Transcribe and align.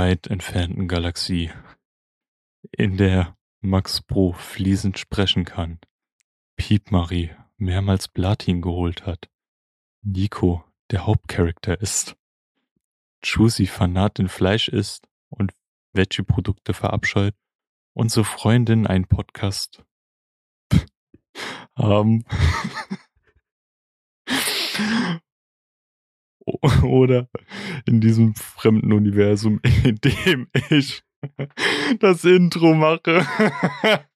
weit 0.00 0.28
entfernten 0.28 0.88
Galaxie, 0.88 1.50
in 2.72 2.96
der 2.96 3.36
Max 3.60 4.00
Pro 4.00 4.32
fließend 4.32 4.98
sprechen 4.98 5.44
kann, 5.44 5.78
Piep 6.56 6.90
Marie 6.90 7.32
mehrmals 7.58 8.08
Platin 8.08 8.62
geholt 8.62 9.04
hat, 9.04 9.28
Nico 10.00 10.64
der 10.90 11.04
Hauptcharakter 11.04 11.78
ist, 11.82 12.16
Juicy 13.22 13.66
Fanat 13.66 14.18
in 14.18 14.30
Fleisch 14.30 14.68
isst 14.68 15.06
und 15.28 15.52
Veggie-Produkte 15.92 16.72
verabscheut, 16.72 17.34
unsere 17.92 18.24
Freundin 18.24 18.86
einen 18.86 19.06
Podcast 19.06 19.84
haben. 21.76 22.24
Oder 26.82 27.28
in 27.86 28.00
diesem 28.00 28.34
fremden 28.34 28.92
Universum, 28.92 29.60
in 29.84 29.96
dem 29.96 30.48
ich 30.70 31.02
das 31.98 32.24
Intro 32.24 32.74
mache. 32.74 33.26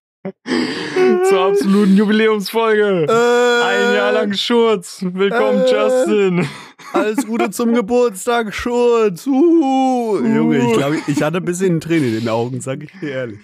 Zur 1.29 1.45
absoluten 1.45 1.97
Jubiläumsfolge. 1.99 3.07
Äh, 3.07 3.63
Ein 3.63 3.95
Jahr 3.95 4.13
lang 4.13 4.33
Schurz. 4.33 5.05
Willkommen, 5.07 5.65
äh, 5.65 5.71
Justin. 5.71 6.49
Alles 6.95 7.27
Gute 7.27 7.51
zum 7.51 7.75
Geburtstag, 7.75 8.55
Schurz. 8.55 9.27
Uh, 9.27 10.19
Junge, 10.25 10.59
ich 10.59 10.73
glaube, 10.79 10.99
ich 11.07 11.23
hatte 11.23 11.39
ein 11.39 11.45
bisschen 11.45 11.79
Tränen 11.81 12.09
in 12.15 12.21
den 12.21 12.29
Augen, 12.31 12.63
sag 12.63 12.83
ich 12.83 12.93
dir 13.01 13.11
ehrlich. 13.11 13.41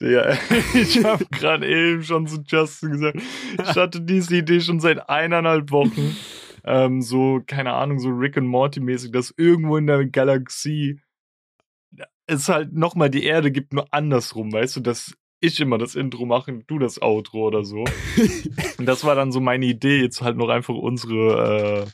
Ja, 0.00 0.36
ich 0.74 1.02
habe 1.04 1.24
gerade 1.30 1.66
eben 1.66 2.02
schon 2.04 2.26
zu 2.26 2.42
Justin 2.46 2.92
gesagt, 2.92 3.18
ich 3.62 3.76
hatte 3.76 4.00
diese 4.00 4.36
Idee 4.36 4.60
schon 4.60 4.78
seit 4.78 5.08
eineinhalb 5.08 5.70
Wochen. 5.70 6.16
Ähm, 6.66 7.00
so, 7.00 7.40
keine 7.46 7.72
Ahnung, 7.72 8.00
so 8.00 8.08
Rick 8.08 8.36
and 8.36 8.48
Morty 8.48 8.80
mäßig, 8.80 9.12
dass 9.12 9.32
irgendwo 9.36 9.76
in 9.76 9.86
der 9.86 10.04
Galaxie 10.06 11.00
es 12.26 12.48
halt 12.48 12.72
nochmal 12.72 13.08
die 13.08 13.24
Erde 13.24 13.52
gibt, 13.52 13.72
nur 13.72 13.92
andersrum, 13.92 14.52
weißt 14.52 14.76
du, 14.76 14.80
dass 14.80 15.16
ich 15.40 15.60
immer 15.60 15.78
das 15.78 15.94
Intro 15.94 16.26
mache 16.26 16.52
und 16.52 16.68
du 16.68 16.78
das 16.78 17.00
Outro 17.00 17.46
oder 17.46 17.64
so. 17.64 17.84
und 18.78 18.86
das 18.86 19.04
war 19.04 19.14
dann 19.14 19.30
so 19.30 19.40
meine 19.40 19.66
Idee, 19.66 20.00
jetzt 20.00 20.22
halt 20.22 20.36
noch 20.36 20.48
einfach 20.48 20.74
unsere, 20.74 21.86
äh, 21.86 21.90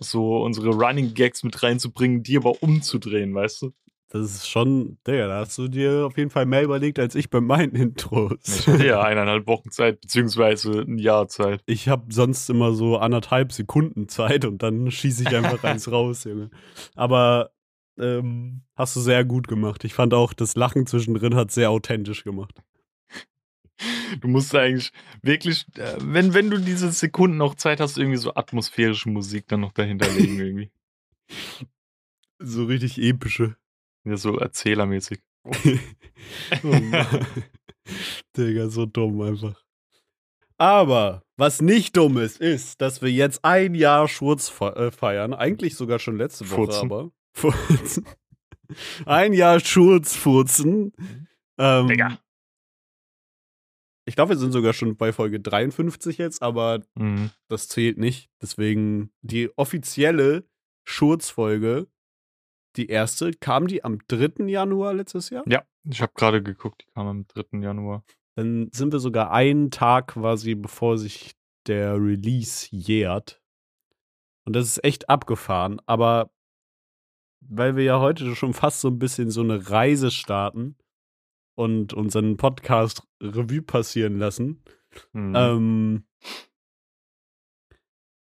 so 0.00 0.42
unsere 0.42 0.70
Running 0.70 1.14
Gags 1.14 1.44
mit 1.44 1.62
reinzubringen, 1.62 2.22
die 2.22 2.36
aber 2.36 2.62
umzudrehen, 2.62 3.34
weißt 3.34 3.62
du? 3.62 3.72
Das 4.20 4.34
ist 4.34 4.48
schon, 4.48 4.98
Digga, 5.06 5.28
da 5.28 5.40
hast 5.40 5.56
du 5.58 5.68
dir 5.68 6.06
auf 6.06 6.16
jeden 6.16 6.30
Fall 6.30 6.46
mehr 6.46 6.62
überlegt 6.62 6.98
als 6.98 7.14
ich 7.14 7.30
bei 7.30 7.40
meinen 7.40 7.74
Intros. 7.74 8.66
Ja 8.66 9.02
eineinhalb 9.04 9.46
Wochen 9.46 9.70
Zeit, 9.70 10.00
beziehungsweise 10.00 10.80
ein 10.80 10.98
Jahr 10.98 11.28
Zeit. 11.28 11.62
Ich 11.66 11.88
habe 11.88 12.12
sonst 12.12 12.48
immer 12.50 12.72
so 12.72 12.98
anderthalb 12.98 13.52
Sekunden 13.52 14.08
Zeit 14.08 14.44
und 14.44 14.62
dann 14.62 14.90
schieße 14.90 15.24
ich 15.24 15.36
einfach 15.36 15.62
eins 15.64 15.90
raus, 15.90 16.24
Junge. 16.24 16.50
Aber 16.94 17.50
ähm, 17.98 18.62
hast 18.74 18.96
du 18.96 19.00
sehr 19.00 19.24
gut 19.24 19.48
gemacht. 19.48 19.84
Ich 19.84 19.94
fand 19.94 20.14
auch, 20.14 20.32
das 20.32 20.56
Lachen 20.56 20.86
zwischendrin 20.86 21.34
hat 21.34 21.50
sehr 21.50 21.70
authentisch 21.70 22.24
gemacht. 22.24 22.62
Du 24.20 24.28
musst 24.28 24.54
eigentlich 24.54 24.92
wirklich, 25.22 25.66
äh, 25.76 25.96
wenn, 26.00 26.34
wenn 26.34 26.50
du 26.50 26.58
diese 26.58 26.90
Sekunden 26.92 27.36
noch 27.36 27.54
Zeit 27.54 27.80
hast, 27.80 27.98
irgendwie 27.98 28.16
so 28.16 28.34
atmosphärische 28.34 29.10
Musik 29.10 29.48
dann 29.48 29.60
noch 29.60 29.72
dahinter 29.72 30.10
legen 30.12 30.38
irgendwie. 30.40 30.70
So 32.38 32.64
richtig 32.64 32.98
epische. 32.98 33.56
Ja, 34.06 34.16
so 34.16 34.38
erzählermäßig. 34.38 35.18
oh 35.44 35.52
Digga, 38.36 38.68
so 38.68 38.86
dumm 38.86 39.20
einfach. 39.20 39.60
Aber 40.58 41.22
was 41.36 41.60
nicht 41.60 41.96
dumm 41.96 42.16
ist, 42.18 42.40
ist, 42.40 42.80
dass 42.80 43.02
wir 43.02 43.10
jetzt 43.10 43.44
ein 43.44 43.74
Jahr 43.74 44.08
Schurz 44.08 44.52
äh, 44.60 44.90
feiern. 44.90 45.34
Eigentlich 45.34 45.74
sogar 45.74 45.98
schon 45.98 46.16
letzte 46.16 46.48
Woche, 46.50 46.56
Furzen. 46.56 46.84
aber. 46.84 47.10
Furzen. 47.34 48.06
Ein 49.04 49.32
Jahr 49.32 49.60
Schurz 49.60 50.14
furzen. 50.14 50.92
Ähm, 51.58 51.88
Digga. 51.88 52.18
Ich 54.06 54.14
glaube, 54.14 54.30
wir 54.30 54.38
sind 54.38 54.52
sogar 54.52 54.72
schon 54.72 54.96
bei 54.96 55.12
Folge 55.12 55.40
53 55.40 56.16
jetzt, 56.18 56.42
aber 56.42 56.82
mhm. 56.94 57.30
das 57.48 57.68
zählt 57.68 57.98
nicht. 57.98 58.30
Deswegen 58.40 59.10
die 59.20 59.50
offizielle 59.56 60.48
Schurzfolge 60.84 61.88
die 62.76 62.88
erste, 62.88 63.32
kam 63.32 63.66
die 63.66 63.84
am 63.84 63.98
3. 64.08 64.46
Januar 64.46 64.94
letztes 64.94 65.30
Jahr? 65.30 65.44
Ja, 65.46 65.62
ich 65.84 66.02
habe 66.02 66.12
gerade 66.14 66.42
geguckt, 66.42 66.84
die 66.86 66.92
kam 66.92 67.06
am 67.06 67.26
3. 67.28 67.58
Januar. 67.60 68.04
Dann 68.36 68.70
sind 68.72 68.92
wir 68.92 68.98
sogar 68.98 69.30
einen 69.30 69.70
Tag 69.70 70.08
quasi, 70.08 70.54
bevor 70.54 70.98
sich 70.98 71.34
der 71.66 71.94
Release 71.94 72.68
jährt. 72.70 73.40
Und 74.44 74.54
das 74.54 74.66
ist 74.66 74.84
echt 74.84 75.08
abgefahren. 75.08 75.80
Aber 75.86 76.30
weil 77.40 77.76
wir 77.76 77.84
ja 77.84 78.00
heute 78.00 78.34
schon 78.34 78.54
fast 78.54 78.80
so 78.80 78.88
ein 78.88 78.98
bisschen 78.98 79.30
so 79.30 79.40
eine 79.40 79.70
Reise 79.70 80.10
starten 80.10 80.76
und 81.56 81.94
unseren 81.94 82.36
Podcast 82.36 83.02
Revue 83.22 83.62
passieren 83.62 84.18
lassen, 84.18 84.62
mhm. 85.12 85.34
ähm, 85.34 86.04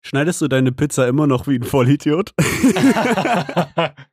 schneidest 0.05 0.41
du 0.41 0.47
deine 0.47 0.71
Pizza 0.71 1.07
immer 1.07 1.27
noch 1.27 1.47
wie 1.47 1.55
ein 1.55 1.63
Vollidiot? 1.63 2.33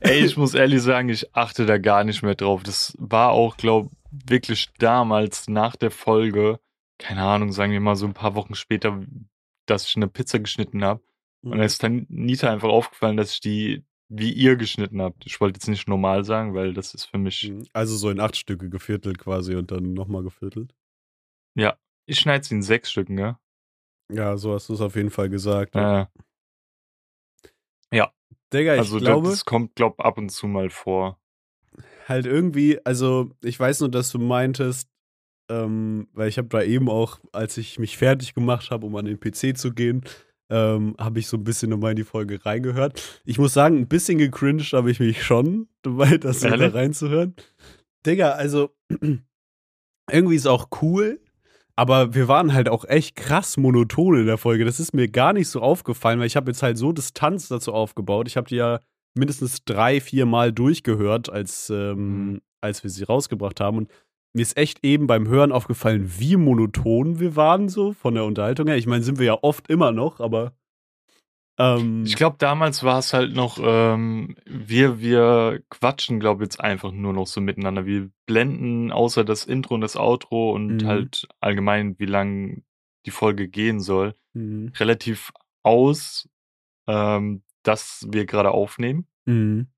Ey, 0.00 0.24
ich 0.24 0.36
muss 0.36 0.54
ehrlich 0.54 0.82
sagen, 0.82 1.08
ich 1.08 1.34
achte 1.34 1.64
da 1.64 1.78
gar 1.78 2.04
nicht 2.04 2.22
mehr 2.22 2.34
drauf. 2.34 2.62
Das 2.62 2.94
war 2.98 3.30
auch, 3.30 3.56
glaube 3.56 3.90
ich, 3.92 4.30
wirklich 4.30 4.68
damals 4.78 5.48
nach 5.48 5.76
der 5.76 5.90
Folge, 5.90 6.58
keine 6.98 7.22
Ahnung, 7.22 7.52
sagen 7.52 7.72
wir 7.72 7.80
mal 7.80 7.96
so 7.96 8.06
ein 8.06 8.14
paar 8.14 8.34
Wochen 8.34 8.54
später, 8.54 9.00
dass 9.66 9.86
ich 9.86 9.96
eine 9.96 10.08
Pizza 10.08 10.40
geschnitten 10.40 10.84
habe. 10.84 11.02
Mhm. 11.42 11.52
Und 11.52 11.58
da 11.58 11.64
ist 11.64 11.82
dann 11.82 12.06
Nita 12.08 12.50
einfach 12.50 12.68
aufgefallen, 12.68 13.16
dass 13.16 13.34
ich 13.34 13.40
die 13.40 13.84
wie 14.14 14.30
ihr 14.30 14.56
geschnitten 14.56 15.00
habt. 15.00 15.24
Ich 15.24 15.40
wollte 15.40 15.56
jetzt 15.56 15.68
nicht 15.68 15.88
normal 15.88 16.24
sagen, 16.24 16.54
weil 16.54 16.74
das 16.74 16.92
ist 16.92 17.06
für 17.06 17.16
mich. 17.16 17.50
Mhm. 17.50 17.66
Also 17.72 17.96
so 17.96 18.10
in 18.10 18.20
acht 18.20 18.36
Stücke 18.36 18.68
geviertelt 18.68 19.18
quasi 19.18 19.54
und 19.54 19.70
dann 19.70 19.94
nochmal 19.94 20.22
geviertelt. 20.22 20.74
Ja, 21.54 21.78
ich 22.06 22.18
schneide 22.18 22.44
sie 22.44 22.54
in 22.54 22.62
sechs 22.62 22.90
Stücken, 22.90 23.18
ja. 23.18 23.40
Ja, 24.10 24.36
so 24.36 24.52
hast 24.52 24.68
du 24.68 24.74
es 24.74 24.80
auf 24.82 24.96
jeden 24.96 25.10
Fall 25.10 25.30
gesagt. 25.30 25.74
Ja. 25.74 26.10
ja. 27.90 28.12
Digga, 28.52 28.74
ich 28.74 28.80
also 28.80 28.98
glaube, 28.98 29.30
das 29.30 29.44
kommt, 29.44 29.74
glaub 29.74 30.00
ab 30.04 30.18
und 30.18 30.30
zu 30.30 30.46
mal 30.46 30.70
vor. 30.70 31.18
Halt 32.06 32.26
irgendwie, 32.26 32.84
also 32.84 33.30
ich 33.42 33.58
weiß 33.58 33.80
nur, 33.80 33.90
dass 33.90 34.10
du 34.10 34.18
meintest, 34.18 34.88
ähm, 35.48 36.08
weil 36.12 36.28
ich 36.28 36.38
habe 36.38 36.48
da 36.48 36.62
eben 36.62 36.88
auch, 36.88 37.20
als 37.32 37.56
ich 37.56 37.78
mich 37.78 37.96
fertig 37.96 38.34
gemacht 38.34 38.70
habe, 38.70 38.86
um 38.86 38.96
an 38.96 39.06
den 39.06 39.20
PC 39.20 39.56
zu 39.56 39.72
gehen, 39.72 40.02
ähm, 40.50 40.94
habe 40.98 41.18
ich 41.18 41.28
so 41.28 41.36
ein 41.36 41.44
bisschen 41.44 41.70
nochmal 41.70 41.92
in 41.92 41.96
die 41.96 42.04
Folge 42.04 42.44
reingehört. 42.44 43.22
Ich 43.24 43.38
muss 43.38 43.54
sagen, 43.54 43.78
ein 43.78 43.88
bisschen 43.88 44.18
gecringed 44.18 44.72
habe 44.74 44.90
ich 44.90 45.00
mich 45.00 45.22
schon, 45.22 45.68
dabei 45.82 46.18
das 46.18 46.42
wieder 46.42 46.74
reinzuhören. 46.74 47.34
Digga, 48.04 48.32
also 48.32 48.70
irgendwie 50.10 50.36
ist 50.36 50.46
auch 50.46 50.68
cool, 50.82 51.20
aber 51.76 52.14
wir 52.14 52.28
waren 52.28 52.52
halt 52.52 52.68
auch 52.68 52.84
echt 52.84 53.16
krass 53.16 53.56
monoton 53.56 54.18
in 54.18 54.26
der 54.26 54.38
Folge. 54.38 54.64
Das 54.64 54.80
ist 54.80 54.94
mir 54.94 55.08
gar 55.08 55.32
nicht 55.32 55.48
so 55.48 55.60
aufgefallen, 55.60 56.20
weil 56.20 56.26
ich 56.26 56.36
habe 56.36 56.50
jetzt 56.50 56.62
halt 56.62 56.78
so 56.78 56.92
Distanz 56.92 57.48
dazu 57.48 57.72
aufgebaut. 57.72 58.28
Ich 58.28 58.36
habe 58.36 58.48
die 58.48 58.56
ja 58.56 58.80
mindestens 59.14 59.64
drei, 59.64 60.00
vier 60.00 60.26
Mal 60.26 60.52
durchgehört, 60.52 61.30
als, 61.30 61.70
ähm, 61.70 62.32
mhm. 62.32 62.40
als 62.60 62.82
wir 62.82 62.90
sie 62.90 63.04
rausgebracht 63.04 63.60
haben. 63.60 63.78
Und 63.78 63.90
mir 64.34 64.42
ist 64.42 64.56
echt 64.56 64.84
eben 64.84 65.06
beim 65.06 65.28
Hören 65.28 65.52
aufgefallen, 65.52 66.10
wie 66.18 66.36
monoton 66.36 67.20
wir 67.20 67.36
waren, 67.36 67.68
so 67.68 67.92
von 67.92 68.14
der 68.14 68.24
Unterhaltung 68.24 68.66
her. 68.66 68.76
Ich 68.76 68.86
meine, 68.86 69.02
sind 69.02 69.18
wir 69.18 69.26
ja 69.26 69.38
oft 69.42 69.68
immer 69.68 69.92
noch, 69.92 70.20
aber 70.20 70.52
ähm, 71.62 72.04
ich 72.04 72.16
glaube, 72.16 72.36
damals 72.38 72.82
war 72.82 72.98
es 72.98 73.12
halt 73.12 73.34
noch, 73.34 73.58
ähm, 73.62 74.34
wir, 74.46 75.00
wir 75.00 75.62
quatschen, 75.70 76.18
glaube 76.18 76.42
ich, 76.42 76.46
jetzt 76.46 76.60
einfach 76.60 76.90
nur 76.90 77.12
noch 77.12 77.28
so 77.28 77.40
miteinander. 77.40 77.86
Wir 77.86 78.10
blenden 78.26 78.90
außer 78.90 79.24
das 79.24 79.44
Intro 79.44 79.74
und 79.74 79.80
das 79.80 79.96
Outro 79.96 80.52
und 80.52 80.78
mhm. 80.78 80.86
halt 80.86 81.28
allgemein, 81.40 81.98
wie 81.98 82.06
lang 82.06 82.64
die 83.06 83.12
Folge 83.12 83.48
gehen 83.48 83.80
soll, 83.80 84.14
mhm. 84.32 84.72
relativ 84.76 85.32
aus, 85.62 86.28
ähm, 86.88 87.42
dass 87.62 88.08
wir 88.10 88.26
gerade 88.26 88.50
aufnehmen. 88.50 89.06
Mhm. 89.26 89.68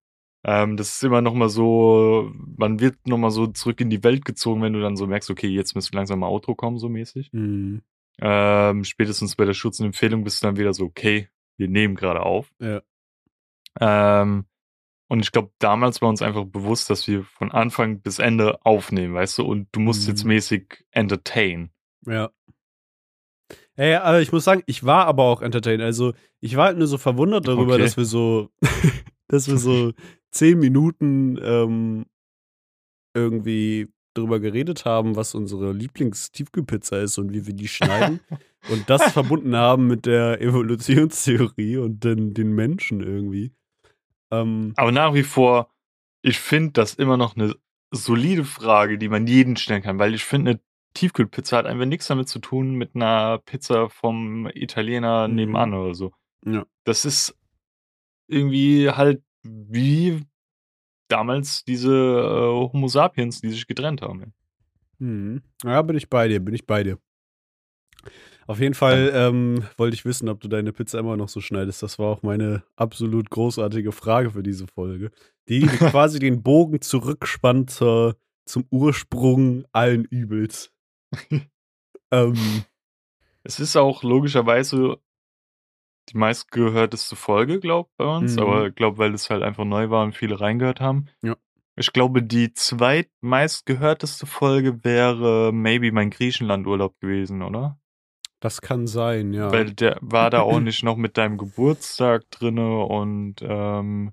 Ähm, 0.47 0.77
das 0.77 0.97
ist 0.97 1.05
immer 1.05 1.21
noch 1.21 1.35
mal 1.35 1.49
so, 1.51 2.31
man 2.57 2.81
wird 2.81 3.07
noch 3.07 3.19
mal 3.19 3.31
so 3.31 3.47
zurück 3.47 3.81
in 3.81 3.91
die 3.91 4.05
Welt 4.05 4.25
gezogen, 4.25 4.63
wenn 4.63 4.73
du 4.73 4.81
dann 4.81 4.97
so 4.97 5.07
merkst, 5.07 5.31
okay, 5.31 5.49
jetzt 5.49 5.75
müsste 5.75 5.97
langsam 5.97 6.21
mal 6.21 6.29
Outro 6.29 6.55
kommen, 6.55 6.79
so 6.79 6.89
mäßig. 6.89 7.31
Mhm. 7.33 7.83
Ähm, 8.21 8.85
spätestens 8.85 9.37
bei 9.37 9.45
der 9.45 9.55
Schutzempfehlung 9.55 10.25
bist 10.25 10.43
du 10.43 10.47
dann 10.47 10.57
wieder 10.57 10.73
so, 10.73 10.85
okay, 10.85 11.29
wir 11.57 11.69
nehmen 11.69 11.95
gerade 11.95 12.21
auf. 12.21 12.53
Ja. 12.61 12.83
Ähm, 13.81 14.47
und 15.09 15.21
ich 15.21 15.33
glaube, 15.33 15.51
damals 15.59 16.01
war 16.03 16.09
uns 16.09 16.23
einfach 16.23 16.45
bewusst, 16.45 16.91
dass 16.91 17.07
wir 17.07 17.25
von 17.25 17.53
Anfang 17.53 18.01
bis 18.01 18.19
Ende 18.19 18.65
aufnehmen, 18.65 19.15
weißt 19.15 19.39
du, 19.39 19.45
und 19.45 19.69
du 19.73 19.81
musst 19.81 20.05
mhm. 20.05 20.09
jetzt 20.09 20.25
mäßig 20.25 20.85
entertain. 20.91 21.71
Ja. 22.07 22.31
Ey, 23.77 23.97
aber 23.97 24.21
ich 24.21 24.33
muss 24.33 24.45
sagen, 24.45 24.63
ich 24.67 24.85
war 24.85 25.07
aber 25.07 25.25
auch 25.25 25.43
entertain. 25.43 25.81
Also, 25.81 26.15
ich 26.41 26.57
war 26.57 26.67
halt 26.67 26.79
nur 26.79 26.87
so 26.87 26.97
verwundert 26.97 27.49
darüber, 27.49 27.75
okay. 27.75 27.83
dass 27.83 27.97
wir 27.97 28.05
so, 28.05 28.51
dass 29.29 29.49
wir 29.49 29.59
so 29.59 29.93
zehn 30.31 30.59
Minuten 30.59 31.39
ähm, 31.43 32.07
irgendwie 33.15 33.89
darüber 34.15 34.39
geredet 34.39 34.85
haben, 34.85 35.17
was 35.17 35.35
unsere 35.35 35.73
Lieblings-Tiefkühlpizza 35.73 36.99
ist 36.99 37.19
und 37.19 37.33
wie 37.33 37.47
wir 37.47 37.55
die 37.55 37.69
schneiden. 37.69 38.21
und 38.69 38.89
das 38.91 39.03
verbunden 39.13 39.57
haben 39.57 39.87
mit 39.87 40.07
der 40.07 40.41
Evolutionstheorie 40.41 41.77
und 41.79 42.05
den, 42.05 42.35
den 42.35 42.53
Menschen 42.53 43.01
irgendwie. 43.01 43.53
Ähm, 44.31 44.73
Aber 44.77 44.93
nach 44.93 45.15
wie 45.15 45.23
vor, 45.23 45.71
ich 46.23 46.39
finde 46.39 46.73
das 46.73 46.95
immer 46.95 47.17
noch 47.17 47.37
eine 47.37 47.55
solide 47.91 48.45
Frage, 48.45 48.99
die 48.99 49.09
man 49.09 49.27
jeden 49.27 49.57
stellen 49.57 49.83
kann, 49.83 49.99
weil 49.99 50.15
ich 50.15 50.25
finde, 50.25 50.53
eine 50.53 50.61
Tiefkühlpizza 50.95 51.57
hat 51.57 51.67
einfach 51.67 51.87
nichts 51.87 52.07
damit 52.07 52.29
zu 52.29 52.39
tun 52.39 52.75
mit 52.75 52.95
einer 52.95 53.39
Pizza 53.39 53.89
vom 53.91 54.49
Italiener 54.55 55.29
Mhm. 55.29 55.35
nebenan 55.35 55.75
oder 55.75 55.95
so. 55.95 56.13
Ja. 56.47 56.65
Das 56.85 57.05
ist 57.05 57.37
irgendwie 58.29 58.91
halt 58.91 59.23
wie 59.43 60.23
damals 61.09 61.65
diese 61.65 61.93
äh, 61.93 62.71
Homo 62.73 62.89
sapiens, 62.89 63.41
die 63.41 63.51
sich 63.51 63.67
getrennt 63.67 64.03
haben. 64.03 64.33
Mhm. 64.99 65.43
Ja, 65.65 65.83
bin 65.83 65.97
ich 65.97 66.09
bei 66.09 66.29
dir, 66.29 66.41
bin 66.41 66.55
ich 66.55 66.67
bei 66.67 66.83
dir. 66.83 66.99
Auf 68.47 68.61
jeden 68.61 68.75
Fall 68.75 69.11
ähm, 69.15 69.65
wollte 69.77 69.95
ich 69.95 70.05
wissen, 70.05 70.29
ob 70.29 70.41
du 70.41 70.49
deine 70.49 70.73
Pizza 70.73 70.99
immer 70.99 71.17
noch 71.17 71.29
so 71.29 71.41
schneidest. 71.41 71.83
Das 71.83 71.99
war 71.99 72.09
auch 72.09 72.23
meine 72.23 72.63
absolut 72.77 73.31
großartige 73.31 73.93
Frage 73.93 74.31
für 74.33 74.43
diese 74.43 74.67
Folge, 74.67 75.11
die 75.49 75.61
quasi 75.67 76.19
den 76.19 76.43
Bogen 76.43 76.81
zurückspannt 76.81 77.71
zur, 77.71 78.17
zum 78.45 78.67
Ursprung 78.71 79.65
allen 79.73 80.05
Übels. 80.05 80.73
ähm, 82.11 82.65
Es 83.43 83.61
ist 83.61 83.77
auch 83.77 84.03
logischerweise 84.03 84.99
die 86.11 86.19
meistgehörteste 86.19 87.17
Folge, 87.17 87.61
glaub 87.61 87.91
bei 87.97 88.05
uns, 88.05 88.37
Mhm. 88.37 88.43
aber 88.43 88.67
ich 88.69 88.75
glaube, 88.75 88.99
weil 88.99 89.15
es 89.15 89.31
halt 89.31 89.43
einfach 89.43 89.65
neu 89.65 89.89
war 89.89 90.05
und 90.05 90.15
viele 90.15 90.39
reingehört 90.39 90.81
haben. 90.81 91.07
Ja. 91.23 91.35
Ich 91.77 91.93
glaube, 91.93 92.23
die 92.23 92.53
zweitmeistgehörteste 92.53 94.27
Folge 94.27 94.85
wäre 94.85 95.51
maybe 95.53 95.91
mein 95.93 96.11
Griechenlandurlaub 96.11 97.01
gewesen, 97.01 97.43
oder? 97.43 97.79
Das 98.45 98.61
kann 98.61 98.87
sein, 98.87 99.33
ja. 99.33 99.51
Weil 99.51 99.73
der 99.73 99.97
war 100.03 100.29
da 100.29 100.43
auch 100.43 100.61
nicht 100.61 100.83
noch 100.83 100.97
mit 100.97 101.17
deinem 101.17 101.39
Geburtstag 101.39 102.31
drinne 102.31 102.85
und 102.85 103.37
ähm, 103.41 104.13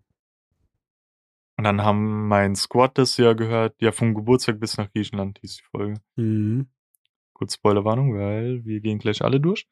und 1.57 1.65
dann 1.65 1.83
haben 1.83 2.29
mein 2.29 2.55
Squad 2.55 2.97
das 2.97 3.17
ja 3.17 3.33
gehört, 3.33 3.75
ja 3.81 3.91
vom 3.91 4.15
Geburtstag 4.15 4.59
bis 4.61 4.77
nach 4.77 4.89
Griechenland 4.93 5.39
hieß 5.39 5.57
die 5.57 5.63
Folge. 5.63 6.01
Mhm. 6.15 6.67
Kurz 7.33 7.55
Spoilerwarnung, 7.55 8.15
weil 8.15 8.63
wir 8.63 8.79
gehen 8.79 8.99
gleich 8.99 9.21
alle 9.21 9.41
durch. 9.41 9.67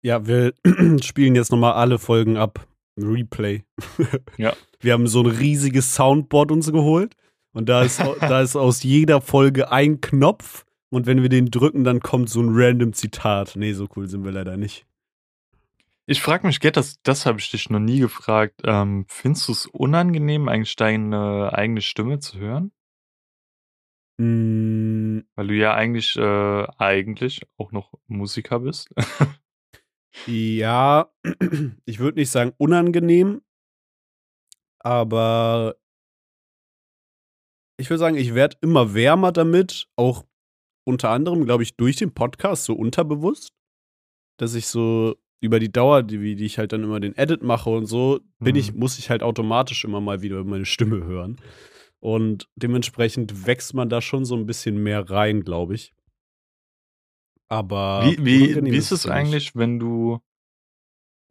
Ja, 0.00 0.26
wir 0.26 0.54
spielen 1.02 1.34
jetzt 1.34 1.52
nochmal 1.52 1.74
alle 1.74 1.98
Folgen 1.98 2.38
ab. 2.38 2.66
Replay. 2.96 3.64
Ja. 4.38 4.54
Wir 4.80 4.94
haben 4.94 5.06
so 5.06 5.20
ein 5.20 5.26
riesiges 5.26 5.94
Soundboard 5.94 6.50
uns 6.50 6.72
geholt. 6.72 7.14
Und 7.52 7.68
da 7.68 7.82
ist, 7.82 8.00
da 8.20 8.40
ist 8.40 8.56
aus 8.56 8.82
jeder 8.84 9.20
Folge 9.20 9.70
ein 9.70 10.00
Knopf. 10.00 10.64
Und 10.90 11.06
wenn 11.06 11.22
wir 11.22 11.28
den 11.28 11.50
drücken, 11.50 11.84
dann 11.84 12.00
kommt 12.00 12.30
so 12.30 12.40
ein 12.40 12.48
random 12.50 12.92
Zitat. 12.92 13.56
Nee, 13.56 13.72
so 13.74 13.88
cool 13.96 14.08
sind 14.08 14.24
wir 14.24 14.32
leider 14.32 14.56
nicht. 14.56 14.86
Ich 16.06 16.22
frage 16.22 16.46
mich, 16.46 16.60
Gerd, 16.60 16.78
das, 16.78 17.02
das 17.02 17.26
habe 17.26 17.38
ich 17.38 17.50
dich 17.50 17.68
noch 17.68 17.80
nie 17.80 17.98
gefragt. 17.98 18.62
Ähm, 18.64 19.04
findest 19.08 19.48
du 19.48 19.52
es 19.52 19.66
unangenehm, 19.66 20.48
eigentlich 20.48 20.74
deine 20.76 21.52
eigene 21.52 21.82
Stimme 21.82 22.18
zu 22.18 22.38
hören? 22.38 22.72
Mm, 24.18 25.20
Weil 25.34 25.46
du 25.48 25.54
ja 25.54 25.74
eigentlich, 25.74 26.16
äh, 26.16 26.66
eigentlich 26.78 27.42
auch 27.58 27.72
noch 27.72 27.92
Musiker 28.06 28.60
bist. 28.60 28.88
ja, 30.26 31.12
ich 31.84 31.98
würde 31.98 32.18
nicht 32.18 32.30
sagen 32.30 32.54
unangenehm. 32.56 33.42
Aber 34.80 35.76
ich 37.78 37.90
würde 37.90 37.98
sagen, 37.98 38.16
ich 38.16 38.34
werde 38.34 38.56
immer 38.60 38.94
wärmer 38.94 39.30
damit. 39.30 39.88
Auch 39.94 40.24
unter 40.88 41.10
anderem, 41.10 41.44
glaube 41.44 41.62
ich, 41.62 41.76
durch 41.76 41.96
den 41.96 42.12
Podcast 42.14 42.64
so 42.64 42.74
unterbewusst. 42.74 43.50
Dass 44.38 44.54
ich 44.54 44.66
so 44.66 45.14
über 45.40 45.60
die 45.60 45.70
Dauer, 45.70 46.02
die, 46.02 46.20
wie- 46.20 46.34
die 46.36 46.44
ich 46.46 46.58
halt 46.58 46.72
dann 46.72 46.82
immer 46.82 46.98
den 47.00 47.16
Edit 47.16 47.42
mache 47.42 47.70
und 47.70 47.86
so, 47.86 48.20
bin 48.40 48.54
Mhm. 48.54 48.60
ich, 48.60 48.74
muss 48.74 48.98
ich 48.98 49.10
halt 49.10 49.22
automatisch 49.22 49.84
immer 49.84 50.00
mal 50.00 50.22
wieder 50.22 50.42
meine 50.44 50.64
Stimme 50.66 51.04
hören. 51.04 51.36
Und 52.00 52.48
dementsprechend 52.56 53.46
wächst 53.46 53.74
man 53.74 53.88
da 53.88 54.00
schon 54.00 54.24
so 54.24 54.36
ein 54.36 54.46
bisschen 54.46 54.82
mehr 54.82 55.08
rein, 55.10 55.42
glaube 55.42 55.74
ich. 55.74 55.92
Aber 57.48 58.02
Wie, 58.04 58.24
wie, 58.24 58.64
wie 58.64 58.76
ist 58.76 58.92
es 58.92 59.06
eigentlich, 59.06 59.54
wenn 59.56 59.78
du 59.78 60.18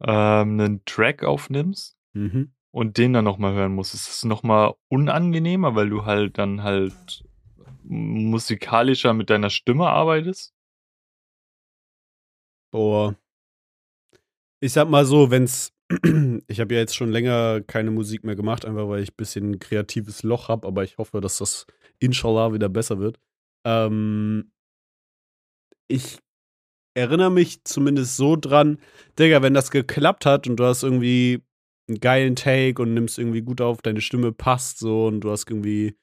ähm, 0.00 0.60
einen 0.60 0.84
Track 0.84 1.24
aufnimmst 1.24 1.96
Mhm. 2.14 2.52
und 2.70 2.98
den 2.98 3.12
dann 3.12 3.24
nochmal 3.24 3.54
hören 3.54 3.74
musst? 3.74 3.94
Ist 3.94 4.08
es 4.08 4.24
nochmal 4.24 4.74
unangenehmer, 4.88 5.74
weil 5.74 5.88
du 5.90 6.04
halt 6.04 6.38
dann 6.38 6.62
halt 6.62 7.24
musikalischer 7.84 9.12
mit 9.14 9.30
deiner 9.30 9.50
Stimme 9.50 9.86
arbeitest? 9.88 10.54
Boah. 12.72 13.16
Ich 14.60 14.72
sag 14.72 14.88
mal 14.88 15.04
so, 15.04 15.30
wenn's. 15.30 15.72
ich 16.48 16.60
habe 16.60 16.74
ja 16.74 16.80
jetzt 16.80 16.96
schon 16.96 17.10
länger 17.10 17.62
keine 17.62 17.90
Musik 17.90 18.24
mehr 18.24 18.36
gemacht, 18.36 18.64
einfach 18.66 18.88
weil 18.88 19.02
ich 19.02 19.12
ein 19.12 19.16
bisschen 19.16 19.50
ein 19.52 19.58
kreatives 19.58 20.22
Loch 20.22 20.48
habe, 20.48 20.66
aber 20.66 20.84
ich 20.84 20.98
hoffe, 20.98 21.20
dass 21.20 21.38
das 21.38 21.66
inshallah 21.98 22.52
wieder 22.52 22.68
besser 22.68 22.98
wird. 22.98 23.18
Ähm, 23.64 24.52
ich 25.88 26.18
erinnere 26.94 27.30
mich 27.30 27.64
zumindest 27.64 28.16
so 28.16 28.36
dran, 28.36 28.78
Digga, 29.18 29.42
wenn 29.42 29.54
das 29.54 29.70
geklappt 29.70 30.26
hat 30.26 30.46
und 30.46 30.56
du 30.56 30.64
hast 30.64 30.82
irgendwie 30.82 31.42
einen 31.88 32.00
geilen 32.00 32.36
Take 32.36 32.82
und 32.82 32.94
nimmst 32.94 33.18
irgendwie 33.18 33.42
gut 33.42 33.60
auf, 33.60 33.80
deine 33.82 34.00
Stimme 34.00 34.32
passt 34.32 34.78
so 34.78 35.06
und 35.06 35.20
du 35.20 35.30
hast 35.30 35.48
irgendwie, 35.50 35.96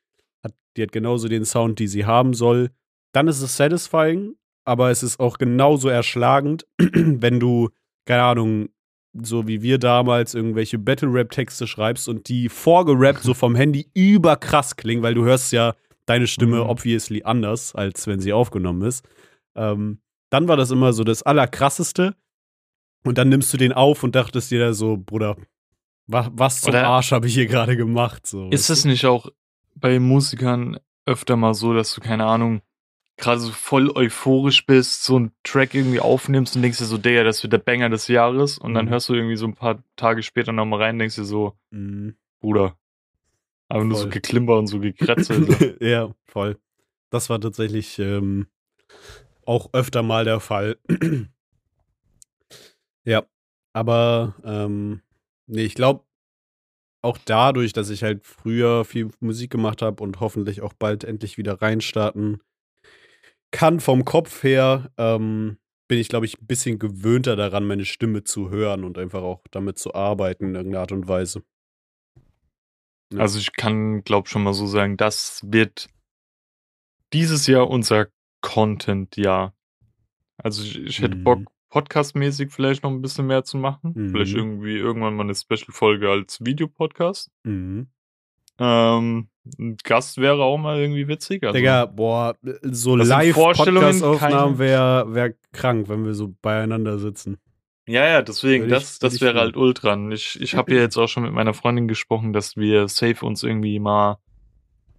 die 0.76 0.84
hat 0.84 0.92
genauso 0.92 1.28
den 1.28 1.46
Sound, 1.46 1.80
die 1.80 1.88
sie 1.88 2.06
haben 2.06 2.34
soll, 2.34 2.70
dann 3.14 3.28
ist 3.28 3.42
es 3.42 3.56
satisfying, 3.58 4.36
aber 4.66 4.90
es 4.92 5.04
ist 5.04 5.20
auch 5.20 5.38
genauso 5.38 5.90
erschlagend, 5.90 6.66
wenn 6.78 7.40
du, 7.40 7.70
keine 8.06 8.24
Ahnung, 8.24 8.70
so 9.14 9.48
wie 9.48 9.62
wir 9.62 9.78
damals 9.78 10.34
irgendwelche 10.34 10.78
Battle-Rap-Texte 10.78 11.68
schreibst 11.68 12.10
und 12.10 12.28
die 12.28 12.50
vorgerappt 12.50 13.24
so 13.24 13.34
vom 13.34 13.56
Handy 13.56 13.90
überkrass 13.94 14.76
klingen, 14.76 15.04
weil 15.04 15.14
du 15.14 15.24
hörst 15.24 15.54
ja 15.54 15.74
deine 16.06 16.28
Stimme 16.28 16.58
Mhm. 16.64 16.70
obviously 16.70 17.24
anders, 17.24 17.74
als 17.74 18.08
wenn 18.08 18.20
sie 18.20 18.34
aufgenommen 18.34 18.82
ist. 18.82 19.06
Ähm, 19.56 20.00
dann 20.32 20.48
war 20.50 20.58
das 20.58 20.72
immer 20.72 20.92
so 20.92 21.04
das 21.06 21.24
Allerkrasseste. 21.24 22.16
Und 23.06 23.18
dann 23.18 23.30
nimmst 23.30 23.54
du 23.54 23.58
den 23.58 23.72
auf 23.72 24.04
und 24.04 24.16
dachtest 24.16 24.52
dir 24.52 24.60
da 24.60 24.74
so, 24.74 24.98
Bruder, 24.98 25.38
was, 26.08 26.28
was 26.34 26.62
zum 26.62 26.72
Oder- 26.72 26.88
Arsch 26.88 27.12
habe 27.12 27.28
ich 27.28 27.36
hier 27.36 27.46
gerade 27.48 27.78
gemacht? 27.78 28.26
So, 28.28 28.50
Ist 28.50 28.70
es 28.70 28.84
nicht 28.84 29.06
auch 29.06 29.30
bei 29.76 30.00
Musikern 30.00 30.80
öfter 31.06 31.36
mal 31.36 31.54
so, 31.54 31.74
dass 31.74 31.94
du, 31.94 32.02
keine 32.02 32.26
Ahnung, 32.26 32.62
gerade 33.18 33.40
so 33.40 33.52
voll 33.52 33.92
euphorisch 33.92 34.66
bist, 34.66 35.04
so 35.04 35.16
einen 35.18 35.32
Track 35.44 35.74
irgendwie 35.74 36.00
aufnimmst 36.00 36.56
und 36.56 36.62
denkst 36.62 36.80
dir 36.80 36.86
so, 36.86 36.98
Digga, 36.98 37.24
das 37.24 37.44
wird 37.44 37.54
der 37.54 37.60
Banger 37.60 37.90
des 37.90 38.08
Jahres 38.08 38.58
und 38.58 38.74
dann 38.74 38.86
Mhm. 38.86 38.90
hörst 38.90 39.10
du 39.10 39.14
irgendwie 39.14 39.38
so 39.38 39.46
ein 39.46 39.54
paar 39.54 39.84
Tage 39.96 40.24
später 40.24 40.52
nochmal 40.52 40.82
rein 40.82 40.96
und 40.96 41.00
denkst 41.00 41.16
dir 41.16 41.26
so? 41.26 41.54
Mhm. 41.72 42.16
Bruder, 42.40 42.78
aber 43.70 43.84
nur 43.86 43.98
so 43.98 44.10
geklimper 44.10 44.58
und 44.58 44.68
so 44.68 44.80
gekratze. 44.80 45.44
so. 45.46 45.54
ja, 45.86 46.14
voll. 46.26 46.58
Das 47.10 47.30
war 47.30 47.40
tatsächlich 47.40 47.98
ähm, 48.00 48.48
auch 49.46 49.70
öfter 49.74 50.04
mal 50.04 50.26
der 50.26 50.40
Fall. 50.40 50.78
ja, 53.04 53.24
aber 53.74 54.36
ähm, 54.44 55.02
nee, 55.48 55.64
ich 55.64 55.76
glaube, 55.76 56.05
auch 57.06 57.18
dadurch, 57.24 57.72
dass 57.74 57.90
ich 57.90 58.04
halt 58.04 58.26
früher 58.26 58.84
viel 58.84 59.10
Musik 59.20 59.52
gemacht 59.52 59.82
habe 59.82 60.04
und 60.04 60.20
hoffentlich 60.20 60.62
auch 60.62 60.74
bald 60.74 61.04
endlich 61.04 61.38
wieder 61.38 61.62
reinstarten 61.62 62.42
kann 63.52 63.80
vom 63.80 64.04
Kopf 64.04 64.44
her, 64.44 64.92
ähm, 64.98 65.58
bin 65.88 66.00
ich, 66.00 66.10
glaube 66.10 66.26
ich, 66.26 66.42
ein 66.42 66.48
bisschen 66.48 66.78
gewöhnter 66.78 67.36
daran, 67.36 67.66
meine 67.66 67.86
Stimme 67.86 68.24
zu 68.24 68.50
hören 68.50 68.84
und 68.84 68.98
einfach 68.98 69.22
auch 69.22 69.42
damit 69.52 69.78
zu 69.78 69.94
arbeiten 69.94 70.50
in 70.50 70.56
irgendeiner 70.56 70.82
Art 70.82 70.92
und 70.92 71.08
Weise. 71.08 71.44
Ja. 73.14 73.20
Also 73.20 73.40
ich 73.40 73.54
kann, 73.54 74.04
glaube 74.04 74.28
schon 74.28 74.44
mal 74.44 74.54
so 74.54 74.68
sagen, 74.68 74.98
das 74.98 75.42
wird 75.46 75.88
dieses 77.14 77.48
Jahr 77.48 77.70
unser 77.70 78.08
Content-Jahr. 78.42 79.56
Also 80.38 80.64
ich, 80.64 80.78
ich 80.78 81.02
hätte 81.02 81.16
Mhm. 81.16 81.24
Bock, 81.24 81.40
podcastmäßig 81.76 82.52
vielleicht 82.54 82.84
noch 82.84 82.90
ein 82.92 83.02
bisschen 83.02 83.28
mehr 83.28 83.44
zu 83.44 83.58
machen. 83.58 83.92
Mhm. 83.96 84.10
Vielleicht 84.12 84.34
irgendwie 84.34 84.78
irgendwann 84.78 85.14
mal 85.16 85.24
eine 85.24 85.36
Special-Folge 85.36 86.10
als 86.10 86.40
Videopodcast. 86.44 87.30
Mhm. 87.44 87.88
Ähm, 88.60 89.28
ein 89.60 89.76
Gast 89.84 90.18
wäre 90.18 90.42
auch 90.44 90.58
mal 90.58 90.80
irgendwie 90.80 91.10
witzig. 91.10 91.44
Also, 91.44 91.54
Digga, 91.58 91.86
boah, 91.86 92.36
so 92.62 92.96
Das 92.96 93.10
Vorstellungen, 93.34 93.88
Live-Podcast-Aufnahmen 94.00 94.58
wäre 94.58 95.14
wär 95.14 95.34
krank, 95.52 95.90
wenn 95.90 96.06
wir 96.06 96.14
so 96.14 96.34
beieinander 96.42 96.98
sitzen. 96.98 97.38
ja, 97.88 98.08
ja, 98.08 98.22
deswegen, 98.22 98.64
Würde 98.64 98.78
ich- 98.78 98.82
das, 98.82 99.00
das 99.00 99.20
wäre 99.22 99.38
halt 99.42 99.58
ultra. 99.58 99.98
Ich, 100.12 100.40
ich 100.42 100.56
habe 100.56 100.74
ja 100.74 100.80
jetzt 100.80 100.96
auch 100.98 101.08
schon 101.10 101.24
mit 101.24 101.34
meiner 101.34 101.54
Freundin 101.54 101.90
gesprochen, 101.90 102.32
dass 102.32 102.56
wir 102.56 102.88
safe 102.88 103.26
uns 103.26 103.44
irgendwie 103.44 103.78
mal, 103.80 104.18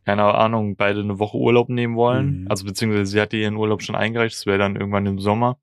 keine 0.04 0.22
Ahnung, 0.24 0.76
beide 0.76 1.00
eine 1.00 1.18
Woche 1.18 1.38
Urlaub 1.38 1.70
nehmen 1.70 1.96
wollen. 1.96 2.42
Mhm. 2.42 2.48
Also 2.50 2.66
beziehungsweise 2.66 3.06
sie 3.06 3.20
hatte 3.22 3.38
ihren 3.38 3.56
Urlaub 3.56 3.82
schon 3.82 3.96
eingereicht, 3.96 4.36
das 4.36 4.44
wäre 4.44 4.58
dann 4.58 4.76
irgendwann 4.76 5.06
im 5.06 5.18
Sommer. 5.18 5.58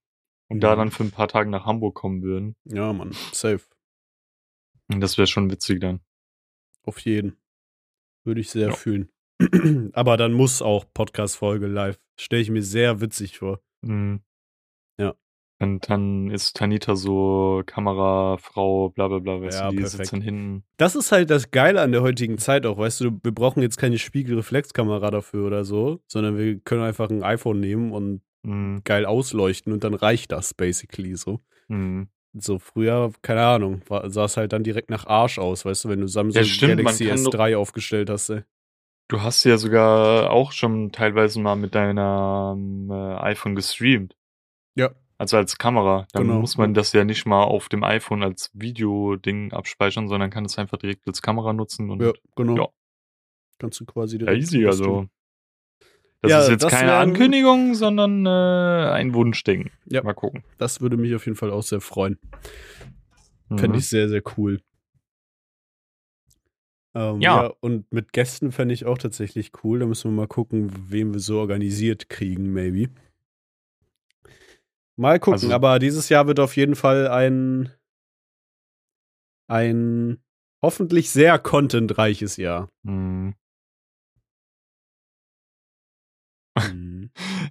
Und 0.49 0.59
da 0.61 0.75
dann 0.75 0.91
für 0.91 1.03
ein 1.03 1.11
paar 1.11 1.27
Tage 1.27 1.49
nach 1.49 1.65
Hamburg 1.65 1.95
kommen 1.95 2.21
würden. 2.21 2.55
Ja, 2.65 2.93
Mann, 2.93 3.11
safe. 3.31 3.61
Und 4.91 5.01
das 5.01 5.17
wäre 5.17 5.27
schon 5.27 5.49
witzig 5.49 5.79
dann. 5.79 6.01
Auf 6.83 6.99
jeden. 6.99 7.37
Würde 8.25 8.41
ich 8.41 8.49
sehr 8.49 8.67
Ja. 8.69 8.73
fühlen. 8.73 9.09
Aber 9.93 10.17
dann 10.17 10.33
muss 10.33 10.61
auch 10.61 10.85
Podcast-Folge 10.93 11.67
live. 11.67 11.97
Stelle 12.19 12.41
ich 12.41 12.49
mir 12.51 12.61
sehr 12.63 13.01
witzig 13.01 13.39
vor. 13.39 13.61
Mhm. 13.81 14.21
Und 15.59 15.89
dann 15.89 16.29
ist 16.29 16.57
Tanita 16.57 16.95
so 16.97 17.63
Kamerafrau, 17.65 18.89
bla 18.89 19.07
bla 19.07 19.19
bla, 19.19 19.39
weißt 19.41 19.59
Ja, 19.59 19.65
du, 19.69 19.77
die 19.77 19.81
perfekt. 19.83 19.97
sitzt 19.97 20.11
dann 20.13 20.21
hinten. 20.21 20.63
Das 20.75 20.93
ist 20.95 21.13
halt 21.13 21.29
das 21.29 21.51
Geile 21.51 21.79
an 21.81 21.93
der 21.93 22.01
heutigen 22.01 22.37
Zeit 22.37 22.65
auch, 22.65 22.77
weißt 22.77 22.99
du, 22.99 23.11
wir 23.23 23.31
brauchen 23.31 23.61
jetzt 23.61 23.77
keine 23.77 23.97
Spiegelreflexkamera 23.97 25.09
dafür 25.09 25.47
oder 25.47 25.63
so, 25.63 26.01
sondern 26.07 26.37
wir 26.37 26.59
können 26.59 26.81
einfach 26.81 27.09
ein 27.09 27.23
iPhone 27.23 27.61
nehmen 27.61 27.93
und 27.93 28.21
Mhm. 28.43 28.81
geil 28.83 29.05
ausleuchten 29.05 29.71
und 29.73 29.83
dann 29.83 29.93
reicht 29.93 30.31
das 30.31 30.53
basically 30.53 31.15
so. 31.15 31.39
Mhm. 31.67 32.09
So 32.35 32.57
früher, 32.59 33.11
keine 33.21 33.43
Ahnung, 33.45 33.81
war, 33.87 34.09
sah 34.09 34.25
es 34.25 34.37
halt 34.37 34.53
dann 34.53 34.63
direkt 34.63 34.89
nach 34.89 35.05
Arsch 35.05 35.37
aus, 35.39 35.65
weißt 35.65 35.85
du, 35.85 35.89
wenn 35.89 36.01
du 36.01 36.07
Samsung 36.07 36.41
Ja, 36.41 36.47
stimmt, 36.47 36.77
Galaxy 36.77 37.05
kann 37.05 37.17
S3 37.19 37.55
aufgestellt 37.57 38.09
hast. 38.09 38.29
Ey. 38.29 38.41
Du 39.07 39.21
hast 39.21 39.43
ja 39.43 39.57
sogar 39.57 40.31
auch 40.31 40.51
schon 40.51 40.91
teilweise 40.91 41.39
mal 41.39 41.55
mit 41.55 41.75
deinem 41.75 42.89
äh, 42.89 43.15
iPhone 43.17 43.55
gestreamt. 43.55 44.15
Ja. 44.75 44.91
Also 45.19 45.37
als 45.37 45.57
Kamera. 45.59 46.07
Dann 46.11 46.23
Genau. 46.23 46.39
muss 46.39 46.57
man 46.57 46.73
das 46.73 46.91
ja 46.93 47.03
nicht 47.03 47.25
mal 47.27 47.43
auf 47.43 47.69
dem 47.69 47.83
iPhone 47.83 48.23
als 48.23 48.49
Videoding 48.53 49.53
abspeichern, 49.53 50.07
sondern 50.07 50.31
kann 50.31 50.45
es 50.45 50.57
einfach 50.57 50.77
direkt 50.79 51.07
als 51.07 51.21
Kamera 51.21 51.53
nutzen 51.53 51.91
und 51.91 52.01
Ja, 52.01 52.11
genau. 52.35 52.55
Ja. 52.57 52.67
Kannst 53.59 53.79
du 53.79 53.85
quasi 53.85 54.17
ja, 54.17 54.25
direkt. 54.25 54.41
easy. 54.41 54.65
Also 54.65 55.05
das 56.23 56.31
Ja, 56.31 56.39
ist 56.41 56.49
jetzt 56.49 56.63
das 56.63 56.71
keine 56.71 56.91
wären- 56.91 57.09
Ankündigung, 57.09 57.75
sondern 57.75 58.25
äh, 58.25 58.29
ein 58.29 59.13
Wunschding. 59.13 59.69
Ja. 59.85 60.01
Mal 60.03 60.13
gucken. 60.13 60.43
Das 60.57 60.81
würde 60.81 60.97
mich 60.97 61.13
auf 61.13 61.25
jeden 61.25 61.35
Fall 61.37 61.51
auch 61.51 61.61
sehr 61.63 61.81
freuen. 61.81 62.17
Mhm. 63.49 63.57
Fände 63.59 63.77
ich 63.77 63.87
sehr, 63.89 64.09
sehr 64.09 64.23
cool. 64.37 64.61
Ähm, 66.95 67.21
Ja. 67.21 67.43
ja. 67.43 67.53
Und 67.59 67.91
mit 67.91 68.13
Gästen 68.13 68.51
fände 68.51 68.73
ich 68.73 68.85
auch 68.85 68.97
tatsächlich 68.97 69.51
cool. 69.63 69.79
Da 69.79 69.85
müssen 69.85 70.11
wir 70.11 70.15
mal 70.15 70.27
gucken, 70.27 70.71
wen 70.89 71.13
wir 71.13 71.19
so 71.19 71.39
organisiert 71.39 72.07
kriegen, 72.09 72.53
maybe. 72.53 72.89
Mal 74.95 75.19
gucken, 75.19 75.33
Also- 75.33 75.51
aber 75.53 75.79
dieses 75.79 76.09
Jahr 76.09 76.27
wird 76.27 76.39
auf 76.39 76.55
jeden 76.55 76.75
Fall 76.75 77.07
ein, 77.07 77.69
ein 79.49 80.19
hoffentlich 80.63 81.09
sehr 81.09 81.37
contentreiches 81.39 82.37
Jahr. 82.37 82.69
Mhm. 82.83 83.35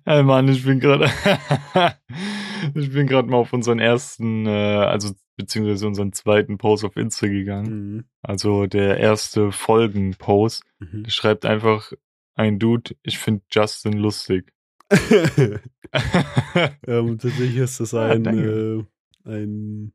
Hey 0.04 0.22
Mann, 0.22 0.48
ich 0.48 0.64
bin 0.64 0.80
gerade 0.80 1.04
ich 2.74 2.92
bin 2.92 3.06
gerade 3.06 3.28
mal 3.28 3.36
auf 3.36 3.52
unseren 3.52 3.78
ersten, 3.78 4.46
äh, 4.46 4.50
also 4.50 5.14
beziehungsweise 5.36 5.86
unseren 5.86 6.12
zweiten 6.12 6.58
Post 6.58 6.84
auf 6.84 6.96
Insta 6.96 7.28
gegangen. 7.28 7.94
Mhm. 7.96 8.04
Also 8.22 8.66
der 8.66 8.98
erste 8.98 9.52
Folgen-Post. 9.52 10.64
Mhm. 10.80 11.04
Schreibt 11.08 11.46
einfach 11.46 11.92
ein 12.34 12.58
Dude, 12.58 12.94
ich 13.02 13.18
finde 13.18 13.42
Justin 13.50 13.94
lustig. 13.94 14.52
ähm, 16.86 17.18
tatsächlich 17.18 17.56
ist 17.56 17.80
das 17.80 17.94
Ah, 17.94 18.08
ein, 18.08 18.24
danke. 18.24 18.86
äh, 19.24 19.30
ein 19.30 19.92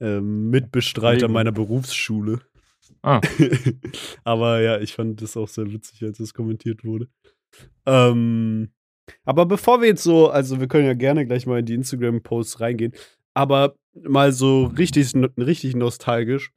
ähm, 0.00 0.50
Mitbestreiter 0.50 1.28
meiner 1.28 1.52
Berufsschule. 1.52 2.40
Ah. 3.02 3.20
aber 4.24 4.60
ja, 4.60 4.78
ich 4.80 4.92
fand 4.94 5.22
das 5.22 5.36
auch 5.36 5.48
sehr 5.48 5.72
witzig, 5.72 6.02
als 6.02 6.20
es 6.20 6.34
kommentiert 6.34 6.84
wurde. 6.84 7.08
Ähm, 7.86 8.70
aber 9.24 9.46
bevor 9.46 9.80
wir 9.80 9.88
jetzt 9.88 10.02
so, 10.02 10.28
also 10.28 10.60
wir 10.60 10.68
können 10.68 10.86
ja 10.86 10.94
gerne 10.94 11.26
gleich 11.26 11.46
mal 11.46 11.60
in 11.60 11.66
die 11.66 11.74
Instagram-Posts 11.74 12.60
reingehen, 12.60 12.92
aber 13.34 13.76
mal 14.02 14.32
so 14.32 14.66
richtig, 14.66 15.12
richtig 15.36 15.76
nostalgisch. 15.76 16.52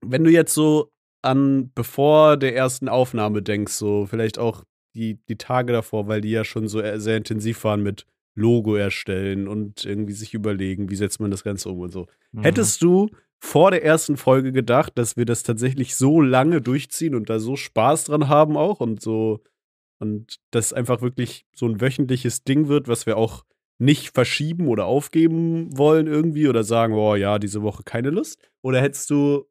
Wenn 0.00 0.24
du 0.24 0.30
jetzt 0.30 0.54
so 0.54 0.90
an 1.22 1.70
bevor 1.74 2.36
der 2.36 2.56
ersten 2.56 2.88
Aufnahme 2.88 3.42
denkst, 3.42 3.72
so 3.72 4.06
vielleicht 4.06 4.38
auch 4.38 4.64
die, 4.94 5.18
die 5.28 5.36
Tage 5.36 5.72
davor, 5.72 6.08
weil 6.08 6.20
die 6.20 6.30
ja 6.30 6.44
schon 6.44 6.68
so 6.68 6.80
äh, 6.80 6.98
sehr 6.98 7.16
intensiv 7.16 7.62
waren 7.64 7.82
mit 7.82 8.06
Logo 8.34 8.76
erstellen 8.76 9.48
und 9.48 9.84
irgendwie 9.84 10.12
sich 10.12 10.34
überlegen, 10.34 10.90
wie 10.90 10.96
setzt 10.96 11.20
man 11.20 11.30
das 11.30 11.44
Ganze 11.44 11.68
um 11.68 11.80
und 11.80 11.92
so. 11.92 12.06
Mhm. 12.32 12.42
Hättest 12.42 12.82
du 12.82 13.10
vor 13.38 13.70
der 13.70 13.84
ersten 13.84 14.16
Folge 14.16 14.52
gedacht, 14.52 14.92
dass 14.96 15.16
wir 15.16 15.24
das 15.24 15.42
tatsächlich 15.42 15.96
so 15.96 16.20
lange 16.20 16.60
durchziehen 16.60 17.14
und 17.14 17.30
da 17.30 17.38
so 17.38 17.56
Spaß 17.56 18.04
dran 18.04 18.28
haben 18.28 18.56
auch 18.56 18.80
und 18.80 19.00
so 19.00 19.40
und 20.00 20.40
das 20.50 20.72
einfach 20.72 21.02
wirklich 21.02 21.46
so 21.54 21.66
ein 21.66 21.80
wöchentliches 21.80 22.42
Ding 22.42 22.66
wird, 22.68 22.88
was 22.88 23.06
wir 23.06 23.16
auch 23.16 23.44
nicht 23.78 24.12
verschieben 24.12 24.66
oder 24.66 24.86
aufgeben 24.86 25.76
wollen 25.76 26.06
irgendwie 26.06 26.48
oder 26.48 26.64
sagen, 26.64 26.94
oh 26.94 27.14
ja, 27.14 27.38
diese 27.38 27.62
Woche 27.62 27.84
keine 27.84 28.10
Lust? 28.10 28.38
Oder 28.62 28.80
hättest 28.80 29.08
du 29.10 29.46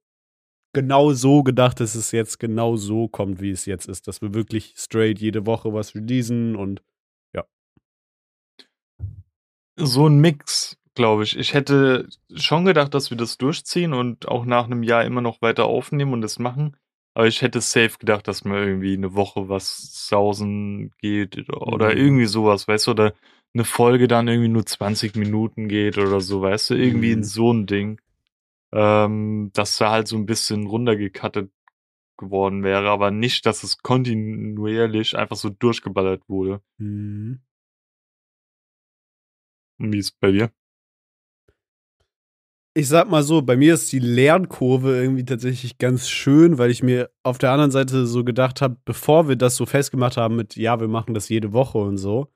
genau 0.74 1.13
so 1.13 1.44
gedacht, 1.44 1.79
dass 1.79 1.96
es 1.96 2.12
jetzt 2.12 2.39
genau 2.39 2.75
so 2.75 3.08
kommt, 3.08 3.41
wie 3.41 3.51
es 3.51 3.65
jetzt 3.65 3.88
ist, 3.88 4.08
dass 4.08 4.22
wir 4.22 4.34
wirklich 4.34 4.74
straight 4.75 5.20
jede 5.20 5.46
Woche 5.46 5.74
was 5.74 5.96
releasen 5.96 6.56
und 6.56 6.82
so 9.79 10.08
ein 10.08 10.20
Mix, 10.20 10.77
glaube 10.94 11.24
ich. 11.24 11.38
Ich 11.38 11.53
hätte 11.53 12.08
schon 12.36 12.65
gedacht, 12.65 12.94
dass 12.94 13.10
wir 13.10 13.18
das 13.18 13.38
durchziehen 13.38 13.94
und 13.94 14.27
auch 14.27 14.46
nach 14.46 14.65
einem 14.65 14.84
Jahr 14.84 15.06
immer 15.06 15.22
noch 15.22 15.41
weiter 15.41 15.65
aufnehmen 15.65 16.13
und 16.13 16.22
das 16.22 16.39
machen. 16.39 16.75
Aber 17.13 17.28
ich 17.28 17.42
hätte 17.42 17.62
safe 17.62 17.98
gedacht, 18.00 18.28
dass 18.28 18.46
mal 18.46 18.66
irgendwie 18.68 18.94
eine 18.94 19.13
Woche 19.16 19.50
was 19.50 20.08
sausen 20.08 20.92
geht 21.00 21.50
oder 21.50 21.92
Mhm. 21.94 21.98
irgendwie 21.98 22.25
sowas, 22.25 22.68
weißt 22.68 22.88
du, 22.88 22.92
oder 22.92 23.13
eine 23.54 23.66
Folge 23.66 24.08
dann 24.08 24.28
irgendwie 24.28 24.50
nur 24.50 24.66
20 24.66 25.16
Minuten 25.16 25.68
geht 25.68 25.98
oder 25.98 26.22
so, 26.22 26.42
weißt 26.42 26.72
du, 26.72 26.75
irgendwie 26.75 27.16
Mhm. 27.16 27.24
so 27.24 27.54
ein 27.54 27.66
Ding. 27.66 28.00
Ähm, 28.74 29.51
dass 29.54 29.78
da 29.78 29.92
halt 29.92 30.08
so 30.08 30.18
ein 30.18 30.25
bisschen 30.28 30.68
runtergekattet 30.68 31.51
geworden 32.18 32.63
wäre, 32.63 32.89
aber 32.89 33.12
nicht, 33.12 33.46
dass 33.46 33.63
es 33.63 33.80
kontinuierlich 33.80 35.18
einfach 35.18 35.38
so 35.38 35.50
durchgeballert 35.50 36.24
wurde. 36.30 36.62
hm, 36.80 37.34
Und 39.80 39.94
wie 39.94 39.98
ist 40.00 40.06
es 40.08 40.12
bei 40.12 40.32
dir? 40.32 40.51
Ich 42.74 42.88
sag 42.88 43.10
mal 43.10 43.24
so, 43.24 43.42
bei 43.42 43.58
mir 43.58 43.74
ist 43.74 43.92
die 43.92 44.00
Lernkurve 44.00 44.96
irgendwie 45.02 45.26
tatsächlich 45.26 45.78
ganz 45.78 46.08
schön, 46.10 46.58
weil 46.58 46.70
ich 46.72 46.84
mir 46.84 47.10
auf 47.24 47.38
der 47.38 47.52
anderen 47.52 47.72
Seite 47.72 48.06
so 48.06 48.24
gedacht 48.24 48.62
habe, 48.62 48.78
bevor 48.86 49.28
wir 49.28 49.36
das 49.36 49.56
so 49.56 49.66
festgemacht 49.66 50.18
haben 50.18 50.36
mit, 50.36 50.56
ja, 50.56 50.80
wir 50.80 50.88
machen 50.88 51.14
das 51.14 51.30
jede 51.30 51.52
Woche 51.54 51.80
und 51.80 51.98
so, 51.98 52.28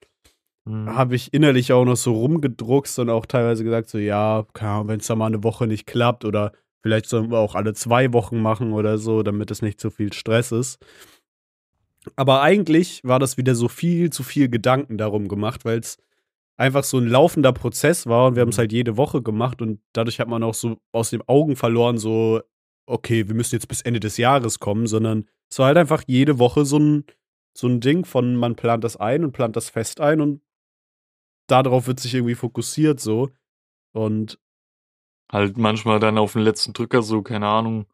Mhm. 0.66 0.96
habe 0.96 1.16
ich 1.16 1.34
innerlich 1.34 1.74
auch 1.74 1.84
noch 1.84 1.98
so 1.98 2.14
rumgedruckst 2.14 2.98
und 3.00 3.10
auch 3.10 3.26
teilweise 3.26 3.66
gesagt, 3.66 3.90
so, 3.90 3.98
ja, 3.98 4.46
wenn 4.54 5.00
es 5.00 5.08
da 5.08 5.16
mal 5.16 5.28
eine 5.28 5.44
Woche 5.44 5.68
nicht 5.68 5.86
klappt 5.86 6.24
oder 6.24 6.54
vielleicht 6.82 7.08
sollen 7.08 7.32
wir 7.32 7.40
auch 7.40 7.56
alle 7.56 7.74
zwei 7.74 8.14
Wochen 8.14 8.42
machen 8.42 8.72
oder 8.72 8.98
so, 8.98 9.24
damit 9.24 9.52
es 9.52 9.62
nicht 9.62 9.82
zu 9.82 9.90
viel 9.90 10.14
Stress 10.14 10.52
ist. 10.54 10.84
Aber 12.16 12.42
eigentlich 12.42 13.02
war 13.04 13.20
das 13.20 13.38
wieder 13.38 13.56
so 13.56 13.68
viel 13.68 14.10
zu 14.10 14.24
viel 14.24 14.50
Gedanken 14.50 14.98
darum 14.98 15.28
gemacht, 15.28 15.66
weil 15.66 15.80
es 15.80 15.98
einfach 16.64 16.84
so 16.84 16.98
ein 16.98 17.08
laufender 17.08 17.54
Prozess 17.54 18.08
war 18.08 18.28
und 18.28 18.36
wir 18.36 18.42
haben 18.42 18.50
es 18.50 18.58
Mhm. 18.58 18.62
halt 18.62 18.72
jede 18.72 18.98
Woche 18.98 19.22
gemacht 19.22 19.62
und 19.62 19.80
dadurch 19.94 20.20
hat 20.20 20.28
man 20.28 20.44
auch 20.44 20.54
so 20.54 20.78
aus 20.92 21.10
den 21.12 21.22
Augen 21.28 21.56
verloren, 21.56 21.98
so, 21.98 22.42
okay, 22.88 23.28
wir 23.28 23.36
müssen 23.36 23.56
jetzt 23.56 23.68
bis 23.68 23.82
Ende 23.82 24.00
des 24.00 24.18
Jahres 24.18 24.60
kommen, 24.60 24.88
sondern 24.88 25.30
es 25.50 25.60
war 25.60 25.68
halt 25.68 25.78
einfach 25.78 26.04
jede 26.08 26.40
Woche 26.40 26.66
so 26.66 26.80
ein, 26.80 27.06
so 27.56 27.68
ein 27.68 27.80
Ding 27.80 28.06
von, 28.06 28.36
man 28.36 28.56
plant 28.56 28.84
das 28.84 28.98
ein 28.98 29.24
und 29.24 29.32
plant 29.32 29.56
das 29.56 29.70
fest 29.70 30.02
ein 30.02 30.20
und 30.22 30.42
darauf 31.48 31.88
wird 31.88 32.00
sich 32.00 32.14
irgendwie 32.16 32.36
fokussiert 32.36 33.00
so. 33.00 33.30
Und 33.94 34.40
halt 35.32 35.58
manchmal 35.58 36.00
dann 36.00 36.18
auf 36.18 36.34
den 36.34 36.42
letzten 36.42 36.74
Drücker 36.74 37.02
so, 37.04 37.22
keine 37.22 37.48
Ahnung, 37.48 37.86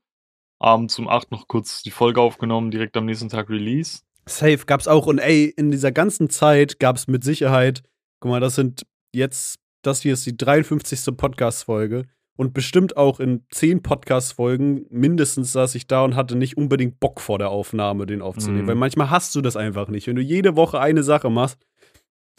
abends 0.60 0.98
um 1.00 1.08
8 1.10 1.32
noch 1.32 1.48
kurz 1.48 1.84
die 1.84 1.92
Folge 1.92 2.22
aufgenommen, 2.22 2.72
direkt 2.72 2.96
am 2.98 3.06
nächsten 3.06 3.30
Tag 3.30 3.50
Release. 3.50 4.02
safe 4.28 4.66
gab's 4.66 4.88
auch. 4.88 5.08
Und 5.08 5.20
ey, 5.20 5.46
in 5.58 5.72
dieser 5.72 5.92
ganzen 5.92 6.30
Zeit 6.30 6.80
gab's 6.80 7.08
mit 7.08 7.24
Sicherheit, 7.24 7.84
guck 8.20 8.32
mal, 8.32 8.40
das 8.40 8.56
sind 8.56 8.86
jetzt, 9.14 9.60
das 9.82 10.02
hier 10.02 10.14
ist 10.14 10.26
die 10.26 10.38
53. 10.38 11.16
Podcast-Folge. 11.16 12.04
Und 12.36 12.54
bestimmt 12.54 12.96
auch 12.96 13.20
in 13.20 13.44
10 13.52 13.84
Podcast-Folgen 13.84 14.86
mindestens 14.90 15.52
saß 15.52 15.76
ich 15.76 15.88
da 15.88 16.06
und 16.06 16.16
hatte 16.16 16.38
nicht 16.38 16.56
unbedingt 16.56 17.02
Bock 17.02 17.20
vor 17.20 17.38
der 17.38 17.50
Aufnahme, 17.50 18.06
den 18.06 18.22
aufzunehmen. 18.22 18.64
Mhm. 18.64 18.68
Weil 18.68 18.76
manchmal 18.76 19.10
hast 19.10 19.36
du 19.36 19.42
das 19.42 19.58
einfach 19.58 19.90
nicht. 19.90 20.08
Wenn 20.08 20.16
du 20.16 20.22
jede 20.22 20.56
Woche 20.56 20.80
eine 20.80 21.04
Sache 21.04 21.30
machst, 21.30 21.58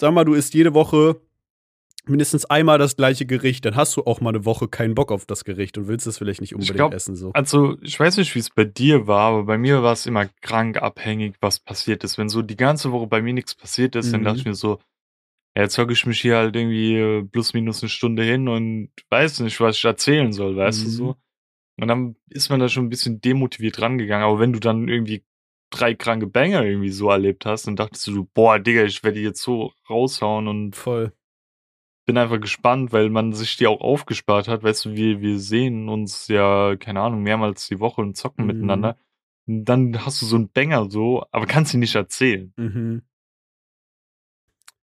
sag 0.00 0.14
mal, 0.14 0.25
du 0.25 0.32
isst 0.32 0.54
jede 0.54 0.72
Woche 0.72 1.20
mindestens 2.06 2.46
einmal 2.46 2.78
das 2.78 2.96
gleiche 2.96 3.26
Gericht, 3.26 3.66
dann 3.66 3.76
hast 3.76 3.94
du 3.94 4.04
auch 4.04 4.22
mal 4.22 4.30
eine 4.30 4.46
Woche 4.46 4.68
keinen 4.68 4.94
Bock 4.94 5.12
auf 5.12 5.26
das 5.26 5.44
Gericht 5.44 5.76
und 5.76 5.87
willst 5.87 6.06
es 6.06 6.16
vielleicht 6.16 6.40
nicht 6.40 6.54
unbedingt 6.54 6.76
glaub, 6.76 6.94
essen. 6.94 7.14
So. 7.14 7.32
Also, 7.34 7.76
ich 7.82 8.00
weiß 8.00 8.16
nicht, 8.16 8.34
wie 8.34 8.38
es 8.38 8.49
bei 8.49 8.64
dir 8.64 9.06
war, 9.06 9.32
aber 9.32 9.44
bei 9.44 9.58
mir 9.58 9.82
war 9.82 9.92
es 9.92 10.06
immer 10.06 10.28
krank 10.40 10.80
abhängig, 10.82 11.37
was 11.42 11.60
passiert 11.60 12.02
ist. 12.04 12.16
Wenn 12.16 12.30
so 12.30 12.40
die 12.40 12.56
ganze 12.56 12.90
Woche 12.90 13.06
bei 13.06 13.20
mir 13.20 13.34
nichts 13.34 13.54
passiert 13.54 13.96
ist, 13.96 14.14
dann 14.14 14.22
Mhm. 14.22 14.25
dachte 14.25 14.38
ich 14.38 14.44
mir 14.46 14.54
so, 14.54 14.78
ja, 15.57 15.62
jetzt 15.62 15.76
hocke 15.78 15.92
ich 15.92 16.07
mich 16.07 16.21
hier 16.21 16.37
halt 16.37 16.54
irgendwie 16.57 16.97
äh, 16.97 17.23
plus 17.25 17.54
minus 17.54 17.83
eine 17.83 17.88
Stunde 17.90 18.23
hin 18.23 18.49
und 18.49 18.90
weiß 19.11 19.40
nicht, 19.40 19.61
was 19.61 19.76
ich 19.76 19.85
erzählen 19.85 20.33
soll, 20.33 20.57
weißt 20.57 20.83
du 20.83 20.87
Mhm. 20.88 20.92
so. 20.92 21.16
Und 21.80 21.88
dann 21.88 22.16
ist 22.28 22.50
man 22.50 22.61
da 22.61 22.69
schon 22.69 22.85
ein 22.87 22.90
bisschen 22.90 23.21
demotiviert 23.21 23.80
rangegangen. 23.80 24.26
Aber 24.26 24.38
wenn 24.38 24.52
du 24.52 24.61
dann 24.61 24.87
irgendwie 24.88 25.25
drei 25.71 25.95
kranke 25.95 26.26
Banger 26.26 26.62
irgendwie 26.64 26.90
so 26.90 27.09
erlebt 27.11 27.47
hast, 27.47 27.66
dann 27.66 27.76
dachtest 27.76 28.07
du, 28.09 28.28
boah, 28.35 28.59
Digga, 28.59 28.85
ich 28.85 29.02
werde 29.02 29.19
die 29.19 29.25
jetzt 29.25 29.40
so 29.42 29.73
raushauen 29.88 30.47
und 30.47 30.76
Voll. 30.76 31.12
bin 32.07 32.19
einfach 32.19 32.40
gespannt, 32.40 32.92
weil 32.92 33.09
man 33.09 33.33
sich 33.33 33.57
die 33.57 33.66
auch 33.66 33.80
aufgespart 33.80 34.47
hat. 34.49 34.62
Weißt 34.62 34.85
du, 34.85 34.95
wir, 34.95 35.21
wir 35.21 35.38
sehen 35.38 35.88
uns 35.88 36.28
ja, 36.28 36.76
keine 36.76 37.00
Ahnung, 37.00 37.23
mehrmals 37.23 37.66
die 37.69 37.80
Woche 37.80 38.00
und 38.02 38.16
zocken 38.16 38.45
Mhm. 38.45 38.52
miteinander. 38.52 38.99
Und 39.47 39.64
dann 39.64 40.04
hast 40.04 40.21
du 40.21 40.26
so 40.26 40.37
einen 40.37 40.50
Banger 40.50 40.90
so, 40.90 41.25
aber 41.33 41.47
kannst 41.47 41.73
ihn 41.73 41.80
nicht 41.80 41.95
erzählen. 41.95 42.52
Mhm. 42.57 43.02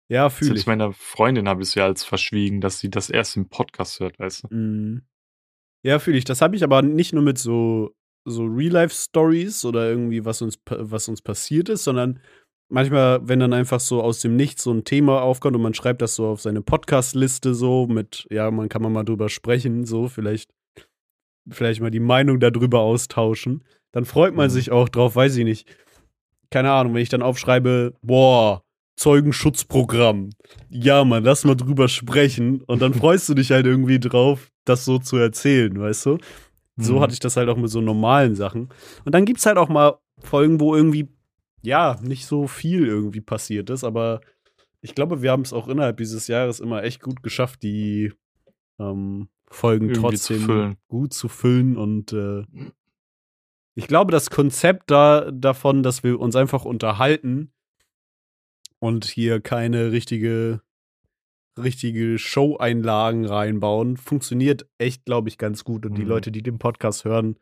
Ja, 0.08 0.30
fühle 0.30 0.54
ich. 0.54 0.66
meiner 0.66 0.92
Freundin 0.92 1.48
habe 1.48 1.62
ich 1.62 1.70
es 1.70 1.74
ja 1.74 1.84
als 1.84 2.04
verschwiegen, 2.04 2.60
dass 2.60 2.78
sie 2.78 2.90
das 2.90 3.10
erst 3.10 3.36
im 3.36 3.48
Podcast 3.48 3.98
hört, 4.00 4.18
weißt 4.18 4.44
du? 4.44 4.54
Mhm. 4.54 5.02
Ja, 5.84 5.98
fühle 5.98 6.18
ich. 6.18 6.24
Das 6.24 6.42
habe 6.42 6.56
ich 6.56 6.64
aber 6.64 6.82
nicht 6.82 7.12
nur 7.12 7.22
mit 7.22 7.38
so, 7.38 7.92
so 8.24 8.44
Real-Life-Stories 8.44 9.64
oder 9.64 9.88
irgendwie, 9.88 10.24
was 10.24 10.42
uns, 10.42 10.58
was 10.68 11.08
uns 11.08 11.22
passiert 11.22 11.68
ist, 11.68 11.84
sondern 11.84 12.20
manchmal, 12.68 13.26
wenn 13.28 13.40
dann 13.40 13.52
einfach 13.52 13.80
so 13.80 14.02
aus 14.02 14.20
dem 14.20 14.36
Nichts 14.36 14.62
so 14.64 14.72
ein 14.72 14.84
Thema 14.84 15.22
aufkommt 15.22 15.56
und 15.56 15.62
man 15.62 15.74
schreibt 15.74 16.02
das 16.02 16.14
so 16.14 16.26
auf 16.26 16.40
seine 16.40 16.62
Podcast-Liste 16.62 17.54
so 17.54 17.86
mit, 17.86 18.26
ja, 18.30 18.50
man 18.50 18.68
kann 18.68 18.82
mal 18.82 19.04
drüber 19.04 19.28
sprechen, 19.28 19.84
so 19.84 20.08
vielleicht, 20.08 20.50
vielleicht 21.48 21.80
mal 21.80 21.90
die 21.90 22.00
Meinung 22.00 22.40
darüber 22.40 22.80
austauschen, 22.80 23.64
dann 23.92 24.04
freut 24.04 24.34
man 24.34 24.46
mhm. 24.46 24.52
sich 24.52 24.70
auch 24.70 24.88
drauf, 24.88 25.16
weiß 25.16 25.36
ich 25.36 25.44
nicht. 25.44 25.68
Keine 26.50 26.70
Ahnung, 26.70 26.94
wenn 26.94 27.02
ich 27.02 27.08
dann 27.08 27.22
aufschreibe, 27.22 27.94
boah, 28.02 28.62
Zeugenschutzprogramm. 28.96 30.30
Ja, 30.70 31.04
Mann, 31.04 31.24
lass 31.24 31.44
mal 31.44 31.54
drüber 31.54 31.88
sprechen. 31.88 32.62
Und 32.62 32.82
dann 32.82 32.94
freust 32.94 33.28
du 33.28 33.34
dich 33.34 33.52
halt 33.52 33.66
irgendwie 33.66 34.00
drauf, 34.00 34.50
das 34.64 34.84
so 34.84 34.98
zu 34.98 35.16
erzählen, 35.16 35.78
weißt 35.78 36.06
du? 36.06 36.18
So 36.76 36.96
mhm. 36.96 37.00
hatte 37.00 37.12
ich 37.12 37.20
das 37.20 37.36
halt 37.36 37.48
auch 37.48 37.56
mit 37.56 37.70
so 37.70 37.80
normalen 37.80 38.34
Sachen. 38.34 38.68
Und 39.04 39.14
dann 39.14 39.24
gibt's 39.24 39.46
halt 39.46 39.58
auch 39.58 39.68
mal 39.68 39.98
Folgen, 40.18 40.60
wo 40.60 40.74
irgendwie, 40.74 41.08
ja, 41.62 41.98
nicht 42.02 42.26
so 42.26 42.46
viel 42.46 42.86
irgendwie 42.86 43.20
passiert 43.20 43.70
ist, 43.70 43.84
aber 43.84 44.20
ich 44.80 44.94
glaube, 44.94 45.22
wir 45.22 45.30
haben 45.30 45.42
es 45.42 45.52
auch 45.52 45.68
innerhalb 45.68 45.96
dieses 45.98 46.26
Jahres 46.26 46.60
immer 46.60 46.84
echt 46.84 47.02
gut 47.02 47.22
geschafft, 47.22 47.62
die 47.62 48.12
ähm, 48.78 49.28
Folgen 49.48 49.86
irgendwie 49.86 50.00
trotzdem 50.00 50.46
zu 50.46 50.76
gut 50.88 51.12
zu 51.12 51.28
füllen 51.28 51.76
und 51.76 52.12
äh, 52.12 52.44
ich 53.74 53.88
glaube, 53.88 54.10
das 54.10 54.30
Konzept 54.30 54.90
da 54.90 55.30
davon, 55.30 55.82
dass 55.82 56.02
wir 56.02 56.18
uns 56.18 56.34
einfach 56.34 56.64
unterhalten, 56.64 57.52
und 58.78 59.04
hier 59.04 59.40
keine 59.40 59.92
richtige, 59.92 60.60
richtige 61.58 62.18
Show-Einlagen 62.18 63.24
reinbauen, 63.24 63.96
funktioniert 63.96 64.66
echt, 64.78 65.04
glaube 65.04 65.28
ich, 65.28 65.38
ganz 65.38 65.64
gut. 65.64 65.86
Und 65.86 65.92
mhm. 65.92 65.96
die 65.96 66.04
Leute, 66.04 66.32
die 66.32 66.42
den 66.42 66.58
Podcast 66.58 67.04
hören, 67.04 67.36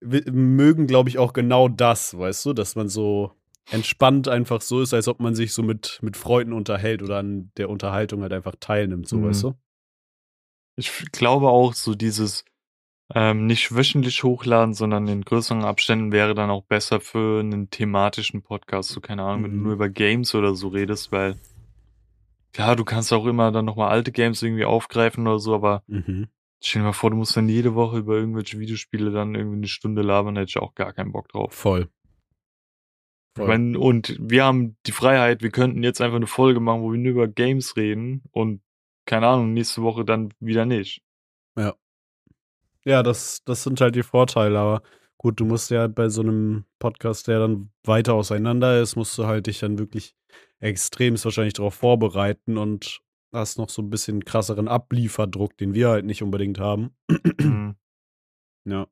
mögen, 0.00 0.86
glaube 0.86 1.08
ich, 1.08 1.18
auch 1.18 1.32
genau 1.32 1.68
das, 1.68 2.18
weißt 2.18 2.46
du, 2.46 2.52
dass 2.52 2.76
man 2.76 2.88
so 2.88 3.32
entspannt 3.70 4.28
einfach 4.28 4.60
so 4.60 4.82
ist, 4.82 4.92
als 4.92 5.08
ob 5.08 5.20
man 5.20 5.34
sich 5.34 5.52
so 5.52 5.62
mit, 5.62 5.98
mit 6.02 6.16
Freunden 6.16 6.52
unterhält 6.52 7.02
oder 7.02 7.18
an 7.18 7.50
der 7.56 7.70
Unterhaltung 7.70 8.22
halt 8.22 8.32
einfach 8.32 8.54
teilnimmt, 8.60 9.08
so, 9.08 9.16
mhm. 9.16 9.24
weißt 9.24 9.44
du? 9.44 9.54
Ich 10.76 10.90
glaube 11.12 11.48
auch, 11.48 11.72
so 11.72 11.94
dieses, 11.94 12.44
ähm, 13.12 13.46
nicht 13.46 13.74
wöchentlich 13.74 14.22
hochladen, 14.22 14.74
sondern 14.74 15.08
in 15.08 15.24
größeren 15.24 15.64
Abständen 15.64 16.12
wäre 16.12 16.34
dann 16.34 16.50
auch 16.50 16.64
besser 16.64 17.00
für 17.00 17.40
einen 17.40 17.68
thematischen 17.68 18.42
Podcast. 18.42 18.90
So, 18.90 19.00
keine 19.00 19.22
Ahnung, 19.22 19.40
mhm. 19.40 19.44
wenn 19.44 19.50
du 19.50 19.56
nur 19.58 19.66
mhm. 19.66 19.74
über 19.74 19.88
Games 19.88 20.34
oder 20.34 20.54
so 20.54 20.68
redest, 20.68 21.12
weil 21.12 21.36
ja, 22.56 22.74
du 22.74 22.84
kannst 22.84 23.12
auch 23.12 23.26
immer 23.26 23.50
dann 23.50 23.64
nochmal 23.64 23.90
alte 23.90 24.12
Games 24.12 24.42
irgendwie 24.42 24.64
aufgreifen 24.64 25.26
oder 25.26 25.38
so, 25.38 25.54
aber 25.54 25.82
mhm. 25.86 26.28
stell 26.62 26.82
dir 26.82 26.86
mal 26.86 26.92
vor, 26.92 27.10
du 27.10 27.16
musst 27.16 27.36
dann 27.36 27.48
jede 27.48 27.74
Woche 27.74 27.98
über 27.98 28.14
irgendwelche 28.14 28.58
Videospiele 28.58 29.10
dann 29.10 29.34
irgendwie 29.34 29.56
eine 29.56 29.68
Stunde 29.68 30.02
labern, 30.02 30.36
da 30.36 30.42
hätte 30.42 30.50
ich 30.50 30.58
auch 30.58 30.74
gar 30.74 30.92
keinen 30.92 31.12
Bock 31.12 31.28
drauf. 31.28 31.52
Voll. 31.52 31.88
Voll. 33.36 33.48
Meine, 33.48 33.78
und 33.78 34.16
wir 34.20 34.44
haben 34.44 34.76
die 34.86 34.92
Freiheit, 34.92 35.42
wir 35.42 35.50
könnten 35.50 35.82
jetzt 35.82 36.00
einfach 36.00 36.16
eine 36.16 36.28
Folge 36.28 36.60
machen, 36.60 36.82
wo 36.82 36.92
wir 36.92 36.98
nur 36.98 37.10
über 37.10 37.28
Games 37.28 37.76
reden 37.76 38.22
und 38.30 38.62
keine 39.06 39.26
Ahnung, 39.26 39.52
nächste 39.52 39.82
Woche 39.82 40.04
dann 40.04 40.32
wieder 40.38 40.64
nicht. 40.64 41.02
Ja. 41.56 41.74
Ja, 42.86 43.02
das, 43.02 43.42
das 43.44 43.62
sind 43.62 43.80
halt 43.80 43.94
die 43.94 44.02
Vorteile, 44.02 44.58
aber 44.58 44.82
gut, 45.16 45.40
du 45.40 45.46
musst 45.46 45.70
ja 45.70 45.86
bei 45.86 46.08
so 46.08 46.20
einem 46.20 46.64
Podcast, 46.78 47.28
der 47.28 47.38
dann 47.40 47.70
weiter 47.84 48.14
auseinander 48.14 48.80
ist, 48.80 48.96
musst 48.96 49.16
du 49.16 49.26
halt 49.26 49.46
dich 49.46 49.60
dann 49.60 49.78
wirklich 49.78 50.14
extremst 50.60 51.24
wahrscheinlich 51.24 51.54
darauf 51.54 51.74
vorbereiten 51.74 52.58
und 52.58 53.00
hast 53.32 53.58
noch 53.58 53.68
so 53.68 53.82
ein 53.82 53.90
bisschen 53.90 54.24
krasseren 54.24 54.68
Ablieferdruck, 54.68 55.56
den 55.56 55.74
wir 55.74 55.88
halt 55.88 56.04
nicht 56.04 56.22
unbedingt 56.22 56.58
haben. 56.58 56.94
Mhm. 57.08 57.76
ja. 58.68 58.86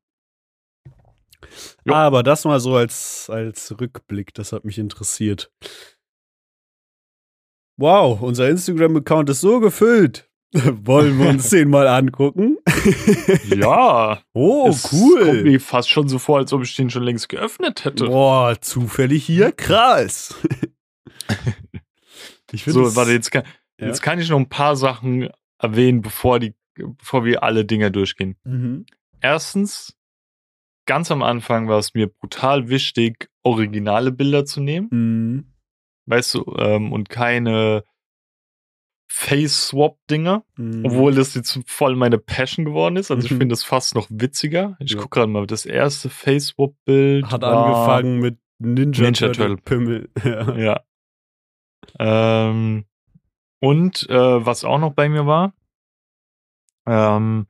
Jo. 1.84 1.94
Aber 1.94 2.22
das 2.22 2.44
mal 2.44 2.60
so 2.60 2.76
als, 2.76 3.28
als 3.28 3.78
Rückblick, 3.80 4.32
das 4.34 4.52
hat 4.52 4.64
mich 4.64 4.78
interessiert. 4.78 5.52
Wow, 7.78 8.20
unser 8.22 8.48
Instagram-Account 8.48 9.30
ist 9.30 9.40
so 9.40 9.58
gefüllt. 9.60 10.30
Wollen 10.84 11.18
wir 11.18 11.30
uns 11.30 11.48
den 11.48 11.70
mal 11.70 11.88
angucken? 11.88 12.58
ja. 13.56 14.22
Oh, 14.34 14.68
es 14.68 14.92
cool. 14.92 15.24
Kommt 15.24 15.44
mir 15.44 15.60
fast 15.60 15.88
schon 15.88 16.08
so 16.08 16.18
vor, 16.18 16.38
als 16.38 16.52
ob 16.52 16.62
ich 16.62 16.76
den 16.76 16.90
schon 16.90 17.04
längst 17.04 17.30
geöffnet 17.30 17.86
hätte. 17.86 18.04
Boah, 18.04 18.60
zufällig 18.60 19.24
hier? 19.24 19.52
Krass. 19.52 20.34
ich 22.52 22.64
So, 22.64 22.94
warte, 22.94 23.12
jetzt 23.12 23.30
kann, 23.30 23.44
ja. 23.80 23.86
jetzt 23.86 24.02
kann 24.02 24.18
ich 24.18 24.28
noch 24.28 24.38
ein 24.38 24.50
paar 24.50 24.76
Sachen 24.76 25.30
erwähnen, 25.58 26.02
bevor, 26.02 26.38
die, 26.38 26.54
bevor 26.74 27.24
wir 27.24 27.42
alle 27.42 27.64
Dinger 27.64 27.88
durchgehen. 27.88 28.36
Mhm. 28.44 28.84
Erstens, 29.22 29.96
ganz 30.84 31.10
am 31.10 31.22
Anfang 31.22 31.68
war 31.68 31.78
es 31.78 31.94
mir 31.94 32.08
brutal 32.08 32.68
wichtig, 32.68 33.30
originale 33.42 34.12
Bilder 34.12 34.44
zu 34.44 34.60
nehmen. 34.60 34.88
Mhm. 34.90 35.52
Weißt 36.04 36.34
du, 36.34 36.56
ähm, 36.58 36.92
und 36.92 37.08
keine 37.08 37.84
Face-Swap-Dinger, 39.14 40.42
mhm. 40.56 40.86
obwohl 40.86 41.14
das 41.14 41.34
jetzt 41.34 41.60
voll 41.66 41.96
meine 41.96 42.16
Passion 42.16 42.64
geworden 42.64 42.96
ist. 42.96 43.10
Also 43.10 43.26
ich 43.26 43.30
mhm. 43.30 43.38
finde 43.38 43.52
das 43.52 43.62
fast 43.62 43.94
noch 43.94 44.08
witziger. 44.10 44.76
Ich 44.80 44.92
ja. 44.92 44.98
gucke 44.98 45.20
gerade 45.20 45.30
mal, 45.30 45.46
das 45.46 45.66
erste 45.66 46.08
Face-Swap-Bild 46.08 47.26
hat 47.26 47.44
angefangen 47.44 48.20
mit 48.20 48.38
Ninja, 48.58 49.04
Ninja 49.04 49.28
Turtle 49.28 49.58
Pimmel. 49.58 50.08
ja. 50.24 50.56
ja. 50.56 50.80
Ähm, 51.98 52.86
und 53.60 54.08
äh, 54.08 54.46
was 54.46 54.64
auch 54.64 54.78
noch 54.78 54.94
bei 54.94 55.10
mir 55.10 55.26
war, 55.26 55.52
ähm, 56.86 57.46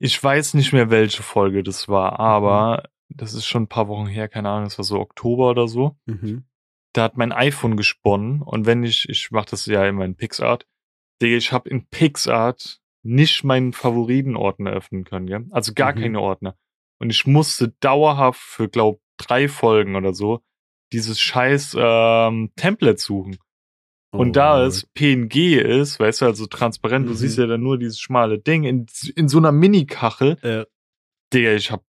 ich 0.00 0.22
weiß 0.22 0.54
nicht 0.54 0.72
mehr, 0.72 0.90
welche 0.90 1.22
Folge 1.22 1.62
das 1.62 1.88
war, 1.88 2.18
aber 2.18 2.88
mhm. 3.08 3.16
das 3.18 3.34
ist 3.34 3.46
schon 3.46 3.62
ein 3.62 3.68
paar 3.68 3.86
Wochen 3.86 4.06
her, 4.06 4.28
keine 4.28 4.50
Ahnung, 4.50 4.64
das 4.64 4.78
war 4.78 4.84
so 4.84 4.98
Oktober 4.98 5.48
oder 5.48 5.68
so. 5.68 5.96
Mhm. 6.06 6.44
Da 6.92 7.04
hat 7.04 7.16
mein 7.16 7.32
iPhone 7.32 7.76
gesponnen 7.76 8.42
und 8.42 8.66
wenn 8.66 8.82
ich, 8.82 9.08
ich 9.08 9.30
mache 9.30 9.46
das 9.50 9.64
ja 9.66 9.86
immer 9.86 10.04
in 10.04 10.16
PixArt, 10.16 10.66
Digga, 11.22 11.36
ich 11.36 11.52
habe 11.52 11.68
in 11.68 11.86
PixArt 11.86 12.80
nicht 13.02 13.44
meinen 13.44 13.72
Favoritenordner 13.72 14.72
öffnen 14.72 15.04
können, 15.04 15.28
ja? 15.28 15.40
Also 15.50 15.72
gar 15.74 15.94
mhm. 15.94 16.00
keine 16.00 16.20
Ordner. 16.20 16.56
Und 16.98 17.10
ich 17.10 17.26
musste 17.26 17.68
dauerhaft 17.80 18.40
für, 18.40 18.68
glaub, 18.68 19.00
drei 19.16 19.48
Folgen 19.48 19.96
oder 19.96 20.14
so 20.14 20.42
dieses 20.92 21.18
scheiß 21.18 21.76
ähm, 21.78 22.50
Template 22.56 22.98
suchen. 22.98 23.38
Und 24.10 24.30
oh, 24.30 24.32
da 24.32 24.62
es 24.66 24.84
PNG 24.94 25.56
ist, 25.56 25.98
weißt 25.98 26.20
du, 26.20 26.26
also 26.26 26.46
transparent, 26.46 27.06
mhm. 27.06 27.10
du 27.10 27.14
siehst 27.14 27.38
mhm. 27.38 27.44
ja 27.44 27.48
dann 27.48 27.62
nur 27.62 27.78
dieses 27.78 27.98
schmale 27.98 28.38
Ding 28.38 28.64
in, 28.64 28.86
in 29.16 29.28
so 29.28 29.38
einer 29.38 29.52
Mini-Kachel. 29.52 30.36
Äh. 30.42 30.66
Digga, 31.32 31.54
ich 31.54 31.70
hab 31.70 31.82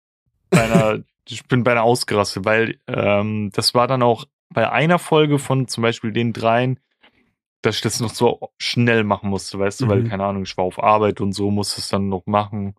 beinahe, 0.50 1.04
ich 1.26 1.46
bin 1.46 1.64
beinahe 1.64 1.84
ausgerastet, 1.84 2.44
weil 2.44 2.78
ähm, 2.86 3.50
das 3.54 3.74
war 3.74 3.88
dann 3.88 4.02
auch 4.02 4.26
bei 4.50 4.70
einer 4.70 4.98
Folge 4.98 5.38
von 5.38 5.66
zum 5.66 5.82
Beispiel 5.82 6.12
den 6.12 6.34
dreien, 6.34 6.78
dass 7.62 7.76
ich 7.76 7.82
das 7.82 8.00
noch 8.00 8.14
so 8.14 8.52
schnell 8.58 9.04
machen 9.04 9.30
musste, 9.30 9.58
weißt 9.58 9.80
du, 9.80 9.86
mhm. 9.86 9.90
weil, 9.90 10.08
keine 10.08 10.24
Ahnung, 10.24 10.42
ich 10.42 10.56
war 10.56 10.64
auf 10.64 10.82
Arbeit 10.82 11.20
und 11.20 11.32
so 11.32 11.50
musste 11.50 11.80
es 11.80 11.88
dann 11.88 12.08
noch 12.08 12.26
machen. 12.26 12.74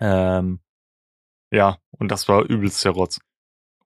Ähm, 0.00 0.60
ja, 1.50 1.78
und 1.90 2.10
das 2.10 2.28
war 2.28 2.44
übelst 2.44 2.84
der 2.84 2.92
Rotz. 2.92 3.20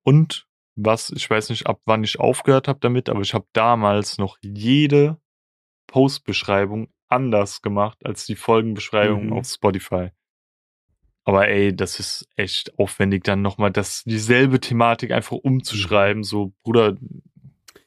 Und 0.03 0.47
was, 0.75 1.11
ich 1.11 1.29
weiß 1.29 1.51
nicht, 1.51 1.67
ab 1.67 1.81
wann 1.85 2.03
ich 2.03 2.19
aufgehört 2.19 2.67
habe 2.67 2.81
damit, 2.81 3.09
aber 3.09 3.21
ich 3.21 3.35
habe 3.35 3.47
damals 3.53 4.19
noch 4.19 4.38
jede 4.41 5.21
Postbeschreibung 5.87 6.88
anders 7.09 7.62
gemacht 7.62 7.99
als 8.05 8.25
die 8.25 8.37
Folgenbeschreibung 8.37 9.27
mhm. 9.27 9.33
auf 9.35 9.47
Spotify. 9.47 10.11
Aber 11.25 11.47
ey, 11.49 11.75
das 11.75 12.01
ist 12.01 12.29
echt 12.35 12.77
aufwendig, 12.79 13.23
dann 13.23 13.43
nochmal 13.43 13.71
das, 13.71 14.03
dieselbe 14.05 14.59
Thematik 14.59 15.12
einfach 15.12 15.37
umzuschreiben. 15.37 16.25
So, 16.25 16.53
Bruder, 16.65 16.97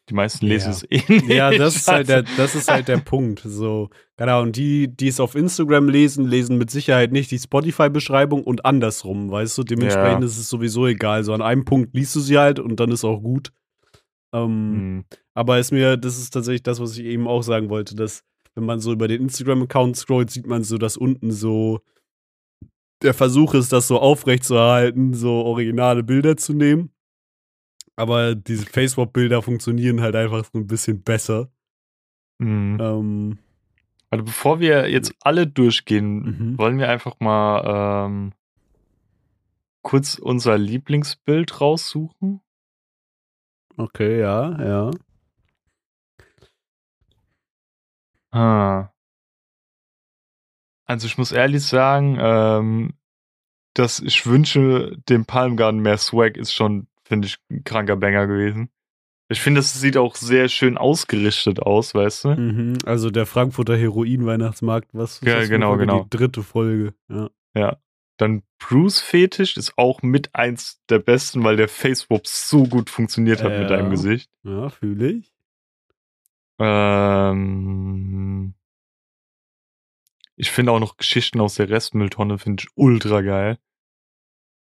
die 0.10 0.14
meisten 0.14 0.46
lesen 0.46 0.68
ja. 0.68 0.72
es 0.72 0.84
eh 0.84 1.14
nicht. 1.14 1.30
Ja, 1.30 1.52
das 1.52 1.76
ist 1.76 1.88
halt 1.88 2.10
der, 2.10 2.24
das 2.38 2.54
ist 2.54 2.70
halt 2.70 2.88
der 2.88 2.98
Punkt. 2.98 3.42
So, 3.44 3.90
genau. 4.18 4.42
Und 4.42 4.56
die, 4.56 4.88
die 4.88 5.08
es 5.08 5.20
auf 5.20 5.36
Instagram 5.36 5.90
lesen, 5.90 6.28
lesen 6.28 6.58
mit 6.58 6.70
Sicherheit 6.70 7.12
nicht 7.12 7.32
die 7.32 7.40
Spotify-Beschreibung 7.40 8.44
und 8.44 8.66
andersrum, 8.66 9.32
weißt 9.32 9.58
du? 9.58 9.64
Dementsprechend 9.64 10.22
ja. 10.22 10.28
ist 10.28 10.38
es 10.38 10.50
sowieso 10.50 10.86
egal. 10.86 11.24
So 11.24 11.34
an 11.34 11.42
einem 11.42 11.66
Punkt 11.66 11.96
liest 11.96 12.16
du 12.16 12.20
sie 12.20 12.38
halt 12.38 12.60
und 12.60 12.80
dann 12.80 12.92
ist 12.92 13.04
auch 13.04 13.22
gut. 13.22 13.52
Ähm, 14.34 14.72
mhm. 14.72 15.06
Aber 15.34 15.60
ist 15.60 15.72
mir, 15.72 15.98
das 15.98 16.20
ist 16.20 16.32
tatsächlich 16.32 16.64
das, 16.64 16.80
was 16.80 16.98
ich 16.98 17.06
eben 17.06 17.28
auch 17.28 17.42
sagen 17.42 17.70
wollte, 17.70 17.96
dass 17.96 18.24
wenn 18.54 18.66
man 18.66 18.80
so 18.80 18.94
über 18.94 19.08
den 19.08 19.22
Instagram-Account 19.24 19.98
scrollt, 19.98 20.30
sieht 20.30 20.48
man 20.48 20.64
so, 20.64 20.78
dass 20.78 20.98
unten 20.98 21.32
so 21.32 21.82
der 23.02 23.14
Versuch 23.14 23.54
ist, 23.54 23.74
das 23.74 23.88
so 23.88 24.00
aufrechtzuerhalten, 24.00 25.14
so 25.14 25.32
originale 25.32 26.04
Bilder 26.04 26.38
zu 26.38 26.54
nehmen. 26.54 26.92
Aber 27.96 28.36
diese 28.36 28.66
Facebook-Bilder 28.66 29.42
funktionieren 29.42 30.02
halt 30.02 30.16
einfach 30.16 30.46
so 30.46 30.60
ein 30.60 30.68
bisschen 30.68 31.02
besser. 31.02 31.50
Mhm. 32.40 32.78
Ähm, 32.80 33.40
also 34.10 34.26
bevor 34.26 34.60
wir 34.60 34.90
jetzt 34.90 35.14
alle 35.22 35.48
durchgehen, 35.48 36.24
mhm. 36.24 36.58
wollen 36.58 36.78
wir 36.78 36.90
einfach 36.90 37.20
mal 37.20 38.06
ähm, 38.08 38.34
kurz 39.82 40.18
unser 40.18 40.58
Lieblingsbild 40.58 41.62
raussuchen. 41.62 42.42
Okay, 43.78 44.20
ja, 44.20 44.64
ja. 44.64 44.92
Ah. 48.32 48.90
Also 50.86 51.08
ich 51.08 51.18
muss 51.18 51.32
ehrlich 51.32 51.66
sagen, 51.66 52.18
ähm, 52.20 52.94
dass 53.74 54.00
ich 54.00 54.26
wünsche, 54.26 54.98
dem 55.10 55.26
Palm 55.26 55.58
Garden 55.58 55.80
mehr 55.82 55.98
Swag 55.98 56.38
ist 56.38 56.54
schon, 56.54 56.88
finde 57.06 57.28
ich, 57.28 57.38
ein 57.50 57.64
kranker 57.64 57.96
Banger 57.96 58.28
gewesen. 58.28 58.70
Ich 59.28 59.42
finde, 59.42 59.62
es 59.62 59.74
sieht 59.74 59.98
auch 59.98 60.16
sehr 60.16 60.50
schön 60.50 60.78
ausgerichtet 60.78 61.60
aus, 61.60 61.96
weißt 61.96 62.26
du? 62.26 62.30
Mhm, 62.36 62.78
also 62.86 63.10
der 63.10 63.26
Frankfurter 63.26 63.76
Heroin-Weihnachtsmarkt, 63.76 64.90
was 64.94 65.22
ja, 65.22 65.40
das 65.40 65.50
genau, 65.50 65.78
genau. 65.78 66.04
die 66.04 66.18
dritte 66.18 66.44
Folge. 66.44 66.94
Ja. 67.10 67.30
ja. 67.56 67.78
Dann 68.18 68.44
Bruce 68.60 69.02
Fetisch 69.02 69.58
ist 69.58 69.78
auch 69.78 70.02
mit 70.02 70.34
eins 70.34 70.82
der 70.90 71.00
besten, 71.00 71.44
weil 71.44 71.58
der 71.58 71.68
Facewap 71.68 72.28
so 72.28 72.66
gut 72.66 72.90
funktioniert 72.90 73.44
hat 73.44 73.52
ja. 73.54 73.60
mit 73.60 73.70
deinem 73.70 73.90
Gesicht. 73.90 74.30
Ja, 74.44 74.70
fühle 74.70 75.12
ich. 75.12 75.34
Ähm, 76.60 78.54
ich 80.36 80.52
finde 80.52 80.72
auch 80.72 80.80
noch 80.80 80.98
Geschichten 80.98 81.42
aus 81.42 81.56
der 81.56 81.70
Restmülltonne 81.70 82.38
finde 82.38 82.64
ich 82.64 82.70
ultra 82.76 83.22
geil. 83.22 83.58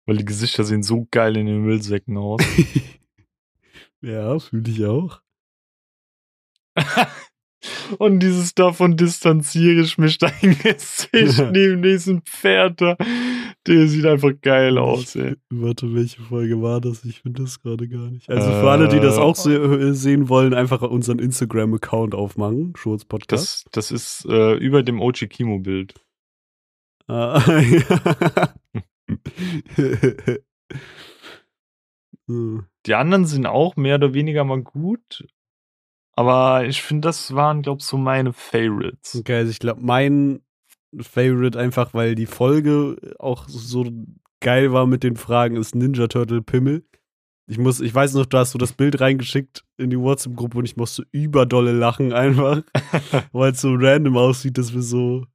Weil 0.06 0.18
die 0.18 0.24
Gesichter 0.24 0.64
sehen 0.64 0.82
so 0.82 1.06
geil 1.10 1.36
in 1.36 1.46
den 1.46 1.62
Müllsäcken 1.62 2.16
aus. 2.16 2.42
ja, 4.02 4.38
fühle 4.38 4.70
ich 4.70 4.84
auch. 4.84 5.20
Und 7.98 8.20
dieses 8.20 8.54
davon 8.54 8.96
distanziere 8.96 9.82
ich 9.82 9.98
mich 9.98 10.18
dein 10.18 10.58
Gesicht 10.62 11.50
neben 11.52 11.82
diesem 11.82 12.22
Pferd 12.22 12.80
da. 12.80 12.96
Der 13.66 13.88
sieht 13.88 14.04
einfach 14.04 14.32
geil 14.42 14.76
aus, 14.76 15.16
ey. 15.16 15.36
Warte, 15.48 15.94
welche 15.94 16.20
Folge 16.20 16.60
war 16.60 16.80
das? 16.80 17.04
Ich 17.04 17.20
finde 17.22 17.42
das 17.42 17.62
gerade 17.62 17.88
gar 17.88 18.10
nicht. 18.10 18.28
Also 18.28 18.50
für 18.50 18.66
äh, 18.66 18.68
alle, 18.68 18.88
die 18.88 19.00
das 19.00 19.16
auch 19.16 19.36
se 19.36 19.56
äh, 19.56 19.94
sehen 19.94 20.28
wollen, 20.28 20.52
einfach 20.52 20.82
unseren 20.82 21.18
Instagram-Account 21.18 22.14
aufmachen. 22.14 22.74
Schurz 22.76 23.04
Podcast. 23.06 23.66
Das, 23.72 23.90
das 23.90 23.90
ist 23.90 24.26
äh, 24.28 24.54
über 24.54 24.82
dem 24.82 25.00
OG 25.00 25.30
Kimo-Bild. 25.30 25.94
Ah, 27.06 27.42
ja. 27.48 28.54
Die 32.86 32.94
anderen 32.94 33.26
sind 33.26 33.46
auch 33.46 33.76
mehr 33.76 33.96
oder 33.96 34.14
weniger 34.14 34.44
mal 34.44 34.62
gut, 34.62 35.26
aber 36.16 36.64
ich 36.66 36.82
finde, 36.82 37.08
das 37.08 37.34
waren, 37.34 37.62
glaube 37.62 37.80
ich, 37.80 37.84
so 37.84 37.98
meine 37.98 38.32
Favorites. 38.32 39.16
Okay, 39.16 39.36
also 39.36 39.50
ich 39.50 39.58
glaube, 39.58 39.82
mein 39.82 40.40
Favorite 41.00 41.58
einfach, 41.58 41.92
weil 41.92 42.14
die 42.14 42.26
Folge 42.26 42.96
auch 43.18 43.48
so 43.48 43.84
geil 44.40 44.72
war 44.72 44.86
mit 44.86 45.02
den 45.02 45.16
Fragen, 45.16 45.56
ist 45.56 45.74
Ninja 45.74 46.06
Turtle 46.06 46.42
Pimmel. 46.42 46.84
Ich 47.46 47.58
muss, 47.58 47.80
ich 47.80 47.94
weiß 47.94 48.14
noch, 48.14 48.26
du 48.26 48.38
hast 48.38 48.52
so 48.52 48.58
das 48.58 48.72
Bild 48.72 49.00
reingeschickt 49.00 49.64
in 49.76 49.90
die 49.90 49.98
WhatsApp-Gruppe 49.98 50.58
und 50.58 50.64
ich 50.64 50.76
musste 50.76 51.06
überdolle 51.10 51.72
lachen 51.72 52.12
einfach, 52.12 52.62
weil 53.32 53.52
es 53.52 53.60
so 53.60 53.74
random 53.74 54.16
aussieht, 54.16 54.56
dass 54.56 54.72
wir 54.72 54.82
so 54.82 55.26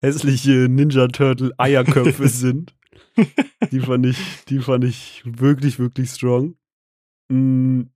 hässliche 0.00 0.68
Ninja 0.70 1.08
Turtle 1.08 1.52
Eierköpfe 1.58 2.28
sind. 2.28 2.74
die 3.70 3.80
fand 3.80 4.06
ich, 4.06 4.44
die 4.48 4.60
fand 4.60 4.84
ich 4.84 5.22
wirklich, 5.24 5.78
wirklich 5.78 6.10
strong. 6.10 6.56
Mhm. 7.28 7.90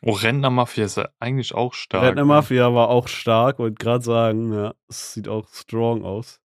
Oh, 0.00 0.12
Rentner 0.12 0.50
Mafia 0.50 0.86
ist 0.86 0.96
ja 0.96 1.08
eigentlich 1.20 1.54
auch 1.54 1.74
stark. 1.74 2.02
Rentner 2.02 2.22
ne? 2.22 2.28
Mafia 2.28 2.74
war 2.74 2.88
auch 2.88 3.08
stark, 3.08 3.58
wollte 3.58 3.74
gerade 3.74 4.04
sagen, 4.04 4.52
ja, 4.52 4.74
es 4.88 5.12
sieht 5.12 5.28
auch 5.28 5.48
strong 5.48 6.02
aus. 6.04 6.40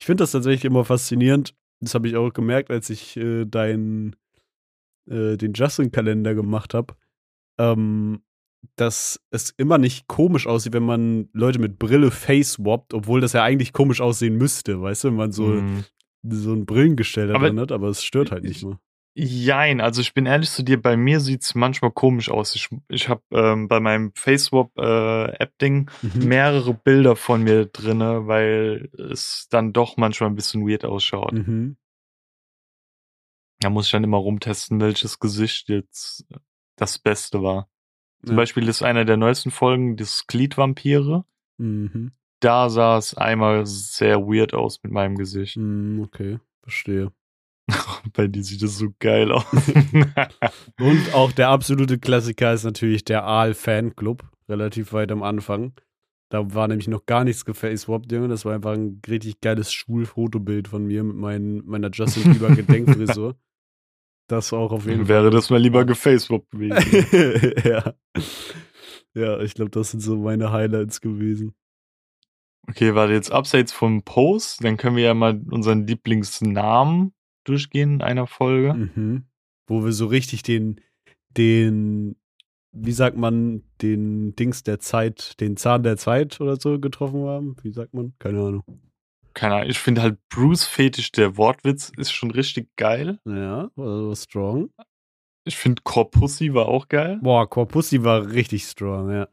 Ich 0.00 0.06
finde 0.06 0.22
das 0.22 0.32
tatsächlich 0.32 0.64
immer 0.64 0.84
faszinierend. 0.84 1.54
Das 1.80 1.94
habe 1.94 2.08
ich 2.08 2.16
auch 2.16 2.32
gemerkt, 2.32 2.70
als 2.70 2.90
ich 2.90 3.16
äh, 3.16 3.44
deinen, 3.44 4.16
äh, 5.08 5.36
den 5.36 5.52
Justin-Kalender 5.52 6.34
gemacht 6.34 6.74
habe. 6.74 6.94
Ähm, 7.58 8.22
dass 8.76 9.20
es 9.30 9.50
immer 9.50 9.78
nicht 9.78 10.06
komisch 10.06 10.46
aussieht, 10.46 10.72
wenn 10.72 10.84
man 10.84 11.28
Leute 11.32 11.58
mit 11.58 11.78
Brille 11.78 12.10
face-wappt, 12.10 12.94
obwohl 12.94 13.20
das 13.20 13.32
ja 13.32 13.42
eigentlich 13.42 13.72
komisch 13.72 14.00
aussehen 14.00 14.36
müsste, 14.36 14.80
weißt 14.80 15.04
du, 15.04 15.08
wenn 15.08 15.16
man 15.16 15.32
so, 15.32 15.46
mm. 15.46 15.84
So 16.22 16.52
ein 16.52 16.66
Brillengestell 16.66 17.28
drin 17.28 17.60
hat, 17.60 17.72
aber 17.72 17.88
es 17.88 18.04
stört 18.04 18.30
halt 18.30 18.44
nicht 18.44 18.62
nur. 18.62 18.80
Jein, 19.14 19.82
also 19.82 20.00
ich 20.00 20.14
bin 20.14 20.24
ehrlich 20.24 20.50
zu 20.50 20.62
dir, 20.62 20.80
bei 20.80 20.96
mir 20.96 21.20
sieht 21.20 21.42
es 21.42 21.54
manchmal 21.54 21.90
komisch 21.90 22.30
aus. 22.30 22.54
Ich, 22.54 22.70
ich 22.88 23.10
habe 23.10 23.22
ähm, 23.30 23.68
bei 23.68 23.78
meinem 23.78 24.12
FaceSwap-App-Ding 24.14 25.90
äh, 25.90 26.06
mhm. 26.06 26.28
mehrere 26.28 26.72
Bilder 26.72 27.14
von 27.14 27.42
mir 27.42 27.66
drinne, 27.66 28.26
weil 28.26 28.88
es 28.96 29.48
dann 29.50 29.74
doch 29.74 29.98
manchmal 29.98 30.30
ein 30.30 30.34
bisschen 30.34 30.66
weird 30.66 30.86
ausschaut. 30.86 31.32
Mhm. 31.32 31.76
Da 33.60 33.68
muss 33.68 33.86
ich 33.86 33.92
dann 33.92 34.02
immer 34.02 34.16
rumtesten, 34.16 34.80
welches 34.80 35.18
Gesicht 35.18 35.68
jetzt 35.68 36.26
das 36.76 36.98
Beste 36.98 37.42
war. 37.42 37.68
Zum 38.24 38.32
ja. 38.32 38.36
Beispiel 38.36 38.66
ist 38.66 38.82
einer 38.82 39.04
der 39.04 39.18
neuesten 39.18 39.50
Folgen 39.50 39.96
das 39.96 40.26
Gliedvampire. 40.26 41.26
Mhm. 41.58 42.12
Da 42.42 42.68
sah 42.68 42.98
es 42.98 43.14
einmal 43.14 43.64
sehr 43.66 44.20
weird 44.20 44.52
aus 44.52 44.80
mit 44.82 44.90
meinem 44.92 45.16
Gesicht. 45.16 45.56
Mhm, 45.56 46.02
okay, 46.02 46.40
verstehe. 46.60 47.12
Bei 48.14 48.26
dir 48.26 48.42
sieht 48.42 48.62
es 48.62 48.78
so 48.78 48.88
geil 48.98 49.30
aus. 49.30 49.46
Und 50.80 51.14
auch 51.14 51.30
der 51.30 51.50
absolute 51.50 52.00
Klassiker 52.00 52.52
ist 52.52 52.64
natürlich 52.64 53.04
der 53.04 53.22
Aal-Fanclub, 53.22 54.24
relativ 54.48 54.92
weit 54.92 55.12
am 55.12 55.22
Anfang. 55.22 55.74
Da 56.30 56.52
war 56.52 56.66
nämlich 56.66 56.88
noch 56.88 57.06
gar 57.06 57.22
nichts 57.22 57.44
gefacewappt, 57.44 58.10
Junge. 58.10 58.26
Das 58.26 58.44
war 58.44 58.54
einfach 58.54 58.72
ein 58.72 59.00
richtig 59.06 59.40
geiles 59.40 59.72
Schulfotobild 59.72 60.66
von 60.66 60.84
mir 60.84 61.04
mit 61.04 61.14
mein, 61.14 61.62
meiner 61.64 61.90
Justin 61.92 62.32
Bieber 62.32 62.50
Gedenkfrisur. 62.56 63.36
Das 64.26 64.52
auch 64.52 64.72
auf 64.72 64.86
jeden 64.86 65.06
Wäre 65.06 65.06
Fall. 65.06 65.24
Wäre 65.26 65.30
das 65.30 65.48
mal 65.48 65.60
lieber 65.60 65.84
gefacewappt 65.84 66.50
gewesen. 66.50 67.62
ja. 67.64 67.94
Ja, 69.14 69.38
ich 69.40 69.54
glaube, 69.54 69.70
das 69.70 69.92
sind 69.92 70.00
so 70.00 70.16
meine 70.16 70.50
Highlights 70.50 71.00
gewesen. 71.00 71.54
Okay, 72.68 72.94
warte, 72.94 73.12
jetzt 73.12 73.32
abseits 73.32 73.72
vom 73.72 74.02
Post, 74.02 74.64
dann 74.64 74.76
können 74.76 74.96
wir 74.96 75.04
ja 75.04 75.14
mal 75.14 75.40
unseren 75.50 75.86
Lieblingsnamen 75.86 77.12
durchgehen 77.44 77.94
in 77.94 78.02
einer 78.02 78.26
Folge. 78.26 78.74
Mhm. 78.74 79.24
Wo 79.66 79.84
wir 79.84 79.92
so 79.92 80.06
richtig 80.06 80.42
den, 80.42 80.80
den, 81.30 82.16
wie 82.72 82.92
sagt 82.92 83.16
man, 83.16 83.62
den 83.80 84.34
Dings 84.36 84.62
der 84.62 84.78
Zeit, 84.78 85.40
den 85.40 85.56
Zahn 85.56 85.82
der 85.82 85.96
Zeit 85.96 86.40
oder 86.40 86.56
so 86.56 86.78
getroffen 86.78 87.26
haben. 87.26 87.56
Wie 87.62 87.72
sagt 87.72 87.94
man? 87.94 88.14
Keine 88.18 88.40
Ahnung. 88.40 88.64
Keine 89.34 89.56
Ahnung. 89.56 89.70
Ich 89.70 89.78
finde 89.78 90.02
halt 90.02 90.18
Bruce 90.28 90.64
Fetisch, 90.64 91.10
der 91.12 91.36
Wortwitz, 91.36 91.90
ist 91.96 92.12
schon 92.12 92.30
richtig 92.30 92.74
geil. 92.76 93.18
Ja, 93.24 93.70
also 93.76 94.14
strong. 94.14 94.70
Ich 95.44 95.56
finde 95.56 95.82
Corpussi 95.82 96.54
war 96.54 96.68
auch 96.68 96.88
geil. 96.88 97.18
Boah, 97.22 97.48
Corpussi 97.48 98.04
war 98.04 98.30
richtig 98.30 98.64
strong, 98.64 99.10
ja. 99.10 99.28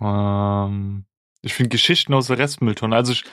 Ähm, 0.00 1.04
ich 1.42 1.54
finde 1.54 1.70
Geschichten 1.70 2.14
aus 2.14 2.28
der 2.28 2.38
Restmülltonne. 2.38 2.94
Also 2.94 3.12
ich, 3.12 3.24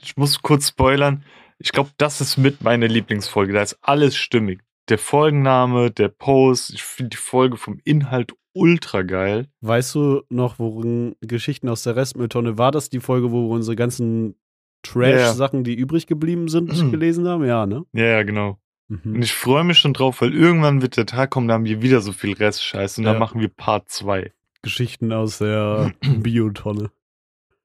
ich 0.00 0.16
muss 0.16 0.42
kurz 0.42 0.68
spoilern. 0.68 1.24
Ich 1.58 1.72
glaube, 1.72 1.90
das 1.96 2.20
ist 2.20 2.36
mit 2.36 2.62
meine 2.62 2.86
Lieblingsfolge. 2.86 3.52
Da 3.52 3.62
ist 3.62 3.78
alles 3.82 4.16
stimmig. 4.16 4.60
Der 4.88 4.98
Folgenname, 4.98 5.90
der 5.90 6.08
Post. 6.08 6.72
Ich 6.74 6.82
finde 6.82 7.10
die 7.10 7.16
Folge 7.16 7.56
vom 7.56 7.78
Inhalt 7.84 8.34
ultra 8.52 9.02
geil. 9.02 9.46
Weißt 9.60 9.94
du 9.94 10.22
noch, 10.28 10.58
worin 10.58 11.16
Geschichten 11.20 11.68
aus 11.68 11.82
der 11.82 11.96
Restmülltonne 11.96 12.58
war 12.58 12.72
das 12.72 12.90
die 12.90 13.00
Folge, 13.00 13.30
wo 13.30 13.48
wir 13.48 13.54
unsere 13.54 13.76
ganzen 13.76 14.36
Trash-Sachen, 14.82 15.64
die 15.64 15.74
übrig 15.74 16.06
geblieben 16.06 16.48
sind, 16.48 16.90
gelesen 16.90 17.28
haben? 17.28 17.44
Ja, 17.44 17.66
ne? 17.66 17.84
Ja, 17.92 18.06
ja, 18.06 18.22
genau. 18.22 18.58
Mhm. 18.88 19.16
Und 19.16 19.22
ich 19.22 19.32
freue 19.32 19.64
mich 19.64 19.78
schon 19.78 19.92
drauf, 19.92 20.20
weil 20.20 20.34
irgendwann 20.34 20.82
wird 20.82 20.96
der 20.96 21.06
Tag 21.06 21.30
kommen, 21.30 21.48
da 21.48 21.54
haben 21.54 21.64
wir 21.64 21.82
wieder 21.82 22.00
so 22.00 22.12
viel 22.12 22.32
Restscheiß 22.32 22.98
und 22.98 23.04
ja. 23.04 23.12
dann 23.12 23.20
machen 23.20 23.40
wir 23.40 23.48
Part 23.48 23.88
2. 23.88 24.32
Geschichten 24.62 25.12
aus 25.12 25.38
der 25.38 25.92
Biotonne. 26.00 26.90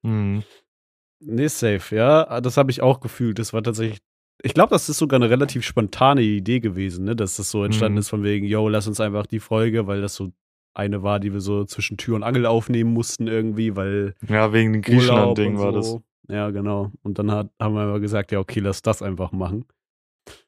Mhm. 0.06 0.42
Nee, 1.20 1.48
safe, 1.48 1.94
ja. 1.94 2.40
Das 2.40 2.56
habe 2.56 2.70
ich 2.70 2.82
auch 2.82 3.00
gefühlt. 3.00 3.38
Das 3.38 3.52
war 3.52 3.62
tatsächlich. 3.62 3.98
Ich 4.42 4.54
glaube, 4.54 4.70
das 4.70 4.88
ist 4.88 4.98
sogar 4.98 5.18
eine 5.18 5.30
relativ 5.30 5.64
spontane 5.64 6.20
Idee 6.20 6.60
gewesen, 6.60 7.04
ne? 7.04 7.16
Dass 7.16 7.36
das 7.36 7.50
so 7.50 7.64
entstanden 7.64 7.94
mhm. 7.94 8.00
ist 8.00 8.10
von 8.10 8.22
wegen, 8.22 8.46
yo, 8.46 8.68
lass 8.68 8.86
uns 8.86 9.00
einfach 9.00 9.26
die 9.26 9.40
Folge, 9.40 9.86
weil 9.86 10.02
das 10.02 10.14
so 10.14 10.32
eine 10.74 11.02
war, 11.02 11.20
die 11.20 11.32
wir 11.32 11.40
so 11.40 11.64
zwischen 11.64 11.96
Tür 11.96 12.16
und 12.16 12.22
Angel 12.22 12.44
aufnehmen 12.46 12.92
mussten 12.92 13.26
irgendwie, 13.26 13.76
weil. 13.76 14.14
Ja, 14.28 14.52
wegen 14.52 14.74
dem 14.74 14.82
Griechenland-Ding 14.82 15.56
so. 15.56 15.62
war 15.64 15.72
das. 15.72 15.96
Ja, 16.28 16.50
genau. 16.50 16.92
Und 17.02 17.18
dann 17.18 17.30
hat, 17.30 17.50
haben 17.60 17.74
wir 17.74 17.82
aber 17.82 18.00
gesagt, 18.00 18.30
ja, 18.30 18.40
okay, 18.40 18.60
lass 18.60 18.82
das 18.82 19.00
einfach 19.00 19.32
machen. 19.32 19.64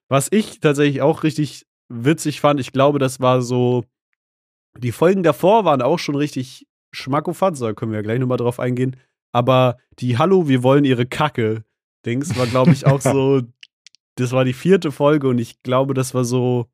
Was 0.08 0.28
ich 0.30 0.60
tatsächlich 0.60 1.02
auch 1.02 1.22
richtig 1.22 1.66
witzig 1.88 2.40
fand, 2.40 2.60
ich 2.60 2.72
glaube, 2.72 2.98
das 2.98 3.20
war 3.20 3.42
so. 3.42 3.84
Die 4.76 4.92
Folgen 4.92 5.22
davor 5.22 5.64
waren 5.64 5.82
auch 5.82 5.98
schon 5.98 6.14
richtig 6.14 6.66
schmackofatz, 6.92 7.58
da 7.58 7.72
können 7.72 7.92
wir 7.92 7.98
ja 7.98 8.02
gleich 8.02 8.20
nochmal 8.20 8.38
drauf 8.38 8.60
eingehen. 8.60 8.96
Aber 9.32 9.76
die 9.98 10.18
Hallo, 10.18 10.48
wir 10.48 10.62
wollen 10.62 10.84
ihre 10.84 11.06
Kacke 11.06 11.64
Dings 12.06 12.36
war, 12.36 12.46
glaube 12.46 12.72
ich, 12.72 12.86
auch 12.86 13.00
so. 13.00 13.42
Das 14.14 14.32
war 14.32 14.44
die 14.44 14.52
vierte 14.52 14.90
Folge 14.90 15.28
und 15.28 15.38
ich 15.38 15.62
glaube, 15.62 15.94
das 15.94 16.12
war 16.12 16.24
so 16.24 16.66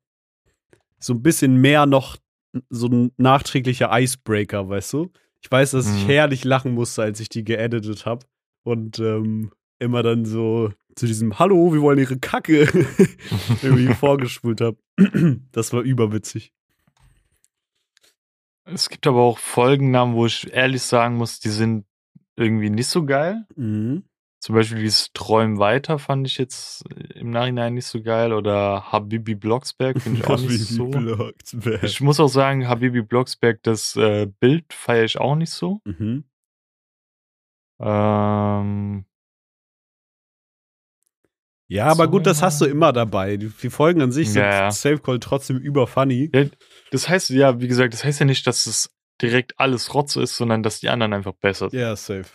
so 0.97 1.13
ein 1.13 1.21
bisschen 1.21 1.61
mehr 1.61 1.85
noch 1.85 2.17
so 2.69 2.87
ein 2.87 3.11
nachträglicher 3.17 3.89
Icebreaker, 3.91 4.67
weißt 4.67 4.93
du? 4.93 5.11
Ich 5.41 5.51
weiß, 5.51 5.71
dass 5.71 5.85
ich 5.87 6.03
mhm. 6.03 6.07
herrlich 6.07 6.43
lachen 6.43 6.73
musste, 6.73 7.03
als 7.03 7.19
ich 7.19 7.29
die 7.29 7.43
geeditet 7.43 8.07
habe 8.07 8.25
und 8.63 8.97
ähm, 8.97 9.51
immer 9.77 10.01
dann 10.01 10.25
so 10.25 10.71
zu 10.95 11.05
diesem 11.05 11.37
Hallo, 11.37 11.73
wir 11.73 11.81
wollen 11.81 11.99
ihre 11.99 12.17
Kacke 12.17 12.63
irgendwie 13.61 13.93
vorgespult 13.99 14.61
habe. 14.61 14.77
das 15.51 15.71
war 15.73 15.81
überwitzig. 15.81 16.51
Es 18.63 18.89
gibt 18.89 19.05
aber 19.05 19.21
auch 19.21 19.37
Folgennamen, 19.37 20.15
wo 20.15 20.25
ich 20.25 20.51
ehrlich 20.51 20.81
sagen 20.81 21.17
muss, 21.17 21.39
die 21.39 21.49
sind 21.49 21.85
irgendwie 22.37 22.69
nicht 22.69 22.87
so 22.87 23.05
geil. 23.05 23.45
Mhm. 23.55 24.03
Zum 24.39 24.53
Beispiel 24.53 24.79
dieses 24.79 25.11
Träumen 25.13 25.57
weiter 25.57 25.97
fand 25.97 26.27
ich 26.27 26.37
jetzt 26.37 26.83
im 27.15 27.31
Nachhinein 27.31 27.73
nicht 27.73 27.87
so 27.87 28.01
geil. 28.03 28.31
Oder 28.31 28.91
Habibi 28.91 29.33
Blocksberg 29.33 29.99
finde 29.99 30.19
ich 30.23 30.27
auch 30.27 30.39
nicht 30.39 30.65
so. 30.65 30.87
Blocksberg. 30.87 31.83
Ich 31.83 31.99
muss 32.01 32.19
auch 32.19 32.27
sagen, 32.27 32.67
Habibi 32.67 33.01
Blocksberg, 33.01 33.63
das 33.63 33.95
äh, 33.95 34.27
Bild 34.39 34.71
feiere 34.71 35.05
ich 35.05 35.17
auch 35.19 35.35
nicht 35.35 35.49
so. 35.51 35.81
Mhm. 35.85 36.25
Ähm, 37.79 39.05
Ja, 41.67 41.85
aber 41.87 42.05
So, 42.05 42.11
gut, 42.11 42.27
das 42.27 42.41
hast 42.43 42.61
du 42.61 42.65
immer 42.65 42.93
dabei. 42.93 43.37
Die, 43.37 43.49
Folgen 43.49 44.01
an 44.01 44.11
sich 44.11 44.29
sind 44.31 44.43
Ja, 44.43 44.49
ja. 44.65 44.71
Safe 44.71 44.99
Call 44.99 45.19
trotzdem 45.19 45.57
über 45.57 45.87
funny. 45.87 46.29
ja, 46.33 46.45
das 46.91 47.09
heißt, 47.09 47.31
ja, 47.31 47.59
wie 47.59 47.67
gesagt, 47.67 47.93
das 47.93 48.03
heißt 48.03 48.19
ja 48.19 48.25
nicht, 48.27 48.45
dass 48.45 48.67
es 48.67 48.94
direkt 49.21 49.59
alles 49.59 49.93
Rotz 49.93 50.15
ist, 50.15 50.35
sondern 50.35 50.63
dass 50.63 50.79
die 50.79 50.89
anderen 50.89 51.13
einfach 51.13 51.33
besser 51.33 51.69
sind. 51.69 51.79
Ja, 51.79 51.95
safe. 51.95 52.25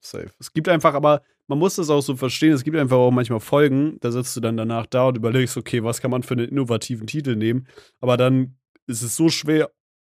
Safe. 0.00 0.30
Es 0.38 0.52
gibt 0.52 0.68
einfach, 0.68 0.94
aber 0.94 1.22
man 1.48 1.58
muss 1.58 1.76
das 1.76 1.90
auch 1.90 2.00
so 2.02 2.14
verstehen, 2.14 2.52
es 2.52 2.62
gibt 2.62 2.76
einfach 2.76 2.96
auch 2.98 3.10
manchmal 3.10 3.40
Folgen, 3.40 3.98
da 4.00 4.10
sitzt 4.12 4.36
du 4.36 4.40
dann 4.40 4.56
danach 4.56 4.86
da 4.86 5.08
und 5.08 5.16
überlegst, 5.16 5.56
okay, 5.56 5.82
was 5.82 6.00
kann 6.00 6.10
man 6.10 6.22
für 6.22 6.34
einen 6.34 6.48
innovativen 6.48 7.06
Titel 7.06 7.36
nehmen? 7.36 7.66
Aber 8.00 8.16
dann 8.16 8.56
ist 8.86 9.02
es 9.02 9.16
so 9.16 9.28
schwer, 9.28 9.70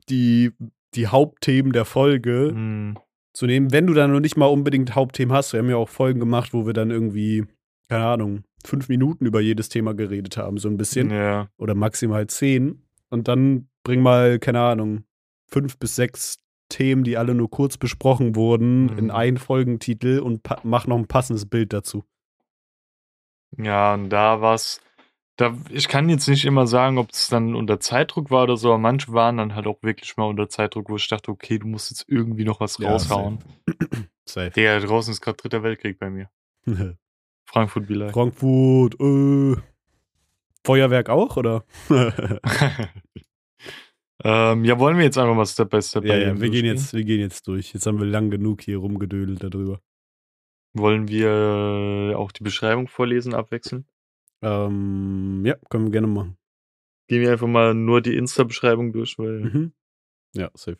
die, 0.09 0.51
die 0.95 1.07
Hauptthemen 1.07 1.71
der 1.71 1.85
Folge 1.85 2.49
Hm, 2.53 2.97
zu 3.33 3.45
nehmen, 3.47 3.71
wenn 3.73 3.85
du 3.85 3.93
dann 3.93 4.11
noch 4.13 4.21
nicht 4.21 4.37
mal 4.37 4.45
unbedingt 4.45 4.95
Hauptthemen 4.95 5.35
hast. 5.35 5.51
Wir 5.51 5.59
haben 5.59 5.69
ja 5.69 5.75
auch 5.75 5.89
Folgen 5.89 6.19
gemacht, 6.21 6.53
wo 6.53 6.65
wir 6.65 6.73
dann 6.73 6.89
irgendwie, 6.89 7.45
keine 7.89 8.05
Ahnung, 8.05 8.43
fünf 8.65 8.87
Minuten 8.87 9.25
über 9.25 9.41
jedes 9.41 9.67
Thema 9.69 9.93
geredet 9.93 10.37
haben, 10.37 10.57
so 10.57 10.69
ein 10.69 10.77
bisschen. 10.77 11.11
ja. 11.11 11.49
Oder 11.57 11.75
maximal 11.75 12.27
zehn. 12.27 12.81
Und 13.09 13.27
dann 13.27 13.67
bring 13.83 14.01
mal, 14.01 14.39
keine 14.39 14.61
Ahnung, 14.61 15.03
fünf 15.55 15.77
bis 15.79 15.95
sechs 15.95 16.39
Themen, 16.67 17.03
die 17.05 17.15
alle 17.15 17.33
nur 17.33 17.49
kurz 17.49 17.77
besprochen 17.77 18.35
wurden, 18.35 18.87
Mhm. 18.87 18.97
in 18.97 19.11
einen 19.11 19.37
Folgentitel 19.37 20.19
und 20.19 20.41
mach 20.63 20.85
noch 20.87 20.97
ein 20.97 21.07
passendes 21.07 21.45
Bild 21.45 21.71
dazu. 21.71 22.03
Ja, 23.57 23.93
und 23.93 24.09
da 24.09 24.41
war's. 24.41 24.81
Da, 25.37 25.53
ich 25.69 25.87
kann 25.87 26.09
jetzt 26.09 26.27
nicht 26.27 26.43
immer 26.45 26.65
sagen, 26.67 26.97
ob 26.97 27.11
es 27.11 27.27
dann 27.29 27.55
unter 27.55 27.79
Zeitdruck 27.79 28.31
war 28.31 28.43
oder 28.43 28.57
so, 28.57 28.69
aber 28.69 28.77
manche 28.79 29.11
waren 29.13 29.37
dann 29.37 29.53
halt 29.55 29.67
auch 29.67 29.77
wirklich 29.81 30.17
mal 30.17 30.25
unter 30.25 30.49
Zeitdruck, 30.49 30.89
wo 30.89 30.95
ich 30.97 31.07
dachte, 31.07 31.29
okay, 31.31 31.59
du 31.59 31.67
musst 31.67 31.91
jetzt 31.91 32.05
irgendwie 32.07 32.45
noch 32.45 32.59
was 32.61 32.77
Ja, 32.77 32.89
raushauen. 32.91 33.39
Safe. 34.27 34.51
Digga, 34.55 34.79
draußen 34.79 35.11
ist 35.11 35.21
gerade 35.21 35.37
dritter 35.37 35.61
Weltkrieg 35.63 35.99
bei 35.99 36.09
mir. 36.09 36.29
Frankfurt 37.45 37.89
like. 37.89 38.11
Frankfurt, 38.13 38.99
äh. 38.99 39.55
Feuerwerk 40.65 41.09
auch, 41.09 41.37
oder? 41.37 41.63
ähm, 44.23 44.63
ja, 44.63 44.79
wollen 44.79 44.97
wir 44.97 45.03
jetzt 45.03 45.17
einfach 45.17 45.35
mal 45.35 45.45
Step 45.45 45.69
by 45.69 45.81
Step 45.81 46.05
ja, 46.05 46.15
ja, 46.15 46.39
wir 46.39 46.49
gehen, 46.49 46.65
jetzt, 46.65 46.93
wir 46.93 47.03
gehen 47.03 47.19
jetzt 47.19 47.47
durch. 47.47 47.73
Jetzt 47.73 47.85
haben 47.85 47.99
wir 47.99 48.05
lang 48.05 48.29
genug 48.29 48.61
hier 48.61 48.77
rumgedödelt 48.77 49.43
darüber. 49.43 49.81
Wollen 50.73 51.07
wir 51.07 51.29
äh, 52.11 52.15
auch 52.15 52.31
die 52.31 52.43
Beschreibung 52.43 52.87
vorlesen, 52.87 53.33
abwechseln? 53.33 53.85
Ähm, 54.41 55.43
ja, 55.45 55.55
können 55.69 55.85
wir 55.85 55.91
gerne 55.91 56.07
machen. 56.07 56.37
Gehen 57.07 57.21
wir 57.21 57.31
einfach 57.31 57.47
mal 57.47 57.73
nur 57.73 58.01
die 58.01 58.15
Insta-Beschreibung 58.15 58.93
durch, 58.93 59.17
weil. 59.17 59.39
Mhm. 59.41 59.73
Ja, 60.33 60.49
safe. 60.53 60.79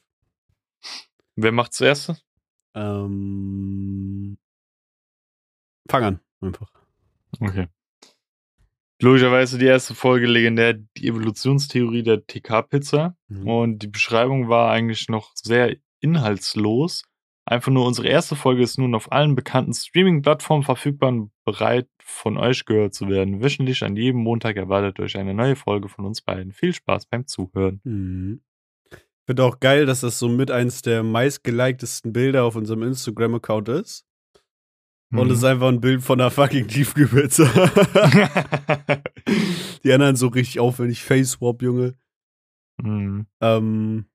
Wer 1.36 1.52
macht 1.52 1.74
zuerst? 1.74 2.26
Ähm, 2.74 4.38
fang 5.90 6.04
an, 6.04 6.20
einfach. 6.42 6.72
Okay. 7.40 7.68
Logischerweise 9.02 9.58
die 9.58 9.66
erste 9.66 9.94
Folge 9.94 10.26
legendär, 10.26 10.74
die 10.74 11.08
Evolutionstheorie 11.08 12.04
der 12.04 12.26
TK-Pizza. 12.26 13.16
Mhm. 13.28 13.48
Und 13.48 13.80
die 13.80 13.88
Beschreibung 13.88 14.48
war 14.48 14.72
eigentlich 14.72 15.10
noch 15.10 15.32
sehr 15.36 15.76
inhaltslos. 16.00 17.04
Einfach 17.48 17.72
nur 17.72 17.86
unsere 17.86 18.08
erste 18.08 18.36
Folge 18.36 18.64
ist 18.64 18.80
nun 18.80 18.96
auf 18.96 19.12
allen 19.12 19.36
bekannten 19.36 19.74
Streaming-Plattformen 19.74 20.64
verfügbar 20.64 21.10
und 21.10 21.32
bereit 21.44 21.88
von 22.02 22.38
euch 22.38 22.66
gehört 22.66 22.94
zu 22.94 23.08
werden. 23.08 23.44
Wöchentlich 23.44 23.84
an 23.84 23.96
jedem 23.96 24.22
Montag 24.22 24.56
erwartet 24.56 25.00
euch 25.00 25.18
eine 25.18 25.34
neue 25.34 25.56
Folge 25.56 25.90
von 25.90 26.06
uns 26.06 26.22
beiden. 26.22 26.54
Viel 26.54 26.74
Spaß 26.74 27.06
beim 27.08 27.28
Zuhören. 27.28 27.82
Mhm. 27.84 28.42
Ich 28.92 29.28
finde 29.28 29.44
auch 29.44 29.60
geil, 29.60 29.86
dass 29.86 30.02
das 30.02 30.20
so 30.20 30.30
mit 30.30 30.52
eins 30.52 30.82
der 30.84 31.04
meistgeliktesten 31.04 32.14
Bilder 32.14 32.44
auf 32.44 32.56
unserem 32.56 32.84
Instagram-Account 32.84 33.70
ist. 33.70 34.05
Und 35.12 35.32
es 35.32 35.38
ist 35.40 35.44
einfach 35.44 35.70
ein 35.70 35.82
Bild 35.82 36.02
von 36.02 36.20
einer 36.20 36.32
fucking 36.32 36.68
Tiefkühlpizza. 36.68 37.46
Die 39.84 39.94
anderen 39.94 40.16
so 40.16 40.28
richtig 40.28 40.60
aufwendig. 40.60 41.04
Face-Swap, 41.04 41.62
Junge. 41.62 41.96
Mhm. 42.82 43.28
Ähm, 43.42 44.06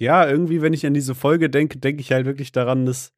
ja, 0.00 0.28
irgendwie, 0.28 0.62
wenn 0.62 0.72
ich 0.72 0.86
an 0.86 0.94
diese 0.94 1.14
Folge 1.14 1.50
denke, 1.50 1.78
denke 1.78 2.00
ich 2.00 2.12
halt 2.12 2.26
wirklich 2.26 2.52
daran, 2.52 2.86
dass, 2.86 3.12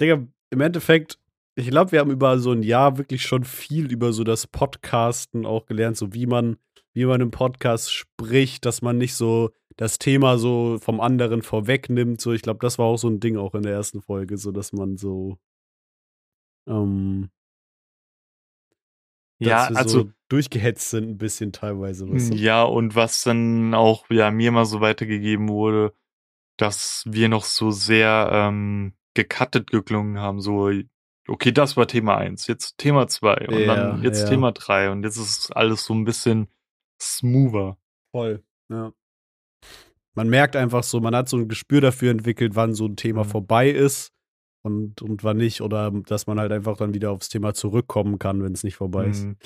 Digga, 0.00 0.26
im 0.50 0.60
Endeffekt, 0.60 1.18
ich 1.56 1.68
glaube, 1.68 1.92
wir 1.92 2.00
haben 2.00 2.10
über 2.10 2.38
so 2.38 2.52
ein 2.52 2.62
Jahr 2.62 2.96
wirklich 2.96 3.22
schon 3.22 3.44
viel 3.44 3.92
über 3.92 4.12
so 4.12 4.24
das 4.24 4.46
Podcasten 4.46 5.44
auch 5.44 5.66
gelernt, 5.66 5.96
so 5.96 6.14
wie 6.14 6.26
man, 6.26 6.56
wie 6.94 7.04
man 7.04 7.20
im 7.20 7.30
Podcast 7.30 7.92
spricht, 7.92 8.64
dass 8.64 8.80
man 8.80 8.96
nicht 8.96 9.14
so 9.14 9.50
das 9.76 9.98
Thema 9.98 10.38
so 10.38 10.78
vom 10.80 11.00
anderen 11.00 11.42
vorwegnimmt. 11.42 12.20
So, 12.20 12.32
ich 12.32 12.42
glaube, 12.42 12.60
das 12.60 12.78
war 12.78 12.86
auch 12.86 12.96
so 12.96 13.08
ein 13.08 13.20
Ding 13.20 13.36
auch 13.36 13.54
in 13.54 13.62
der 13.62 13.72
ersten 13.72 14.00
Folge, 14.02 14.38
so 14.38 14.52
dass 14.52 14.72
man 14.72 14.96
so, 14.96 15.38
ähm, 16.66 17.30
Ja, 19.38 19.66
also 19.66 20.04
so 20.04 20.10
durchgehetzt 20.28 20.90
sind 20.90 21.08
ein 21.10 21.18
bisschen 21.18 21.52
teilweise. 21.52 22.08
Weißt 22.08 22.32
du? 22.32 22.36
Ja, 22.36 22.62
und 22.64 22.94
was 22.94 23.22
dann 23.22 23.74
auch 23.74 24.08
ja 24.10 24.30
mir 24.30 24.50
mal 24.50 24.64
so 24.64 24.80
weitergegeben 24.80 25.48
wurde, 25.48 25.92
dass 26.56 27.04
wir 27.06 27.28
noch 27.28 27.44
so 27.44 27.70
sehr 27.70 28.30
ähm, 28.32 28.94
gecuttet 29.14 29.70
geklungen 29.70 30.18
haben, 30.18 30.40
so 30.40 30.70
okay, 31.28 31.52
das 31.52 31.76
war 31.76 31.86
Thema 31.86 32.16
1, 32.16 32.46
jetzt 32.46 32.78
Thema 32.78 33.08
2 33.08 33.46
und 33.48 33.66
Ja, 33.66 33.74
dann 33.74 34.02
jetzt 34.02 34.22
ja. 34.22 34.28
Thema 34.30 34.52
3 34.52 34.90
und 34.90 35.02
jetzt 35.02 35.16
ist 35.18 35.54
alles 35.54 35.84
so 35.84 35.94
ein 35.94 36.04
bisschen 36.04 36.48
smoother. 37.00 37.76
Voll, 38.12 38.42
ja. 38.70 38.92
Man 40.16 40.28
merkt 40.28 40.56
einfach 40.56 40.82
so, 40.82 40.98
man 41.00 41.14
hat 41.14 41.28
so 41.28 41.36
ein 41.36 41.46
Gespür 41.48 41.80
dafür 41.80 42.10
entwickelt, 42.10 42.56
wann 42.56 42.74
so 42.74 42.86
ein 42.86 42.96
Thema 42.96 43.22
Mhm. 43.24 43.28
vorbei 43.28 43.70
ist 43.70 44.12
und, 44.62 45.00
und 45.02 45.22
wann 45.22 45.36
nicht. 45.36 45.60
Oder 45.60 45.90
dass 45.92 46.26
man 46.26 46.40
halt 46.40 46.50
einfach 46.52 46.76
dann 46.76 46.94
wieder 46.94 47.10
aufs 47.12 47.28
Thema 47.28 47.54
zurückkommen 47.54 48.18
kann, 48.18 48.42
wenn 48.42 48.52
es 48.52 48.64
nicht 48.64 48.76
vorbei 48.76 49.06
ist. 49.08 49.24
Mhm. 49.24 49.36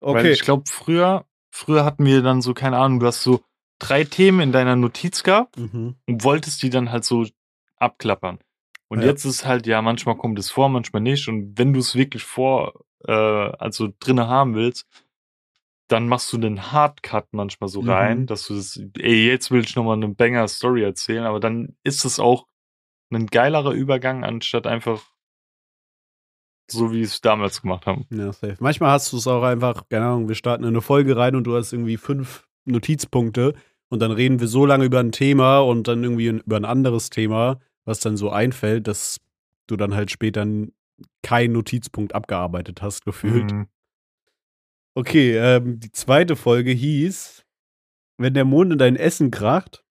Weil 0.00 0.16
Okay. 0.18 0.32
ich 0.32 0.42
glaube, 0.42 0.64
früher, 0.68 1.24
früher 1.50 1.84
hatten 1.84 2.04
wir 2.04 2.20
dann 2.22 2.42
so, 2.42 2.52
keine 2.52 2.76
Ahnung, 2.78 3.00
du 3.00 3.06
hast 3.06 3.22
so 3.22 3.40
drei 3.78 4.04
Themen 4.04 4.40
in 4.40 4.52
deiner 4.52 4.76
Notiz 4.76 5.22
gehabt 5.22 5.56
Mhm. 5.56 5.94
und 6.06 6.24
wolltest 6.24 6.62
die 6.62 6.70
dann 6.70 6.90
halt 6.90 7.04
so 7.04 7.24
abklappern. 7.76 8.38
Und 8.88 9.00
Ja. 9.02 9.06
jetzt 9.06 9.24
ist 9.24 9.44
halt, 9.46 9.66
ja, 9.66 9.82
manchmal 9.82 10.16
kommt 10.16 10.38
es 10.38 10.50
vor, 10.50 10.68
manchmal 10.68 11.02
nicht. 11.02 11.28
Und 11.28 11.56
wenn 11.58 11.72
du 11.72 11.80
es 11.80 11.94
wirklich 11.94 12.24
vor, 12.24 12.72
äh, 13.06 13.12
also 13.12 13.88
drinne 14.00 14.26
haben 14.28 14.54
willst, 14.54 14.86
dann 15.88 16.06
machst 16.08 16.32
du 16.32 16.38
den 16.38 16.70
Hardcut 16.72 17.26
manchmal 17.32 17.68
so 17.68 17.82
Mhm. 17.82 17.90
rein, 17.90 18.26
dass 18.26 18.46
du 18.46 18.54
das, 18.54 18.80
ey, 18.98 19.26
jetzt 19.26 19.50
will 19.50 19.64
ich 19.64 19.74
nochmal 19.74 19.96
eine 19.96 20.08
Banger-Story 20.08 20.82
erzählen, 20.82 21.24
aber 21.24 21.40
dann 21.40 21.76
ist 21.82 22.04
es 22.04 22.20
auch 22.20 22.46
ein 23.10 23.26
geilerer 23.26 23.72
Übergang, 23.72 24.22
anstatt 24.24 24.66
einfach 24.66 25.02
so, 26.70 26.92
wie 26.92 26.98
wir 26.98 27.04
es 27.04 27.20
damals 27.22 27.62
gemacht 27.62 27.86
haben. 27.86 28.06
Ja, 28.10 28.32
safe. 28.32 28.56
Manchmal 28.60 28.90
hast 28.90 29.12
du 29.12 29.16
es 29.16 29.26
auch 29.26 29.42
einfach, 29.42 29.88
keine 29.88 30.06
Ahnung, 30.06 30.28
wir 30.28 30.34
starten 30.34 30.64
in 30.64 30.68
eine 30.68 30.82
Folge 30.82 31.16
rein 31.16 31.34
und 31.34 31.44
du 31.44 31.56
hast 31.56 31.72
irgendwie 31.72 31.96
fünf 31.96 32.46
Notizpunkte 32.66 33.54
und 33.88 34.00
dann 34.00 34.10
reden 34.10 34.40
wir 34.40 34.48
so 34.48 34.66
lange 34.66 34.84
über 34.84 35.00
ein 35.00 35.12
Thema 35.12 35.60
und 35.60 35.88
dann 35.88 36.04
irgendwie 36.04 36.26
über 36.26 36.56
ein 36.58 36.66
anderes 36.66 37.08
Thema, 37.08 37.58
was 37.86 38.00
dann 38.00 38.18
so 38.18 38.28
einfällt, 38.28 38.86
dass 38.86 39.18
du 39.66 39.76
dann 39.76 39.94
halt 39.94 40.10
später 40.10 40.46
keinen 41.22 41.52
Notizpunkt 41.52 42.14
abgearbeitet 42.14 42.82
hast, 42.82 43.06
gefühlt. 43.06 43.50
Mhm. 43.50 43.68
Okay, 44.98 45.36
ähm, 45.36 45.78
die 45.78 45.92
zweite 45.92 46.34
Folge 46.34 46.72
hieß, 46.72 47.44
wenn 48.20 48.34
der 48.34 48.44
Mond 48.44 48.72
in 48.72 48.78
dein 48.78 48.96
Essen 48.96 49.30
kracht. 49.30 49.84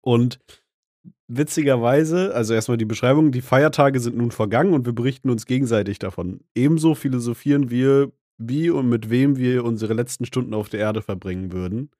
Und 0.00 0.38
witzigerweise, 1.26 2.32
also 2.32 2.54
erstmal 2.54 2.76
die 2.76 2.84
Beschreibung, 2.84 3.32
die 3.32 3.40
Feiertage 3.40 3.98
sind 3.98 4.16
nun 4.16 4.30
vergangen 4.30 4.74
und 4.74 4.86
wir 4.86 4.92
berichten 4.92 5.28
uns 5.28 5.44
gegenseitig 5.44 5.98
davon. 5.98 6.44
Ebenso 6.54 6.94
philosophieren 6.94 7.68
wir, 7.70 8.12
wie 8.38 8.70
und 8.70 8.88
mit 8.88 9.10
wem 9.10 9.38
wir 9.38 9.64
unsere 9.64 9.94
letzten 9.94 10.24
Stunden 10.24 10.54
auf 10.54 10.68
der 10.68 10.78
Erde 10.78 11.02
verbringen 11.02 11.50
würden. 11.50 11.90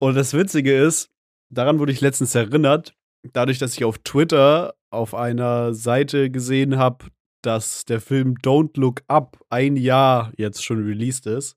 Und 0.00 0.16
das 0.16 0.34
Witzige 0.34 0.76
ist, 0.76 1.12
daran 1.48 1.78
wurde 1.78 1.92
ich 1.92 2.00
letztens 2.00 2.34
erinnert, 2.34 2.96
dadurch, 3.32 3.60
dass 3.60 3.74
ich 3.74 3.84
auf 3.84 3.98
Twitter 3.98 4.74
auf 4.90 5.14
einer 5.14 5.74
Seite 5.74 6.28
gesehen 6.28 6.76
habe, 6.76 7.06
dass 7.46 7.84
der 7.84 8.00
Film 8.00 8.34
Don't 8.42 8.78
Look 8.78 9.02
Up 9.06 9.38
ein 9.48 9.76
Jahr 9.76 10.32
jetzt 10.36 10.64
schon 10.64 10.84
released 10.84 11.26
ist. 11.26 11.56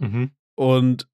Mhm. 0.00 0.30
Und 0.56 1.08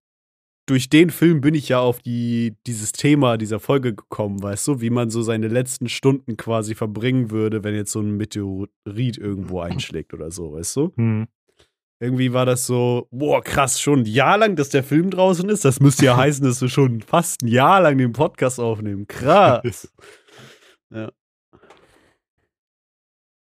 durch 0.66 0.90
den 0.90 1.10
Film 1.10 1.40
bin 1.40 1.54
ich 1.54 1.70
ja 1.70 1.80
auf 1.80 2.00
die, 2.00 2.56
dieses 2.66 2.92
Thema 2.92 3.38
dieser 3.38 3.58
Folge 3.58 3.94
gekommen, 3.94 4.42
weißt 4.42 4.68
du, 4.68 4.80
wie 4.80 4.90
man 4.90 5.10
so 5.10 5.22
seine 5.22 5.48
letzten 5.48 5.88
Stunden 5.88 6.36
quasi 6.36 6.74
verbringen 6.74 7.30
würde, 7.30 7.64
wenn 7.64 7.74
jetzt 7.74 7.92
so 7.92 8.00
ein 8.00 8.16
Meteorit 8.16 8.70
irgendwo 8.86 9.60
einschlägt 9.60 10.14
oder 10.14 10.30
so, 10.30 10.52
weißt 10.52 10.76
du? 10.76 10.92
Mhm. 10.96 11.26
irgendwie 12.00 12.32
war 12.32 12.46
das 12.46 12.66
so, 12.66 13.08
boah, 13.10 13.42
krass, 13.42 13.80
schon 13.80 14.00
ein 14.00 14.06
Jahr 14.06 14.38
lang, 14.38 14.56
dass 14.56 14.68
der 14.68 14.84
Film 14.84 15.10
draußen 15.10 15.48
ist. 15.48 15.64
Das 15.64 15.80
müsste 15.80 16.04
ja 16.04 16.16
heißen, 16.18 16.44
dass 16.44 16.60
wir 16.60 16.68
schon 16.68 17.00
fast 17.00 17.42
ein 17.42 17.48
Jahr 17.48 17.80
lang 17.80 17.98
den 17.98 18.12
Podcast 18.12 18.60
aufnehmen. 18.60 19.08
Krass. 19.08 19.92
ja. 20.90 21.10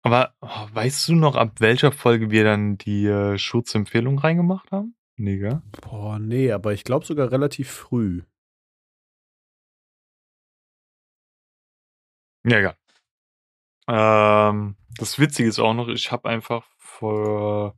Aber 0.01 0.33
oh, 0.41 0.67
weißt 0.73 1.09
du 1.09 1.15
noch, 1.15 1.35
ab 1.35 1.59
welcher 1.59 1.91
Folge 1.91 2.31
wir 2.31 2.43
dann 2.43 2.77
die 2.77 3.05
äh, 3.05 3.37
Schutzempfehlung 3.37 4.19
reingemacht 4.19 4.71
haben? 4.71 4.95
Nee, 5.17 5.37
gell? 5.37 5.61
Boah, 5.81 6.19
nee, 6.19 6.51
aber 6.51 6.73
ich 6.73 6.83
glaube 6.83 7.05
sogar 7.05 7.31
relativ 7.31 7.69
früh. 7.69 8.23
Ja, 12.45 12.59
egal. 12.59 12.77
Ähm, 13.87 14.75
das 14.97 15.19
Witzige 15.19 15.49
ist 15.49 15.59
auch 15.59 15.73
noch, 15.73 15.89
ich 15.89 16.11
habe 16.11 16.29
einfach 16.29 16.65
vor 16.77 17.75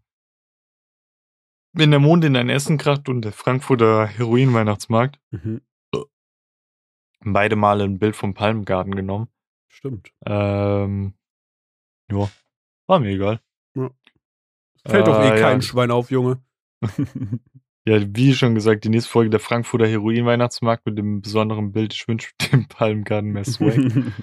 wenn 1.74 1.92
der 1.92 2.00
Mond 2.00 2.26
in 2.26 2.36
ein 2.36 2.50
Essen 2.50 2.78
kracht 2.78 3.08
und 3.08 3.22
der 3.22 3.32
Frankfurter 3.32 4.06
Heroin-Weihnachtsmarkt. 4.06 5.20
Mhm. 5.32 5.62
Beide 7.24 7.56
Male 7.56 7.84
ein 7.84 8.00
Bild 8.00 8.16
vom 8.16 8.34
Palmgarten 8.34 8.96
genommen. 8.96 9.30
Stimmt. 9.68 10.12
Ähm, 10.26 11.14
ja, 12.12 12.30
war 12.88 13.00
mir 13.00 13.10
egal. 13.10 13.42
Ja. 13.76 13.92
Fällt 14.86 15.08
doch 15.08 15.20
eh 15.20 15.30
äh, 15.30 15.40
kein 15.40 15.58
ja. 15.58 15.62
Schwein 15.62 15.92
auf, 15.92 16.12
Junge. 16.12 16.44
ja, 17.86 18.02
wie 18.16 18.34
schon 18.34 18.56
gesagt, 18.56 18.84
die 18.84 18.90
nächste 18.90 19.12
Folge 19.12 19.30
der 19.30 19.40
Frankfurter 19.40 19.88
Heroin-Weihnachtsmarkt 19.88 20.86
mit 20.86 20.98
dem 20.98 21.22
besonderen 21.22 21.72
Bild. 21.72 21.94
Ich 21.94 22.08
wünsche 22.08 22.32
dem 22.52 22.68
Palmgarten 22.68 23.32
mehr 23.32 23.46
Swag. 23.46 23.78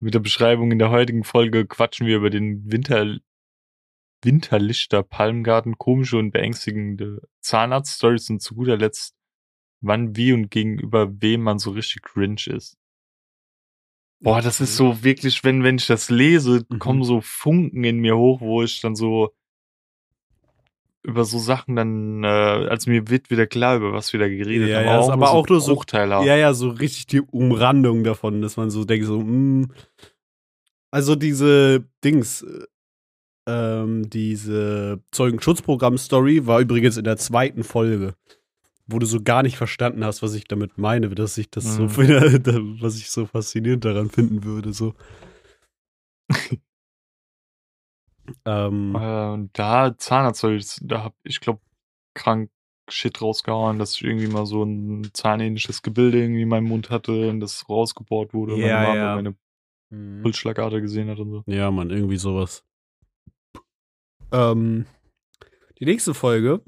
mit 0.00 0.14
der 0.14 0.20
Beschreibung 0.20 0.72
in 0.72 0.78
der 0.78 0.90
heutigen 0.90 1.24
Folge 1.24 1.66
quatschen 1.66 2.06
wir 2.06 2.16
über 2.16 2.30
den 2.30 2.70
Winter 2.70 3.18
Winterlichter, 4.22 5.02
Palmgarten, 5.02 5.78
komische 5.78 6.18
und 6.18 6.30
beängstigende 6.30 7.22
Zahnarzt-Stories 7.40 8.28
und 8.30 8.42
zu 8.42 8.54
guter 8.54 8.76
Letzt, 8.76 9.16
wann, 9.80 10.14
wie 10.14 10.32
und 10.32 10.50
gegenüber 10.50 11.10
wem 11.22 11.42
man 11.42 11.58
so 11.58 11.70
richtig 11.70 12.02
cringe 12.02 12.46
ist. 12.46 12.76
Boah, 14.20 14.42
das 14.42 14.60
ist 14.60 14.76
so 14.76 15.02
wirklich, 15.02 15.44
wenn, 15.44 15.64
wenn 15.64 15.76
ich 15.76 15.86
das 15.86 16.10
lese, 16.10 16.64
mhm. 16.68 16.78
kommen 16.78 17.04
so 17.04 17.20
Funken 17.22 17.84
in 17.84 17.98
mir 17.98 18.16
hoch, 18.16 18.40
wo 18.40 18.62
ich 18.62 18.80
dann 18.80 18.94
so 18.94 19.32
über 21.02 21.24
so 21.24 21.38
Sachen 21.38 21.76
dann, 21.76 22.24
äh, 22.24 22.26
also 22.26 22.90
mir 22.90 23.08
wird 23.08 23.30
wieder 23.30 23.46
klar, 23.46 23.76
über 23.76 23.94
was 23.94 24.12
wir 24.12 24.20
da 24.20 24.28
geredet 24.28 24.68
ja, 24.68 24.78
haben. 24.78 24.84
Ja, 24.86 24.98
auch 24.98 25.10
aber 25.10 25.26
so 25.28 25.32
auch 25.32 25.48
nur 25.48 25.60
so, 25.60 25.82
ja, 25.94 26.36
ja, 26.36 26.52
so 26.52 26.68
richtig 26.68 27.06
die 27.06 27.22
Umrandung 27.22 28.04
davon, 28.04 28.42
dass 28.42 28.58
man 28.58 28.70
so 28.70 28.84
denkt, 28.84 29.06
so, 29.06 29.20
mh, 29.20 29.24
hm. 29.24 29.72
also 30.90 31.16
diese 31.16 31.84
Dings, 32.04 32.42
äh, 32.42 32.66
ähm, 33.48 34.10
diese 34.10 35.02
Zeugenschutzprogramm-Story 35.12 36.46
war 36.46 36.60
übrigens 36.60 36.98
in 36.98 37.04
der 37.04 37.16
zweiten 37.16 37.64
Folge, 37.64 38.14
wo 38.90 38.98
du 38.98 39.06
so 39.06 39.22
gar 39.22 39.42
nicht 39.42 39.56
verstanden 39.56 40.04
hast, 40.04 40.22
was 40.22 40.34
ich 40.34 40.44
damit 40.44 40.78
meine, 40.78 41.08
dass 41.10 41.38
ich 41.38 41.50
das 41.50 41.78
mhm. 41.78 41.88
so 41.90 42.02
was 42.82 42.96
ich 42.98 43.10
so 43.10 43.26
faszinierend 43.26 43.84
daran 43.84 44.10
finden 44.10 44.44
würde. 44.44 44.72
So. 44.72 44.94
ähm, 48.44 48.94
äh, 48.94 49.48
da 49.52 49.96
Zahnarztzeug, 49.96 50.62
da 50.82 51.04
hab 51.04 51.14
ich 51.24 51.40
glaube 51.40 51.60
krank 52.14 52.50
Shit 52.92 53.22
rausgehauen, 53.22 53.78
dass 53.78 53.94
ich 53.94 54.02
irgendwie 54.02 54.26
mal 54.26 54.46
so 54.46 54.64
ein 54.64 55.08
zahnähnliches 55.12 55.82
Gebilde 55.82 56.20
irgendwie 56.20 56.42
in 56.42 56.48
meinem 56.48 56.66
Mund 56.66 56.90
hatte 56.90 57.30
und 57.30 57.40
das 57.40 57.68
rausgebohrt 57.68 58.34
wurde 58.34 58.56
ja, 58.56 58.66
meine 58.66 58.88
Mama 58.88 58.96
ja. 58.96 59.14
meine 59.14 59.36
mhm. 59.90 60.22
Pulsschlagader 60.22 60.80
gesehen 60.80 61.08
hat 61.08 61.18
und 61.18 61.30
so. 61.30 61.44
Ja, 61.46 61.70
man, 61.70 61.90
irgendwie 61.90 62.16
sowas. 62.16 62.64
Ähm, 64.32 64.86
die 65.78 65.84
nächste 65.84 66.14
Folge. 66.14 66.62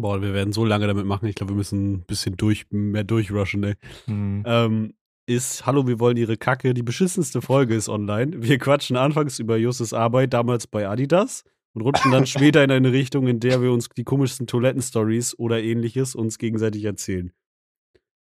Boah, 0.00 0.22
wir 0.22 0.32
werden 0.32 0.52
so 0.52 0.64
lange 0.64 0.86
damit 0.86 1.06
machen. 1.06 1.26
Ich 1.26 1.34
glaube, 1.34 1.52
wir 1.52 1.56
müssen 1.56 1.92
ein 1.92 2.02
bisschen 2.02 2.36
durch, 2.36 2.66
mehr 2.70 3.04
durchrushen, 3.04 3.64
ey. 3.64 3.74
Mhm. 4.06 4.44
Ähm, 4.46 4.94
ist 5.26 5.66
Hallo, 5.66 5.86
wir 5.86 6.00
wollen 6.00 6.16
ihre 6.16 6.36
Kacke. 6.36 6.72
Die 6.72 6.82
beschissenste 6.82 7.42
Folge 7.42 7.74
ist 7.74 7.88
online. 7.88 8.42
Wir 8.42 8.58
quatschen 8.58 8.96
anfangs 8.96 9.38
über 9.38 9.56
Justus 9.56 9.92
Arbeit, 9.92 10.32
damals 10.32 10.66
bei 10.66 10.88
Adidas, 10.88 11.44
und 11.74 11.82
rutschen 11.82 12.12
dann 12.12 12.26
später 12.26 12.64
in 12.64 12.70
eine 12.70 12.92
Richtung, 12.92 13.26
in 13.26 13.40
der 13.40 13.60
wir 13.60 13.72
uns 13.72 13.88
die 13.90 14.04
komischsten 14.04 14.46
Toilettenstories 14.46 15.38
oder 15.38 15.62
ähnliches 15.62 16.14
uns 16.14 16.38
gegenseitig 16.38 16.84
erzählen. 16.84 17.32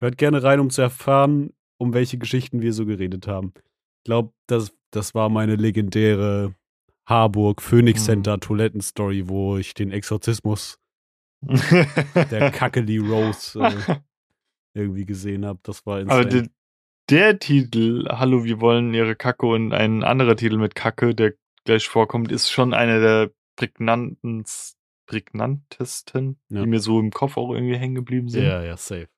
Hört 0.01 0.17
gerne 0.17 0.43
rein, 0.43 0.61
um 0.61 0.71
zu 0.71 0.83
erfahren, 0.83 1.51
um 1.79 1.93
welche 1.93 2.17
Geschichten 2.17 2.63
wir 2.63 2.73
so 2.73 2.87
geredet 2.87 3.27
haben. 3.27 3.53
Ich 3.57 4.05
glaube, 4.05 4.33
das, 4.47 4.73
das 4.91 5.15
war 5.15 5.29
meine 5.29 5.57
legendäre 5.57 6.55
Harburg, 7.07 7.61
Phoenix 7.61 8.03
mhm. 8.03 8.05
Center. 8.05 8.41
Toilettenstory, 8.41 9.29
wo 9.29 9.59
ich 9.59 9.75
den 9.75 9.91
Exorzismus 9.91 10.79
der 12.31 12.51
Kackeli 12.51 12.99
Rose 12.99 13.61
äh, 13.61 13.97
irgendwie 14.75 15.07
gesehen 15.07 15.47
habe. 15.47 15.61
Das 15.63 15.87
war 15.87 16.01
insane. 16.01 16.21
Aber 16.21 16.29
der, 16.29 16.49
der, 17.11 17.39
Titel, 17.39 18.07
Hallo, 18.09 18.45
wir 18.45 18.61
wollen 18.61 18.93
ihre 18.95 19.17
Kacke 19.17 19.47
und 19.47 19.73
ein 19.73 20.05
anderer 20.05 20.37
Titel 20.37 20.59
mit 20.59 20.75
Kacke, 20.75 21.15
der 21.15 21.35
gleich 21.65 21.89
vorkommt, 21.89 22.33
ist 22.33 22.51
schon 22.51 22.75
einer 22.75 23.01
der 23.01 23.31
prägnantesten, 23.57 24.77
prägnantesten 25.07 26.39
ja. 26.49 26.63
die 26.63 26.69
mir 26.69 26.81
so 26.81 26.99
im 26.99 27.11
Kopf 27.11 27.37
auch 27.37 27.53
irgendwie 27.53 27.77
hängen 27.77 27.95
geblieben 27.95 28.29
sind. 28.29 28.45
Ja, 28.45 28.63
ja, 28.63 28.77
safe. 28.77 29.09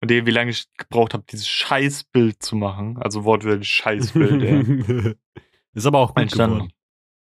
Und 0.00 0.10
der, 0.10 0.26
wie 0.26 0.32
lange 0.32 0.50
ich 0.50 0.66
gebraucht 0.76 1.14
habe, 1.14 1.24
dieses 1.30 1.48
Scheißbild 1.48 2.42
zu 2.42 2.56
machen. 2.56 2.98
Also 2.98 3.24
wortwörtlich 3.24 3.68
Scheißbild, 3.68 4.42
ja. 4.42 5.12
Ist 5.74 5.86
aber 5.86 6.00
auch 6.00 6.14
gut 6.14 6.30
geworden 6.30 6.72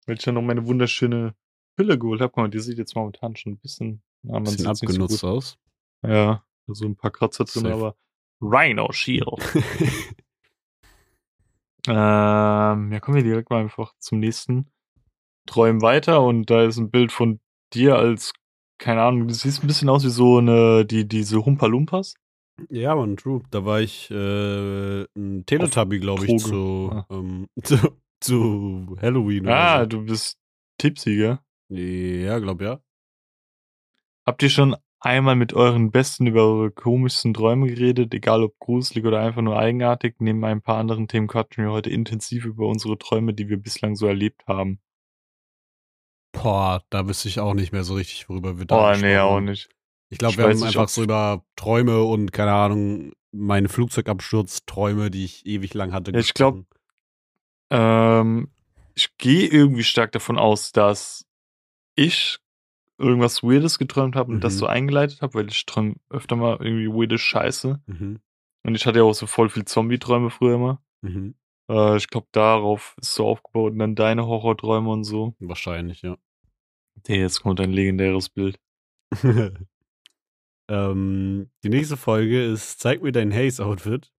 weil 0.05 0.17
ich 0.17 0.23
dann 0.23 0.35
noch 0.35 0.41
meine 0.41 0.65
wunderschöne 0.65 1.35
Hülle 1.77 1.97
geholt 1.97 2.21
habe. 2.21 2.31
Guck 2.31 2.43
mal, 2.43 2.49
die 2.49 2.59
sieht 2.59 2.77
jetzt 2.77 2.95
momentan 2.95 3.35
schon 3.35 3.53
ein 3.53 3.59
bisschen, 3.59 4.01
na, 4.23 4.33
man 4.33 4.43
bisschen 4.43 4.67
abgenutzt 4.67 5.19
so 5.19 5.27
aus. 5.27 5.57
Ja, 6.03 6.43
so 6.67 6.85
ein 6.85 6.95
paar 6.95 7.11
Kratzer 7.11 7.45
drin, 7.45 7.63
Safe. 7.63 7.73
aber 7.73 7.95
Rhino 8.41 8.91
Shield. 8.91 9.27
ähm, 11.87 12.91
ja, 12.91 12.99
kommen 12.99 13.17
wir 13.17 13.23
direkt 13.23 13.49
mal 13.49 13.61
einfach 13.61 13.93
zum 13.99 14.19
nächsten 14.19 14.71
Träumen 15.45 15.81
weiter 15.81 16.21
und 16.21 16.49
da 16.49 16.63
ist 16.63 16.77
ein 16.77 16.91
Bild 16.91 17.11
von 17.11 17.39
dir 17.73 17.97
als, 17.97 18.33
keine 18.77 19.01
Ahnung, 19.01 19.27
du 19.27 19.33
siehst 19.33 19.63
ein 19.63 19.67
bisschen 19.67 19.89
aus 19.89 20.03
wie 20.03 20.09
so 20.09 20.37
eine, 20.37 20.85
die, 20.85 21.07
diese 21.07 21.43
Humpa 21.45 21.67
Lumpas. 21.67 22.15
Ja, 22.69 22.95
man, 22.95 23.17
true. 23.17 23.41
Da 23.49 23.65
war 23.65 23.81
ich 23.81 24.11
äh, 24.11 25.03
ein 25.15 25.45
Teletubby, 25.45 25.99
glaube 25.99 26.25
ich, 26.25 26.37
zu, 26.43 26.89
ah. 26.91 27.05
ähm, 27.09 27.47
zu, 27.63 27.77
zu 28.19 28.97
Halloween. 29.01 29.47
Ah, 29.47 29.81
so. 29.81 29.85
du 29.87 30.05
bist 30.05 30.37
tipsy, 30.77 31.15
gell? 31.15 31.39
Ja, 31.69 32.39
glaub 32.39 32.61
ja. 32.61 32.81
Habt 34.31 34.43
ihr 34.43 34.49
schon 34.49 34.77
einmal 35.01 35.35
mit 35.35 35.51
euren 35.51 35.91
Besten 35.91 36.25
über 36.25 36.43
eure 36.43 36.71
komischsten 36.71 37.33
Träume 37.33 37.67
geredet, 37.67 38.13
egal 38.13 38.43
ob 38.43 38.57
gruselig 38.59 39.05
oder 39.05 39.19
einfach 39.19 39.41
nur 39.41 39.59
eigenartig? 39.59 40.15
Neben 40.19 40.45
ein 40.45 40.61
paar 40.61 40.77
anderen 40.77 41.09
Themen 41.09 41.27
quatschen 41.27 41.65
wir 41.65 41.71
heute 41.73 41.89
intensiv 41.89 42.45
über 42.45 42.65
unsere 42.65 42.97
Träume, 42.97 43.33
die 43.33 43.49
wir 43.49 43.57
bislang 43.57 43.97
so 43.97 44.07
erlebt 44.07 44.47
haben. 44.47 44.79
Boah, 46.31 46.81
da 46.89 47.09
wüsste 47.09 47.27
ich 47.27 47.41
auch 47.41 47.53
nicht 47.53 47.73
mehr 47.73 47.83
so 47.83 47.95
richtig, 47.95 48.29
worüber 48.29 48.57
wir 48.57 48.63
da 48.63 48.77
Boah, 48.77 48.95
nee, 48.95 49.17
auch 49.17 49.41
nicht. 49.41 49.67
Ich 50.07 50.17
glaube, 50.17 50.37
wir 50.37 50.45
haben 50.45 50.63
einfach 50.63 50.87
so 50.87 51.03
über 51.03 51.43
Träume 51.57 52.01
und, 52.03 52.31
keine 52.31 52.53
Ahnung, 52.53 53.11
meine 53.33 53.67
Flugzeugabsturzträume, 53.67 55.11
die 55.11 55.25
ich 55.25 55.45
ewig 55.45 55.73
lang 55.73 55.91
hatte. 55.91 56.13
Ja, 56.13 56.19
ich 56.19 56.33
glaube, 56.33 56.63
ähm, 57.69 58.49
ich 58.95 59.17
gehe 59.17 59.49
irgendwie 59.49 59.83
stark 59.83 60.13
davon 60.13 60.37
aus, 60.37 60.71
dass 60.71 61.25
ich 61.95 62.40
irgendwas 63.01 63.43
Weirdes 63.43 63.77
geträumt 63.79 64.15
habe 64.15 64.31
und 64.31 64.37
mhm. 64.37 64.41
das 64.41 64.57
so 64.57 64.65
eingeleitet 64.65 65.21
habe, 65.21 65.33
weil 65.33 65.49
ich 65.49 65.65
träume 65.65 65.95
öfter 66.09 66.35
mal 66.35 66.57
irgendwie 66.59 66.87
weirde 66.87 67.17
Scheiße. 67.17 67.81
Mhm. 67.85 68.19
Und 68.63 68.75
ich 68.75 68.85
hatte 68.85 68.99
ja 68.99 69.05
auch 69.05 69.13
so 69.13 69.27
voll 69.27 69.49
viel 69.49 69.65
Zombie-Träume 69.65 70.29
früher 70.29 70.55
immer. 70.55 70.81
Mhm. 71.01 71.35
Äh, 71.69 71.97
ich 71.97 72.07
glaube, 72.07 72.27
darauf 72.31 72.95
ist 73.01 73.13
so 73.13 73.25
aufgebaut 73.27 73.73
und 73.73 73.79
dann 73.79 73.95
deine 73.95 74.27
Horrorträume 74.27 74.89
und 74.89 75.03
so. 75.03 75.35
Wahrscheinlich, 75.39 76.01
ja. 76.03 76.17
Okay, 76.99 77.19
jetzt 77.19 77.41
kommt 77.41 77.59
ein 77.59 77.71
legendäres 77.71 78.29
Bild. 78.29 78.59
ähm, 80.69 81.49
die 81.63 81.69
nächste 81.69 81.97
Folge 81.97 82.45
ist 82.45 82.79
Zeig 82.79 83.01
mir 83.01 83.11
dein 83.11 83.33
Haze-Outfit. 83.33 84.11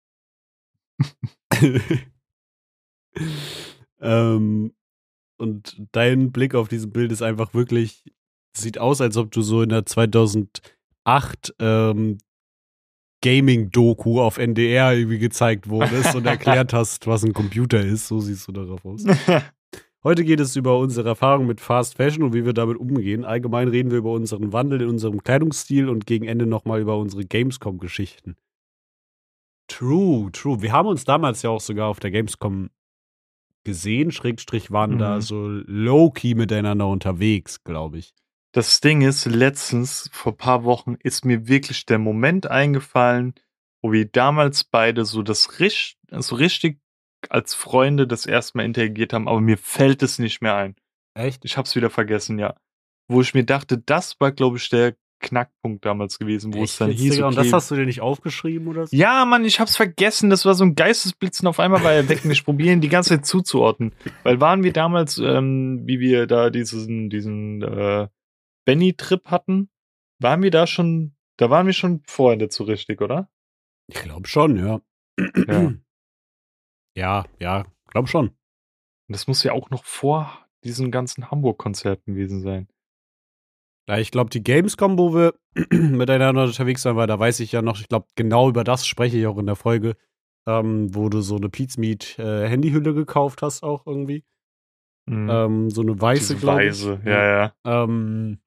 ähm, 4.01 4.75
und 5.39 5.89
dein 5.93 6.33
Blick 6.33 6.55
auf 6.55 6.69
dieses 6.69 6.91
Bild 6.91 7.11
ist 7.13 7.23
einfach 7.23 7.53
wirklich, 7.53 8.05
sieht 8.57 8.79
aus, 8.79 9.01
als 9.01 9.17
ob 9.17 9.31
du 9.31 9.43
so 9.43 9.63
in 9.63 9.71
der 9.71 9.87
2008 9.87 11.55
ähm, 11.59 12.19
Gaming-Doku 13.23 14.21
auf 14.21 14.39
NDR 14.39 14.95
irgendwie 14.95 15.19
gezeigt 15.19 15.69
wurdest 15.69 16.15
und 16.15 16.27
erklärt 16.27 16.73
hast, 16.73 17.07
was 17.07 17.25
ein 17.25 17.33
Computer 17.33 17.81
ist. 17.81 18.09
So 18.09 18.21
siehst 18.21 18.49
du 18.49 18.53
darauf 18.53 18.85
aus. 18.85 19.05
Heute 20.05 20.25
geht 20.25 20.41
es 20.41 20.57
über 20.57 20.79
unsere 20.79 21.11
Erfahrung 21.11 21.47
mit 21.47 21.61
Fast 21.61 21.97
Fashion 21.97 22.25
und 22.25 22.35
wie 22.35 22.45
wir 22.45 22.53
damit 22.53 22.77
umgehen. 22.77 23.25
Allgemein 23.25 23.69
reden 23.69 23.93
wir 23.93 23.99
über 23.99 24.11
unseren 24.11 24.53
Wandel 24.53 24.83
in 24.83 24.89
unserem 24.89 25.23
Kleidungsstil 25.23 25.89
und 25.89 26.07
gegen 26.07 26.27
Ende 26.27 26.45
nochmal 26.45 26.81
über 26.81 26.99
unsere 26.99 27.25
Gamescom-Geschichten. 27.25 28.35
True, 29.69 30.33
true. 30.33 30.61
Wir 30.61 30.73
haben 30.73 30.89
uns 30.89 31.05
damals 31.05 31.43
ja 31.43 31.51
auch 31.51 31.61
sogar 31.61 31.87
auf 31.87 32.01
der 32.01 32.11
Gamescom 32.11 32.71
gesehen, 33.63 34.11
Schrägstrich 34.11 34.73
waren 34.73 34.95
mhm. 34.95 34.99
da 34.99 35.21
so 35.21 35.47
low-key 35.47 36.35
miteinander 36.35 36.89
unterwegs, 36.89 37.63
glaube 37.63 37.99
ich. 37.99 38.13
Das 38.53 38.81
Ding 38.81 39.01
ist, 39.01 39.25
letztens, 39.25 40.11
vor 40.13 40.33
ein 40.33 40.37
paar 40.37 40.65
Wochen, 40.65 40.97
ist 41.03 41.25
mir 41.25 41.49
wirklich 41.49 41.87
der 41.87 41.99
Moment 41.99 42.47
eingefallen, 42.51 43.35
wo 43.81 43.93
wir 43.93 44.05
damals 44.05 44.65
beide 44.65 45.07
so 45.07 45.23
das 45.23 45.45
so 45.45 46.37
richtig 46.37 46.79
als 47.31 47.55
Freunde 47.55 48.07
das 48.07 48.27
erste 48.27 48.59
Mal 48.59 48.65
interagiert 48.65 49.13
haben, 49.13 49.27
aber 49.27 49.41
mir 49.41 49.57
fällt 49.57 50.03
es 50.03 50.19
nicht 50.19 50.43
mehr 50.43 50.55
ein. 50.55 50.77
Echt? 51.15 51.45
Ich 51.45 51.57
hab's 51.57 51.75
wieder 51.77 51.89
vergessen, 51.89 52.39
ja. 52.39 52.55
Wo 53.09 53.21
ich 53.21 53.33
mir 53.33 53.45
dachte, 53.45 53.79
das 53.79 54.21
war, 54.21 54.33
glaube 54.33 54.59
ich, 54.59 54.69
der 54.69 54.97
Knackpunkt 55.21 55.85
damals 55.85 56.19
gewesen, 56.19 56.53
wo 56.53 56.59
Echt? 56.59 56.73
es 56.73 56.79
dann 56.79 56.91
hieß. 56.91 57.15
Okay, 57.15 57.23
und 57.23 57.37
das 57.37 57.53
hast 57.53 57.71
du 57.71 57.77
dir 57.77 57.87
nicht 57.87 58.01
aufgeschrieben 58.01 58.67
oder 58.69 58.87
so? 58.87 58.95
Ja, 58.95 59.25
Mann, 59.25 59.45
ich 59.45 59.61
hab's 59.61 59.77
vergessen. 59.77 60.31
Das 60.31 60.45
war 60.45 60.55
so 60.55 60.65
ein 60.65 60.75
Geistesblitzen 60.75 61.47
auf 61.47 61.61
einmal 61.61 61.83
war 61.85 61.93
er 61.93 62.09
weg 62.09 62.25
und 62.25 62.31
ich 62.33 62.45
probieren 62.45 62.81
die 62.81 62.89
ganze 62.89 63.11
Zeit 63.11 63.27
zuzuordnen. 63.27 63.93
Weil 64.25 64.41
waren 64.41 64.63
wir 64.63 64.73
damals, 64.73 65.19
ähm, 65.19 65.83
wie 65.87 66.01
wir 66.01 66.27
da 66.27 66.51
diesen, 66.51 67.09
diesen 67.09 67.63
äh, 67.63 68.09
Benny-Trip 68.65 69.27
hatten, 69.27 69.71
waren 70.21 70.43
wir 70.43 70.51
da 70.51 70.67
schon, 70.67 71.17
da 71.37 71.51
waren 71.51 71.67
wir 71.67 71.73
schon 71.73 72.03
vorher 72.07 72.39
dazu 72.39 72.65
richtig, 72.65 73.01
oder? 73.01 73.31
Ich 73.89 74.01
glaube 74.01 74.29
schon, 74.29 74.57
ja. 74.57 74.81
Ja. 75.47 75.73
ja, 76.97 77.25
ja, 77.39 77.67
glaube 77.89 78.09
schon. 78.09 78.29
Und 78.29 78.37
das 79.09 79.27
muss 79.27 79.43
ja 79.43 79.53
auch 79.53 79.71
noch 79.71 79.85
vor 79.85 80.47
diesen 80.65 80.91
ganzen 80.91 81.31
Hamburg-Konzerten 81.31 82.15
gewesen 82.15 82.41
sein. 82.41 82.69
Ja, 83.89 83.99
ich 83.99 84.13
glaube, 84.13 84.31
die 84.31 84.43
Gamescom, 84.43 84.97
wo 84.97 85.15
wir 85.15 85.35
miteinander 85.71 86.45
unterwegs 86.45 86.85
waren, 86.85 86.97
weil 86.97 87.09
da 87.09 87.19
weiß 87.19 87.41
ich 87.41 87.53
ja 87.53 87.63
noch, 87.63 87.81
ich 87.81 87.89
glaube, 87.89 88.07
genau 88.15 88.49
über 88.49 88.65
das 88.65 88.87
spreche 88.87 89.19
ich 89.19 89.27
auch 89.27 89.39
in 89.39 89.47
der 89.47 89.57
Folge, 89.57 89.97
ähm, 90.47 90.95
wo 90.95 91.09
du 91.09 91.21
so 91.21 91.37
eine 91.37 91.49
Pizmeet 91.49 92.19
äh, 92.19 92.49
Handyhülle 92.49 92.95
gekauft 92.95 93.43
hast, 93.43 93.63
auch 93.63 93.87
irgendwie. 93.87 94.25
Mhm. 95.07 95.29
Ähm, 95.31 95.71
so 95.71 95.83
eine 95.83 96.01
weiße, 96.01 96.37
glaube 96.37 96.65
ich. 96.65 96.71
Weiße, 96.71 97.01
ja, 97.05 97.25
ja. 97.25 97.55
Ähm, 97.65 98.39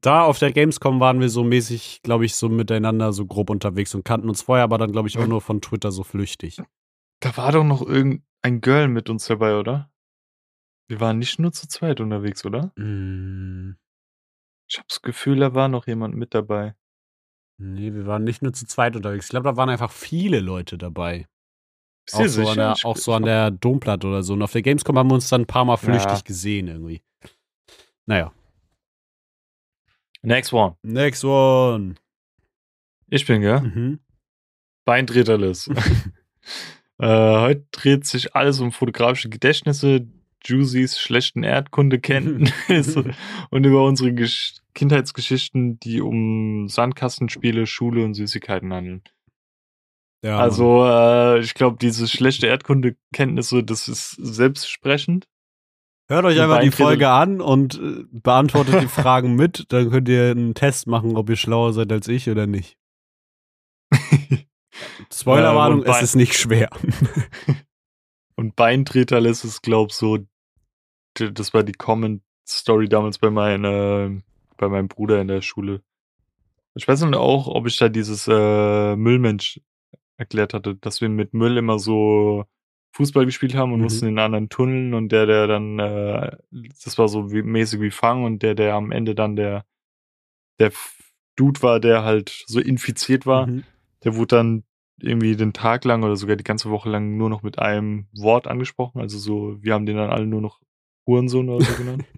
da 0.00 0.24
auf 0.24 0.38
der 0.38 0.52
Gamescom 0.52 1.00
waren 1.00 1.20
wir 1.20 1.28
so 1.28 1.44
mäßig, 1.44 2.02
glaube 2.02 2.24
ich, 2.24 2.34
so 2.34 2.48
miteinander 2.48 3.12
so 3.12 3.26
grob 3.26 3.50
unterwegs 3.50 3.94
und 3.94 4.04
kannten 4.04 4.28
uns 4.28 4.42
vorher, 4.42 4.64
aber 4.64 4.78
dann, 4.78 4.92
glaube 4.92 5.08
ich, 5.08 5.18
auch 5.18 5.26
nur 5.26 5.40
von 5.40 5.60
Twitter 5.60 5.90
so 5.90 6.04
flüchtig. 6.04 6.60
Da 7.20 7.36
war 7.36 7.52
doch 7.52 7.64
noch 7.64 7.82
irgendein 7.82 8.60
Girl 8.60 8.88
mit 8.88 9.10
uns 9.10 9.26
dabei, 9.26 9.56
oder? 9.58 9.90
Wir 10.88 11.00
waren 11.00 11.18
nicht 11.18 11.38
nur 11.38 11.52
zu 11.52 11.68
zweit 11.68 12.00
unterwegs, 12.00 12.44
oder? 12.44 12.72
Mm. 12.76 13.76
Ich 14.68 14.78
habe 14.78 14.86
das 14.88 15.02
Gefühl, 15.02 15.38
da 15.38 15.54
war 15.54 15.68
noch 15.68 15.86
jemand 15.86 16.14
mit 16.16 16.34
dabei. 16.34 16.74
Nee, 17.58 17.92
wir 17.92 18.06
waren 18.06 18.24
nicht 18.24 18.42
nur 18.42 18.52
zu 18.52 18.66
zweit 18.66 18.96
unterwegs. 18.96 19.26
Ich 19.26 19.30
glaube, 19.30 19.44
da 19.44 19.56
waren 19.56 19.68
einfach 19.68 19.90
viele 19.90 20.40
Leute 20.40 20.78
dabei. 20.78 21.28
Auch 22.12 22.26
so, 22.26 22.48
an 22.48 22.56
der, 22.56 22.76
auch 22.84 22.96
so 22.96 23.12
an 23.12 23.24
der 23.24 23.50
Domplatte 23.50 24.06
oder 24.06 24.22
so. 24.22 24.32
Und 24.32 24.42
auf 24.42 24.52
der 24.52 24.62
Gamescom 24.62 24.96
haben 24.96 25.10
wir 25.10 25.14
uns 25.14 25.28
dann 25.28 25.42
ein 25.42 25.46
paar 25.46 25.64
Mal 25.64 25.76
flüchtig 25.76 26.10
ja. 26.10 26.20
gesehen 26.22 26.68
irgendwie. 26.68 27.02
Naja. 28.06 28.32
Next 30.22 30.52
one. 30.52 30.76
Next 30.82 31.24
one. 31.24 31.94
Ich 33.08 33.26
bin, 33.26 33.40
gell? 33.40 33.60
Mhm. 33.60 34.00
Beintreterless. 34.84 35.68
äh, 36.98 37.06
heute 37.06 37.66
dreht 37.70 38.06
sich 38.06 38.34
alles 38.34 38.60
um 38.60 38.72
fotografische 38.72 39.28
Gedächtnisse, 39.28 40.06
Juicy's 40.44 40.98
schlechten 40.98 41.42
Erdkundekenntnisse 41.42 43.04
und 43.50 43.64
über 43.64 43.84
unsere 43.84 44.12
Gesch 44.12 44.54
Kindheitsgeschichten, 44.72 45.80
die 45.80 46.00
um 46.00 46.68
Sandkastenspiele, 46.68 47.66
Schule 47.66 48.04
und 48.04 48.14
Süßigkeiten 48.14 48.72
handeln. 48.72 49.02
Ja, 50.24 50.38
also, 50.38 50.86
äh, 50.86 51.40
ich 51.40 51.54
glaube, 51.54 51.78
diese 51.80 52.06
schlechte 52.06 52.46
Erdkundekenntnisse, 52.46 53.64
das 53.64 53.88
ist 53.88 54.10
selbstsprechend. 54.12 55.26
Hört 56.10 56.24
euch 56.24 56.40
einfach 56.40 56.58
die 56.60 56.72
Folge 56.72 57.08
an 57.08 57.40
und 57.40 57.78
äh, 57.80 58.04
beantwortet 58.10 58.82
die 58.82 58.88
Fragen 58.88 59.36
mit. 59.36 59.66
Dann 59.68 59.90
könnt 59.90 60.08
ihr 60.08 60.32
einen 60.32 60.54
Test 60.54 60.88
machen, 60.88 61.16
ob 61.16 61.30
ihr 61.30 61.36
schlauer 61.36 61.72
seid 61.72 61.92
als 61.92 62.08
ich 62.08 62.28
oder 62.28 62.48
nicht. 62.48 62.76
Spoilerwarnung, 65.12 65.84
äh, 65.84 65.90
es 65.90 66.02
ist 66.02 66.16
nicht 66.16 66.34
schwer. 66.34 66.68
und 68.34 68.56
Beintreter 68.56 69.20
lässt 69.20 69.44
es, 69.44 69.62
glaub 69.62 69.92
so, 69.92 70.18
das 71.14 71.54
war 71.54 71.62
die 71.62 71.74
Comment 71.74 72.22
Story 72.44 72.88
damals 72.88 73.18
bei 73.18 73.30
meiner, 73.30 74.10
bei 74.56 74.68
meinem 74.68 74.88
Bruder 74.88 75.20
in 75.20 75.28
der 75.28 75.42
Schule. 75.42 75.80
Ich 76.74 76.88
weiß 76.88 77.02
nicht 77.02 77.14
auch, 77.14 77.46
ob 77.46 77.68
ich 77.68 77.76
da 77.76 77.88
dieses 77.88 78.26
äh, 78.26 78.96
Müllmensch 78.96 79.60
erklärt 80.16 80.54
hatte, 80.54 80.74
dass 80.74 81.00
wir 81.00 81.08
mit 81.08 81.34
Müll 81.34 81.56
immer 81.56 81.78
so 81.78 82.46
Fußball 82.92 83.24
gespielt 83.24 83.54
haben 83.54 83.72
und 83.72 83.78
mhm. 83.78 83.84
mussten 83.84 84.06
in 84.06 84.18
anderen 84.18 84.48
tunneln 84.48 84.94
und 84.94 85.10
der, 85.10 85.26
der 85.26 85.46
dann, 85.46 85.78
äh, 85.78 86.36
das 86.84 86.98
war 86.98 87.08
so 87.08 87.32
wie, 87.32 87.42
mäßig 87.42 87.80
wie 87.80 87.90
Fang 87.90 88.24
und 88.24 88.42
der, 88.42 88.54
der 88.54 88.74
am 88.74 88.90
Ende 88.90 89.14
dann 89.14 89.36
der, 89.36 89.64
der 90.58 90.72
Dude 91.36 91.62
war, 91.62 91.80
der 91.80 92.04
halt 92.04 92.44
so 92.46 92.60
infiziert 92.60 93.26
war, 93.26 93.46
mhm. 93.46 93.64
der 94.04 94.16
wurde 94.16 94.36
dann 94.36 94.64
irgendwie 95.02 95.36
den 95.36 95.52
Tag 95.52 95.84
lang 95.84 96.02
oder 96.02 96.16
sogar 96.16 96.36
die 96.36 96.44
ganze 96.44 96.70
Woche 96.70 96.90
lang 96.90 97.16
nur 97.16 97.30
noch 97.30 97.42
mit 97.42 97.58
einem 97.58 98.06
Wort 98.12 98.46
angesprochen. 98.46 99.00
Also 99.00 99.18
so, 99.18 99.56
wir 99.62 99.72
haben 99.72 99.86
den 99.86 99.96
dann 99.96 100.10
alle 100.10 100.26
nur 100.26 100.40
noch 100.40 100.60
Hurensohn 101.06 101.48
oder 101.48 101.64
so 101.64 101.74
genannt. 101.74 102.04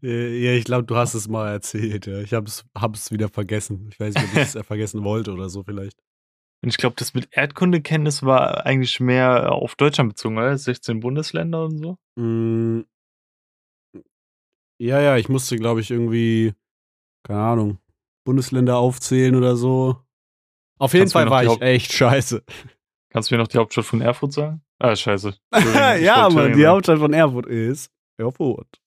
Äh, 0.00 0.38
ja, 0.44 0.52
ich 0.52 0.64
glaube, 0.64 0.84
du 0.84 0.94
hast 0.94 1.14
es 1.14 1.26
mal 1.26 1.50
erzählt. 1.50 2.06
Ja. 2.06 2.20
Ich 2.20 2.34
habe 2.34 2.46
es 2.46 2.64
hab's 2.72 3.10
wieder 3.10 3.28
vergessen. 3.28 3.88
Ich 3.90 3.98
weiß 3.98 4.14
nicht, 4.14 4.24
ob 4.26 4.32
ich 4.34 4.38
es 4.54 4.64
vergessen 4.64 5.02
wollte 5.02 5.32
oder 5.32 5.48
so 5.48 5.64
vielleicht. 5.64 5.98
Und 6.62 6.68
ich 6.68 6.76
glaube, 6.76 6.96
das 6.98 7.14
mit 7.14 7.28
Erdkundekenntnis 7.30 8.22
war 8.22 8.66
eigentlich 8.66 9.00
mehr 9.00 9.52
auf 9.52 9.76
Deutschland 9.76 10.10
bezogen, 10.10 10.36
oder? 10.36 10.56
16 10.56 11.00
Bundesländer 11.00 11.64
und 11.64 11.78
so. 11.78 11.98
Mm. 12.16 12.82
Ja, 14.78 15.00
ja, 15.00 15.16
ich 15.16 15.28
musste, 15.28 15.56
glaube 15.56 15.80
ich, 15.80 15.90
irgendwie, 15.90 16.54
keine 17.22 17.40
Ahnung, 17.40 17.78
Bundesländer 18.24 18.76
aufzählen 18.76 19.34
oder 19.36 19.56
so. 19.56 19.98
Auf 20.78 20.92
jeden 20.92 21.02
Kannst 21.02 21.12
Fall 21.12 21.30
war 21.30 21.44
ich 21.44 21.60
echt 21.60 21.92
scheiße. 21.92 22.42
Kannst 23.10 23.30
du 23.30 23.34
mir 23.34 23.40
noch 23.40 23.48
die 23.48 23.58
Hauptstadt 23.58 23.84
von 23.84 24.00
Erfurt 24.00 24.32
sagen? 24.32 24.62
Ah, 24.78 24.96
scheiße. 24.96 25.34
ja, 26.00 26.28
Mann, 26.30 26.54
die 26.54 26.66
Hauptstadt 26.66 26.98
von 26.98 27.12
Erfurt 27.12 27.46
ist 27.46 27.90
Erfurt. 28.16 28.80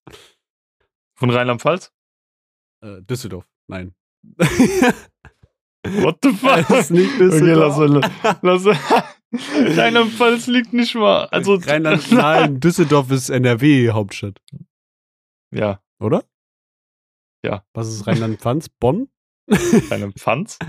Von 1.15 1.29
Rheinland-Pfalz? 1.29 1.91
Äh, 2.81 3.01
Düsseldorf. 3.01 3.47
Nein. 3.67 3.93
What 5.85 6.17
the 6.23 6.31
fuck? 6.31 6.67
Das 6.67 6.89
ist 6.89 6.91
nicht. 6.91 7.19
Okay, 7.19 7.53
lass, 7.53 7.77
lass, 8.41 8.65
Rheinland-Pfalz 9.77 10.47
liegt 10.47 10.73
nicht 10.73 10.95
mal. 10.95 11.25
Also, 11.25 11.55
Rheinland, 11.55 12.11
nein, 12.11 12.59
Düsseldorf 12.59 13.11
ist 13.11 13.29
NRW-Hauptstadt. 13.29 14.39
Ja. 15.53 15.81
Oder? 15.99 16.23
Ja. 17.43 17.63
Was 17.73 17.89
ist 17.89 18.07
Rheinland-Pfalz? 18.07 18.69
Bonn? 18.69 19.09
Rheinland-Pfalz? 19.49 20.59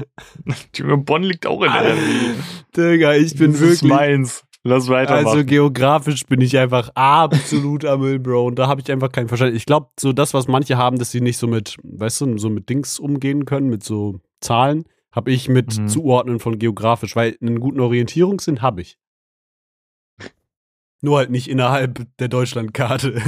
Bonn 1.05 1.23
liegt 1.23 1.47
auch 1.47 1.63
in 1.63 1.71
NRW. 1.71 2.35
Digga, 2.77 3.15
ich 3.15 3.37
bin 3.37 3.53
das 3.53 3.61
wirklich. 3.61 3.83
Ist 3.83 3.85
meins. 3.85 4.45
Lass 4.67 4.89
weitermachen. 4.89 5.27
Also 5.27 5.45
geografisch 5.45 6.25
bin 6.25 6.41
ich 6.41 6.57
einfach 6.57 6.89
absolut 6.95 7.85
am 7.85 8.01
Müll, 8.01 8.19
Bro. 8.19 8.47
Und 8.47 8.59
da 8.59 8.67
habe 8.67 8.81
ich 8.81 8.91
einfach 8.91 9.13
kein 9.13 9.29
Verständnis. 9.29 9.61
Ich 9.61 9.67
glaube, 9.67 9.91
so 10.01 10.15
das, 10.15 10.33
was 10.33 10.49
manche 10.49 10.79
haben, 10.79 10.99
dass 10.99 11.11
sie 11.11 11.21
nicht 11.21 11.37
so 11.37 11.47
mit, 11.47 11.77
weißt 11.83 12.23
du, 12.23 12.39
so 12.39 12.49
mit 12.49 12.71
Dings 12.71 12.99
umgehen 12.99 13.45
können, 13.45 13.69
mit 13.69 13.85
so 13.85 14.21
Zahlen, 14.41 14.85
habe 15.15 15.31
ich 15.31 15.49
mit 15.49 15.79
mhm. 15.79 15.89
Zuordnen 15.89 16.41
von 16.41 16.59
geografisch, 16.59 17.15
weil 17.15 17.37
einen 17.41 17.61
guten 17.61 17.81
Orientierungssinn 17.81 18.63
habe 18.63 18.83
ich. 18.83 18.99
Nur 21.01 21.19
halt 21.19 21.31
nicht 21.31 21.49
innerhalb 21.49 22.07
der 22.19 22.29
Deutschlandkarte 22.29 23.21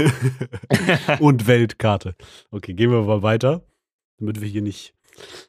und 1.21 1.47
Weltkarte. 1.47 2.17
Okay, 2.51 2.73
gehen 2.75 2.91
wir 2.91 3.03
mal 3.03 3.23
weiter, 3.23 3.67
damit 4.19 4.41
wir 4.41 4.49
hier 4.49 4.63
nicht 4.63 4.95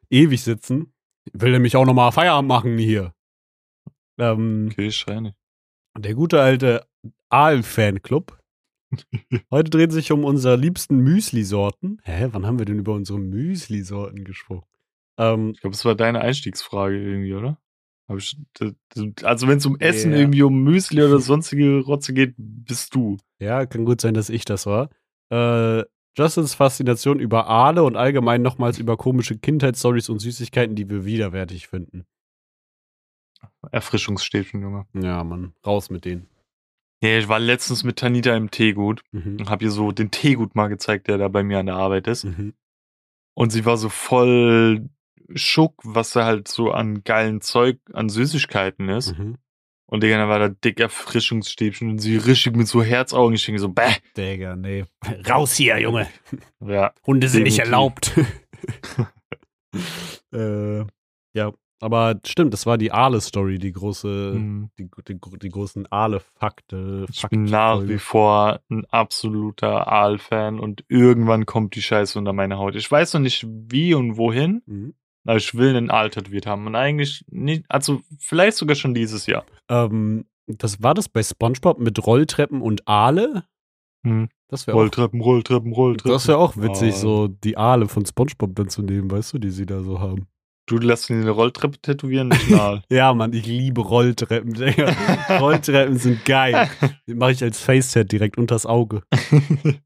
ewig 0.09 0.43
sitzen. 0.43 0.93
Ich 1.25 1.41
will 1.41 1.51
nämlich 1.51 1.75
auch 1.75 1.85
nochmal 1.85 2.11
Feierabend 2.11 2.49
machen 2.49 2.77
hier. 2.77 3.13
Ähm, 4.17 4.69
okay, 4.71 4.91
schreine. 4.91 5.35
Der 5.97 6.13
gute 6.13 6.41
alte 6.41 6.85
Aal-Fanclub. 7.29 8.38
Heute 9.51 9.69
dreht 9.69 9.91
sich 9.91 10.11
um 10.11 10.23
unsere 10.23 10.55
liebsten 10.55 10.99
Müsli-Sorten. 10.99 11.99
Hä, 12.03 12.27
wann 12.31 12.45
haben 12.45 12.59
wir 12.59 12.65
denn 12.65 12.79
über 12.79 12.93
unsere 12.93 13.19
Müsli-Sorten 13.19 14.23
gesprochen? 14.23 14.67
Ähm, 15.18 15.51
ich 15.53 15.61
glaube, 15.61 15.76
das 15.76 15.86
war 15.86 15.95
deine 15.95 16.22
Einstiegsfrage 16.22 16.97
irgendwie, 16.97 17.34
oder? 17.34 17.59
Ich, 18.15 18.38
also 19.24 19.47
wenn 19.47 19.57
es 19.57 19.65
um 19.65 19.78
Essen 19.80 20.13
ja. 20.13 20.20
irgendwie 20.20 20.43
um 20.43 20.63
Müsli 20.63 21.03
oder 21.03 21.20
sonstige 21.20 21.82
Rotze 21.82 22.13
geht, 22.13 22.36
bist 22.38 22.95
du. 22.95 23.18
Ja, 23.39 23.65
kann 23.65 23.86
gut 23.86 23.99
sein, 23.99 24.13
dass 24.13 24.30
ich 24.30 24.45
das 24.45 24.65
war. 24.65 24.89
Äh, 25.30 25.84
Justins 26.18 26.55
Faszination 26.55 27.20
über 27.20 27.47
Aale 27.47 27.84
und 27.84 27.95
allgemein 27.95 28.41
nochmals 28.41 28.80
über 28.80 28.97
komische 28.97 29.38
Kindheitsstories 29.38 30.09
und 30.09 30.20
Süßigkeiten, 30.20 30.76
die 30.76 30.89
wir 30.89 31.05
widerwärtig 31.05 31.68
finden. 31.68 32.07
Erfrischungsstäbchen, 33.72 34.61
Junge. 34.61 34.88
Ja, 34.93 35.24
Mann, 35.24 35.53
raus 35.65 35.91
mit 35.91 36.05
denen. 36.05 36.28
Ja, 37.03 37.20
ich 37.20 37.28
war 37.28 37.39
letztens 37.39 37.84
mit 37.84 37.97
Tanita 37.97 38.36
im 38.36 38.49
Teegut 38.49 39.03
mhm. 39.11 39.38
und 39.39 39.49
hab 39.49 39.61
ihr 39.61 39.70
so 39.70 39.91
den 39.91 40.09
Teegut 40.09 40.55
mal 40.55 40.68
gezeigt, 40.68 41.07
der 41.07 41.20
da 41.20 41.28
bei 41.28 41.43
mir 41.43 41.59
an 41.59 41.68
der 41.68 41.76
Arbeit 41.76 42.07
ist. 42.07 42.24
Mhm. 42.24 42.55
Und 43.36 43.51
sie 43.51 43.65
war 43.65 43.78
so 43.78 43.89
voll 43.89 44.89
Schuck, 45.36 45.75
was 45.84 46.11
da 46.11 46.25
halt 46.25 46.47
so 46.47 46.71
an 46.71 47.03
geilen 47.03 47.41
Zeug, 47.41 47.80
an 47.93 48.09
Süßigkeiten 48.09 48.89
ist. 48.89 49.17
Mhm. 49.17 49.38
Und 49.89 50.03
Digga, 50.03 50.17
da 50.17 50.28
war 50.28 50.39
da 50.39 50.49
dick 50.49 50.80
Erfrischungsstäbchen 50.82 51.89
und 51.89 51.99
sie 51.99 52.17
richtig 52.17 52.55
mit 52.57 52.67
so 52.67 52.84
Herzaugen. 52.84 53.38
Denke 53.38 53.59
so, 53.59 53.69
bäh. 53.69 53.95
Digga, 54.17 54.55
nee. 54.55 54.84
Raus 55.30 55.55
hier, 55.55 55.80
Junge. 55.80 56.07
Ja. 56.59 56.93
Hunde 57.05 57.30
sind 57.30 57.45
definitiv. 57.45 57.57
nicht 57.57 57.59
erlaubt. 57.59 58.11
äh, 60.34 60.86
ja, 61.34 61.53
aber 61.80 62.19
stimmt, 62.25 62.53
das 62.53 62.65
war 62.65 62.78
die 62.78 62.91
Aale-Story, 62.91 63.59
die 63.59 63.71
große, 63.71 64.34
mhm. 64.36 64.71
die, 64.80 64.89
die, 65.07 65.19
die, 65.41 65.49
großen 65.49 65.86
Aale-Fakte. 65.91 67.05
Ich 67.11 67.21
bin 67.30 67.43
nach 67.43 67.88
wie 67.88 67.99
vor 67.99 68.61
ein 68.69 68.86
absoluter 68.86 69.88
Aal-Fan 69.88 70.59
und 70.59 70.84
irgendwann 70.88 71.45
kommt 71.45 71.75
die 71.75 71.82
Scheiße 71.84 72.17
unter 72.17 72.34
meine 72.34 72.57
Haut. 72.57 72.75
Ich 72.75 72.89
weiß 72.89 73.13
noch 73.13 73.21
nicht 73.21 73.45
wie 73.47 73.93
und 73.93 74.17
wohin, 74.17 74.63
mhm. 74.65 74.95
Aber 75.28 75.38
ich 75.38 75.53
will 75.55 75.75
einen 75.75 75.91
Aal 75.91 76.09
tätowiert 76.09 76.45
haben. 76.45 76.65
Und 76.67 76.75
eigentlich 76.75 77.23
nicht, 77.30 77.65
also 77.69 78.01
vielleicht 78.19 78.57
sogar 78.57 78.75
schon 78.75 78.93
dieses 78.93 79.25
Jahr. 79.28 79.45
Ähm, 79.69 80.25
das 80.47 80.82
war 80.82 80.93
das 80.93 81.09
bei 81.09 81.21
Spongebob 81.21 81.80
mit 81.80 82.05
Rolltreppen 82.05 82.61
und 82.61 82.88
Aale? 82.88 83.43
Mhm. 84.03 84.30
Das 84.47 84.67
Rolltreppen, 84.67 85.21
auch, 85.21 85.25
Rolltreppen, 85.25 85.73
Rolltreppen. 85.73 86.11
Das 86.13 86.28
wäre 86.30 86.38
auch 86.38 86.55
witzig, 86.55 86.93
oh. 86.95 86.97
so 86.97 87.28
die 87.28 87.57
Aale 87.57 87.89
von 87.89 88.05
Spongebob 88.05 88.55
dann 88.55 88.69
zu 88.69 88.82
nehmen, 88.82 89.11
weißt 89.11 89.34
du, 89.34 89.39
die 89.39 89.49
sie 89.49 89.65
da 89.65 89.82
so 89.82 89.99
haben. 89.99 90.28
Du 90.67 90.78
lässt 90.78 91.09
ihn 91.09 91.21
eine 91.21 91.32
Rolltreppe 91.32 91.80
tätowieren, 91.80 92.30
nicht 92.30 92.49
mal. 92.49 92.82
ja, 92.89 93.13
Mann, 93.13 93.34
ich 93.34 93.45
liebe 93.45 93.82
Rolltreppen. 93.82 94.53
Rolltreppen 95.39 95.97
sind 95.97 96.23
geil. 96.23 96.69
Die 97.07 97.15
mache 97.15 97.32
ich 97.32 97.43
als 97.43 97.59
Facetat 97.59 98.11
direkt 98.11 98.38
unters 98.38 98.65
Auge. 98.65 99.03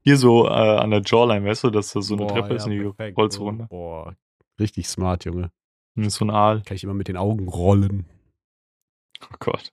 Hier 0.00 0.16
so 0.16 0.46
äh, 0.46 0.50
an 0.50 0.90
der 0.90 1.02
Jawline, 1.04 1.44
weißt 1.46 1.64
du, 1.64 1.70
dass 1.70 1.92
da 1.92 2.00
so 2.00 2.14
eine 2.14 2.26
Boah, 2.26 2.32
Treppe 2.32 2.50
ja, 2.50 2.54
ist 2.56 2.66
und 2.66 2.72
die 2.72 3.12
rollst 3.12 3.40
runter. 3.40 3.66
Boah, 3.68 4.14
richtig 4.58 4.88
smart, 4.88 5.24
Junge. 5.24 5.50
So 5.96 6.24
ein 6.24 6.30
Aal. 6.30 6.62
Kann 6.62 6.76
ich 6.76 6.84
immer 6.84 6.94
mit 6.94 7.08
den 7.08 7.16
Augen 7.16 7.48
rollen. 7.48 8.06
Oh 9.24 9.36
Gott. 9.40 9.72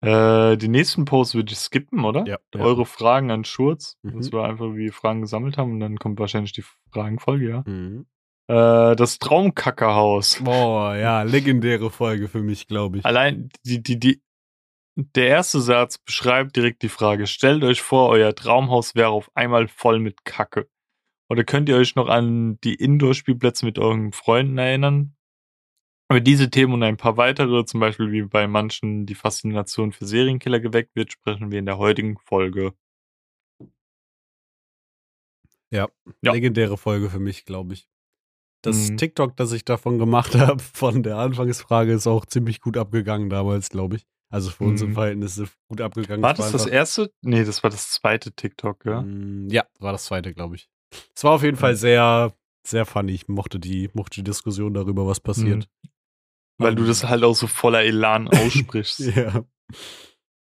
Äh, 0.00 0.56
die 0.56 0.68
nächsten 0.68 1.04
Posts 1.04 1.34
würde 1.34 1.52
ich 1.52 1.58
skippen, 1.58 2.04
oder? 2.04 2.24
Ja. 2.26 2.38
Eure 2.54 2.82
ja. 2.82 2.84
Fragen 2.84 3.30
an 3.30 3.44
Schurz. 3.44 3.96
Mhm. 4.02 4.18
Das 4.18 4.32
war 4.32 4.48
einfach, 4.48 4.66
wie 4.74 4.84
wir 4.84 4.92
Fragen 4.92 5.22
gesammelt 5.22 5.58
haben 5.58 5.72
und 5.72 5.80
dann 5.80 5.98
kommt 5.98 6.20
wahrscheinlich 6.20 6.52
die 6.52 6.64
Fragenfolge, 6.92 7.48
ja. 7.48 7.64
Mhm. 7.66 8.06
Äh, 8.48 8.94
das 8.94 9.18
Traumkackerhaus. 9.18 10.40
Boah, 10.42 10.94
ja, 10.94 11.22
legendäre 11.22 11.90
Folge 11.90 12.28
für 12.28 12.42
mich, 12.42 12.68
glaube 12.68 12.98
ich. 12.98 13.04
Allein 13.04 13.50
die, 13.64 13.82
die, 13.82 13.98
die, 13.98 14.22
der 14.94 15.28
erste 15.28 15.60
Satz 15.60 15.98
beschreibt 15.98 16.56
direkt 16.56 16.82
die 16.82 16.88
Frage. 16.88 17.26
Stellt 17.26 17.64
euch 17.64 17.82
vor, 17.82 18.08
euer 18.08 18.34
Traumhaus 18.34 18.94
wäre 18.94 19.10
auf 19.10 19.30
einmal 19.34 19.68
voll 19.68 19.98
mit 19.98 20.24
Kacke. 20.24 20.68
Oder 21.30 21.44
könnt 21.44 21.68
ihr 21.68 21.76
euch 21.76 21.94
noch 21.94 22.08
an 22.08 22.58
die 22.62 22.74
Indoor-Spielplätze 22.74 23.66
mit 23.66 23.78
euren 23.78 24.12
Freunden 24.12 24.58
erinnern? 24.58 25.14
Über 26.10 26.20
diese 26.20 26.48
Themen 26.48 26.72
und 26.72 26.82
ein 26.82 26.96
paar 26.96 27.18
weitere, 27.18 27.66
zum 27.66 27.80
Beispiel 27.80 28.10
wie 28.12 28.22
bei 28.22 28.46
manchen 28.46 29.04
die 29.04 29.14
Faszination 29.14 29.92
für 29.92 30.06
Serienkiller 30.06 30.58
geweckt 30.58 30.96
wird, 30.96 31.12
sprechen 31.12 31.50
wir 31.50 31.58
in 31.58 31.66
der 31.66 31.76
heutigen 31.76 32.16
Folge. 32.18 32.72
Ja, 35.70 35.88
ja. 36.22 36.32
legendäre 36.32 36.78
Folge 36.78 37.10
für 37.10 37.18
mich, 37.18 37.44
glaube 37.44 37.74
ich. 37.74 37.86
Das 38.62 38.90
mhm. 38.90 38.96
TikTok, 38.96 39.36
das 39.36 39.52
ich 39.52 39.66
davon 39.66 39.98
gemacht 39.98 40.34
habe, 40.38 40.62
von 40.62 41.02
der 41.02 41.18
Anfangsfrage, 41.18 41.92
ist 41.92 42.06
auch 42.06 42.24
ziemlich 42.24 42.62
gut 42.62 42.78
abgegangen 42.78 43.28
damals, 43.28 43.68
glaube 43.68 43.96
ich. 43.96 44.06
Also 44.30 44.50
für 44.50 44.64
mhm. 44.64 44.70
unsere 44.70 44.92
Verhältnisse 44.92 45.48
gut 45.68 45.82
abgegangen. 45.82 46.22
War 46.22 46.34
das 46.34 46.52
das 46.52 46.66
erste? 46.66 47.12
Nee, 47.20 47.44
das 47.44 47.62
war 47.62 47.70
das 47.70 47.90
zweite 47.90 48.32
TikTok, 48.32 48.84
ja? 48.86 49.02
Mm, 49.02 49.48
ja, 49.50 49.66
war 49.78 49.92
das 49.92 50.04
zweite, 50.06 50.32
glaube 50.32 50.56
ich. 50.56 50.68
Es 51.14 51.24
war 51.24 51.32
auf 51.32 51.42
jeden 51.42 51.56
mhm. 51.56 51.60
Fall 51.60 51.76
sehr, 51.76 52.32
sehr 52.66 52.86
funny. 52.86 53.12
Ich 53.12 53.28
mochte 53.28 53.58
die, 53.58 53.90
mochte 53.94 54.20
die 54.20 54.24
Diskussion 54.24 54.74
darüber, 54.74 55.06
was 55.06 55.20
passiert. 55.20 55.68
Mhm. 55.82 55.90
Weil 56.60 56.74
du 56.74 56.84
das 56.84 57.04
halt 57.04 57.22
auch 57.22 57.34
so 57.34 57.46
voller 57.46 57.82
Elan 57.82 58.28
aussprichst. 58.28 59.00
ja. 59.00 59.44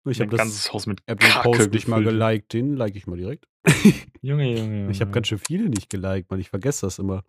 Ich 0.09 0.21
habe 0.21 0.31
das 0.31 0.39
ganzes 0.39 0.73
Haus 0.73 0.87
mit 0.87 1.03
Apple 1.07 1.29
Kacke 1.29 1.51
Post 1.51 1.73
nicht 1.73 1.89
mal 1.89 2.03
geliked, 2.03 2.53
den 2.53 2.77
like 2.77 2.95
ich 2.95 3.07
mal 3.07 3.17
direkt. 3.17 3.49
Junge, 4.23 4.57
Junge, 4.57 4.81
Junge. 4.81 4.91
Ich 4.91 5.01
habe 5.01 5.11
ganz 5.11 5.27
schön 5.27 5.39
viele 5.39 5.69
nicht 5.69 5.91
geliked, 5.91 6.31
man. 6.31 6.39
Ich 6.39 6.51
vergesse 6.51 6.87
das 6.87 7.01
immer. 7.01 7.25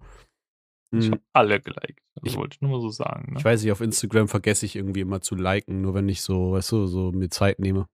Ich 0.91 1.07
habe 1.07 1.18
hm. 1.18 1.24
alle 1.34 1.59
geliked. 1.59 2.01
Das 2.15 2.34
ich, 2.34 2.38
wollte 2.38 2.55
ich 2.55 2.61
nur 2.61 2.72
mal 2.72 2.82
so 2.82 2.89
sagen. 2.89 3.34
Ne? 3.34 3.39
Ich 3.39 3.45
weiß 3.45 3.63
nicht, 3.63 3.72
auf 3.72 3.82
Instagram 3.82 4.28
vergesse 4.28 4.65
ich 4.65 4.76
irgendwie 4.76 5.01
immer 5.01 5.22
zu 5.22 5.36
liken, 5.36 5.82
nur 5.82 5.95
wenn 5.95 6.07
ich 6.07 6.22
so, 6.22 6.53
weißt 6.53 6.72
du, 6.72 6.86
so 6.86 7.11
mir 7.11 7.30
Zeit 7.30 7.59
nehme. 7.59 7.88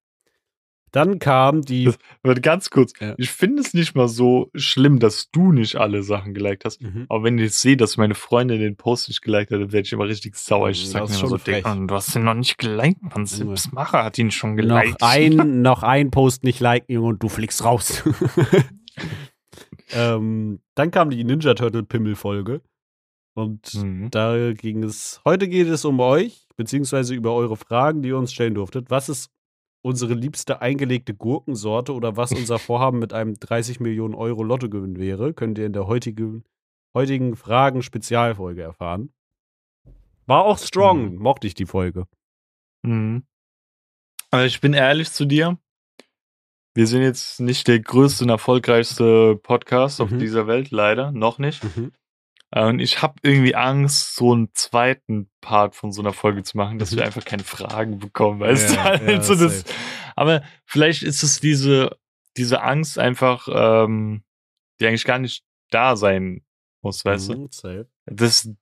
Dann 0.93 1.17
kam 1.17 1.63
die. 1.63 1.91
Das, 2.21 2.41
ganz 2.41 2.69
kurz. 2.69 2.93
Ja. 3.01 3.15
Ich 3.17 3.31
finde 3.31 3.61
es 3.61 3.73
nicht 3.73 3.95
mal 3.95 4.07
so 4.07 4.51
schlimm, 4.53 4.99
dass 4.99 5.31
du 5.31 5.51
nicht 5.51 5.75
alle 5.75 6.03
Sachen 6.03 6.35
geliked 6.35 6.65
hast. 6.65 6.81
Mhm. 6.83 7.07
Aber 7.09 7.23
wenn 7.23 7.39
ich 7.39 7.55
sehe, 7.55 7.75
dass 7.75 7.97
meine 7.97 8.13
Freundin 8.13 8.59
den 8.59 8.75
Post 8.75 9.07
nicht 9.07 9.23
geliked 9.23 9.51
hat, 9.51 9.59
dann 9.59 9.71
werde 9.71 9.87
ich 9.87 9.91
immer 9.91 10.07
richtig 10.07 10.35
sauer. 10.35 10.69
Ich 10.69 10.87
sage 10.87 11.05
mir 11.05 11.13
so, 11.13 11.35
Dick, 11.37 11.63
du 11.63 11.95
hast 11.95 12.13
den 12.13 12.23
noch 12.23 12.35
nicht 12.35 12.59
geliked, 12.59 13.01
man. 13.01 13.27
Macher 13.71 14.03
hat 14.03 14.19
ihn 14.19 14.29
schon 14.29 14.55
geliked. 14.55 15.01
Noch 15.01 15.09
ein, 15.09 15.61
noch 15.63 15.81
ein 15.81 16.11
Post 16.11 16.43
nicht 16.43 16.59
liken, 16.59 16.99
und 16.99 17.23
du 17.23 17.27
fliegst 17.27 17.65
raus. 17.65 18.03
ähm, 19.93 20.59
dann 20.75 20.91
kam 20.91 21.09
die 21.09 21.23
Ninja 21.23 21.55
Turtle 21.55 21.81
Pimmel 21.81 22.15
Folge. 22.15 22.61
Und 23.33 23.73
mhm. 23.73 24.11
da 24.11 24.53
ging 24.53 24.83
es, 24.83 25.21
heute 25.25 25.47
geht 25.47 25.67
es 25.67 25.85
um 25.85 25.99
euch, 25.99 26.47
beziehungsweise 26.55 27.15
über 27.15 27.33
eure 27.33 27.57
Fragen, 27.57 28.03
die 28.03 28.09
ihr 28.09 28.17
uns 28.17 28.31
stellen 28.31 28.53
durftet. 28.53 28.91
Was 28.91 29.09
ist 29.09 29.31
unsere 29.83 30.13
liebste 30.13 30.61
eingelegte 30.61 31.13
Gurkensorte 31.13 31.93
oder 31.93 32.17
was 32.17 32.31
unser 32.31 32.57
Vorhaben 32.57 32.99
mit 32.99 33.13
einem 33.13 33.35
30 33.35 33.79
Millionen 33.79 34.15
Euro 34.15 34.41
Lottogewinn 34.41 34.97
wäre, 34.97 35.33
könnt 35.33 35.57
ihr 35.59 35.65
in 35.65 35.73
der 35.73 35.87
heutigen, 35.87 36.45
heutigen 36.95 37.35
Fragen-Spezialfolge 37.35 38.61
erfahren. 38.63 39.13
War 40.25 40.45
auch 40.45 40.57
strong, 40.57 41.15
mhm. 41.15 41.21
mochte 41.21 41.47
ich 41.47 41.53
die 41.53 41.65
Folge. 41.65 42.05
Mhm. 42.83 43.23
Aber 44.31 44.45
ich 44.45 44.61
bin 44.61 44.73
ehrlich 44.73 45.11
zu 45.11 45.25
dir. 45.25 45.57
Wir 46.73 46.87
sind 46.87 47.01
jetzt 47.03 47.39
nicht 47.39 47.67
der 47.67 47.79
größte 47.79 48.23
und 48.23 48.29
erfolgreichste 48.29 49.35
Podcast 49.35 49.99
mhm. 49.99 50.05
auf 50.05 50.17
dieser 50.17 50.47
Welt, 50.47 50.71
leider. 50.71 51.11
Noch 51.11 51.39
nicht. 51.39 51.63
Mhm. 51.63 51.91
Äh, 52.53 52.65
und 52.65 52.79
ich 52.79 53.01
habe 53.01 53.15
irgendwie 53.23 53.55
Angst, 53.55 54.15
so 54.15 54.31
einen 54.31 54.49
zweiten 54.53 55.29
Part 55.41 55.75
von 55.75 55.91
so 55.91 56.01
einer 56.01 56.13
Folge 56.13 56.43
zu 56.43 56.55
machen, 56.55 56.77
dass 56.77 56.91
wir 56.91 57.01
mhm. 57.01 57.07
einfach 57.07 57.25
keine 57.25 57.43
Fragen 57.43 57.99
bekommen, 57.99 58.39
weißt 58.39 58.75
ja, 58.75 58.97
du? 58.97 59.05
Also 59.13 59.33
ja, 59.33 59.39
das, 59.41 59.65
aber 60.15 60.43
vielleicht 60.65 61.01
ist 61.03 61.23
es 61.23 61.39
diese, 61.39 61.97
diese 62.37 62.61
Angst 62.61 62.99
einfach, 62.99 63.47
ähm, 63.51 64.23
die 64.79 64.87
eigentlich 64.87 65.05
gar 65.05 65.19
nicht 65.19 65.43
da 65.71 65.95
sein 65.95 66.45
muss, 66.83 67.03
weißt 67.03 67.29
mhm, 67.29 67.33
du? 67.33 67.47
Safe. 67.51 67.89
Das 68.05 68.29
ist 68.29 68.45
ein 68.45 68.57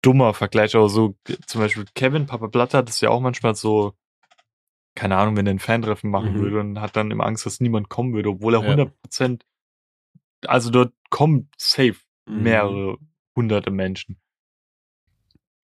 dummer 0.00 0.32
Vergleich, 0.32 0.74
aber 0.74 0.88
so 0.88 1.16
zum 1.46 1.60
Beispiel 1.60 1.84
Kevin 1.94 2.26
Papa 2.26 2.46
Blatt 2.46 2.72
hat 2.72 2.88
es 2.88 3.00
ja 3.00 3.10
auch 3.10 3.20
manchmal 3.20 3.54
so, 3.54 3.92
keine 4.94 5.16
Ahnung, 5.16 5.36
wenn 5.36 5.46
er 5.46 5.54
ein 5.54 5.58
Fantreffen 5.58 6.10
machen 6.10 6.34
mhm. 6.34 6.38
würde 6.38 6.60
und 6.60 6.80
hat 6.80 6.96
dann 6.96 7.10
immer 7.10 7.26
Angst, 7.26 7.44
dass 7.44 7.60
niemand 7.60 7.90
kommen 7.90 8.14
würde, 8.14 8.30
obwohl 8.30 8.54
er 8.54 8.60
ja. 8.60 8.66
100 8.66 9.02
Prozent, 9.02 9.46
also 10.46 10.70
dort 10.70 10.94
kommen 11.10 11.50
safe 11.58 11.96
mhm. 12.26 12.42
Hunderte 13.36 13.70
Menschen. 13.70 14.18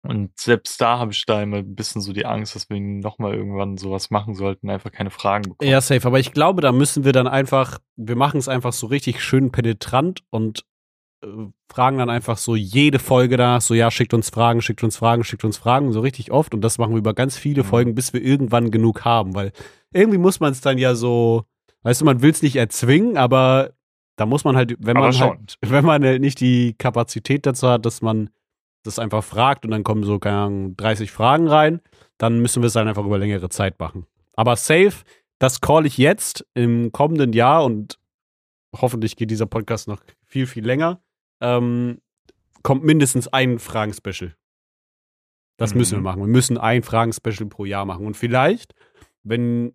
Und 0.07 0.39
selbst 0.39 0.79
da 0.83 0.99
habe 0.99 1.13
ich 1.13 1.25
da 1.25 1.43
immer 1.43 1.59
ein 1.59 1.75
bisschen 1.75 2.03
so 2.03 2.13
die 2.13 2.27
Angst, 2.27 2.55
dass 2.55 2.69
wir 2.69 2.79
nochmal 2.79 3.35
irgendwann 3.35 3.79
sowas 3.79 4.11
machen 4.11 4.35
sollten, 4.35 4.69
einfach 4.69 4.93
keine 4.93 5.11
Fragen 5.11 5.51
bekommen. 5.51 5.71
Ja, 5.71 5.81
safe. 5.81 6.07
Aber 6.07 6.21
ich 6.21 6.33
glaube, 6.33 6.61
da 6.61 6.73
müssen 6.73 7.05
wir 7.05 7.13
dann 7.13 7.27
einfach, 7.27 7.79
wir 7.97 8.17
machen 8.17 8.37
es 8.37 8.47
einfach 8.47 8.75
so 8.75 8.87
richtig 8.87 9.23
schön 9.23 9.51
penetrant 9.51 10.23
und 10.29 10.67
äh, 11.23 11.27
fragen 11.73 11.97
dann 11.97 12.11
einfach 12.11 12.37
so 12.37 12.55
jede 12.55 12.99
Folge 12.99 13.39
danach, 13.39 13.63
so 13.63 13.73
ja, 13.73 13.91
schickt 13.91 14.13
uns 14.13 14.29
Fragen, 14.29 14.61
schickt 14.61 14.85
uns 14.85 14.99
Fragen, 14.99 15.25
schickt 15.25 15.43
uns 15.43 15.57
Fragen, 15.57 15.91
so 15.93 16.01
richtig 16.01 16.31
oft. 16.31 16.53
Und 16.53 16.61
das 16.61 16.77
machen 16.77 16.93
wir 16.93 16.99
über 16.99 17.15
ganz 17.15 17.39
viele 17.39 17.63
mhm. 17.63 17.69
Folgen, 17.69 17.95
bis 17.95 18.13
wir 18.13 18.23
irgendwann 18.23 18.71
genug 18.71 19.07
haben. 19.07 19.35
Weil 19.35 19.53
irgendwie 19.91 20.19
muss 20.19 20.39
man 20.39 20.53
es 20.53 20.61
dann 20.61 20.77
ja 20.77 20.95
so, 20.95 21.45
weißt 21.83 22.03
du, 22.03 22.05
man 22.05 22.21
will 22.21 22.31
es 22.31 22.43
nicht 22.43 22.57
erzwingen, 22.57 23.17
aber 23.17 23.73
da 24.17 24.27
muss 24.27 24.45
man 24.45 24.57
halt, 24.57 24.77
wenn 24.79 24.97
man 24.97 25.19
halt, 25.19 25.59
wenn 25.61 25.85
man 25.85 26.05
halt 26.05 26.21
nicht 26.21 26.41
die 26.41 26.75
Kapazität 26.79 27.47
dazu 27.47 27.69
hat, 27.69 27.87
dass 27.87 28.03
man 28.03 28.31
das 28.85 28.99
einfach 28.99 29.25
fragt 29.25 29.65
und 29.65 29.71
dann 29.71 29.83
kommen 29.83 30.05
so, 30.05 30.19
keine 30.19 30.37
Ahnung, 30.37 30.77
30 30.77 31.11
Fragen 31.11 31.49
rein, 31.49 31.81
dann 32.19 32.41
müssen 32.41 32.63
wir 32.63 32.67
es 32.67 32.77
halt 32.77 32.87
einfach 32.87 33.05
über 33.05 33.19
längere 33.19 33.49
Zeit 33.49 33.79
machen. 33.81 34.07
Aber 34.35 34.57
safe, 34.57 35.05
das 35.39 35.61
call 35.61 35.87
ich 35.87 35.99
jetzt 35.99 36.47
im 36.55 36.93
kommenden 36.93 37.33
Jahr 37.33 37.65
und 37.65 37.99
hoffentlich 38.75 39.17
geht 39.17 39.31
dieser 39.31 39.47
Podcast 39.47 39.89
noch 39.89 40.01
viel, 40.25 40.47
viel 40.47 40.65
länger. 40.65 41.01
Ähm, 41.41 42.01
kommt 42.63 42.85
mindestens 42.85 43.29
ein 43.29 43.59
Fragen-Special. 43.59 44.35
Das 45.57 45.73
mhm. 45.73 45.79
müssen 45.79 45.93
wir 45.93 45.99
mhm. 45.99 46.05
machen. 46.05 46.21
Wir 46.21 46.29
müssen 46.29 46.59
ein 46.59 46.83
Fragen-Special 46.83 47.49
pro 47.49 47.65
Jahr 47.65 47.85
machen. 47.85 48.07
Und 48.07 48.17
vielleicht, 48.17 48.75
wenn, 49.23 49.75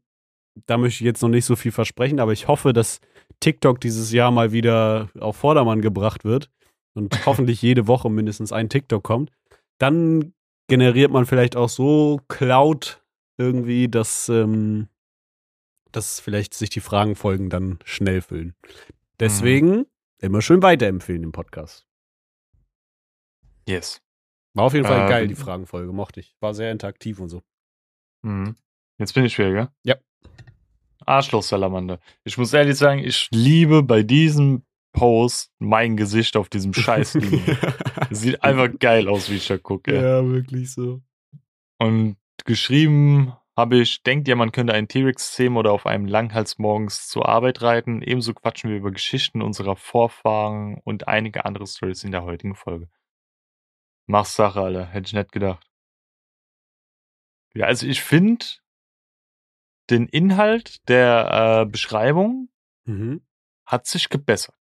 da 0.66 0.78
möchte 0.78 1.04
ich 1.04 1.06
jetzt 1.06 1.22
noch 1.22 1.30
nicht 1.30 1.46
so 1.46 1.56
viel 1.56 1.72
versprechen, 1.72 2.20
aber 2.20 2.34
ich 2.34 2.48
hoffe, 2.48 2.74
dass 2.74 3.00
TikTok 3.40 3.80
dieses 3.80 4.12
Jahr 4.12 4.32
mal 4.32 4.52
wieder 4.52 5.10
auf 5.20 5.38
Vordermann 5.38 5.82
gebracht 5.82 6.26
wird 6.26 6.50
und 6.94 7.14
hoffentlich 7.26 7.62
jede 7.62 7.88
Woche 7.88 8.10
mindestens 8.10 8.52
ein 8.52 8.70
TikTok 8.70 9.04
kommt, 9.04 9.32
dann 9.78 10.34
generiert 10.68 11.12
man 11.12 11.26
vielleicht 11.26 11.56
auch 11.56 11.70
so 11.70 12.22
Cloud 12.28 13.04
irgendwie, 13.38 13.88
dass, 13.88 14.30
ähm, 14.30 14.90
dass 15.92 16.20
vielleicht 16.20 16.54
sich 16.54 16.70
die 16.70 16.82
Fragenfolgen 16.82 17.50
dann 17.50 17.80
schnell 17.86 18.22
füllen. 18.22 18.56
Deswegen 19.20 19.70
mhm. 19.70 19.86
immer 20.20 20.42
schön 20.42 20.62
weiterempfehlen 20.62 21.24
im 21.24 21.32
Podcast. 21.32 21.88
Yes. 23.68 24.02
War 24.54 24.66
auf 24.66 24.74
jeden 24.74 24.86
Fall 24.86 25.02
ähm, 25.02 25.10
geil, 25.10 25.28
die 25.28 25.36
Fragenfolge, 25.36 25.92
mochte 25.94 26.20
ich. 26.20 26.36
War 26.40 26.54
sehr 26.54 26.72
interaktiv 26.72 27.20
und 27.20 27.30
so. 27.30 27.44
Mhm. 28.24 28.56
Jetzt 28.98 29.14
bin 29.14 29.26
ich 29.26 29.34
schwer, 29.34 29.52
gell? 29.52 29.70
Ja. 29.84 29.96
Arschloch-Salamander. 31.10 32.00
Ich 32.24 32.38
muss 32.38 32.54
ehrlich 32.54 32.78
sagen, 32.78 33.00
ich 33.00 33.28
liebe 33.32 33.84
bei 33.84 34.04
diesem 34.04 34.64
Post 34.94 35.52
mein 35.60 35.98
Gesicht 35.98 36.36
auf 36.38 36.50
diesem 36.50 36.74
scheiß 36.74 37.14
Sieht 38.12 38.44
einfach 38.44 38.70
geil 38.80 39.08
aus, 39.08 39.30
wie 39.30 39.36
ich 39.36 39.48
da 39.48 39.58
gucke. 39.58 39.96
Ja, 39.96 40.26
wirklich 40.26 40.72
so. 40.72 41.02
Und 41.80 42.18
geschrieben 42.46 43.34
habe 43.56 43.78
ich, 43.78 44.04
denkt 44.04 44.28
ja, 44.28 44.36
man 44.36 44.52
könnte 44.52 44.74
einen 44.74 44.88
T-Rex 44.88 45.34
zähmen 45.34 45.58
oder 45.58 45.74
auf 45.74 45.86
einem 45.86 46.06
Langhals 46.06 46.58
morgens 46.58 47.08
zur 47.08 47.28
Arbeit 47.28 47.62
reiten. 47.62 48.02
Ebenso 48.02 48.34
quatschen 48.34 48.70
wir 48.70 48.78
über 48.78 48.92
Geschichten 48.92 49.42
unserer 49.42 49.76
Vorfahren 49.76 50.80
und 50.84 51.08
einige 51.08 51.46
andere 51.46 51.68
Stories 51.68 52.04
in 52.04 52.12
der 52.12 52.24
heutigen 52.24 52.56
Folge. 52.56 52.90
Mach's 54.08 54.36
Sache, 54.36 54.62
Alter. 54.62 54.86
Hätte 54.86 55.08
ich 55.08 55.14
nicht 55.14 55.32
gedacht. 55.32 55.70
Ja, 57.54 57.66
also 57.66 57.86
ich 57.86 58.02
finde 58.02 58.46
den 59.90 60.08
Inhalt 60.08 60.88
der 60.90 61.62
äh, 61.64 61.70
Beschreibung 61.70 62.50
Mhm. 62.86 63.22
hat 63.66 63.86
sich 63.88 64.10
gebessert. 64.10 64.56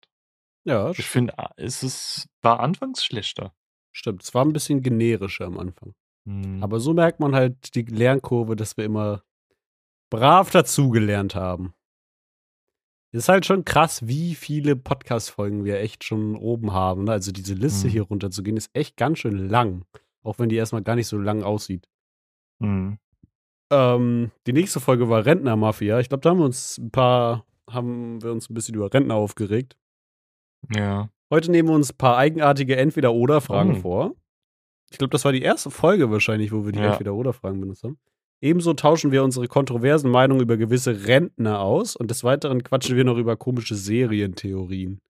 Ja, 0.65 0.91
Ich 0.91 1.07
finde, 1.07 1.39
ah, 1.39 1.53
es 1.57 1.83
ist, 1.83 2.29
war 2.43 2.61
anfangs 2.61 3.05
schlechter. 3.05 3.55
stimmt. 3.93 4.23
Es 4.25 4.35
war 4.35 4.45
ein 4.45 4.53
bisschen 4.53 4.83
generischer 4.83 5.47
am 5.47 5.59
Anfang. 5.59 5.95
Hm. 6.27 6.63
Aber 6.63 6.81
so 6.81 6.93
merkt 6.93 7.19
man 7.21 7.35
halt 7.35 7.75
die 7.77 7.83
Lernkurve, 7.83 8.57
dass 8.57 8.77
wir 8.77 8.85
immer 8.85 9.23
brav 10.11 10.51
dazugelernt 10.51 11.35
haben. 11.35 11.73
Ist 13.13 13.29
halt 13.29 13.47
schon 13.47 13.65
krass, 13.65 14.07
wie 14.07 14.35
viele 14.35 14.77
Podcast-Folgen 14.77 15.65
wir 15.65 15.81
echt 15.81 16.05
schon 16.05 16.37
oben 16.37 16.73
haben. 16.73 17.05
Ne? 17.05 17.13
Also 17.13 17.33
diese 17.33 17.55
Liste 17.55 17.87
Mhm. 17.87 17.91
hier 17.93 18.03
runterzugehen, 18.03 18.57
ist 18.57 18.71
echt 18.75 18.97
ganz 18.97 19.21
schön 19.21 19.49
lang. 19.49 19.85
Auch 20.23 20.39
wenn 20.39 20.49
die 20.49 20.57
erstmal 20.57 20.83
gar 20.83 20.97
nicht 20.97 21.07
so 21.09 21.17
lang 21.17 21.43
aussieht. 21.45 21.89
Hm. 22.61 22.99
Ähm, 23.71 24.31
die 24.47 24.53
nächste 24.53 24.81
Folge 24.81 25.09
war 25.09 25.25
Rentner-Mafia. 25.27 25.99
Ich 26.01 26.09
glaube, 26.09 26.23
da 26.23 26.31
haben 26.31 26.39
wir 26.39 26.45
uns 26.45 26.79
ein 26.79 26.91
paar, 26.91 27.45
haben 27.69 28.23
wir 28.23 28.33
uns 28.33 28.49
ein 28.49 28.55
bisschen 28.55 28.75
über 28.75 28.93
Rentner 28.93 29.15
aufgeregt. 29.17 29.77
Ja. 30.75 31.09
Heute 31.31 31.51
nehmen 31.51 31.69
wir 31.69 31.75
uns 31.75 31.93
ein 31.93 31.97
paar 31.97 32.17
eigenartige 32.17 32.77
Entweder-Oder-Fragen 32.77 33.77
Oh. 33.79 33.81
vor. 33.81 34.15
Ich 34.91 34.99
glaube, 34.99 35.11
das 35.11 35.25
war 35.25 35.33
die 35.33 35.43
erste 35.43 35.71
Folge 35.71 36.11
wahrscheinlich, 36.11 36.53
wo 36.53 36.65
wir 36.65 36.73
die 36.73 36.79
Ja. 36.79 36.93
Entweder-Oder-Fragen 36.93 37.61
benutzt 37.61 37.83
haben. 37.83 37.99
Ebenso 38.41 38.75
tauschen 38.75 39.11
wir 39.13 39.25
unsere 39.25 39.49
kontroversen 39.49 40.11
Meinungen 40.11 40.43
über 40.43 40.57
gewisse 40.57 41.07
Rentner 41.07 41.61
aus 41.61 41.97
und 41.97 42.11
des 42.11 42.23
Weiteren 42.23 42.63
quatschen 42.63 42.95
wir 42.97 43.03
noch 43.05 43.17
über 43.17 43.37
komische 43.37 43.75
Serientheorien. 43.75 45.01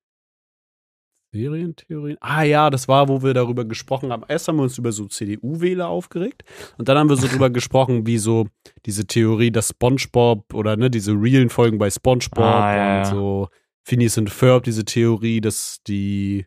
Serientheorien? 1.37 2.17
Ah 2.21 2.43
ja, 2.43 2.69
das 2.69 2.87
war, 2.87 3.07
wo 3.07 3.21
wir 3.23 3.33
darüber 3.33 3.65
gesprochen 3.65 4.11
haben. 4.11 4.23
Erst 4.27 4.47
haben 4.47 4.57
wir 4.57 4.63
uns 4.63 4.77
über 4.77 4.91
so 4.91 5.05
CDU-Wähler 5.07 5.87
aufgeregt 5.87 6.43
und 6.77 6.87
dann 6.89 6.97
haben 6.97 7.09
wir 7.09 7.15
so 7.17 7.27
drüber 7.31 7.49
gesprochen, 7.49 8.05
wie 8.07 8.17
so 8.17 8.47
diese 8.85 9.05
Theorie, 9.05 9.51
dass 9.51 9.69
SpongeBob 9.69 10.53
oder 10.53 10.75
ne, 10.77 10.89
diese 10.89 11.11
realen 11.13 11.49
Folgen 11.49 11.77
bei 11.77 11.89
SpongeBob 11.89 12.43
Ah, 12.43 12.75
ja, 12.75 12.97
und 12.97 13.03
ja. 13.03 13.05
so 13.05 13.47
Phineas 13.87 14.17
und 14.17 14.29
Ferb, 14.29 14.63
diese 14.63 14.83
Theorie, 14.85 15.39
dass 15.41 15.79
die 15.87 16.45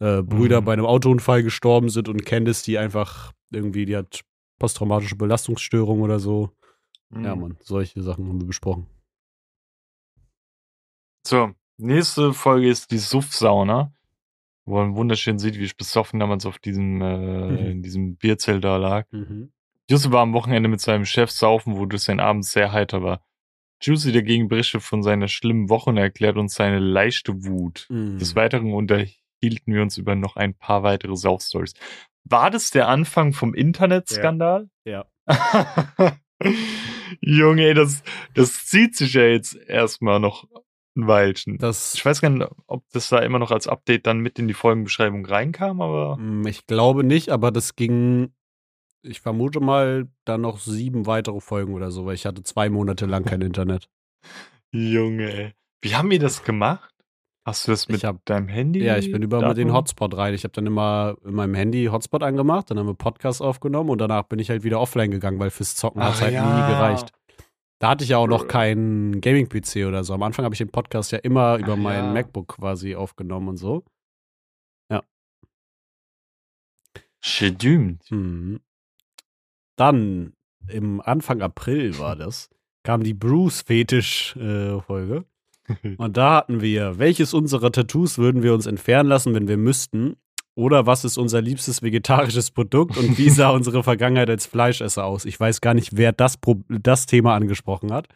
äh, 0.00 0.22
Brüder 0.22 0.60
Mhm. 0.60 0.64
bei 0.64 0.72
einem 0.72 0.86
Autounfall 0.86 1.42
gestorben 1.42 1.88
sind 1.90 2.08
und 2.08 2.24
Candice, 2.24 2.62
die 2.62 2.78
einfach 2.78 3.32
irgendwie, 3.52 3.84
die 3.84 3.96
hat 3.96 4.22
posttraumatische 4.58 5.16
Belastungsstörung 5.16 6.00
oder 6.00 6.18
so. 6.18 6.50
Ja, 7.14 7.32
Hm. 7.32 7.40
Mann, 7.40 7.56
solche 7.60 8.02
Sachen 8.02 8.28
haben 8.28 8.40
wir 8.40 8.46
besprochen. 8.46 8.86
So, 11.26 11.52
nächste 11.78 12.32
Folge 12.32 12.68
ist 12.70 12.90
die 12.90 12.98
Suff-Sauna, 12.98 13.92
wo 14.70 14.76
man 14.76 14.94
wunderschön 14.94 15.38
sieht, 15.38 15.58
wie 15.58 15.64
ich 15.64 15.76
besoffen 15.76 16.20
damals 16.20 16.46
auf 16.46 16.58
diesem, 16.58 17.00
äh, 17.02 17.16
Mhm. 17.50 17.58
in 17.70 17.82
diesem 17.82 18.16
Bierzelt 18.16 18.64
da 18.64 18.76
lag. 18.76 19.06
Mhm. 19.10 19.52
Juicy 19.90 20.12
war 20.12 20.22
am 20.22 20.32
Wochenende 20.32 20.68
mit 20.68 20.80
seinem 20.80 21.04
Chef 21.04 21.30
saufen, 21.30 21.76
wodurch 21.76 22.02
sein 22.02 22.20
Abend 22.20 22.44
sehr 22.44 22.72
heiter 22.72 23.02
war. 23.02 23.24
Juicy 23.82 24.12
dagegen 24.12 24.48
berichtet 24.48 24.82
von 24.82 25.02
seiner 25.02 25.26
schlimmen 25.26 25.68
Woche 25.68 25.90
und 25.90 25.96
erklärt 25.96 26.36
uns 26.36 26.54
seine 26.54 26.78
leichte 26.78 27.44
Wut. 27.44 27.86
Mhm. 27.90 28.18
Des 28.18 28.36
Weiteren 28.36 28.72
unterhielten 28.72 29.74
wir 29.74 29.82
uns 29.82 29.96
über 29.98 30.14
noch 30.14 30.36
ein 30.36 30.54
paar 30.54 30.82
weitere 30.82 31.16
Saufstories. 31.16 31.74
War 32.24 32.50
das 32.50 32.70
der 32.70 32.88
Anfang 32.88 33.32
vom 33.32 33.54
Internetskandal? 33.54 34.68
Ja. 34.84 35.06
Junge, 37.20 37.64
ey, 37.66 37.74
das, 37.74 38.02
das 38.34 38.66
zieht 38.66 38.96
sich 38.96 39.14
ja 39.14 39.22
jetzt 39.24 39.54
erstmal 39.54 40.20
noch 40.20 40.46
ein 40.96 41.06
Weilchen. 41.06 41.58
Das, 41.58 41.94
Ich 41.94 42.04
weiß 42.04 42.20
gar 42.20 42.30
nicht, 42.30 42.48
ob 42.66 42.84
das 42.92 43.08
da 43.08 43.18
immer 43.20 43.38
noch 43.38 43.50
als 43.50 43.68
Update 43.68 44.06
dann 44.06 44.18
mit 44.20 44.38
in 44.38 44.48
die 44.48 44.54
Folgenbeschreibung 44.54 45.24
reinkam, 45.24 45.80
aber 45.80 46.16
Mm, 46.16 46.46
ich 46.46 46.66
glaube 46.66 47.04
nicht, 47.04 47.30
aber 47.30 47.50
das 47.52 47.76
ging, 47.76 48.32
ich 49.02 49.20
vermute 49.20 49.60
mal, 49.60 50.08
dann 50.24 50.40
noch 50.40 50.58
sieben 50.58 51.06
weitere 51.06 51.40
Folgen 51.40 51.74
oder 51.74 51.90
so, 51.90 52.06
weil 52.06 52.14
ich 52.14 52.26
hatte 52.26 52.42
zwei 52.42 52.68
Monate 52.70 53.06
lang 53.06 53.24
kein 53.24 53.40
Internet. 53.40 53.88
Junge, 54.72 55.32
ey. 55.32 55.54
Wie 55.82 55.94
haben 55.96 56.10
wir 56.10 56.18
das 56.18 56.42
gemacht? 56.42 56.90
Hast 57.46 57.66
du 57.66 57.72
das 57.72 57.88
mit 57.88 58.04
hab- 58.04 58.22
deinem 58.26 58.48
Handy? 58.48 58.84
Ja, 58.84 58.98
ich 58.98 59.10
bin 59.10 59.22
über 59.22 59.46
mit 59.48 59.56
den? 59.56 59.72
Hotspot 59.72 60.14
rein. 60.16 60.34
Ich 60.34 60.44
habe 60.44 60.52
dann 60.52 60.66
immer 60.66 61.16
in 61.24 61.34
meinem 61.34 61.54
Handy 61.54 61.86
Hotspot 61.86 62.22
angemacht, 62.22 62.70
dann 62.70 62.78
haben 62.78 62.86
wir 62.86 62.94
Podcast 62.94 63.40
aufgenommen 63.40 63.88
und 63.88 63.98
danach 63.98 64.24
bin 64.24 64.38
ich 64.38 64.50
halt 64.50 64.62
wieder 64.62 64.78
offline 64.78 65.10
gegangen, 65.10 65.38
weil 65.38 65.50
fürs 65.50 65.74
Zocken 65.74 66.02
hat 66.04 66.14
es 66.14 66.20
halt 66.20 66.34
ja. 66.34 66.44
nie 66.44 66.72
gereicht. 66.72 67.12
Da 67.80 67.88
hatte 67.90 68.04
ich 68.04 68.10
ja 68.10 68.18
auch 68.18 68.28
noch 68.28 68.44
Äh. 68.44 68.48
keinen 68.48 69.20
Gaming-PC 69.20 69.86
oder 69.88 70.04
so. 70.04 70.14
Am 70.14 70.22
Anfang 70.22 70.44
habe 70.44 70.54
ich 70.54 70.58
den 70.58 70.70
Podcast 70.70 71.10
ja 71.12 71.18
immer 71.18 71.56
über 71.58 71.72
Ach 71.72 71.76
mein 71.78 72.04
ja. 72.04 72.12
MacBook 72.12 72.56
quasi 72.56 72.94
aufgenommen 72.94 73.48
und 73.48 73.56
so. 73.56 73.82
Schedümt. 77.22 78.10
Mhm. 78.10 78.60
Dann 79.76 80.32
im 80.68 81.02
Anfang 81.02 81.42
April 81.42 81.98
war 81.98 82.16
das, 82.16 82.48
kam 82.82 83.02
die 83.02 83.12
Bruce-Fetisch-Folge. 83.14 85.24
Und 85.98 86.16
da 86.16 86.36
hatten 86.36 86.62
wir, 86.62 86.98
welches 86.98 87.34
unserer 87.34 87.70
Tattoos 87.70 88.16
würden 88.18 88.42
wir 88.42 88.54
uns 88.54 88.64
entfernen 88.66 89.08
lassen, 89.08 89.34
wenn 89.34 89.46
wir 89.48 89.56
müssten? 89.58 90.16
Oder 90.56 90.86
was 90.86 91.04
ist 91.04 91.16
unser 91.16 91.40
liebstes 91.40 91.82
vegetarisches 91.82 92.50
Produkt 92.50 92.96
und 92.96 93.16
wie 93.18 93.30
sah 93.30 93.50
unsere 93.54 93.82
Vergangenheit 93.82 94.28
als 94.30 94.46
Fleischesser 94.46 95.04
aus? 95.04 95.24
Ich 95.24 95.38
weiß 95.38 95.60
gar 95.60 95.74
nicht, 95.74 95.96
wer 95.96 96.12
das, 96.12 96.36
Pro 96.36 96.60
das 96.68 97.06
Thema 97.06 97.34
angesprochen 97.34 97.92
hat. 97.92 98.08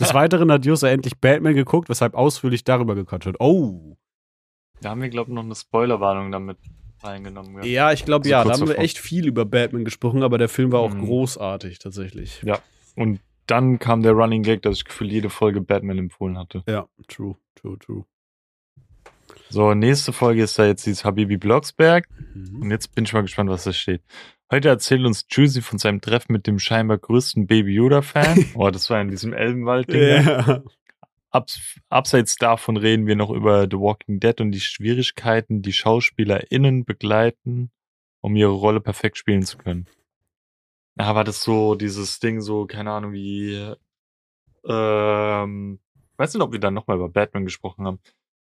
Des 0.00 0.14
Weiteren 0.14 0.50
hat 0.52 0.64
Josa 0.64 0.88
endlich 0.88 1.18
Batman 1.18 1.54
geguckt, 1.54 1.88
weshalb 1.88 2.14
ausführlich 2.14 2.64
darüber 2.64 2.94
gequatscht 2.94 3.26
wird. 3.26 3.40
Oh, 3.40 3.96
Da 4.80 4.90
haben 4.90 5.02
wir, 5.02 5.08
glaube 5.08 5.30
ich, 5.30 5.34
noch 5.34 5.42
eine 5.44 5.54
Spoilerwarnung 5.56 6.30
damit 6.30 6.58
reingenommen. 7.02 7.56
gell? 7.56 7.66
ja, 7.66 7.92
ich 7.92 8.04
glaube, 8.04 8.24
So 8.24 8.30
ja, 8.30 8.44
da 8.44 8.52
haben 8.52 8.60
wir 8.60 8.66
davor. 8.68 8.84
echt 8.84 8.98
viel 8.98 9.26
über 9.26 9.44
Batman 9.44 9.84
gesprochen, 9.84 10.22
aber 10.22 10.38
der 10.38 10.48
Film 10.48 10.70
war 10.70 10.80
auch 10.80 10.94
Mhm. 10.94 11.00
großartig 11.04 11.80
tatsächlich. 11.80 12.44
Und 12.94 13.20
dann 13.48 13.80
kam 13.80 14.02
der 14.04 14.12
Running 14.12 14.44
Gag, 14.44 14.62
dass 14.62 14.76
ich 14.76 14.84
gefühlt 14.84 15.10
jede 15.10 15.28
Folge 15.30 15.60
Batman 15.60 15.98
empfohlen 15.98 16.38
hatte. 16.38 16.62
Ja, 16.68 16.86
true, 17.08 17.34
true, 17.56 17.76
true. 17.80 18.04
So, 19.52 19.74
nächste 19.74 20.14
Folge 20.14 20.44
ist 20.44 20.58
da 20.58 20.64
jetzt 20.64 20.86
dieses 20.86 21.04
Habibi 21.04 21.36
Blocksberg. 21.36 22.08
Mhm. 22.34 22.62
Und 22.62 22.70
jetzt 22.70 22.94
bin 22.94 23.04
ich 23.04 23.12
mal 23.12 23.20
gespannt, 23.20 23.50
was 23.50 23.64
da 23.64 23.74
steht. 23.74 24.02
Heute 24.50 24.70
erzählt 24.70 25.04
uns 25.04 25.26
Juicy 25.28 25.60
von 25.60 25.78
seinem 25.78 26.00
Treffen 26.00 26.32
mit 26.32 26.46
dem 26.46 26.58
scheinbar 26.58 26.96
größten 26.96 27.46
Baby 27.46 27.74
Yoda-Fan. 27.74 28.46
oh, 28.54 28.70
das 28.70 28.88
war 28.88 29.02
in 29.02 29.10
diesem 29.10 29.34
Elbenwald-Ding. 29.34 30.24
Ja. 30.24 30.62
Abs 31.30 31.78
abseits 31.90 32.36
davon 32.36 32.78
reden 32.78 33.06
wir 33.06 33.14
noch 33.14 33.28
über 33.28 33.64
The 33.70 33.76
Walking 33.76 34.20
Dead 34.20 34.40
und 34.40 34.52
die 34.52 34.60
Schwierigkeiten, 34.60 35.60
die 35.60 35.74
SchauspielerInnen 35.74 36.86
begleiten, 36.86 37.70
um 38.22 38.34
ihre 38.36 38.52
Rolle 38.52 38.80
perfekt 38.80 39.18
spielen 39.18 39.42
zu 39.42 39.58
können. 39.58 39.86
Ja, 40.98 41.14
war 41.14 41.24
das 41.24 41.42
so 41.42 41.74
dieses 41.74 42.20
Ding, 42.20 42.40
so, 42.40 42.64
keine 42.64 42.92
Ahnung, 42.92 43.12
wie, 43.12 43.74
ähm, 44.66 45.78
weiß 46.16 46.32
nicht, 46.32 46.42
ob 46.42 46.52
wir 46.52 46.58
dann 46.58 46.72
nochmal 46.72 46.96
über 46.96 47.10
Batman 47.10 47.44
gesprochen 47.44 47.86
haben, 47.86 47.98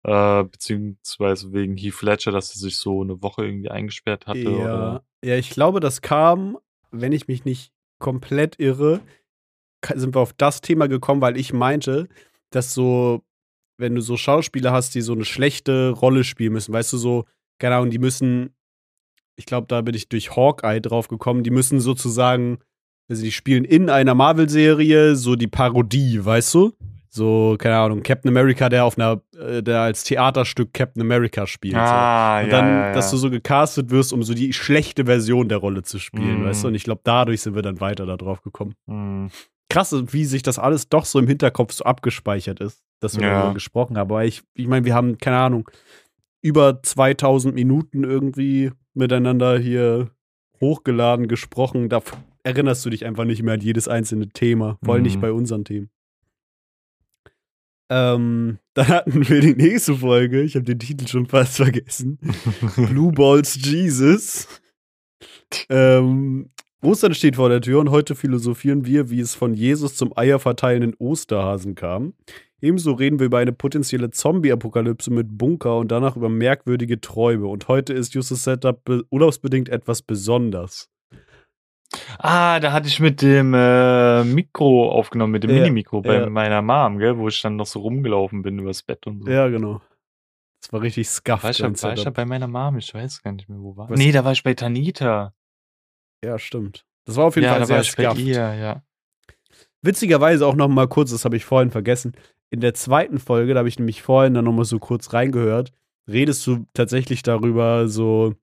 äh, 0.04 0.44
beziehungsweise 0.44 1.54
wegen 1.54 1.78
Heath 1.78 2.02
Ledger, 2.02 2.32
dass 2.32 2.54
er 2.54 2.60
sich 2.60 2.78
so 2.78 3.02
eine 3.02 3.22
Woche 3.22 3.46
irgendwie 3.46 3.70
eingesperrt 3.72 4.28
hatte, 4.28 4.40
Ja. 4.40 4.50
oder? 4.50 5.04
ja, 5.24 5.36
ich 5.38 5.50
glaube, 5.50 5.80
das 5.80 6.02
kam, 6.02 6.58
wenn 6.92 7.12
ich 7.14 7.28
mich 7.28 7.46
nicht 7.46 7.72
komplett 8.00 8.60
irre, 8.60 9.02
sind 9.96 10.16
wir 10.16 10.20
auf 10.22 10.34
das 10.34 10.62
Thema 10.62 10.88
gekommen, 10.88 11.22
weil 11.22 11.38
ich 11.38 11.54
meinte, 11.54 12.08
dass 12.52 12.74
so, 12.74 13.24
wenn 13.78 13.96
du 13.96 14.02
so 14.02 14.18
Schauspieler 14.18 14.72
hast, 14.72 14.94
die 14.96 15.02
so 15.02 15.14
eine 15.14 15.26
schlechte 15.26 15.90
Rolle 15.92 16.24
spielen 16.24 16.54
müssen, 16.54 16.74
weißt 16.74 16.94
du, 16.94 16.98
so, 16.98 17.26
keine 17.60 17.76
Ahnung, 17.76 17.90
die 17.90 18.00
müssen, 18.00 18.54
ich 19.36 19.46
glaube, 19.46 19.68
da 19.68 19.82
bin 19.82 19.96
ich 19.96 20.10
durch 20.10 20.36
Hawkeye 20.36 20.80
drauf 20.82 21.08
gekommen, 21.08 21.44
die 21.44 21.50
müssen 21.52 21.80
sozusagen, 21.80 22.60
also 23.10 23.24
die 23.24 23.32
spielen 23.32 23.66
in 23.66 23.90
einer 23.90 24.16
Marvel-Serie 24.16 25.16
so 25.16 25.36
die 25.36 25.48
Parodie, 25.48 26.24
weißt 26.24 26.54
du? 26.54 26.74
So, 27.16 27.56
keine 27.60 27.78
Ahnung, 27.78 28.02
Captain 28.02 28.30
America, 28.30 28.70
der 28.70 28.86
auf 28.86 28.98
einer, 28.98 29.22
äh, 29.38 29.62
der 29.62 29.82
als 29.82 30.04
Theaterstück 30.04 30.74
Captain 30.74 31.00
America 31.02 31.46
spielt. 31.46 31.76
so. 31.76 31.80
Ah, 31.80 32.40
Und 32.42 32.48
ja, 32.48 32.52
dann, 32.52 32.68
ja, 32.68 32.88
ja. 32.88 32.94
dass 32.94 33.12
du 33.12 33.18
so 33.18 33.30
gecastet 33.30 33.92
wirst, 33.92 34.14
um 34.14 34.24
so 34.24 34.34
die 34.34 34.52
schlechte 34.52 35.06
Version 35.06 35.48
der 35.48 35.60
Rolle 35.60 35.84
zu 35.84 36.00
spielen, 36.00 36.42
Mhm. 36.42 36.46
weißt 36.46 36.64
du? 36.64 36.70
Und 36.70 36.76
ich 36.76 36.84
glaube, 36.86 37.02
dadurch 37.04 37.42
sind 37.42 37.54
wir 37.54 37.62
dann 37.62 37.80
weiter 37.80 38.08
da 38.08 38.18
drauf 38.18 38.42
gekommen. 38.42 38.74
Hm. 38.88 39.30
Krass, 39.70 39.96
wie 40.12 40.26
sich 40.26 40.42
das 40.42 40.58
alles 40.58 40.90
doch 40.90 41.06
so 41.06 41.20
im 41.20 41.28
Hinterkopf 41.28 41.74
so 41.74 41.84
abgespeichert 41.84 42.60
ist, 42.60 42.82
dass 43.00 43.20
wir 43.20 43.30
darüber 43.30 43.54
gesprochen 43.54 43.96
haben. 43.98 44.10
Aber 44.10 44.26
ich, 44.26 44.42
ich 44.56 44.68
meine, 44.68 44.84
wir 44.86 44.96
haben, 44.96 45.20
keine 45.20 45.38
Ahnung, 45.38 45.70
über 46.42 46.82
2000 46.82 47.54
Minuten 47.54 48.04
irgendwie 48.04 48.72
miteinander 48.96 49.58
hier 49.60 50.10
hochgeladen, 50.62 51.28
gesprochen. 51.28 51.90
Da, 51.90 52.02
erinnerst 52.44 52.84
du 52.86 52.90
dich 52.90 53.06
einfach 53.06 53.26
nicht 53.26 53.44
mehr 53.44 53.54
an 53.54 53.62
jedes 53.62 53.88
einzelne 53.88 54.30
Thema. 54.30 54.78
Vor 54.84 54.96
allem 54.96 55.04
mhm. 55.04 55.08
nicht 55.10 55.22
bei 55.22 55.32
unseren 55.32 55.64
Themen. 55.64 55.90
Ähm, 57.96 58.58
dann 58.74 58.88
hatten 58.88 59.30
wir 59.30 59.40
die 59.40 59.54
nächste 59.54 59.94
Folge. 59.94 60.42
Ich 60.42 60.56
habe 60.56 60.66
den 60.66 60.80
Titel 60.80 61.06
schon 61.06 61.28
fast 61.28 61.58
vergessen. 61.58 62.18
Blue 62.76 63.12
Balls 63.12 63.56
Jesus. 63.64 64.48
Ähm, 65.70 66.50
Ostern 66.82 67.14
steht 67.14 67.36
vor 67.36 67.50
der 67.50 67.62
Tür 67.62 67.80
und 67.80 67.92
heute 67.92 68.16
philosophieren 68.16 68.88
wir, 68.88 69.12
wie 69.12 69.20
es 69.20 69.36
von 69.36 69.54
Jesus 69.54 69.96
zum 69.96 70.12
eierverteilenden 70.18 70.96
Osterhasen 70.98 71.76
kam. 71.76 72.14
Ebenso 72.62 72.94
reden 72.94 73.20
wir 73.20 73.28
über 73.28 73.38
eine 73.38 73.54
potenzielle 73.54 74.10
Zombie-Apokalypse 74.10 75.12
mit 75.12 75.38
Bunker 75.38 75.78
und 75.78 75.92
danach 75.92 76.16
über 76.16 76.30
merkwürdige 76.30 77.00
Träume. 77.00 77.46
Und 77.46 77.68
heute 77.68 77.94
ist 77.94 78.16
Justus 78.16 78.44
Setup 78.44 78.82
urlaubsbedingt 79.12 79.70
etwas 79.70 80.02
besonders. 80.02 80.90
Ah, 82.18 82.60
da 82.60 82.72
hatte 82.72 82.88
ich 82.88 83.00
mit 83.00 83.22
dem 83.22 83.54
äh, 83.54 84.24
Mikro 84.24 84.92
aufgenommen, 84.92 85.32
mit 85.34 85.44
dem 85.44 85.52
ja, 85.52 85.58
Minimikro 85.58 86.02
bei 86.02 86.22
ja. 86.22 86.30
meiner 86.30 86.62
Mom, 86.62 86.98
gell, 86.98 87.18
wo 87.18 87.28
ich 87.28 87.42
dann 87.42 87.56
noch 87.56 87.66
so 87.66 87.80
rumgelaufen 87.82 88.42
bin 88.42 88.60
übers 88.60 88.84
Bett 88.84 89.06
und 89.08 89.24
so. 89.24 89.30
Ja, 89.30 89.48
genau. 89.48 89.82
Das 90.62 90.72
war 90.72 90.82
richtig 90.82 91.10
scuffed. 91.10 91.44
War 91.44 91.52
ich, 91.52 91.84
war 91.84 91.94
ich 91.94 92.10
bei 92.10 92.26
meiner 92.26 92.48
Mom? 92.48 92.78
Ich 92.78 92.94
weiß 92.94 93.22
gar 93.22 93.34
nicht 93.34 93.50
mehr, 93.50 93.60
wo 93.60 93.76
war. 93.76 93.90
Was? 93.90 94.00
Nee, 94.00 94.12
da 94.12 94.24
war 94.24 94.32
ich 94.32 94.44
bei 94.44 94.54
Tanita. 94.54 95.34
Ja, 96.24 96.40
stimmt. 96.40 96.86
Das 97.06 97.18
war 97.18 97.26
auf 97.26 97.36
jeden 97.36 97.46
ja, 97.46 97.52
Fall 97.52 97.60
da 97.60 97.66
sehr 97.66 97.76
war 97.76 97.82
ich 97.84 97.92
scuffed. 97.92 98.16
Bei 98.16 98.22
ihr, 98.22 98.54
ja. 98.56 98.84
Witzigerweise 99.82 100.48
auch 100.48 100.56
noch 100.56 100.70
mal 100.70 100.88
kurz, 100.88 101.12
das 101.12 101.26
habe 101.26 101.36
ich 101.36 101.44
vorhin 101.44 101.70
vergessen. 101.70 102.14
In 102.50 102.62
der 102.62 102.74
zweiten 102.74 103.20
Folge, 103.20 103.54
da 103.54 103.60
habe 103.60 103.68
ich 103.68 103.78
nämlich 103.78 104.02
vorhin 104.02 104.34
dann 104.34 104.46
noch 104.46 104.54
mal 104.54 104.64
so 104.64 104.80
kurz 104.80 105.12
reingehört, 105.12 105.74
redest 106.10 106.48
du 106.48 106.66
tatsächlich 106.74 107.24
darüber 107.24 107.90
so, 107.90 108.36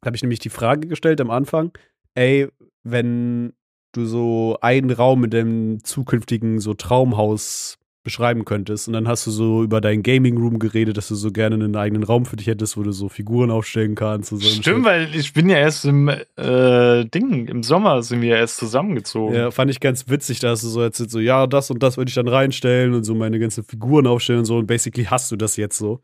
da 0.00 0.06
habe 0.06 0.16
ich 0.16 0.22
nämlich 0.22 0.40
die 0.40 0.50
Frage 0.50 0.88
gestellt 0.88 1.20
am 1.20 1.30
Anfang, 1.30 1.72
ey, 2.16 2.48
wenn 2.82 3.52
du 3.92 4.04
so 4.04 4.58
einen 4.60 4.90
Raum 4.90 5.24
in 5.24 5.30
deinem 5.30 5.84
zukünftigen 5.84 6.58
so 6.58 6.74
Traumhaus 6.74 7.78
beschreiben 8.06 8.44
könntest 8.44 8.86
und 8.86 8.94
dann 8.94 9.08
hast 9.08 9.26
du 9.26 9.32
so 9.32 9.64
über 9.64 9.80
deinen 9.80 10.04
Gaming 10.04 10.36
Room 10.36 10.60
geredet, 10.60 10.96
dass 10.96 11.08
du 11.08 11.16
so 11.16 11.32
gerne 11.32 11.56
einen 11.56 11.74
eigenen 11.74 12.04
Raum 12.04 12.24
für 12.24 12.36
dich 12.36 12.46
hättest, 12.46 12.76
wo 12.76 12.84
du 12.84 12.92
so 12.92 13.08
Figuren 13.08 13.50
aufstellen 13.50 13.96
kannst. 13.96 14.30
So 14.30 14.38
Stimmt, 14.38 14.84
weil 14.84 15.12
ich 15.12 15.32
bin 15.32 15.48
ja 15.48 15.58
erst 15.58 15.84
im 15.86 16.08
äh, 16.08 17.04
Ding, 17.06 17.48
im 17.48 17.64
Sommer 17.64 18.04
sind 18.04 18.20
wir 18.20 18.28
ja 18.28 18.36
erst 18.36 18.58
zusammengezogen. 18.58 19.34
Ja, 19.34 19.50
fand 19.50 19.72
ich 19.72 19.80
ganz 19.80 20.08
witzig, 20.08 20.38
da 20.38 20.50
hast 20.50 20.62
du 20.62 20.68
so 20.68 20.82
erzählt, 20.82 21.10
so 21.10 21.18
ja, 21.18 21.48
das 21.48 21.68
und 21.72 21.82
das 21.82 21.96
würde 21.96 22.08
ich 22.08 22.14
dann 22.14 22.28
reinstellen 22.28 22.94
und 22.94 23.02
so 23.02 23.16
meine 23.16 23.40
ganzen 23.40 23.64
Figuren 23.64 24.06
aufstellen 24.06 24.38
und 24.38 24.44
so 24.44 24.58
und 24.58 24.68
basically 24.68 25.06
hast 25.06 25.32
du 25.32 25.36
das 25.36 25.56
jetzt 25.56 25.76
so. 25.76 26.00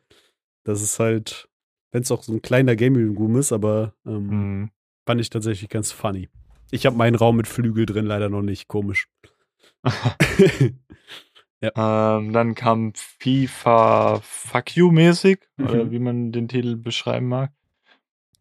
Das 0.64 0.82
ist 0.82 0.98
halt, 0.98 1.48
wenn 1.92 2.02
es 2.02 2.10
auch 2.10 2.24
so 2.24 2.32
ein 2.32 2.42
kleiner 2.42 2.74
Gaming 2.74 3.16
Room 3.16 3.36
ist, 3.36 3.52
aber 3.52 3.94
ähm, 4.04 4.26
mhm. 4.26 4.70
Fand 5.06 5.20
ich 5.20 5.30
tatsächlich 5.30 5.68
ganz 5.68 5.92
funny. 5.92 6.28
Ich 6.70 6.86
habe 6.86 6.96
meinen 6.96 7.16
Raum 7.16 7.36
mit 7.36 7.48
Flügel 7.48 7.86
drin 7.86 8.06
leider 8.06 8.28
noch 8.28 8.42
nicht. 8.42 8.66
Komisch. 8.68 9.08
ja. 11.60 12.16
ähm, 12.16 12.32
dann 12.32 12.54
kam 12.54 12.94
FIFA 12.94 14.20
Fuck 14.22 14.76
You 14.76 14.90
mäßig, 14.90 15.40
mhm. 15.56 15.66
oder 15.66 15.90
wie 15.90 15.98
man 15.98 16.32
den 16.32 16.48
Titel 16.48 16.76
beschreiben 16.76 17.28
mag. 17.28 17.52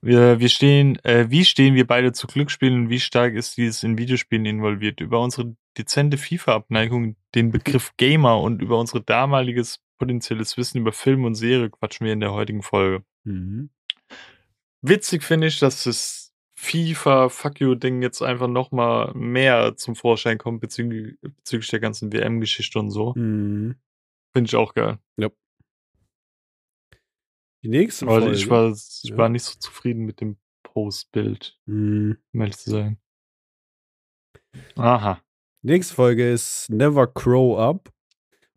Wir, 0.03 0.39
wir 0.39 0.49
stehen, 0.49 0.97
äh, 1.03 1.30
wie 1.30 1.45
stehen 1.45 1.76
wir 1.76 1.86
beide 1.86 2.12
zu 2.12 2.26
Glücksspielen 2.26 2.86
und 2.86 2.89
wie 2.89 2.99
stark 2.99 3.36
ist 3.36 3.57
dieses 3.57 3.84
in 3.84 3.99
Videospielen 3.99 4.45
involviert? 4.45 4.99
Über 4.99 5.22
unsere 5.22 5.55
dezente 5.78 6.18
FIFA-Abneigung, 6.18 7.16
den 7.36 7.51
Begriff 7.51 7.93
Gamer 7.97 8.41
und 8.41 8.62
über 8.62 8.80
unsere 8.80 9.01
damaliges 9.01 9.80
potenzielles 9.99 10.57
Wissen 10.57 10.80
über 10.80 10.91
Film 10.91 11.26
und 11.26 11.36
Serie 11.36 11.70
quatschen 11.70 12.05
wir 12.05 12.14
in 12.14 12.20
der 12.20 12.34
heutigen 12.34 12.64
Folge. 12.64 13.03
Mhm. 13.24 13.70
Witzig 14.82 15.24
finde 15.24 15.45
ich, 15.45 15.59
dass 15.59 15.86
es 15.86 16.30
FIFA 16.62 17.30
Fuck 17.30 17.59
You 17.59 17.74
Ding 17.74 18.03
jetzt 18.03 18.22
einfach 18.22 18.47
noch 18.47 18.72
mal 18.72 19.12
mehr 19.16 19.76
zum 19.78 19.95
Vorschein 19.95 20.38
kommt 20.38 20.62
bezüglich, 20.62 21.18
bezüglich 21.22 21.72
der 21.72 21.80
ganzen 21.80 22.14
WM-Geschichte 22.14 22.78
und 22.78 22.91
so. 22.91 23.16
Mhm. 23.16 23.78
Finde 24.32 24.47
ich 24.47 24.55
auch 24.55 24.76
geil. 24.76 24.99
Ja. 25.18 25.30
Die 27.64 27.68
nächste 27.68 28.05
Folge. 28.05 28.32
ich 28.34 28.47
war, 28.47 28.72
ich 28.72 29.09
ja. 29.09 29.18
war 29.18 29.30
nicht 29.30 29.43
so 29.43 29.57
zufrieden 29.57 30.05
mit 30.05 30.22
dem 30.22 30.38
Postbild, 30.62 31.59
mhm. 31.66 32.20
um 32.32 32.41
ehrlich 32.41 32.57
zu 32.57 32.70
sein. 32.70 32.99
Aha. 34.76 35.20
nächste 35.64 35.95
Folge 35.95 36.32
ist 36.32 36.70
Never 36.70 37.07
Crow 37.07 37.57
Up. 37.57 37.91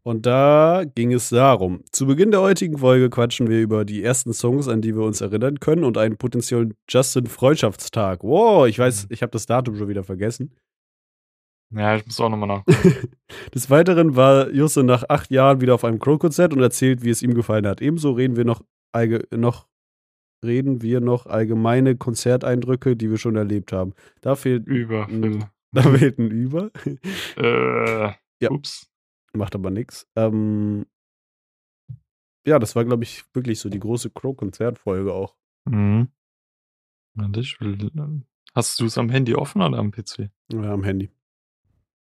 Und 0.07 0.27
da 0.27 0.85
ging 0.95 1.15
es 1.15 1.31
darum. 1.31 1.83
Zu 1.91 2.07
Beginn 2.07 2.31
der 2.31 2.43
heutigen 2.43 2.77
Folge 2.77 3.09
quatschen 3.09 3.49
wir 3.49 3.63
über 3.63 3.87
die 3.87 4.03
ersten 4.03 4.35
Songs, 4.35 4.69
an 4.69 4.83
die 4.83 4.95
wir 4.95 5.03
uns 5.03 5.23
erinnern 5.23 5.61
können 5.61 5.83
und 5.83 5.97
einen 5.97 6.19
potenziellen 6.19 6.75
Justin-Freundschaftstag. 6.91 8.23
Wow, 8.23 8.67
ich 8.67 8.79
weiß, 8.79 9.05
mhm. 9.05 9.15
ich 9.15 9.23
habe 9.23 9.31
das 9.31 9.47
Datum 9.47 9.77
schon 9.77 9.89
wieder 9.89 10.05
vergessen. 10.05 10.55
Ja, 11.71 11.97
ich 11.97 12.05
muss 12.05 12.21
auch 12.21 12.29
nochmal 12.29 12.49
nachgucken. 12.67 13.13
Des 13.55 13.71
Weiteren 13.71 14.15
war 14.15 14.51
Justin 14.51 14.85
nach 14.85 15.05
acht 15.09 15.31
Jahren 15.31 15.63
wieder 15.63 15.75
auf 15.75 15.85
einem 15.85 15.99
Crow-Konzert 15.99 16.53
und 16.53 16.61
erzählt, 16.61 17.03
wie 17.03 17.11
es 17.11 17.23
ihm 17.23 17.33
gefallen 17.33 17.67
hat. 17.67 17.81
Ebenso 17.81 18.13
reden 18.13 18.37
wir 18.37 18.45
noch, 18.45 18.63
noch 19.35 19.67
reden 20.45 20.83
wir 20.83 21.01
noch 21.01 21.25
allgemeine 21.25 21.97
Konzerteindrücke, 21.97 22.95
die 22.95 23.09
wir 23.11 23.17
schon 23.17 23.37
erlebt 23.37 23.73
haben. 23.73 23.95
Da 24.21 24.37
fehlt 24.37 24.67
über. 24.67 25.09
Da 25.75 25.83
fehlt 25.83 26.21
ein 26.21 26.31
Über. 26.31 26.71
äh, 27.37 28.13
ja. 28.41 28.51
Ups. 28.51 28.94
Macht 29.35 29.55
aber 29.55 29.71
nichts. 29.71 30.09
Ähm, 30.17 30.87
ja, 32.47 32.59
das 32.59 32.77
war, 32.77 32.85
glaube 32.85 33.05
ich, 33.05 33.25
wirklich 33.35 33.59
so 33.59 33.69
die 33.69 33.81
große 33.81 34.11
Crow-Konzertfolge 34.11 35.13
auch. 35.13 35.35
Mhm. 35.65 36.09
Hast 38.55 38.81
du 38.81 38.87
es 38.87 38.99
am 38.99 39.09
Handy 39.09 39.35
offen 39.35 39.63
oder 39.63 39.79
am 39.79 39.91
PC? 39.91 40.31
Ja, 40.53 40.73
am 40.73 40.85
Handy. 40.85 41.11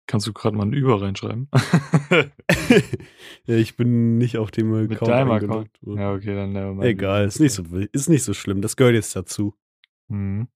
Kannst 0.06 0.26
du 0.26 0.32
gerade 0.32 0.56
mal 0.56 0.66
ein 0.66 0.72
Über 0.72 1.00
reinschreiben? 1.00 1.48
ja, 3.46 3.54
ich 3.54 3.76
bin 3.76 4.18
nicht 4.18 4.38
auf 4.38 4.50
dem 4.50 4.72
Account. 4.74 4.90
Mit 4.90 5.08
deinem 5.08 5.30
Account? 5.30 5.70
Ja, 5.82 6.12
okay, 6.12 6.34
dann 6.34 6.52
never 6.52 6.82
Egal, 6.82 7.26
ist 7.26 7.38
nicht, 7.38 7.52
so, 7.52 7.62
ist 7.92 8.08
nicht 8.08 8.24
so 8.24 8.34
schlimm. 8.34 8.60
Das 8.60 8.76
gehört 8.76 8.94
jetzt 8.94 9.14
dazu. 9.14 9.54
Mhm. 10.08 10.48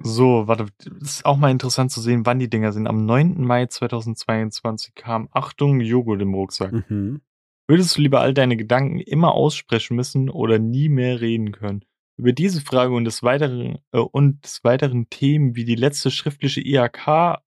So, 0.00 0.46
warte, 0.46 0.66
ist 1.00 1.24
auch 1.24 1.36
mal 1.36 1.50
interessant 1.50 1.90
zu 1.90 2.00
sehen, 2.00 2.24
wann 2.24 2.38
die 2.38 2.48
Dinger 2.48 2.72
sind. 2.72 2.86
Am 2.86 3.04
9. 3.04 3.44
Mai 3.44 3.66
2022 3.66 4.94
kam 4.94 5.28
Achtung, 5.32 5.80
Joghurt 5.80 6.22
im 6.22 6.34
Rucksack. 6.34 6.88
Mhm. 6.88 7.20
Würdest 7.66 7.96
du 7.96 8.02
lieber 8.02 8.20
all 8.20 8.32
deine 8.32 8.56
Gedanken 8.56 9.00
immer 9.00 9.32
aussprechen 9.32 9.96
müssen 9.96 10.30
oder 10.30 10.58
nie 10.58 10.88
mehr 10.88 11.20
reden 11.20 11.52
können? 11.52 11.84
Über 12.16 12.32
diese 12.32 12.60
Frage 12.60 12.94
und 12.94 13.04
des 13.04 13.22
weiteren, 13.22 13.78
äh, 13.92 13.98
und 13.98 14.44
des 14.44 14.64
weiteren 14.64 15.10
Themen 15.10 15.56
wie 15.56 15.64
die 15.64 15.74
letzte 15.74 16.10
schriftliche 16.10 16.60
IHK 16.60 17.40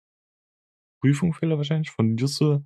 Prüfung 1.01 1.35
wahrscheinlich 1.41 1.91
von 1.91 2.17
Jusse 2.17 2.65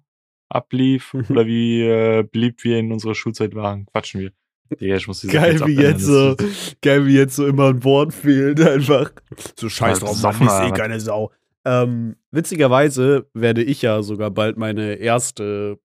ablief 0.48 1.14
oder 1.30 1.46
wie 1.46 1.82
äh, 1.82 2.22
beliebt 2.22 2.64
wir 2.64 2.78
in 2.78 2.92
unserer 2.92 3.14
Schulzeit 3.14 3.54
waren, 3.54 3.86
quatschen 3.86 4.20
wir. 4.20 4.32
Digga, 4.80 4.96
ich 4.96 5.06
muss 5.06 5.20
diese 5.20 5.32
geil, 5.32 5.60
wie 5.66 5.76
jetzt 5.76 6.04
so, 6.04 6.36
geil, 6.82 7.06
wie 7.06 7.16
jetzt 7.16 7.36
so 7.36 7.46
immer 7.46 7.68
ein 7.68 7.84
Wort 7.84 8.12
fehlt, 8.12 8.60
einfach. 8.60 9.12
So 9.58 9.68
scheiß 9.68 10.00
drauf, 10.00 10.22
Mann, 10.22 10.40
ist 10.40 10.60
eh 10.60 10.70
keine 10.70 11.00
Sau. 11.00 11.30
Ähm, 11.64 12.16
witzigerweise 12.30 13.28
werde 13.34 13.62
ich 13.62 13.82
ja 13.82 14.02
sogar 14.02 14.30
bald 14.30 14.56
meine 14.56 14.94
erste, 14.94 15.78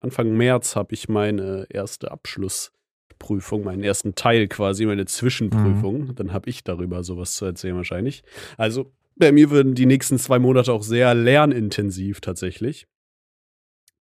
Anfang 0.00 0.36
März 0.36 0.76
habe 0.76 0.94
ich 0.94 1.08
meine 1.08 1.66
erste 1.70 2.10
Abschlussprüfung, 2.10 3.64
meinen 3.64 3.82
ersten 3.82 4.14
Teil 4.14 4.48
quasi, 4.48 4.84
meine 4.84 5.06
Zwischenprüfung. 5.06 6.08
Mhm. 6.08 6.14
Dann 6.14 6.32
habe 6.32 6.50
ich 6.50 6.62
darüber 6.62 7.02
sowas 7.02 7.34
zu 7.34 7.46
erzählen 7.46 7.76
wahrscheinlich. 7.76 8.22
Also 8.58 8.92
bei 9.16 9.32
mir 9.32 9.50
würden 9.50 9.74
die 9.74 9.86
nächsten 9.86 10.18
zwei 10.18 10.38
Monate 10.38 10.72
auch 10.72 10.82
sehr 10.82 11.14
lernintensiv 11.14 12.20
tatsächlich. 12.20 12.86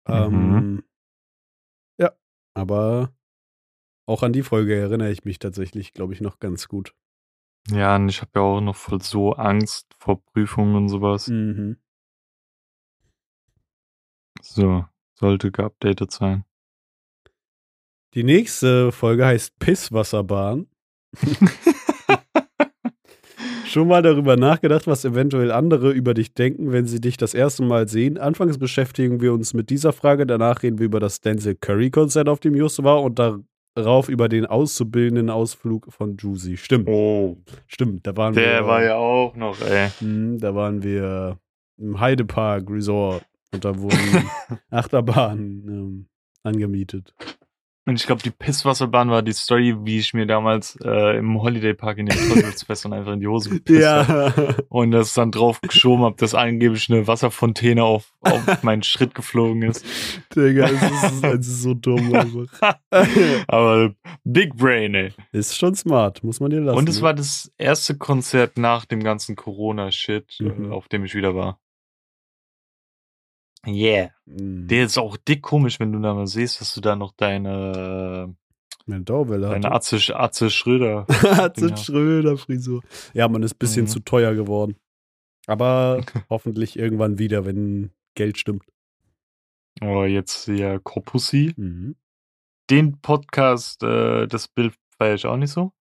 Mhm. 0.07 0.15
Ähm, 0.15 0.85
ja, 1.99 2.13
aber 2.55 3.13
auch 4.09 4.23
an 4.23 4.33
die 4.33 4.43
Folge 4.43 4.75
erinnere 4.75 5.11
ich 5.11 5.25
mich 5.25 5.39
tatsächlich, 5.39 5.93
glaube 5.93 6.15
ich, 6.15 6.21
noch 6.21 6.39
ganz 6.39 6.69
gut. 6.69 6.95
Ja, 7.71 7.97
und 7.97 8.09
ich 8.09 8.23
habe 8.23 8.31
ja 8.37 8.41
auch 8.41 8.61
noch 8.61 8.77
voll 8.77 9.03
so 9.03 9.33
Angst 9.33 9.95
vor 9.99 10.25
Prüfungen 10.25 10.75
und 10.77 10.89
sowas. 10.89 11.29
Mhm. 11.29 11.77
So, 14.41 14.87
sollte 15.15 15.51
geupdatet 15.51 16.11
sein. 16.11 16.45
Die 18.15 18.25
nächste 18.25 18.93
Folge 18.93 19.27
heißt 19.27 19.59
Pisswasserbahn. 19.59 20.67
Schon 23.67 23.89
mal 23.89 24.01
darüber 24.01 24.37
nachgedacht, 24.37 24.87
was 24.87 25.05
eventuell 25.05 25.53
andere 25.53 25.93
über 25.93 26.15
dich 26.15 26.33
denken, 26.33 26.73
wenn 26.73 26.87
sie 26.87 27.03
dich 27.03 27.19
das 27.19 27.35
erste 27.35 27.63
Mal 27.63 27.87
sehen? 27.87 28.17
Anfangs 28.17 28.57
beschäftigen 28.57 29.21
wir 29.21 29.35
uns 29.35 29.53
mit 29.53 29.69
dieser 29.69 29.93
Frage, 29.93 30.27
danach 30.27 30.63
reden 30.63 30.79
wir 30.79 30.87
über 30.87 31.01
das 31.01 31.21
Denzel 31.21 31.55
Curry 31.55 31.91
Konzert, 31.91 32.31
auf 32.31 32.41
dem 32.41 32.55
Just 32.55 32.83
war 32.83 33.03
und 33.03 33.19
da, 33.19 33.39
rauf 33.85 34.09
über 34.09 34.29
den 34.29 34.47
auszubildenden 34.47 35.31
Ausflug 35.31 35.93
von 35.93 36.17
Juicy. 36.17 36.57
Stimmt. 36.57 36.89
Oh. 36.89 37.39
Stimmt, 37.67 38.07
da 38.07 38.17
waren 38.17 38.35
Der 38.35 38.43
wir. 38.45 38.51
Der 38.53 38.67
war 38.67 38.83
ja 38.83 38.97
auch 38.97 39.35
noch, 39.37 39.61
ey. 39.61 39.89
Mh, 40.01 40.39
da 40.41 40.55
waren 40.55 40.83
wir 40.83 41.39
im 41.79 42.01
Heidepark 42.01 42.69
Resort 42.71 43.25
und 43.53 43.65
da 43.65 43.79
wurden 43.79 44.31
Achterbahnen 44.71 45.69
ähm, 45.69 46.09
angemietet. 46.43 47.15
Und 47.89 47.99
ich 47.99 48.05
glaube, 48.07 48.23
die 48.23 48.31
Pisswasserbahn 48.31 49.09
war 49.09 49.23
die 49.23 49.33
Story, 49.33 49.75
wie 49.81 49.99
ich 49.99 50.13
mir 50.13 50.27
damals 50.27 50.77
äh, 50.85 51.17
im 51.17 51.41
Holiday 51.41 51.73
Park 51.73 51.97
in 51.97 52.05
den 52.05 52.19
Teufelsfestern 52.29 52.93
einfach 52.93 53.15
in 53.15 53.21
die 53.21 53.27
Hose 53.27 53.49
gepisst 53.49 53.81
ja. 53.81 54.07
habe. 54.07 54.57
Und 54.69 54.91
das 54.91 55.15
dann 55.15 55.31
drauf 55.31 55.63
geschoben 55.63 56.05
habe, 56.05 56.15
dass 56.19 56.35
angeblich 56.35 56.91
eine 56.91 57.07
Wasserfontäne 57.07 57.83
auf, 57.83 58.13
auf 58.21 58.43
meinen 58.63 58.83
Schritt 58.83 59.15
geflogen 59.15 59.63
ist. 59.63 59.87
Digga, 60.37 60.67
es 60.67 60.83
ist, 60.83 61.25
es 61.25 61.49
ist 61.49 61.63
so 61.63 61.73
dumm 61.73 62.15
einfach. 62.15 62.79
Aber 63.47 63.95
Big 64.23 64.55
Brain, 64.55 64.95
ey. 64.95 65.15
Ist 65.33 65.57
schon 65.57 65.75
smart, 65.75 66.23
muss 66.23 66.41
man 66.41 66.51
dir 66.51 66.61
lassen. 66.61 66.77
Und 66.77 66.91
es 66.91 66.99
ne? 66.99 67.03
war 67.05 67.15
das 67.15 67.51
erste 67.57 67.97
Konzert 67.97 68.59
nach 68.59 68.85
dem 68.85 69.03
ganzen 69.03 69.35
Corona-Shit, 69.35 70.41
äh, 70.41 70.45
mhm. 70.45 70.73
auf 70.73 70.89
dem 70.89 71.07
ich 71.07 71.15
wieder 71.15 71.35
war. 71.35 71.59
Yeah. 73.67 74.11
Mm. 74.27 74.67
Der 74.69 74.85
ist 74.85 74.99
auch 74.99 75.17
dick 75.17 75.43
komisch, 75.43 75.81
wenn 75.81 75.93
du 75.93 76.01
da 76.01 76.15
mal 76.15 76.27
siehst, 76.27 76.61
dass 76.61 76.75
du 76.75 76.81
da 76.81 76.97
noch 76.97 77.13
deine 77.13 78.37
meine 78.89 79.05
Dauerwelle 79.05 79.51
Deine 79.51 79.71
Atze, 79.71 79.99
Atze 80.17 80.51
Schröder. 80.51 81.07
Atze 81.23 81.77
Schröder 81.77 82.39
Frisur. 82.39 82.83
Ja, 83.13 83.29
man 83.29 83.43
ist 83.43 83.55
ein 83.55 83.59
bisschen 83.59 83.85
mhm. 83.85 83.89
zu 83.89 84.01
teuer 84.01 84.35
geworden. 84.35 84.77
Aber 85.47 86.03
hoffentlich 86.31 86.79
irgendwann 86.79 87.19
wieder, 87.19 87.45
wenn 87.45 87.91
Geld 88.15 88.39
stimmt. 88.39 88.65
Oh, 89.83 90.05
jetzt 90.05 90.49
ja 90.49 90.79
Corpussi. 90.79 91.53
Mhm. 91.57 91.97
Den 92.71 93.01
Podcast, 93.01 93.83
äh, 93.83 94.27
das 94.27 94.49
Bild 94.49 94.75
feiere 94.97 95.15
ich 95.15 95.27
auch 95.27 95.37
nicht 95.37 95.53
so. 95.53 95.73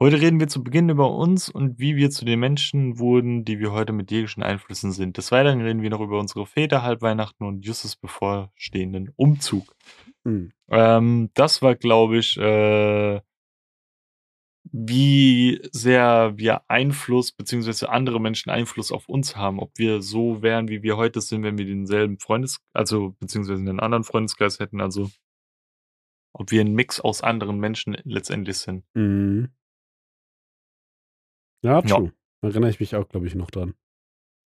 Heute 0.00 0.20
reden 0.20 0.38
wir 0.38 0.46
zu 0.46 0.62
Beginn 0.62 0.88
über 0.90 1.12
uns 1.12 1.48
und 1.48 1.80
wie 1.80 1.96
wir 1.96 2.10
zu 2.10 2.24
den 2.24 2.38
Menschen 2.38 3.00
wurden, 3.00 3.44
die 3.44 3.58
wir 3.58 3.72
heute 3.72 3.92
mit 3.92 4.12
jeglichen 4.12 4.44
Einflüssen 4.44 4.92
sind. 4.92 5.16
Des 5.16 5.32
Weiteren 5.32 5.60
reden 5.60 5.82
wir 5.82 5.90
noch 5.90 6.00
über 6.00 6.20
unsere 6.20 6.46
Väter, 6.46 6.84
Halbweihnachten 6.84 7.44
und 7.44 7.66
Justus 7.66 7.96
bevorstehenden 7.96 9.10
Umzug. 9.16 9.74
Mhm. 10.22 10.52
Ähm, 10.68 11.30
das 11.34 11.62
war, 11.62 11.74
glaube 11.74 12.18
ich, 12.18 12.36
äh, 12.36 13.20
wie 14.70 15.60
sehr 15.72 16.34
wir 16.36 16.62
Einfluss, 16.68 17.32
beziehungsweise 17.32 17.88
andere 17.88 18.20
Menschen 18.20 18.50
Einfluss 18.50 18.92
auf 18.92 19.08
uns 19.08 19.34
haben. 19.34 19.58
Ob 19.58 19.72
wir 19.78 20.00
so 20.00 20.42
wären, 20.42 20.68
wie 20.68 20.84
wir 20.84 20.96
heute 20.96 21.20
sind, 21.20 21.42
wenn 21.42 21.58
wir 21.58 21.64
denselben 21.64 22.20
Freundes-, 22.20 22.60
also 22.72 23.16
beziehungsweise 23.18 23.62
einen 23.62 23.80
anderen 23.80 24.04
Freundeskreis 24.04 24.60
hätten. 24.60 24.80
Also 24.80 25.10
ob 26.32 26.52
wir 26.52 26.60
ein 26.60 26.74
Mix 26.74 27.00
aus 27.00 27.22
anderen 27.22 27.58
Menschen 27.58 27.96
letztendlich 28.04 28.58
sind. 28.58 28.84
Mhm. 28.94 29.48
Ja, 31.62 31.82
true. 31.82 32.06
Ja. 32.06 32.12
Da 32.40 32.48
erinnere 32.48 32.70
ich 32.70 32.80
mich 32.80 32.94
auch, 32.94 33.08
glaube 33.08 33.26
ich, 33.26 33.34
noch 33.34 33.50
dran. 33.50 33.74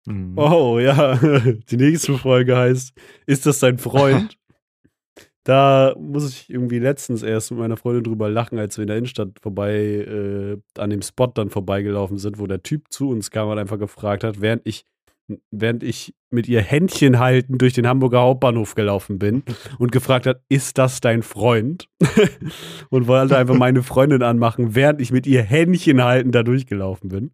Mhm. 0.06 0.38
Oh, 0.38 0.80
ja. 0.80 1.16
Die 1.70 1.78
nächste 1.78 2.18
Folge 2.18 2.58
heißt: 2.58 2.94
Ist 3.26 3.46
das 3.46 3.60
dein 3.60 3.78
Freund? 3.78 4.38
da 5.44 5.96
muss 5.98 6.30
ich 6.30 6.50
irgendwie 6.50 6.80
letztens 6.80 7.24
erst 7.24 7.52
mit 7.52 7.60
meiner 7.60 7.78
Freundin 7.78 8.04
drüber 8.04 8.30
lachen, 8.30 8.60
als 8.60 8.78
wir 8.78 8.84
in 8.84 8.88
der 8.88 8.98
Innenstadt 8.98 9.40
vorbei 9.42 9.74
äh, 9.76 10.58
an 10.78 10.90
dem 10.90 11.02
Spot 11.02 11.28
dann 11.28 11.50
vorbeigelaufen 11.50 12.18
sind, 12.18 12.40
wo 12.40 12.46
der 12.46 12.62
Typ 12.62 12.92
zu 12.92 13.10
uns 13.10 13.32
kam 13.32 13.50
und 13.50 13.58
einfach 13.58 13.80
gefragt 13.80 14.24
hat, 14.24 14.42
während 14.42 14.62
ich 14.66 14.86
während 15.52 15.84
ich 15.84 16.14
mit 16.30 16.48
ihr 16.48 16.62
Händchen 16.62 17.20
halten 17.20 17.58
durch 17.58 17.74
den 17.74 17.88
Hamburger 17.88 18.22
Hauptbahnhof 18.22 18.76
gelaufen 18.76 19.20
bin 19.20 19.44
und 19.80 19.92
gefragt 19.92 20.26
hat, 20.26 20.42
ist 20.50 20.78
das 20.78 21.02
dein 21.02 21.24
Freund? 21.24 21.88
und 22.90 23.08
wollte 23.08 23.38
einfach 23.38 23.56
meine 23.56 23.84
Freundin 23.84 24.24
anmachen, 24.24 24.76
während 24.76 25.02
ich 25.02 25.12
mit 25.12 25.28
ihr 25.28 25.44
Händchen 25.44 26.04
halten 26.04 26.32
da 26.32 26.44
durchgelaufen 26.44 27.10
bin. 27.10 27.32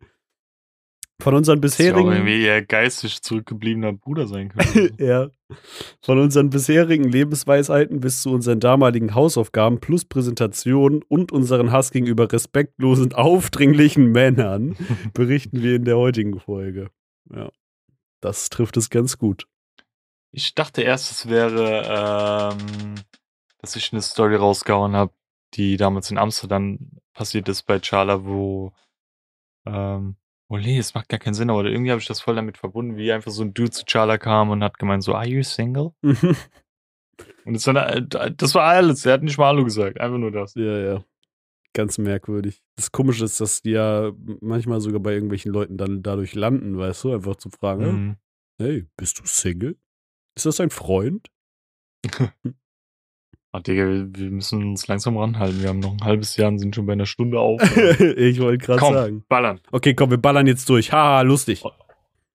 Von 1.20 1.34
unseren 1.34 1.62
bisherigen. 1.62 2.10
Das 2.10 2.18
irgendwie 2.18 2.44
ihr 2.44 2.62
geistig 2.64 3.22
zurückgebliebener 3.24 3.92
Bruder 3.94 4.28
sein 4.28 4.50
könnte. 4.50 4.92
ja. 5.04 5.30
Von 6.00 6.20
unseren 6.20 6.52
bisherigen 6.52 7.06
Lebensweisheiten 7.06 8.00
bis 8.00 8.22
zu 8.22 8.30
unseren 8.30 8.60
damaligen 8.60 9.16
Hausaufgaben 9.16 9.80
plus 9.80 10.06
Präsentationen 10.06 11.02
und 11.08 11.32
unseren 11.32 11.72
Hass 11.72 11.92
gegenüber 11.92 12.32
respektlosen, 12.32 13.14
aufdringlichen 13.14 14.12
Männern 14.12 14.76
berichten 15.14 15.64
wir 15.64 15.78
in 15.78 15.86
der 15.86 15.98
heutigen 15.98 16.40
Folge. 16.40 16.90
Ja. 17.34 17.50
Das 18.28 18.50
trifft 18.50 18.76
es 18.76 18.90
ganz 18.90 19.18
gut. 19.18 19.48
Ich 20.34 20.54
dachte 20.54 20.82
erst, 20.82 21.12
es 21.12 21.30
wäre, 21.30 22.52
ähm, 22.58 22.96
dass 23.60 23.78
ich 23.78 23.94
eine 23.94 24.02
Story 24.02 24.36
rausgehauen 24.36 24.98
habe, 24.98 25.14
die 25.54 25.78
damals 25.78 26.12
in 26.12 26.18
Amsterdam 26.18 26.92
passiert 27.14 27.48
ist 27.48 27.64
bei 27.64 27.80
Charla, 27.80 28.26
wo, 28.26 28.74
ähm, 29.66 30.18
oh 30.50 30.58
nee, 30.58 30.78
es 30.78 30.94
macht 30.94 31.08
gar 31.08 31.20
keinen 31.20 31.36
Sinn, 31.36 31.50
aber 31.50 31.64
irgendwie 31.64 31.92
habe 31.92 32.02
ich 32.02 32.08
das 32.08 32.20
voll 32.20 32.36
damit 32.36 32.58
verbunden, 32.58 32.98
wie 32.98 33.14
einfach 33.14 33.32
so 33.32 33.44
ein 33.44 33.54
Dude 33.54 33.72
zu 33.72 33.86
Charla 33.86 34.18
kam 34.18 34.50
und 34.50 34.62
hat 34.62 34.78
gemeint 34.78 35.04
so, 35.04 35.16
are 35.16 35.26
you 35.26 35.42
single? 35.42 35.94
und 36.04 36.36
das 37.46 37.66
war, 37.66 37.96
äh, 37.96 38.34
das 38.36 38.56
war 38.56 38.66
alles, 38.66 39.06
er 39.06 39.14
hat 39.14 39.24
nicht 39.24 39.38
mal 39.38 39.48
Hallo 39.48 39.64
gesagt, 39.64 40.02
einfach 40.02 40.18
nur 40.18 40.32
das. 40.32 40.54
Ja, 40.56 40.78
ja 40.78 41.04
ganz 41.78 42.00
merkwürdig. 42.00 42.64
Das 42.76 42.92
Komische 42.92 43.24
ist, 43.24 43.40
dass 43.40 43.62
die 43.62 43.72
ja 43.72 44.12
manchmal 44.42 44.82
sogar 44.82 45.00
bei 45.00 45.14
irgendwelchen 45.14 45.54
Leuten 45.54 45.78
dann 45.78 46.02
dadurch 46.02 46.34
landen, 46.34 46.78
weißt 46.78 47.04
du, 47.04 47.14
einfach 47.14 47.36
zu 47.36 47.50
fragen, 47.52 47.86
mhm. 47.86 48.16
hey, 48.60 48.88
bist 48.98 49.20
du 49.20 49.24
Single? 49.26 49.78
Ist 50.36 50.48
das 50.48 50.60
ein 50.60 50.72
Freund? 50.72 51.30
Ah, 53.54 53.62
Digga, 53.62 53.86
wir 53.86 54.30
müssen 54.30 54.62
uns 54.62 54.88
langsam 54.88 55.18
ranhalten. 55.18 55.62
Wir 55.62 55.70
haben 55.70 55.80
noch 55.80 55.94
ein 55.94 56.04
halbes 56.04 56.36
Jahr 56.36 56.50
und 56.50 56.60
sind 56.60 56.76
schon 56.76 56.86
bei 56.86 56.94
einer 56.94 57.06
Stunde 57.06 57.40
auf. 57.40 57.62
ich 58.00 58.42
wollte 58.42 58.64
gerade 58.64 58.82
sagen. 58.82 59.24
ballern. 59.30 59.62
Okay, 59.72 59.94
komm, 59.94 60.12
wir 60.12 60.18
ballern 60.18 60.48
jetzt 60.48 60.68
durch. 60.70 60.92
Haha, 60.92 61.22
lustig. 61.22 61.64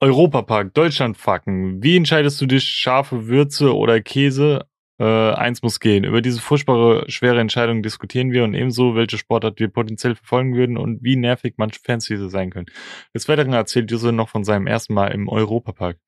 Europapark, 0.01 0.73
Deutschland 0.73 1.19
fucken. 1.19 1.83
Wie 1.83 1.99
entscheidest 1.99 2.41
du 2.41 2.47
dich, 2.47 2.65
scharfe 2.65 3.29
Würze 3.29 3.77
oder 3.77 4.01
Käse 4.01 4.67
äh, 4.99 5.33
eins 5.33 5.63
muss 5.63 5.81
gehen. 5.81 6.05
Über 6.05 6.23
diese 6.23 6.41
furchtbare, 6.41 7.11
schwere 7.11 7.41
Entscheidung 7.41 7.83
diskutieren 7.83 8.33
wir 8.33 8.45
und 8.45 8.55
ebenso, 8.55 8.95
welche 8.95 9.19
Sportart 9.19 9.59
wir 9.59 9.69
potenziell 9.69 10.15
verfolgen 10.15 10.55
würden 10.55 10.77
und 10.77 11.03
wie 11.03 11.17
nervig 11.17 11.55
manche 11.57 11.81
Fans 11.81 12.07
diese 12.07 12.29
sein 12.29 12.51
können. 12.51 12.67
Des 13.15 13.29
Weiteren 13.29 13.53
erzählt 13.53 13.91
Jose 13.91 14.13
noch 14.13 14.29
von 14.29 14.45
seinem 14.45 14.67
ersten 14.67 14.95
Mal 14.95 15.09
im 15.09 15.29
Europapark. 15.29 15.99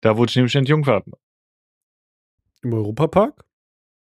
Da 0.00 0.16
wurde 0.16 0.30
ich 0.30 0.36
nämlich 0.36 0.54
entjungfert. 0.54 1.06
Im 2.62 2.72
Europapark? 2.72 3.44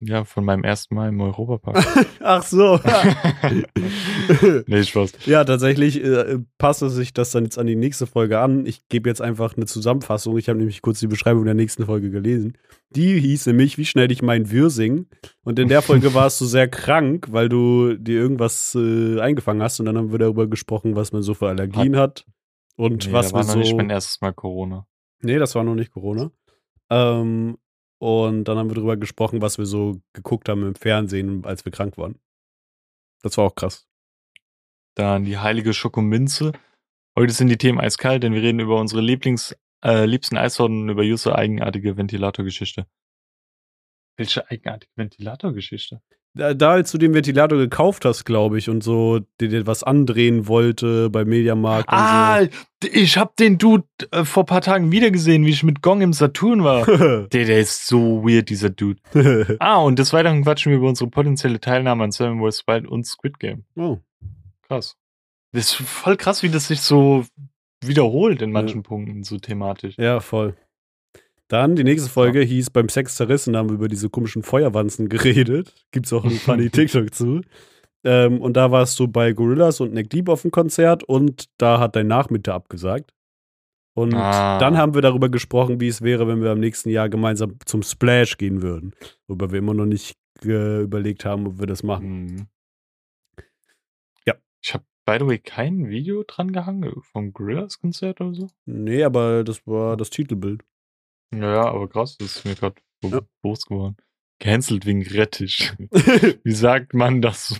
Ja, 0.05 0.25
von 0.25 0.43
meinem 0.43 0.63
ersten 0.63 0.95
Mal 0.95 1.09
im 1.09 1.21
Europapark. 1.21 1.77
Ach 2.19 2.43
so. 2.43 2.79
nee, 4.67 4.83
Spaß. 4.83 5.13
Ja, 5.25 5.45
tatsächlich 5.45 6.03
äh, 6.03 6.39
passt 6.57 6.81
sich 6.81 7.13
das 7.13 7.31
dann 7.31 7.45
jetzt 7.45 7.57
an 7.57 7.67
die 7.67 7.77
nächste 7.77 8.05
Folge 8.05 8.39
an. 8.39 8.65
Ich 8.65 8.89
gebe 8.89 9.09
jetzt 9.09 9.21
einfach 9.21 9.55
eine 9.55 9.65
Zusammenfassung. 9.65 10.37
Ich 10.37 10.49
habe 10.49 10.59
nämlich 10.59 10.81
kurz 10.81 10.99
die 10.99 11.07
Beschreibung 11.07 11.45
der 11.45 11.53
nächsten 11.53 11.85
Folge 11.85 12.11
gelesen. 12.11 12.57
Die 12.89 13.17
hieß 13.17 13.45
nämlich, 13.47 13.77
wie 13.77 13.85
schnell 13.85 14.11
ich 14.11 14.21
mein 14.21 14.51
Würsing. 14.51 15.07
Und 15.43 15.57
in 15.57 15.69
der 15.69 15.81
Folge 15.81 16.13
warst 16.13 16.41
du 16.41 16.45
sehr 16.45 16.67
krank, 16.67 17.27
weil 17.31 17.47
du 17.47 17.95
dir 17.95 18.19
irgendwas 18.19 18.75
äh, 18.75 19.21
eingefangen 19.21 19.63
hast. 19.63 19.79
Und 19.79 19.85
dann 19.85 19.97
haben 19.97 20.11
wir 20.11 20.19
darüber 20.19 20.47
gesprochen, 20.47 20.97
was 20.97 21.13
man 21.13 21.21
so 21.21 21.33
für 21.33 21.47
Allergien 21.47 21.95
hat. 21.95 22.25
Und 22.75 23.07
nee, 23.07 23.13
was 23.13 23.29
da 23.29 23.35
war 23.35 23.43
wir 23.43 23.47
noch 23.47 23.53
so. 23.53 23.59
nicht 23.59 23.75
mein 23.75 23.89
erstes 23.89 24.19
Mal 24.19 24.33
Corona. 24.33 24.85
Nee, 25.21 25.37
das 25.37 25.55
war 25.55 25.63
noch 25.63 25.75
nicht 25.75 25.91
Corona. 25.91 26.31
Ähm, 26.89 27.57
und 28.03 28.43
dann 28.43 28.57
haben 28.57 28.69
wir 28.69 28.75
darüber 28.75 28.97
gesprochen, 28.97 29.41
was 29.41 29.57
wir 29.57 29.65
so 29.65 30.01
geguckt 30.11 30.49
haben 30.49 30.67
im 30.67 30.75
Fernsehen, 30.75 31.45
als 31.45 31.63
wir 31.63 31.71
krank 31.71 31.97
waren. 31.97 32.19
Das 33.21 33.37
war 33.37 33.45
auch 33.45 33.55
krass. 33.55 33.87
Dann 34.95 35.23
die 35.23 35.37
heilige 35.37 35.73
Schokominze. 35.73 36.51
Heute 37.17 37.31
sind 37.31 37.47
die 37.47 37.57
Themen 37.57 37.79
eiskalt, 37.79 38.23
denn 38.23 38.33
wir 38.33 38.41
reden 38.41 38.59
über 38.59 38.77
unsere 38.77 38.99
Lieblings, 38.99 39.55
äh, 39.85 40.03
liebsten 40.03 40.35
Eissorten 40.35 40.81
und 40.81 40.89
über 40.89 41.03
Jusse 41.03 41.33
eigenartige 41.33 41.95
Ventilatorgeschichte. 41.95 42.87
Welche 44.17 44.49
eigenartige 44.49 44.91
Ventilatorgeschichte? 44.95 46.01
Da, 46.35 46.55
da, 46.55 46.71
als 46.71 46.91
du 46.91 46.97
den 46.97 47.13
Ventilator 47.13 47.59
gekauft 47.59 48.05
hast, 48.05 48.25
glaube 48.25 48.57
ich, 48.57 48.67
und 48.67 48.83
so 48.83 49.19
dir, 49.39 49.49
dir 49.49 49.67
was 49.67 49.83
andrehen 49.83 50.47
wollte 50.47 51.11
bei 51.11 51.25
Mediamarkt. 51.25 51.89
Ah, 51.89 52.41
so. 52.41 52.49
ich 52.91 53.17
habe 53.17 53.33
den 53.37 53.59
Dude 53.59 53.83
äh, 54.09 54.25
vor 54.25 54.43
paar 54.47 54.61
Tagen 54.61 54.91
wiedergesehen, 54.91 55.45
wie 55.45 55.51
ich 55.51 55.61
mit 55.61 55.83
Gong 55.83 56.01
im 56.01 56.11
Saturn 56.11 56.63
war. 56.63 56.85
der, 57.27 57.27
der 57.27 57.59
ist 57.59 57.85
so 57.85 58.23
weird, 58.23 58.49
dieser 58.49 58.71
Dude. 58.71 58.99
ah, 59.59 59.77
und 59.77 59.99
des 59.99 60.11
Weiteren 60.11 60.43
quatschen 60.43 60.71
wir 60.71 60.77
über 60.77 60.89
unsere 60.89 61.07
potenzielle 61.07 61.59
Teilnahme 61.59 62.03
an 62.03 62.11
Seven 62.11 62.41
Wars 62.41 62.65
Wild 62.65 62.87
und 62.87 63.05
Squid 63.05 63.39
Game. 63.39 63.65
Oh. 63.75 63.99
Krass. 64.63 64.95
Das 65.51 65.65
ist 65.65 65.73
voll 65.75 66.17
krass, 66.17 66.41
wie 66.41 66.49
das 66.49 66.67
sich 66.67 66.81
so 66.81 67.25
wiederholt 67.85 68.41
in 68.41 68.51
manchen 68.51 68.81
ja. 68.81 68.87
Punkten, 68.87 69.23
so 69.23 69.37
thematisch. 69.37 69.99
Ja, 69.99 70.19
voll. 70.19 70.55
Dann 71.49 71.75
die 71.75 71.83
nächste 71.83 72.09
Folge 72.09 72.39
ja. 72.39 72.45
hieß 72.45 72.69
Beim 72.69 72.89
Sex 72.89 73.15
zerrissen, 73.15 73.53
da 73.53 73.59
haben 73.59 73.69
wir 73.69 73.75
über 73.75 73.87
diese 73.87 74.09
komischen 74.09 74.43
Feuerwanzen 74.43 75.09
geredet. 75.09 75.73
Gibt 75.91 76.05
es 76.05 76.13
auch 76.13 76.23
ein 76.23 76.31
funny 76.31 76.69
TikTok 76.71 77.13
zu. 77.13 77.41
Ähm, 78.03 78.41
und 78.41 78.57
da 78.57 78.71
warst 78.71 78.99
du 78.99 79.07
bei 79.07 79.31
Gorillas 79.31 79.79
und 79.79 79.93
Nick 79.93 80.09
Deep 80.09 80.29
auf 80.29 80.41
dem 80.41 80.51
Konzert 80.51 81.03
und 81.03 81.45
da 81.57 81.79
hat 81.79 81.95
dein 81.95 82.07
Nachmittag 82.07 82.55
abgesagt. 82.55 83.13
Und 83.95 84.15
ah. 84.15 84.57
dann 84.57 84.77
haben 84.77 84.95
wir 84.95 85.01
darüber 85.01 85.29
gesprochen, 85.29 85.79
wie 85.79 85.87
es 85.87 86.01
wäre, 86.01 86.27
wenn 86.27 86.41
wir 86.41 86.51
am 86.51 86.59
nächsten 86.59 86.89
Jahr 86.89 87.09
gemeinsam 87.09 87.57
zum 87.65 87.83
Splash 87.83 88.37
gehen 88.37 88.61
würden. 88.61 88.93
Wobei 89.27 89.51
wir 89.51 89.59
immer 89.59 89.75
noch 89.75 89.85
nicht 89.85 90.17
äh, 90.43 90.81
überlegt 90.81 91.25
haben, 91.25 91.45
ob 91.45 91.59
wir 91.59 91.67
das 91.67 91.83
machen. 91.83 92.25
Mhm. 92.25 92.47
Ja. 94.25 94.33
Ich 94.61 94.73
habe, 94.73 94.83
by 95.05 95.17
the 95.19 95.27
way, 95.27 95.37
kein 95.37 95.89
Video 95.89 96.23
dran 96.25 96.51
gehangen 96.51 96.91
vom 97.03 97.33
Gorillas-Konzert 97.33 98.19
oder 98.19 98.33
so. 98.33 98.49
Nee, 98.65 99.03
aber 99.03 99.43
das 99.43 99.65
war 99.67 99.95
das 99.95 100.09
Titelbild. 100.09 100.63
Ja, 101.39 101.53
ja, 101.53 101.65
aber 101.65 101.87
krass, 101.89 102.17
das 102.17 102.37
ist 102.37 102.45
mir 102.45 102.55
gerade 102.55 102.75
ja. 103.03 103.21
bewusst 103.41 103.67
geworden. 103.67 103.97
Gehänselt 104.39 104.85
wegen 104.85 105.03
Rettich. 105.03 105.73
Wie 106.43 106.51
sagt 106.51 106.93
man 106.93 107.21
das? 107.21 107.59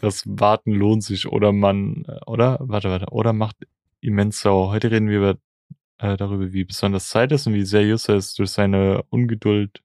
Das 0.00 0.24
Warten 0.26 0.72
lohnt 0.72 1.04
sich 1.04 1.26
oder 1.26 1.52
man, 1.52 2.04
äh, 2.06 2.18
oder? 2.26 2.58
Warte, 2.60 2.90
warte. 2.90 3.06
Oder 3.12 3.32
macht 3.32 3.56
immens 4.00 4.40
sauer. 4.40 4.70
Heute 4.70 4.90
reden 4.90 5.08
wir 5.08 5.18
über, 5.18 5.38
äh, 5.98 6.16
darüber, 6.16 6.52
wie 6.52 6.64
besonders 6.64 7.08
Zeit 7.08 7.32
ist 7.32 7.46
und 7.46 7.54
wie 7.54 7.64
sehr 7.64 7.86
Jusser 7.86 8.16
ist, 8.16 8.38
durch 8.38 8.50
seine 8.50 9.04
Ungeduld, 9.08 9.82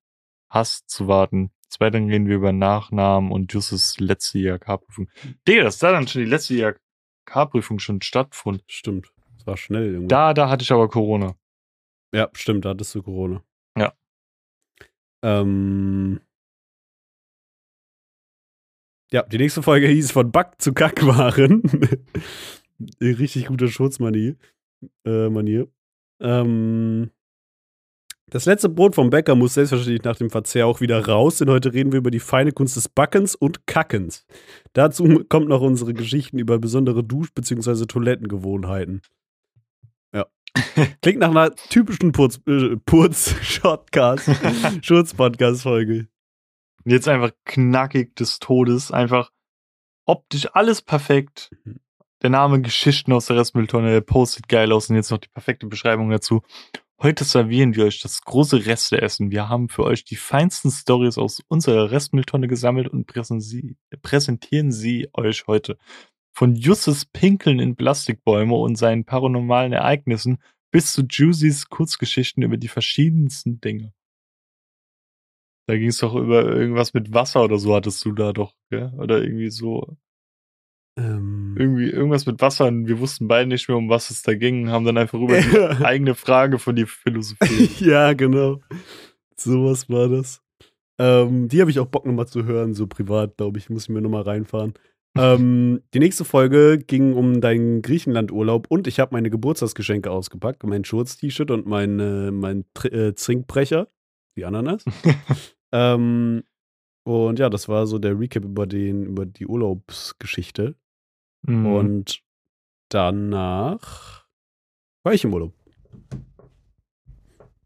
Hass 0.50 0.86
zu 0.86 1.08
warten. 1.08 1.52
Zweitens 1.70 2.12
reden 2.12 2.28
wir 2.28 2.36
über 2.36 2.52
Nachnamen 2.52 3.32
und 3.32 3.54
Jusses 3.54 3.98
letzte 4.00 4.40
IHK-Prüfung. 4.40 5.08
Digga, 5.48 5.64
dass 5.64 5.78
da 5.78 5.94
dann 5.94 6.08
schon 6.08 6.24
die 6.24 6.30
letzte 6.30 6.56
IHK-Prüfung 6.56 7.80
schon 7.80 8.02
stattfand. 8.02 8.64
Stimmt. 8.68 9.12
Das 9.38 9.48
war 9.48 9.58
schnell 9.58 9.86
irgendwie. 9.86 10.08
Da, 10.10 10.34
da 10.34 10.50
hatte 10.50 10.64
ich 10.64 10.72
aber 10.74 10.90
Corona. 10.90 11.36
Ja, 12.14 12.30
stimmt, 12.34 12.66
da 12.66 12.70
hattest 12.70 12.94
du 12.96 13.02
Corona. 13.04 13.44
Ja. 13.78 13.94
Ähm, 15.24 16.20
ja, 19.12 19.24
die 19.24 19.38
nächste 19.38 19.64
Folge 19.64 19.88
hieß 19.88 20.12
von 20.12 20.32
Back 20.32 20.56
zu 20.62 20.74
Kackwaren. 20.74 21.62
Richtig 23.02 23.46
guter 23.48 23.68
Schutzmanier. 23.68 24.36
Äh, 25.06 25.30
Manier. 25.30 25.68
Ähm, 26.20 27.12
das 28.32 28.46
letzte 28.46 28.70
Brot 28.70 28.96
vom 28.96 29.10
Bäcker 29.10 29.36
muss 29.36 29.56
selbstverständlich 29.56 30.04
nach 30.04 30.16
dem 30.16 30.30
Verzehr 30.30 30.66
auch 30.66 30.80
wieder 30.80 31.06
raus, 31.06 31.38
denn 31.40 31.50
heute 31.50 31.74
reden 31.74 31.92
wir 31.92 32.00
über 32.00 32.12
die 32.12 32.22
feine 32.22 32.54
Kunst 32.54 32.78
des 32.78 32.88
Backens 32.88 33.36
und 33.36 33.68
Kackens. 33.68 34.26
Dazu 34.74 35.26
kommt 35.28 35.50
noch 35.50 35.62
unsere 35.62 35.94
Geschichten 35.94 36.40
über 36.40 36.58
besondere 36.58 37.04
Dusch- 37.04 37.34
bzw. 37.34 37.86
Toilettengewohnheiten. 37.86 39.02
Klingt 41.02 41.20
nach 41.20 41.30
einer 41.30 41.56
typischen 41.56 42.12
Purz-Shotcast, 42.12 44.28
äh, 44.28 44.34
Schurz-Podcast-Folge. 44.82 46.08
Jetzt 46.86 47.08
einfach 47.08 47.32
knackig 47.46 48.16
des 48.16 48.40
Todes, 48.40 48.92
einfach 48.92 49.32
optisch 50.06 50.48
alles 50.54 50.82
perfekt. 50.82 51.52
Mhm. 51.64 51.80
Der 52.22 52.30
Name 52.30 52.62
Geschichten 52.62 53.14
aus 53.14 53.26
der 53.26 53.38
Restmülltonne, 53.38 53.92
der 53.92 54.02
postet 54.02 54.48
geil 54.48 54.72
aus 54.72 54.90
und 54.90 54.96
jetzt 54.96 55.10
noch 55.10 55.18
die 55.18 55.30
perfekte 55.30 55.66
Beschreibung 55.66 56.12
dazu. 56.12 56.44
Heute 57.02 57.24
servieren 57.24 57.76
wir 57.76 57.86
euch 57.86 58.00
das 58.00 58.22
große 58.22 58.68
Resteessen. 58.68 59.32
Wir 59.32 59.50
haben 59.50 59.70
für 59.70 59.86
euch 59.86 60.04
die 60.04 60.16
feinsten 60.16 60.70
Stories 60.70 61.18
aus 61.18 61.42
unserer 61.48 61.90
Restmülltonne 61.90 62.48
gesammelt 62.48 62.90
und 62.90 63.08
präsentieren 63.08 64.72
sie 64.72 65.10
euch 65.14 65.48
heute. 65.48 65.80
Von 66.34 66.56
Jusses 66.56 67.06
Pinkeln 67.06 67.60
in 67.60 67.76
Plastikbäume 67.76 68.56
und 68.56 68.76
seinen 68.76 69.06
paranormalen 69.06 69.74
Ereignissen 69.74 70.40
bis 70.72 70.94
zu 70.94 71.04
Juicys 71.04 71.70
Kurzgeschichten 71.70 72.44
über 72.44 72.58
die 72.58 72.70
verschiedensten 72.70 73.60
Dinge. 73.60 73.94
Da 75.68 75.78
ging 75.78 75.90
es 75.90 76.00
doch 76.00 76.16
über 76.16 76.44
irgendwas 76.44 76.94
mit 76.94 77.14
Wasser 77.14 77.44
oder 77.44 77.58
so, 77.58 77.76
hattest 77.76 78.04
du 78.04 78.12
da 78.12 78.34
doch, 78.34 78.56
gell? 78.70 78.92
Oder 78.98 79.22
irgendwie 79.22 79.50
so. 79.50 79.98
Ähm. 80.98 81.56
Irgendwie 81.58 81.90
irgendwas 81.90 82.26
mit 82.26 82.42
Wasser 82.42 82.68
und 82.68 82.88
wir 82.88 83.00
wussten 83.00 83.28
beide 83.28 83.48
nicht 83.48 83.68
mehr, 83.70 83.78
um 83.78 83.90
was 83.90 84.10
es 84.10 84.24
da 84.24 84.34
ging, 84.34 84.70
haben 84.70 84.86
dann 84.86 84.98
einfach 84.98 85.20
über 85.20 85.40
die 85.80 85.86
eigene 85.86 86.16
Frage 86.16 86.60
von 86.60 86.76
die 86.76 86.86
Philosophie. 86.86 87.70
ja, 87.86 88.14
genau. 88.14 88.60
Sowas 89.38 89.90
war 89.90 90.10
das. 90.10 90.42
Ähm, 91.00 91.48
die 91.48 91.62
habe 91.62 91.72
ich 91.72 91.80
auch 91.80 91.88
Bock 91.88 92.06
nochmal 92.06 92.28
zu 92.28 92.46
hören, 92.46 92.74
so 92.74 92.88
privat, 92.88 93.38
glaube 93.38 93.58
ich, 93.58 93.70
muss 93.70 93.84
ich 93.84 93.90
mir 93.90 94.02
nochmal 94.02 94.24
reinfahren. 94.24 94.74
Ähm, 95.18 95.82
die 95.94 96.00
nächste 96.00 96.24
Folge 96.24 96.78
ging 96.78 97.14
um 97.14 97.42
deinen 97.42 97.82
Griechenlandurlaub 97.82 98.68
und 98.70 98.88
ich 98.88 99.00
habe 99.00 99.14
meine 99.14 99.30
Geburtstagsgeschenke 99.30 100.10
ausgepackt, 100.10 100.64
mein 100.64 100.86
Schurz-T-Shirt 100.86 101.52
und 101.52 101.66
mein, 101.66 102.00
äh, 102.00 102.32
mein 102.32 102.66
Tr 102.74 102.92
äh, 102.92 103.14
Trinkbrecher, 103.14 103.88
die 104.38 104.46
Ananas. 104.46 104.86
ähm, 105.74 106.44
und 107.04 107.40
ja, 107.40 107.50
das 107.50 107.68
war 107.68 107.88
so 107.88 108.00
der 108.00 108.18
Recap 108.18 108.46
über, 108.46 108.68
den, 108.68 109.06
über 109.06 109.26
die 109.26 109.48
Urlaubsgeschichte. 109.48 110.76
Mhm. 111.44 111.66
Und 111.66 112.24
danach 112.90 114.26
war 115.04 115.14
ich 115.14 115.24
im 115.24 115.34
Urlaub. 115.34 115.54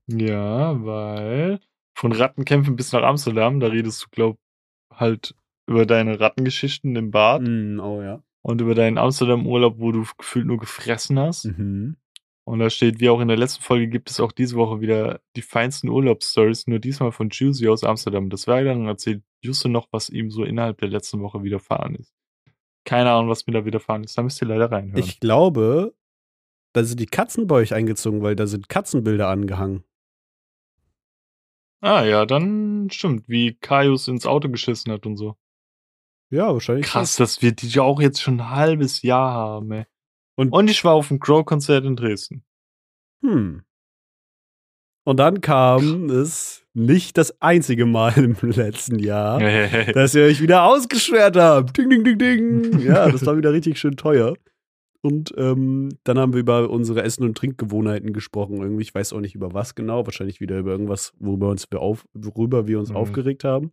Ja, 0.07 0.83
weil 0.83 1.59
von 1.97 2.11
Rattenkämpfen 2.11 2.75
bis 2.75 2.91
nach 2.91 3.03
Amsterdam, 3.03 3.59
da 3.59 3.67
redest 3.67 4.03
du, 4.03 4.07
glaub, 4.11 4.39
halt 4.91 5.35
über 5.67 5.85
deine 5.85 6.19
Rattengeschichten 6.19 6.95
im 6.95 7.11
Bad. 7.11 7.41
Mm, 7.41 7.79
oh 7.79 8.01
ja. 8.01 8.23
Und 8.41 8.61
über 8.61 8.75
deinen 8.75 8.97
Amsterdam-Urlaub, 8.97 9.79
wo 9.79 9.91
du 9.91 10.05
gefühlt 10.17 10.45
nur 10.45 10.57
gefressen 10.57 11.17
hast. 11.17 11.45
Mhm. 11.45 11.97
Und 12.43 12.59
da 12.59 12.69
steht, 12.69 12.99
wie 12.99 13.09
auch 13.09 13.19
in 13.19 13.27
der 13.27 13.37
letzten 13.37 13.63
Folge, 13.63 13.87
gibt 13.87 14.11
es 14.11 14.19
auch 14.19 14.31
diese 14.31 14.55
Woche 14.55 14.79
wieder 14.79 15.19
die 15.35 15.41
feinsten 15.41 15.89
Urlaubsstories, 15.89 16.67
nur 16.67 16.77
diesmal 16.77 17.11
von 17.11 17.29
Juicy 17.31 17.67
aus 17.67 17.83
Amsterdam. 17.83 18.29
Das 18.29 18.45
war 18.45 18.63
dann 18.63 18.85
erzählt 18.85 19.23
Juste 19.45 19.69
noch, 19.69 19.87
was 19.91 20.09
ihm 20.09 20.31
so 20.31 20.43
innerhalb 20.43 20.79
der 20.79 20.89
letzten 20.89 21.21
Woche 21.21 21.43
widerfahren 21.43 21.95
ist. 21.95 22.13
Keine 22.83 23.11
Ahnung, 23.11 23.29
was 23.29 23.45
mir 23.47 23.53
da 23.53 23.65
widerfahren 23.65 24.03
ist. 24.03 24.17
Da 24.17 24.23
müsst 24.23 24.41
ihr 24.41 24.47
leider 24.47 24.71
reinhören. 24.71 24.97
Ich 24.97 25.19
glaube, 25.19 25.95
da 26.73 26.83
sind 26.83 26.99
die 26.99 27.05
Katzen 27.05 27.47
bei 27.47 27.55
euch 27.55 27.73
eingezogen, 27.73 28.21
weil 28.21 28.35
da 28.35 28.47
sind 28.47 28.69
Katzenbilder 28.69 29.27
angehangen. 29.27 29.83
Ah 31.81 32.03
ja, 32.03 32.25
dann 32.25 32.89
stimmt, 32.91 33.29
wie 33.29 33.53
Kaius 33.53 34.07
ins 34.07 34.25
Auto 34.25 34.49
geschissen 34.49 34.91
hat 34.91 35.05
und 35.05 35.17
so. 35.17 35.35
Ja, 36.35 36.51
wahrscheinlich. 36.51 36.85
Krass, 36.85 37.15
dass 37.15 37.41
wir 37.41 37.53
die 37.53 37.69
ja 37.69 37.83
auch 37.83 38.01
jetzt 38.01 38.21
schon 38.21 38.41
ein 38.41 38.49
halbes 38.49 39.01
Jahr 39.01 39.31
haben, 39.31 39.71
ey. 39.71 39.85
Und, 40.35 40.51
und 40.51 40.69
ich 40.69 40.83
war 40.83 40.93
auf 40.93 41.07
dem 41.07 41.21
Crow-Konzert 41.21 41.85
in 41.85 41.95
Dresden. 41.95 42.43
Hm. 43.21 43.63
Und 45.05 45.17
dann 45.17 45.39
kam 45.39 46.09
es 46.09 46.65
nicht 46.73 47.17
das 47.17 47.41
einzige 47.41 47.85
Mal 47.85 48.17
im 48.17 48.35
letzten 48.51 48.99
Jahr, 48.99 49.39
dass 49.93 50.13
ihr 50.13 50.25
euch 50.25 50.41
wieder 50.41 50.63
ausgeschwert 50.63 51.37
habt. 51.37 51.77
Ding, 51.77 51.89
ding, 51.89 52.03
ding, 52.03 52.17
ding. 52.17 52.79
Ja, 52.85 53.09
das 53.09 53.25
war 53.25 53.37
wieder 53.37 53.53
richtig 53.53 53.79
schön 53.79 53.95
teuer. 53.95 54.33
Und 55.01 55.33
ähm, 55.37 55.89
dann 56.03 56.17
haben 56.17 56.33
wir 56.33 56.39
über 56.41 56.69
unsere 56.69 57.03
Essen- 57.03 57.23
und 57.23 57.37
Trinkgewohnheiten 57.37 58.11
gesprochen. 58.11 58.57
Irgendwie, 58.57 58.81
ich 58.81 58.93
weiß 58.93 59.13
auch 59.13 59.21
nicht 59.21 59.35
über 59.35 59.53
was 59.53 59.75
genau. 59.75 60.05
Wahrscheinlich 60.05 60.41
wieder 60.41 60.57
über 60.57 60.71
irgendwas, 60.71 61.13
worüber, 61.17 61.49
uns 61.49 61.67
wir, 61.71 61.79
auf, 61.79 62.05
worüber 62.13 62.67
wir 62.67 62.79
uns 62.79 62.89
mhm. 62.89 62.97
aufgeregt 62.97 63.45
haben. 63.45 63.71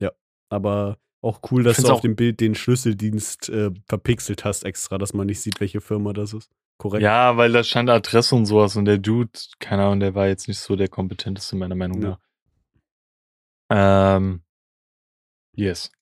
Ja, 0.00 0.12
aber 0.48 0.96
auch 1.22 1.40
cool, 1.50 1.62
dass 1.62 1.76
du 1.76 1.88
auf 1.88 2.00
dem 2.00 2.16
Bild 2.16 2.40
den 2.40 2.54
Schlüsseldienst 2.54 3.48
äh, 3.50 3.70
verpixelt 3.86 4.44
hast 4.44 4.64
extra, 4.64 4.96
dass 4.98 5.12
man 5.12 5.26
nicht 5.26 5.40
sieht, 5.40 5.60
welche 5.60 5.80
Firma 5.80 6.12
das 6.12 6.32
ist. 6.32 6.50
Korrekt. 6.78 7.02
Ja, 7.02 7.36
weil 7.36 7.52
da 7.52 7.62
stand 7.62 7.90
Adresse 7.90 8.34
und 8.34 8.46
sowas 8.46 8.74
und 8.76 8.86
der 8.86 8.96
Dude, 8.96 9.30
keine 9.58 9.84
Ahnung, 9.84 10.00
der 10.00 10.14
war 10.14 10.28
jetzt 10.28 10.48
nicht 10.48 10.58
so 10.58 10.76
der 10.76 10.88
kompetenteste 10.88 11.56
meiner 11.56 11.74
Meinung 11.74 11.98
nach. 11.98 12.18
Ja. 13.70 14.16
Ähm, 14.16 14.42
yes. 15.54 15.92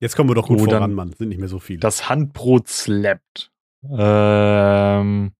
Jetzt 0.00 0.16
kommen 0.16 0.28
wir 0.28 0.34
doch 0.34 0.48
gut 0.48 0.60
oh, 0.60 0.64
voran, 0.64 0.92
Mann. 0.92 1.12
Sind 1.12 1.28
nicht 1.28 1.38
mehr 1.38 1.48
so 1.48 1.60
viele. 1.60 1.78
Das 1.78 2.08
Handbrot 2.08 2.66
slappt. 2.68 3.52
Ähm, 3.88 5.32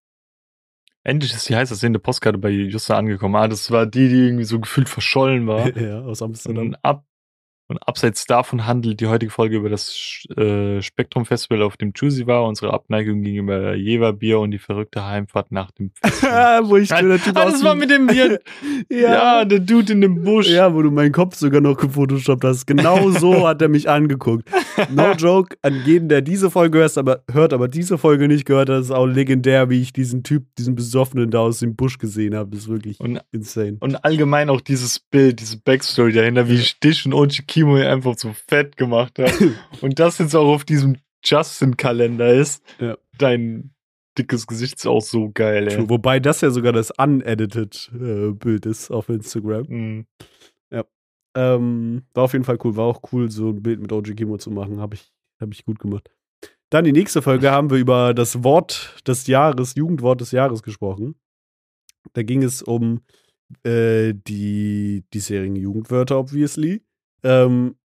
endlich 1.03 1.35
ist 1.35 1.49
die 1.49 1.57
heiß 1.57 1.73
aussehende 1.73 1.99
Postkarte 1.99 2.39
bei 2.39 2.51
Justa 2.51 2.97
angekommen. 2.97 3.35
Ah, 3.35 3.49
das 3.49 3.71
war 3.71 3.87
die, 3.87 4.09
die 4.09 4.27
irgendwie 4.27 4.45
so 4.45 4.61
gefühlt 4.61 4.89
verschollen 4.89 5.47
war. 5.47 5.77
ja, 5.81 6.03
aus 6.03 6.23
Amsterdam. 6.23 6.69
Und 6.69 6.85
ab 6.85 7.05
und 7.71 7.79
abseits 7.87 8.27
davon 8.27 8.67
handelt 8.67 9.01
die 9.01 9.07
heutige 9.07 9.31
Folge 9.31 9.59
über 9.59 9.69
das 9.69 10.27
äh, 10.37 10.83
Spektrum 10.83 11.25
Festival, 11.25 11.63
auf 11.63 11.77
dem 11.77 11.93
Juicy 11.95 12.27
war, 12.27 12.45
unsere 12.45 12.75
Abneigung 12.75 13.23
gegenüber 13.23 13.77
Jever 13.77 14.13
Bier 14.13 14.41
und 14.41 14.51
die 14.51 14.59
verrückte 14.59 15.07
Heimfahrt 15.07 15.53
nach 15.53 15.71
dem 15.71 15.93
Festival. 16.03 16.69
wo 16.69 16.77
ich 16.79 16.89
der 16.89 17.23
Typ 17.23 17.37
ah, 17.37 17.45
das 17.45 17.63
war 17.63 17.77
mit 17.77 17.89
dem 17.89 18.09
Bier. 18.09 18.41
ja. 18.91 18.99
ja. 18.99 19.45
der 19.45 19.61
Dude 19.61 19.93
in 19.93 20.01
dem 20.01 20.25
Busch. 20.25 20.49
Ja, 20.49 20.75
wo 20.75 20.83
du 20.83 20.91
meinen 20.91 21.13
Kopf 21.13 21.37
sogar 21.37 21.61
noch 21.61 21.77
gefotoshoppt 21.77 22.43
hast. 22.43 22.67
Genau 22.67 23.11
so 23.11 23.47
hat 23.47 23.63
er 23.63 23.69
mich 23.69 23.89
angeguckt. 23.89 24.49
No 24.91 25.13
joke 25.13 25.57
an 25.63 25.83
jeden, 25.85 26.09
der 26.09 26.23
diese 26.23 26.51
Folge 26.51 26.79
hört, 26.79 26.97
aber, 26.99 27.25
hört, 27.31 27.53
aber 27.53 27.69
diese 27.69 27.99
Folge 27.99 28.29
nicht 28.29 28.45
gehört 28.45 28.69
hat, 28.69 28.81
ist 28.81 28.91
auch 28.91 29.07
legendär, 29.07 29.71
wie 29.71 29.81
ich 29.81 29.93
diesen 29.93 30.23
Typ, 30.23 30.47
diesen 30.57 30.75
Besoffenen 30.75 31.31
da 31.31 31.41
aus 31.41 31.59
dem 31.59 31.77
Busch 31.77 31.99
gesehen 31.99 32.35
habe. 32.35 32.51
Das 32.51 32.61
ist 32.61 32.69
wirklich 32.69 33.01
und, 33.01 33.21
insane. 33.33 33.77
Und 33.81 34.05
allgemein 34.05 34.51
auch 34.51 34.61
dieses 34.61 34.99
Bild, 34.99 35.41
diese 35.41 35.59
Backstory 35.59 36.13
dahinter, 36.13 36.49
wie 36.49 36.59
Stich 36.59 37.07
und 37.07 37.15
Ochi 37.15 37.43
Kimo 37.47 37.77
einfach 37.77 38.17
so 38.17 38.35
fett 38.49 38.77
gemacht 38.77 39.19
hat. 39.19 39.33
und 39.81 39.99
das 39.99 40.19
jetzt 40.19 40.35
auch 40.35 40.49
auf 40.49 40.65
diesem 40.65 40.97
Justin-Kalender 41.25 42.33
ist. 42.33 42.63
Ja. 42.79 42.97
Dein 43.19 43.73
dickes 44.19 44.47
Gesicht 44.47 44.77
ist 44.79 44.87
auch 44.87 45.03
so 45.03 45.31
geil, 45.33 45.69
ey. 45.69 45.89
Wobei 45.89 46.21
das 46.21 46.41
ja 46.41 46.51
sogar 46.51 46.73
das 46.73 46.91
unedited 46.97 47.91
äh, 47.95 48.33
Bild 48.33 48.67
ist 48.67 48.91
auf 48.91 49.09
Instagram. 49.09 49.67
Mhm. 49.69 50.07
Ähm, 51.35 52.03
war 52.15 52.25
auf 52.25 52.33
jeden 52.33 52.45
Fall 52.45 52.59
cool. 52.65 52.77
War 52.77 52.87
auch 52.87 53.01
cool, 53.13 53.31
so 53.31 53.51
ein 53.51 53.63
Bild 53.63 53.81
mit 53.81 53.93
OG 53.93 54.17
Kimo 54.17 54.39
zu 54.39 54.51
machen. 54.51 54.81
Habe 54.81 54.95
ich, 54.97 55.13
hab 55.41 55.53
ich 55.53 55.65
gut 55.65 55.79
gemacht. 55.79 56.11
Dann 56.71 56.85
die 56.85 56.93
nächste 56.93 57.21
Folge 57.23 57.51
haben 57.51 57.71
wir 57.71 57.79
über 57.79 58.15
das 58.15 58.45
Wort 58.45 59.03
des 59.07 59.27
Jahres, 59.27 59.75
Jugendwort 59.75 60.21
des 60.21 60.31
Jahres 60.31 60.63
gesprochen. 60.63 61.17
Da 62.13 62.23
ging 62.23 62.43
es 62.43 62.63
um 62.63 63.01
äh, 63.65 64.15
die 64.15 65.05
diesjährigen 65.13 65.57
Jugendwörter, 65.57 66.19
obviously. 66.19 66.83
Ähm, 67.23 67.77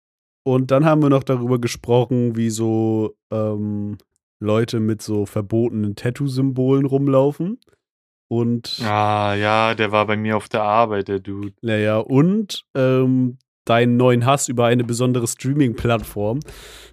und 0.44 0.70
dann 0.70 0.84
haben 0.84 1.02
wir 1.02 1.08
noch 1.08 1.24
darüber 1.24 1.58
gesprochen, 1.58 2.36
wie 2.36 2.50
so 2.50 3.16
ähm, 3.30 3.96
Leute 4.40 4.78
mit 4.78 5.00
so 5.00 5.24
verbotenen 5.24 5.96
Tattoo-Symbolen 5.96 6.84
rumlaufen. 6.84 7.58
Und. 8.28 8.80
Ah, 8.82 9.34
ja, 9.34 9.74
der 9.74 9.92
war 9.92 10.06
bei 10.06 10.16
mir 10.16 10.36
auf 10.36 10.48
der 10.48 10.62
Arbeit, 10.62 11.08
der 11.08 11.20
Dude. 11.20 11.52
Naja, 11.62 11.98
und 11.98 12.64
ähm, 12.74 13.38
deinen 13.64 13.96
neuen 13.96 14.26
Hass 14.26 14.48
über 14.48 14.66
eine 14.66 14.84
besondere 14.84 15.26
Streaming-Plattform. 15.26 16.40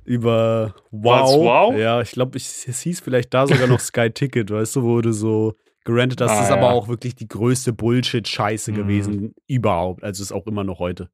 Über 0.04 0.76
Wow. 0.92 1.30
Wow? 1.38 1.78
Ja, 1.78 2.02
ich 2.02 2.12
glaube, 2.12 2.38
es 2.38 2.64
hieß 2.64 3.00
vielleicht 3.02 3.34
da 3.34 3.48
sogar 3.48 3.68
noch 3.68 3.80
Sky 3.80 4.10
Ticket, 4.10 4.50
weißt 4.52 4.76
du, 4.78 4.84
wo 4.84 5.00
du 5.02 5.12
so 5.14 5.54
gerantet 5.84 6.22
hast. 6.22 6.32
Ah, 6.32 6.36
das 6.36 6.44
ist 6.44 6.50
ja. 6.50 6.58
aber 6.58 6.72
auch 6.72 6.88
wirklich 6.88 7.16
die 7.16 7.28
größte 7.28 7.74
Bullshit-Scheiße 7.74 8.72
Mhm. 8.72 8.76
gewesen 8.76 9.36
überhaupt. 9.48 10.04
Also 10.04 10.22
ist 10.24 10.32
auch 10.32 10.48
immer 10.48 10.64
noch 10.64 10.80
heute. 10.80 11.10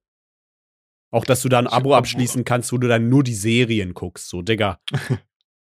Auch, 1.11 1.23
dass 1.25 1.41
du 1.41 1.49
da 1.49 1.59
ein 1.59 1.67
Abo 1.67 1.95
abschließen 1.95 2.43
kannst, 2.43 2.73
wo 2.73 2.77
du 2.77 2.87
dann 2.87 3.07
nur 3.07 3.23
die 3.23 3.33
Serien 3.33 3.93
guckst. 3.93 4.29
So, 4.29 4.41
Digga. 4.41 4.79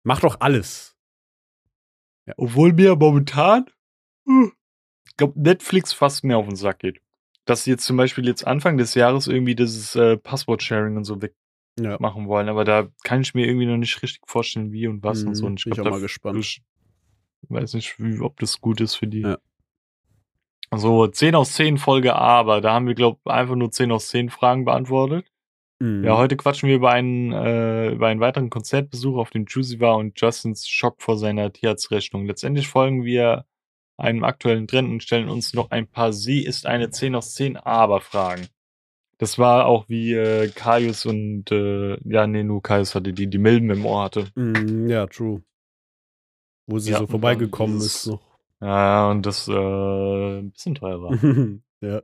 Mach 0.03 0.19
doch 0.19 0.37
alles. 0.41 0.97
Obwohl 2.37 2.73
mir 2.73 2.95
momentan, 2.95 3.65
ich 5.07 5.17
glaube, 5.17 5.39
Netflix 5.41 5.91
fast 5.93 6.23
mehr 6.23 6.37
auf 6.37 6.47
den 6.47 6.55
Sack 6.55 6.79
geht. 6.79 7.01
Dass 7.45 7.63
sie 7.63 7.71
jetzt 7.71 7.85
zum 7.85 7.97
Beispiel 7.97 8.25
jetzt 8.27 8.45
Anfang 8.45 8.77
des 8.77 8.93
Jahres 8.93 9.27
irgendwie 9.27 9.55
dieses 9.55 9.95
äh, 9.95 10.17
Passwort-Sharing 10.17 10.97
und 10.97 11.03
so 11.03 11.15
Ja. 11.79 11.93
wegmachen 11.93 12.27
wollen. 12.27 12.47
Aber 12.49 12.63
da 12.63 12.87
kann 13.03 13.21
ich 13.21 13.33
mir 13.33 13.45
irgendwie 13.47 13.65
noch 13.65 13.77
nicht 13.77 14.01
richtig 14.03 14.21
vorstellen, 14.27 14.71
wie 14.71 14.87
und 14.87 15.03
was 15.03 15.23
und 15.23 15.35
so. 15.35 15.45
Mhm, 15.45 15.51
Und 15.53 15.59
ich 15.59 15.63
bin 15.65 15.73
ich 15.73 15.89
mal 15.89 15.99
gespannt. 15.99 16.37
Ich 16.39 16.61
weiß 17.49 17.73
nicht, 17.73 17.99
wie, 17.99 18.19
ob 18.19 18.39
das 18.39 18.61
gut 18.61 18.81
ist 18.81 18.95
für 18.95 19.07
die. 19.07 19.21
Ja. 19.21 19.37
Also 20.69 21.07
10 21.07 21.33
aus 21.35 21.53
10 21.53 21.77
Folge 21.77 22.15
A, 22.15 22.39
aber 22.39 22.61
da 22.61 22.73
haben 22.73 22.85
wir, 22.87 22.93
glaube 22.93 23.19
ich, 23.25 23.31
einfach 23.31 23.55
nur 23.55 23.71
10 23.71 23.91
aus 23.91 24.09
10 24.09 24.29
Fragen 24.29 24.65
beantwortet. 24.65 25.25
Mhm. 25.79 26.03
Ja, 26.03 26.17
heute 26.17 26.37
quatschen 26.37 26.69
wir 26.69 26.75
über 26.75 26.91
einen, 26.91 27.31
äh, 27.31 27.89
über 27.91 28.07
einen 28.07 28.19
weiteren 28.19 28.49
Konzertbesuch, 28.51 29.17
auf 29.17 29.31
dem 29.31 29.45
Juicy 29.47 29.79
war 29.79 29.95
und 29.97 30.19
Justins 30.21 30.67
Schock 30.67 31.01
vor 31.01 31.17
seiner 31.17 31.51
Tierarztrechnung. 31.51 32.25
Letztendlich 32.27 32.67
folgen 32.67 33.03
wir 33.03 33.45
einem 33.99 34.23
aktuellen 34.23 34.67
Trend 34.67 34.89
und 34.89 35.03
stellen 35.03 35.29
uns 35.29 35.53
noch 35.53 35.71
ein 35.71 35.87
paar 35.87 36.13
Sie 36.13 36.43
ist 36.43 36.65
eine 36.65 36.89
10 36.89 37.15
aus 37.15 37.33
10 37.35 37.57
Aber-Fragen. 37.57 38.47
Das 39.17 39.37
war 39.37 39.65
auch 39.65 39.89
wie 39.89 40.13
äh, 40.13 40.47
Kaius 40.49 41.05
und, 41.05 41.51
äh, 41.51 41.97
ja, 42.09 42.25
nee, 42.25 42.43
nur 42.43 42.61
Kaius 42.61 42.95
hatte 42.95 43.11
die, 43.11 43.27
die 43.27 43.37
Milben 43.37 43.69
im 43.69 43.85
Ohr 43.85 44.03
hatte. 44.03 44.27
Mhm, 44.35 44.89
ja, 44.89 45.07
true. 45.07 45.43
Wo 46.67 46.79
sie 46.79 46.91
Ja, 46.91 46.99
so 46.99 47.07
vorbeigekommen 47.07 47.77
ist 47.77 48.07
noch. 48.07 48.21
Ja, 48.61 49.09
und 49.09 49.25
das, 49.25 49.47
äh, 49.47 50.39
ein 50.39 50.51
bisschen 50.51 50.75
teuer 50.75 51.01
war. 51.01 51.11
ja. 51.81 52.01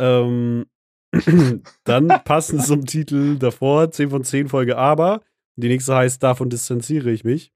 Ähm, 0.00 0.66
dann 1.84 2.08
passend 2.24 2.64
zum 2.64 2.84
Titel 2.84 3.38
davor, 3.38 3.90
10 3.90 4.10
von 4.10 4.24
10 4.24 4.48
Folge 4.48 4.76
Aber. 4.76 5.22
Die 5.56 5.68
nächste 5.68 5.94
heißt, 5.94 6.22
davon 6.22 6.50
distanziere 6.50 7.10
ich 7.10 7.24
mich. 7.24 7.52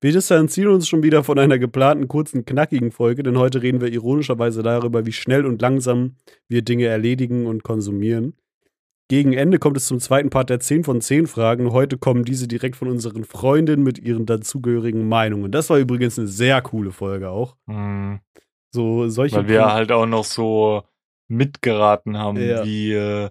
Wir 0.00 0.12
distanzieren 0.12 0.72
uns 0.72 0.88
schon 0.88 1.02
wieder 1.02 1.22
von 1.24 1.38
einer 1.38 1.58
geplanten, 1.58 2.08
kurzen, 2.08 2.44
knackigen 2.44 2.90
Folge, 2.92 3.22
denn 3.22 3.38
heute 3.38 3.62
reden 3.62 3.80
wir 3.80 3.88
ironischerweise 3.92 4.62
darüber, 4.62 5.06
wie 5.06 5.12
schnell 5.12 5.44
und 5.44 5.60
langsam 5.60 6.16
wir 6.48 6.62
Dinge 6.62 6.86
erledigen 6.86 7.46
und 7.46 7.62
konsumieren. 7.62 8.34
Gegen 9.08 9.34
Ende 9.34 9.58
kommt 9.58 9.76
es 9.76 9.86
zum 9.86 10.00
zweiten 10.00 10.30
Part 10.30 10.50
der 10.50 10.58
10 10.58 10.82
von 10.82 11.00
10 11.00 11.26
Fragen. 11.28 11.70
Heute 11.70 11.96
kommen 11.96 12.24
diese 12.24 12.48
direkt 12.48 12.74
von 12.74 12.88
unseren 12.88 13.24
Freundinnen 13.24 13.84
mit 13.84 13.98
ihren 14.00 14.26
dazugehörigen 14.26 15.08
Meinungen. 15.08 15.52
Das 15.52 15.70
war 15.70 15.78
übrigens 15.78 16.18
eine 16.18 16.26
sehr 16.26 16.60
coole 16.62 16.90
Folge 16.90 17.30
auch. 17.30 17.56
Mhm. 17.66 18.20
So 18.72 19.08
solche 19.08 19.36
Weil 19.36 19.48
wir 19.48 19.72
halt 19.72 19.92
auch 19.92 20.06
noch 20.06 20.24
so 20.24 20.82
mitgeraten 21.28 22.18
haben, 22.18 22.36
Ja. 22.40 22.64
wie, 22.64 22.92
äh, 22.94 23.30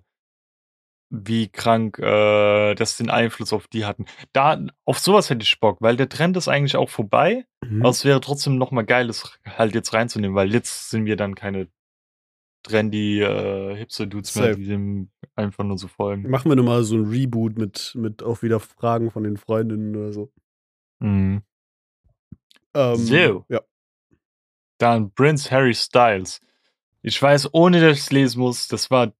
wie 1.09 1.47
krank 1.47 1.99
äh, 1.99 2.73
das 2.75 2.97
den 2.97 3.09
Einfluss 3.09 3.53
auf 3.53 3.67
die 3.67 3.85
hatten. 3.85 4.05
Da, 4.33 4.59
auf 4.85 4.99
sowas 4.99 5.29
hätte 5.29 5.43
ich 5.43 5.59
Bock, 5.59 5.77
weil 5.81 5.95
der 5.97 6.09
Trend 6.09 6.35
ist 6.37 6.47
eigentlich 6.47 6.75
auch 6.75 6.89
vorbei, 6.89 7.45
Mhm. 7.63 7.81
aber 7.81 7.89
es 7.89 8.03
wäre 8.05 8.21
trotzdem 8.21 8.57
nochmal 8.57 8.85
geil, 8.85 9.07
das 9.07 9.39
halt 9.45 9.73
jetzt 9.75 9.93
reinzunehmen, 9.93 10.35
weil 10.35 10.51
jetzt 10.53 10.89
sind 10.89 11.05
wir 11.05 11.15
dann 11.15 11.35
keine 11.35 11.67
trendy 12.63 13.21
äh, 13.21 13.75
Hipster-Dudes 13.75 14.35
mehr, 14.35 14.45
Safe. 14.45 14.57
die 14.57 14.67
dem 14.67 15.09
einfach 15.35 15.63
nur 15.63 15.77
so 15.77 15.87
folgen. 15.87 16.29
Machen 16.29 16.49
wir 16.49 16.55
nochmal 16.55 16.83
so 16.83 16.95
ein 16.95 17.05
Reboot 17.05 17.57
mit, 17.57 17.93
mit 17.95 18.23
auch 18.23 18.41
wieder 18.41 18.59
Fragen 18.59 19.11
von 19.11 19.23
den 19.23 19.37
Freundinnen 19.37 19.95
oder 19.95 20.11
so. 20.13 20.31
Mhm. 20.99 21.43
Ähm, 22.73 22.95
So. 22.95 23.45
Ja. 23.49 23.61
Dann 24.79 25.11
Prince 25.11 25.49
Harry 25.51 25.73
Styles. 25.73 26.41
Ich 27.01 27.21
weiß, 27.21 27.53
ohne 27.53 27.79
dass 27.81 27.97
ich 27.97 28.03
es 28.05 28.11
lesen 28.11 28.39
muss, 28.39 28.67
das 28.67 28.89
war 28.91 29.13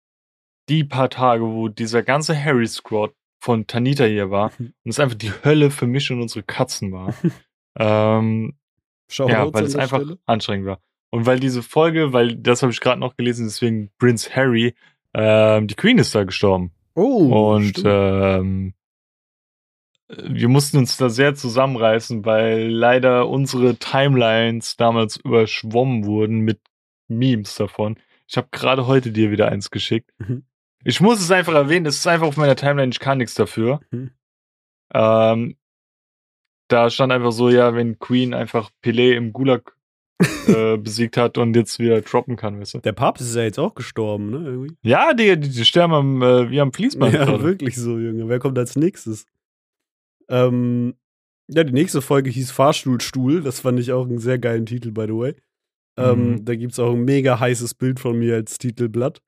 die 0.70 0.84
paar 0.84 1.10
Tage, 1.10 1.44
wo 1.44 1.68
dieser 1.68 2.04
ganze 2.04 2.42
Harry 2.42 2.68
Squad 2.68 3.14
von 3.40 3.68
Tanita 3.68 4.06
hier 4.06 4.32
war 4.32 4.52
und 4.60 4.74
es 4.86 5.00
einfach 5.00 5.18
die 5.18 5.32
Hölle 5.44 5.72
für 5.72 5.88
mich 5.88 6.12
und 6.12 6.22
unsere 6.22 6.44
Katzen 6.44 6.92
war. 6.92 7.14
ähm, 7.80 8.54
Shoutouts 9.08 9.34
ja, 9.34 9.54
weil 9.54 9.64
es 9.66 9.76
einfach 9.76 10.02
Stelle. 10.02 10.20
anstrengend 10.26 10.66
war. 10.66 10.80
Und 11.12 11.26
weil 11.26 11.40
diese 11.40 11.62
Folge, 11.62 12.12
weil 12.12 12.36
das 12.36 12.62
habe 12.62 12.72
ich 12.72 12.82
gerade 12.82 13.00
noch 13.00 13.16
gelesen, 13.16 13.46
deswegen 13.46 13.92
Prince 14.00 14.36
Harry, 14.36 14.76
ähm, 15.14 15.68
die 15.68 15.76
Queen 15.76 15.98
ist 15.98 16.14
da 16.16 16.24
gestorben. 16.24 16.72
Oh, 16.96 17.54
und 17.54 17.82
ähm, 17.86 18.74
wir 20.08 20.50
mussten 20.50 20.78
uns 20.78 20.98
da 20.98 21.10
sehr 21.10 21.36
zusammenreißen, 21.36 22.26
weil 22.26 22.68
leider 22.70 23.28
unsere 23.28 23.76
Timelines 23.76 24.76
damals 24.76 25.18
überschwommen 25.18 26.06
wurden 26.06 26.40
mit 26.40 26.60
Memes 27.08 27.56
davon. 27.56 27.98
Ich 28.28 28.38
habe 28.38 28.48
gerade 28.52 28.88
heute 28.88 29.12
dir 29.12 29.32
wieder 29.32 29.50
eins 29.50 29.72
geschickt. 29.72 30.12
Mhm. 30.18 30.46
Ich 30.86 31.02
muss 31.02 31.20
es 31.20 31.32
einfach 31.32 31.54
erwähnen, 31.54 31.88
es 31.88 31.98
ist 31.98 32.08
einfach 32.08 32.28
auf 32.28 32.38
meiner 32.38 32.56
Timeline, 32.56 32.92
ich 32.92 33.00
kann 33.00 33.18
nichts 33.18 33.34
dafür. 33.34 33.82
Mhm. 33.92 34.12
Ähm, 34.94 35.58
da 36.70 36.90
stand 36.90 37.12
einfach 37.12 37.32
so, 37.32 37.50
ja, 37.50 37.74
wenn 37.76 38.00
Queen 38.00 38.34
einfach 38.34 38.70
Pelé 38.84 39.14
im 39.14 39.34
Gulag 39.34 39.76
äh, 40.48 40.78
besiegt 40.78 41.18
hat 41.18 41.38
und 41.38 41.56
jetzt 41.56 41.80
wieder 41.80 42.02
droppen 42.02 42.38
kann, 42.38 42.60
weißt 42.60 42.76
du. 42.76 42.80
Der 42.80 42.94
Papst 42.94 43.22
ist 43.24 43.36
ja 43.36 43.42
jetzt 43.42 43.60
auch 43.60 43.76
gestorben, 43.76 44.30
ne? 44.30 44.38
Irgendwie. 44.46 44.78
Ja, 44.84 45.14
die, 45.14 45.38
die, 45.40 45.50
die 45.50 45.66
sterben 45.66 45.94
am, 45.94 46.22
äh, 46.22 46.50
wie 46.50 46.62
am 46.62 46.72
Fließband. 46.72 47.14
Ja, 47.14 47.26
gerade. 47.26 47.44
wirklich 47.44 47.76
so, 47.76 47.98
Junge. 48.00 48.30
Wer 48.30 48.40
kommt 48.40 48.58
als 48.58 48.76
nächstes? 48.76 49.26
Ähm, 50.30 50.96
ja, 51.48 51.64
die 51.64 51.74
nächste 51.74 52.02
Folge 52.02 52.30
hieß 52.30 52.52
Fahrstuhlstuhl. 52.52 53.42
Das 53.42 53.60
fand 53.60 53.80
ich 53.80 53.92
auch 53.92 54.08
einen 54.08 54.20
sehr 54.20 54.40
geilen 54.40 54.66
Titel, 54.66 54.92
by 54.92 55.06
the 55.08 55.14
way. 55.14 55.36
Ähm, 55.98 56.32
Mhm. 56.32 56.46
Da 56.46 56.56
gibt 56.56 56.74
es 56.74 56.80
auch 56.80 56.94
ein 56.94 57.06
mega 57.06 57.40
heißes 57.40 57.74
Bild 57.74 58.00
von 58.00 58.18
mir 58.18 58.36
als 58.36 58.58
Titelblatt. 58.58 59.22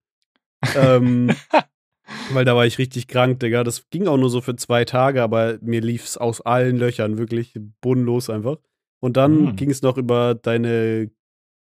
Ähm, 0.75 1.29
weil 2.31 2.45
da 2.45 2.55
war 2.55 2.65
ich 2.65 2.77
richtig 2.77 3.07
krank, 3.07 3.39
Digga. 3.39 3.63
Das 3.63 3.89
ging 3.89 4.07
auch 4.07 4.17
nur 4.17 4.29
so 4.29 4.41
für 4.41 4.55
zwei 4.55 4.85
Tage, 4.85 5.21
aber 5.23 5.57
mir 5.61 5.81
lief 5.81 6.03
es 6.05 6.17
aus 6.17 6.41
allen 6.41 6.77
Löchern, 6.77 7.17
wirklich 7.17 7.57
bodenlos 7.81 8.29
einfach. 8.29 8.57
Und 8.99 9.17
dann 9.17 9.41
Mhm. 9.43 9.55
ging 9.55 9.69
es 9.69 9.81
noch 9.81 9.97
über 9.97 10.35
deine 10.35 11.11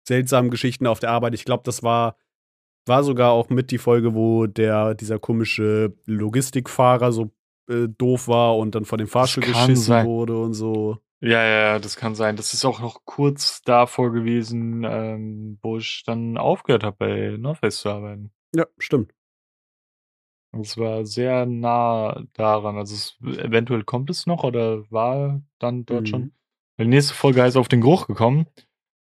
seltsamen 0.07 0.51
Geschichten 0.51 0.87
auf 0.87 0.99
der 0.99 1.11
Arbeit. 1.11 1.33
Ich 1.33 1.45
glaube, 1.45 1.63
das 1.65 1.81
war, 1.83 2.17
war 2.85 3.03
sogar 3.03 3.31
auch 3.31 3.49
mit 3.49 3.71
die 3.71 3.77
Folge, 3.77 4.13
wo 4.13 4.45
der, 4.47 4.93
dieser 4.95 5.19
komische 5.19 5.93
Logistikfahrer 6.05 7.13
so 7.13 7.31
äh, 7.69 7.87
doof 7.87 8.27
war 8.27 8.57
und 8.57 8.75
dann 8.75 8.83
von 8.83 8.97
dem 8.97 9.07
Fahrstuhl 9.07 9.43
geschissen 9.43 9.75
sein. 9.77 10.05
wurde 10.05 10.37
und 10.37 10.53
so. 10.53 10.97
Ja, 11.21 11.41
ja, 11.41 11.79
das 11.79 11.95
kann 11.95 12.15
sein. 12.15 12.35
Das 12.35 12.53
ist 12.53 12.65
auch 12.65 12.81
noch 12.81 13.05
kurz 13.05 13.61
davor 13.61 14.11
gewesen, 14.11 14.83
ähm, 14.85 15.57
wo 15.61 15.77
ich 15.77 16.03
dann 16.05 16.37
aufgehört 16.37 16.83
habe, 16.83 16.97
bei 16.99 17.37
North 17.37 17.59
Face 17.59 17.77
zu 17.77 17.89
arbeiten. 17.89 18.33
Ja, 18.55 18.65
stimmt. 18.77 19.13
Es 20.59 20.77
war 20.77 21.05
sehr 21.05 21.45
nah 21.45 22.23
daran. 22.33 22.77
Also 22.77 22.93
es, 22.93 23.17
eventuell 23.39 23.83
kommt 23.83 24.09
es 24.09 24.27
noch 24.27 24.43
oder 24.43 24.89
war 24.91 25.41
dann 25.59 25.85
dort 25.85 26.03
Mhm. 26.03 26.07
schon. 26.07 26.31
Weil 26.77 26.85
die 26.85 26.91
nächste 26.91 27.13
Folge 27.13 27.41
heißt 27.41 27.57
auf 27.57 27.67
den 27.67 27.81
Geruch 27.81 28.07
gekommen. 28.07 28.45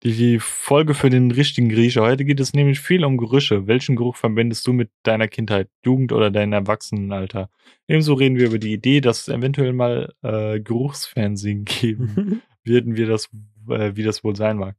Die, 0.03 0.39
Folge 0.39 0.93
für 0.93 1.09
den 1.09 1.29
richtigen 1.31 1.67
Griecher. 1.67 2.03
Heute 2.03 2.23
geht 2.23 2.39
es 2.39 2.53
nämlich 2.53 2.79
viel 2.79 3.03
um 3.03 3.17
Gerüche. 3.17 3.67
Welchen 3.67 3.97
Geruch 3.97 4.15
verbindest 4.15 4.65
du 4.65 4.71
mit 4.71 4.91
deiner 5.03 5.27
Kindheit, 5.27 5.69
Jugend 5.83 6.13
oder 6.13 6.31
deinem 6.31 6.53
Erwachsenenalter? 6.53 7.49
Ebenso 7.85 8.13
reden 8.13 8.37
wir 8.37 8.47
über 8.47 8.59
die 8.59 8.71
Idee, 8.71 9.01
dass 9.01 9.21
es 9.21 9.27
eventuell 9.27 9.73
mal 9.73 10.13
äh, 10.21 10.61
Geruchsfernsehen 10.61 11.65
geben 11.65 12.41
werden 12.63 12.95
wir 12.95 13.07
das, 13.07 13.29
äh, 13.69 13.91
wie 13.95 14.03
das 14.03 14.23
wohl 14.23 14.35
sein 14.37 14.57
mag. 14.57 14.77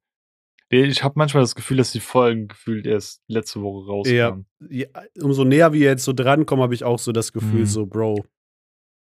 Ich 0.73 1.03
habe 1.03 1.15
manchmal 1.17 1.43
das 1.43 1.57
Gefühl, 1.57 1.79
dass 1.79 1.91
die 1.91 1.99
Folgen 2.01 2.47
gefühlt 2.49 2.87
erst 2.87 3.23
letzte 3.27 3.61
Woche 3.61 3.87
rauskamen. 3.89 4.47
ja, 4.69 4.87
umso 5.21 5.43
näher 5.45 5.73
wir 5.73 5.81
jetzt 5.81 6.05
so 6.05 6.13
drankommen, 6.13 6.63
habe 6.63 6.75
ich 6.75 6.85
auch 6.85 6.99
so 7.01 7.11
das 7.13 7.33
Gefühl, 7.33 7.61
Mhm. 7.63 7.67
so, 7.67 7.87
Bro, 7.87 8.25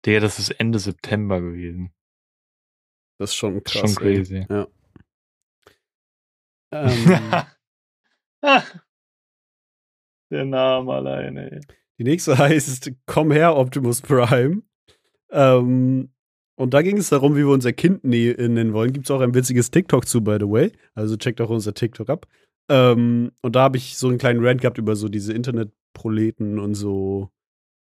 Digga, 0.04 0.20
das 0.20 0.38
ist 0.38 0.50
Ende 0.50 0.78
September 0.78 1.40
gewesen. 1.40 1.92
das 3.18 3.30
ist 3.30 3.36
schon 3.36 3.60
Das 3.64 3.74
ist 3.74 3.80
krass. 3.80 3.94
schon 3.94 4.06
ey. 4.06 4.14
crazy. 4.16 4.46
Ja. 4.48 4.68
Ähm, 6.72 7.46
Der 10.30 10.44
Name 10.44 10.92
alleine, 10.92 11.50
ey. 11.52 11.60
die 11.98 12.04
nächste 12.04 12.36
heißt 12.38 12.92
Komm 13.06 13.30
her, 13.32 13.56
Optimus 13.56 14.02
Prime. 14.02 14.62
Ähm, 15.30 16.12
und 16.56 16.74
da 16.74 16.82
ging 16.82 16.96
es 16.98 17.08
darum, 17.10 17.34
wie 17.36 17.40
wir 17.40 17.48
unser 17.48 17.72
Kind 17.72 18.04
nä- 18.04 18.36
nennen 18.48 18.72
wollen. 18.72 18.92
Gibt 18.92 19.06
es 19.06 19.10
auch 19.10 19.20
ein 19.20 19.34
witziges 19.34 19.70
TikTok 19.70 20.06
zu, 20.08 20.20
by 20.22 20.36
the 20.40 20.48
way. 20.48 20.72
Also 20.94 21.16
checkt 21.16 21.40
auch 21.40 21.50
unser 21.50 21.74
TikTok 21.74 22.08
ab. 22.10 22.26
Ähm, 22.68 23.30
und 23.42 23.54
da 23.56 23.62
habe 23.62 23.76
ich 23.76 23.96
so 23.96 24.08
einen 24.08 24.18
kleinen 24.18 24.44
Rant 24.44 24.60
gehabt 24.62 24.78
über 24.78 24.96
so 24.96 25.08
diese 25.08 25.32
Internetproleten 25.32 26.58
und 26.58 26.74
so 26.74 27.30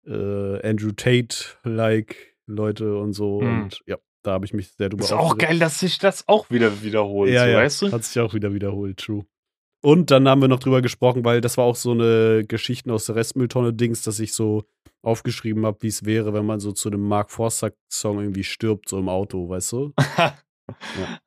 äh, 0.07 0.69
Andrew 0.69 0.91
Tate-like 0.93 2.37
Leute 2.47 2.97
und 2.97 3.12
so. 3.12 3.41
Mhm. 3.41 3.62
Und 3.62 3.83
ja, 3.87 3.97
da 4.23 4.33
habe 4.33 4.47
ich 4.47 4.53
mich 4.55 4.73
sehr 4.73 4.89
drüber 4.89 5.05
Ist 5.05 5.12
auch 5.12 5.37
geil, 5.39 5.59
dass 5.59 5.81
sich 5.81 5.99
das 5.99 6.27
auch 6.28 6.51
wieder 6.51 6.83
wiederholt, 6.83 7.33
Ja, 7.33 7.45
so, 7.45 7.51
ja, 7.51 7.59
weißt 7.59 7.83
du? 7.83 7.93
hat 7.93 8.05
sich 8.05 8.20
auch 8.20 8.35
wieder 8.35 8.53
wiederholt, 8.55 8.97
true. 8.99 9.24
Und 9.87 10.11
dann 10.11 10.29
haben 10.29 10.41
wir 10.41 10.49
noch 10.49 10.59
drüber 10.59 10.83
gesprochen, 10.83 11.25
weil 11.25 11.41
das 11.41 11.59
war 11.59 11.65
auch 11.65 11.77
so 11.77 11.93
eine 11.93 12.45
Geschichten 12.45 12.91
aus 12.91 13.07
der 13.07 13.15
Restmülltonne-Dings, 13.15 14.03
dass 14.03 14.19
ich 14.19 14.33
so 14.33 14.65
aufgeschrieben 15.01 15.65
habe, 15.65 15.79
wie 15.83 15.87
es 15.87 16.05
wäre, 16.05 16.35
wenn 16.35 16.45
man 16.45 16.59
so 16.59 16.73
zu 16.73 16.91
dem 16.91 17.07
Mark 17.07 17.31
Forster-Song 17.31 18.19
irgendwie 18.19 18.43
stirbt, 18.43 18.89
so 18.89 18.99
im 18.99 19.09
Auto, 19.09 19.49
weißt 19.49 19.71
du? 19.71 19.93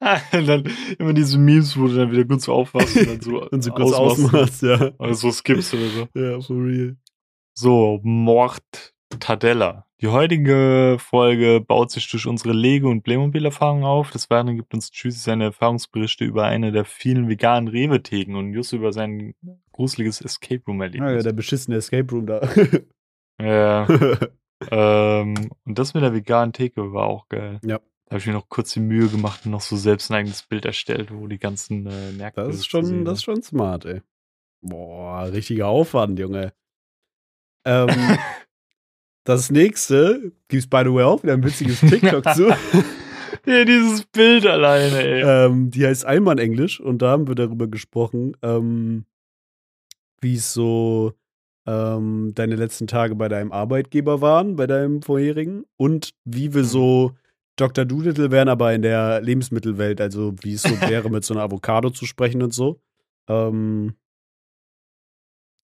ja. 0.02 0.22
dann 0.32 0.70
immer 0.98 1.14
diese 1.14 1.38
Memes, 1.38 1.80
wo 1.80 1.88
du 1.88 1.96
dann 1.96 2.12
wieder 2.12 2.26
kurz 2.26 2.50
aufwachst 2.50 2.98
und 2.98 3.08
dann 3.08 3.22
so, 3.22 3.48
und 3.50 3.62
so 3.62 3.72
kurz 3.72 3.94
ausmachst, 3.94 4.62
ja. 4.62 4.92
Oder 5.00 5.14
so 5.14 5.32
skippst 5.32 5.74
oder 5.76 5.88
so. 5.88 6.20
Ja, 6.20 6.42
for 6.42 6.58
real. 6.58 6.98
So, 7.54 8.02
Mord 8.04 8.94
Tadella. 9.22 9.86
Die 10.02 10.08
heutige 10.08 10.96
Folge 10.98 11.60
baut 11.60 11.92
sich 11.92 12.10
durch 12.10 12.26
unsere 12.26 12.54
Lego- 12.54 12.90
und 12.90 13.02
Playmobil-Erfahrungen 13.02 13.84
auf. 13.84 14.12
Des 14.12 14.30
Weiteren 14.30 14.56
gibt 14.56 14.74
uns 14.74 14.92
Tschüssi 14.92 15.20
seine 15.20 15.46
Erfahrungsberichte 15.46 16.24
über 16.24 16.46
eine 16.46 16.72
der 16.72 16.86
vielen 16.86 17.28
veganen 17.28 17.68
Rewe-Theken 17.68 18.36
und 18.36 18.54
just 18.54 18.72
über 18.72 18.94
sein 18.94 19.36
gruseliges 19.74 20.22
Escape 20.22 20.64
Room-Erlebnis. 20.66 21.10
Ah, 21.10 21.16
ja, 21.16 21.22
der 21.22 21.34
beschissene 21.34 21.76
Escape 21.78 22.10
Room 22.12 22.28
da. 22.28 22.42
ja. 23.42 23.88
ähm, 24.72 25.50
und 25.66 25.80
das 25.80 25.94
mit 25.94 26.04
der 26.04 26.14
veganen 26.14 26.54
Theke 26.54 26.94
war 26.94 27.08
auch 27.08 27.28
geil. 27.28 27.60
Ja. 27.66 27.80
Da 28.06 28.12
habe 28.12 28.20
ich 28.20 28.26
mir 28.26 28.34
noch 28.34 28.48
kurz 28.48 28.72
die 28.72 28.80
Mühe 28.80 29.08
gemacht 29.10 29.42
und 29.46 29.52
noch 29.52 29.62
so 29.62 29.76
selbst 29.76 30.10
ein 30.10 30.16
eigenes 30.16 30.44
Bild 30.44 30.64
erstellt, 30.66 31.14
wo 31.14 31.28
die 31.28 31.40
ganzen 31.40 31.86
äh, 31.86 32.12
Märkte 32.14 32.44
Das 32.44 32.56
ist 32.56 32.68
schon, 32.68 33.04
das 33.04 33.20
ist 33.20 33.24
schon 33.24 33.42
smart, 33.42 33.86
ey. 33.86 34.02
Boah, 34.62 35.26
richtiger 35.32 35.68
Aufwand, 35.68 36.18
Junge. 36.18 36.54
Ähm, 37.66 37.90
das 39.24 39.52
nächste 39.52 40.32
gibt's 40.48 40.68
by 40.68 40.82
the 40.84 40.94
way 40.94 41.04
auch 41.04 41.22
wieder 41.24 41.34
ein 41.34 41.44
witziges 41.44 41.80
TikTok 41.82 42.24
zu. 42.34 42.50
ja, 43.46 43.66
dieses 43.66 44.04
Bild 44.06 44.46
alleine, 44.46 45.04
ey. 45.04 45.24
Ähm, 45.24 45.72
die 45.72 45.86
heißt 45.86 46.06
Einmann 46.06 46.38
Englisch 46.38 46.80
und 46.80 47.02
da 47.02 47.12
haben 47.12 47.28
wir 47.28 47.36
darüber 47.36 47.68
gesprochen, 47.68 48.36
ähm, 48.42 49.06
wie 50.22 50.36
es 50.36 50.54
so 50.54 51.14
ähm, 51.68 52.32
deine 52.36 52.56
letzten 52.56 52.88
Tage 52.88 53.16
bei 53.16 53.28
deinem 53.28 53.52
Arbeitgeber 53.52 54.22
waren, 54.22 54.56
bei 54.56 54.68
deinem 54.68 55.02
vorherigen 55.02 55.66
und 55.78 56.14
wie 56.26 56.54
wir 56.54 56.64
so 56.64 57.16
Dr. 57.56 57.86
Doolittle 57.86 58.32
wären, 58.32 58.48
aber 58.48 58.74
in 58.74 58.82
der 58.82 59.22
Lebensmittelwelt, 59.22 60.00
also 60.00 60.34
wie 60.42 60.54
es 60.54 60.64
so 60.64 60.70
wäre, 60.90 61.10
mit 61.10 61.24
so 61.24 61.34
einer 61.34 61.44
Avocado 61.44 61.90
zu 61.90 62.06
sprechen 62.06 62.42
und 62.42 62.54
so. 62.54 62.82
Ähm, 63.28 63.96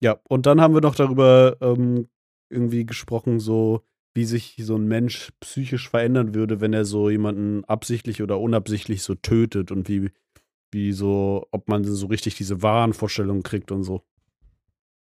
ja, 0.02 0.20
und 0.28 0.46
dann 0.46 0.62
haben 0.62 0.74
wir 0.74 0.82
noch 0.82 0.96
darüber 0.96 1.58
ähm, 1.62 2.10
irgendwie 2.50 2.86
gesprochen, 2.86 3.40
so 3.40 3.82
wie 4.14 4.26
sich 4.26 4.56
so 4.60 4.76
ein 4.76 4.88
Mensch 4.88 5.32
psychisch 5.42 5.90
verändern 5.90 6.34
würde, 6.34 6.62
wenn 6.62 6.74
er 6.74 6.86
so 6.86 7.10
jemanden 7.10 7.66
absichtlich 7.66 8.22
oder 8.22 8.40
unabsichtlich 8.40 9.04
so 9.04 9.14
tötet 9.16 9.72
und 9.72 9.90
wie, 9.90 10.10
wie 10.72 10.94
so, 10.94 11.48
ob 11.52 11.68
man 11.68 11.84
so 11.84 12.08
richtig 12.08 12.36
diese 12.36 12.62
wahren 12.62 12.94
Vorstellungen 12.94 13.44
kriegt 13.44 13.72
und 13.72 13.84
so. 13.84 14.04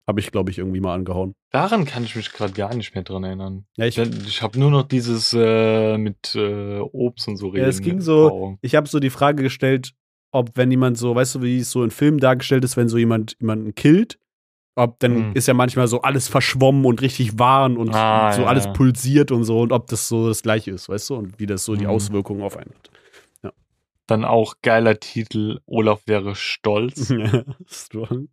Habe 0.08 0.20
ich, 0.20 0.32
glaube 0.32 0.50
ich, 0.50 0.58
irgendwie 0.58 0.80
mal 0.80 0.96
angehauen. 0.96 1.36
Daran 1.52 1.86
kann 1.86 2.04
ich 2.04 2.16
mich 2.16 2.32
gerade 2.32 2.54
gar 2.54 2.74
nicht 2.74 2.96
mehr 2.96 3.04
dran 3.04 3.24
erinnern. 3.24 3.66
Ja, 3.78 3.86
ich, 3.86 3.98
ich 3.98 4.42
habe 4.42 4.58
nur 4.60 4.72
noch 4.72 4.84
dieses 4.84 5.34
äh, 5.34 5.98
mit 5.98 6.34
äh, 6.36 6.80
Obst 6.80 7.28
und 7.28 7.38
so 7.38 7.50
reden. 7.50 7.64
Ja, 7.64 7.70
es 7.70 7.82
ging 7.82 8.02
so, 8.02 8.58
ich 8.62 8.76
habe 8.76 8.88
so 8.88 9.00
die 9.00 9.10
Frage 9.10 9.44
gestellt, 9.44 9.94
ob 10.32 10.56
wenn 10.56 10.72
jemand 10.72 10.98
so, 10.98 11.14
weißt 11.14 11.36
du, 11.36 11.42
wie 11.42 11.60
es 11.60 11.72
so 11.72 11.84
in 11.84 11.92
Filmen 11.92 12.20
dargestellt 12.20 12.64
ist, 12.64 12.78
wenn 12.78 12.90
so 12.90 12.98
jemand 12.98 13.36
jemanden 13.40 13.76
killt, 13.76 14.18
ob 14.76 15.00
dann 15.00 15.16
hm. 15.16 15.32
ist 15.34 15.48
ja 15.48 15.54
manchmal 15.54 15.88
so 15.88 16.02
alles 16.02 16.28
verschwommen 16.28 16.86
und 16.86 17.02
richtig 17.02 17.38
warm 17.38 17.78
und 17.78 17.94
ah, 17.94 18.32
so 18.32 18.44
ja, 18.44 18.48
alles 18.48 18.72
pulsiert 18.74 19.32
und 19.32 19.44
so 19.44 19.62
und 19.62 19.72
ob 19.72 19.88
das 19.88 20.08
so 20.08 20.28
das 20.28 20.44
gleiche 20.44 20.72
ist, 20.72 20.90
weißt 20.90 21.10
du, 21.10 21.16
und 21.16 21.40
wie 21.40 21.46
das 21.46 21.66
so 21.66 21.76
die 21.76 21.86
hm. 21.86 21.92
Auswirkungen 21.92 22.42
auf 22.42 22.58
einen 22.58 22.72
hat. 22.74 22.90
Ja. 23.44 23.52
Dann 24.08 24.26
auch 24.26 24.56
geiler 24.62 25.00
Titel, 25.00 25.60
Olaf 25.66 26.02
wäre 26.06 26.36
stolz. 26.36 27.14
Strong. 27.68 28.30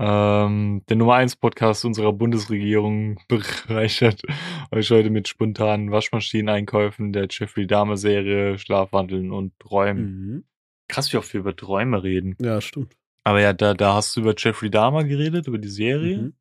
Ähm, 0.00 0.82
der 0.88 0.96
Nummer 0.96 1.14
1 1.14 1.36
Podcast 1.36 1.84
unserer 1.84 2.12
Bundesregierung 2.12 3.18
bereichert 3.26 4.22
euch 4.70 4.90
heute 4.92 5.10
mit 5.10 5.26
spontanen 5.26 5.90
Waschmaschineneinkäufen, 5.90 7.12
der 7.12 7.26
Jeffrey 7.28 7.66
Dahmer 7.66 7.96
Serie, 7.96 8.58
Schlafwandeln 8.58 9.32
und 9.32 9.58
Träumen. 9.58 10.04
Mhm. 10.04 10.44
Krass, 10.86 11.12
wie 11.12 11.16
oft 11.16 11.32
wir 11.32 11.40
über 11.40 11.56
Träume 11.56 12.04
reden. 12.04 12.36
Ja, 12.40 12.60
stimmt. 12.60 12.94
Aber 13.28 13.42
ja, 13.42 13.52
da, 13.52 13.74
da 13.74 13.92
hast 13.92 14.16
du 14.16 14.22
über 14.22 14.32
Jeffrey 14.34 14.70
Dahmer 14.70 15.04
geredet, 15.04 15.48
über 15.48 15.58
die 15.58 15.68
Serie. 15.68 16.16
Mhm. 16.16 16.34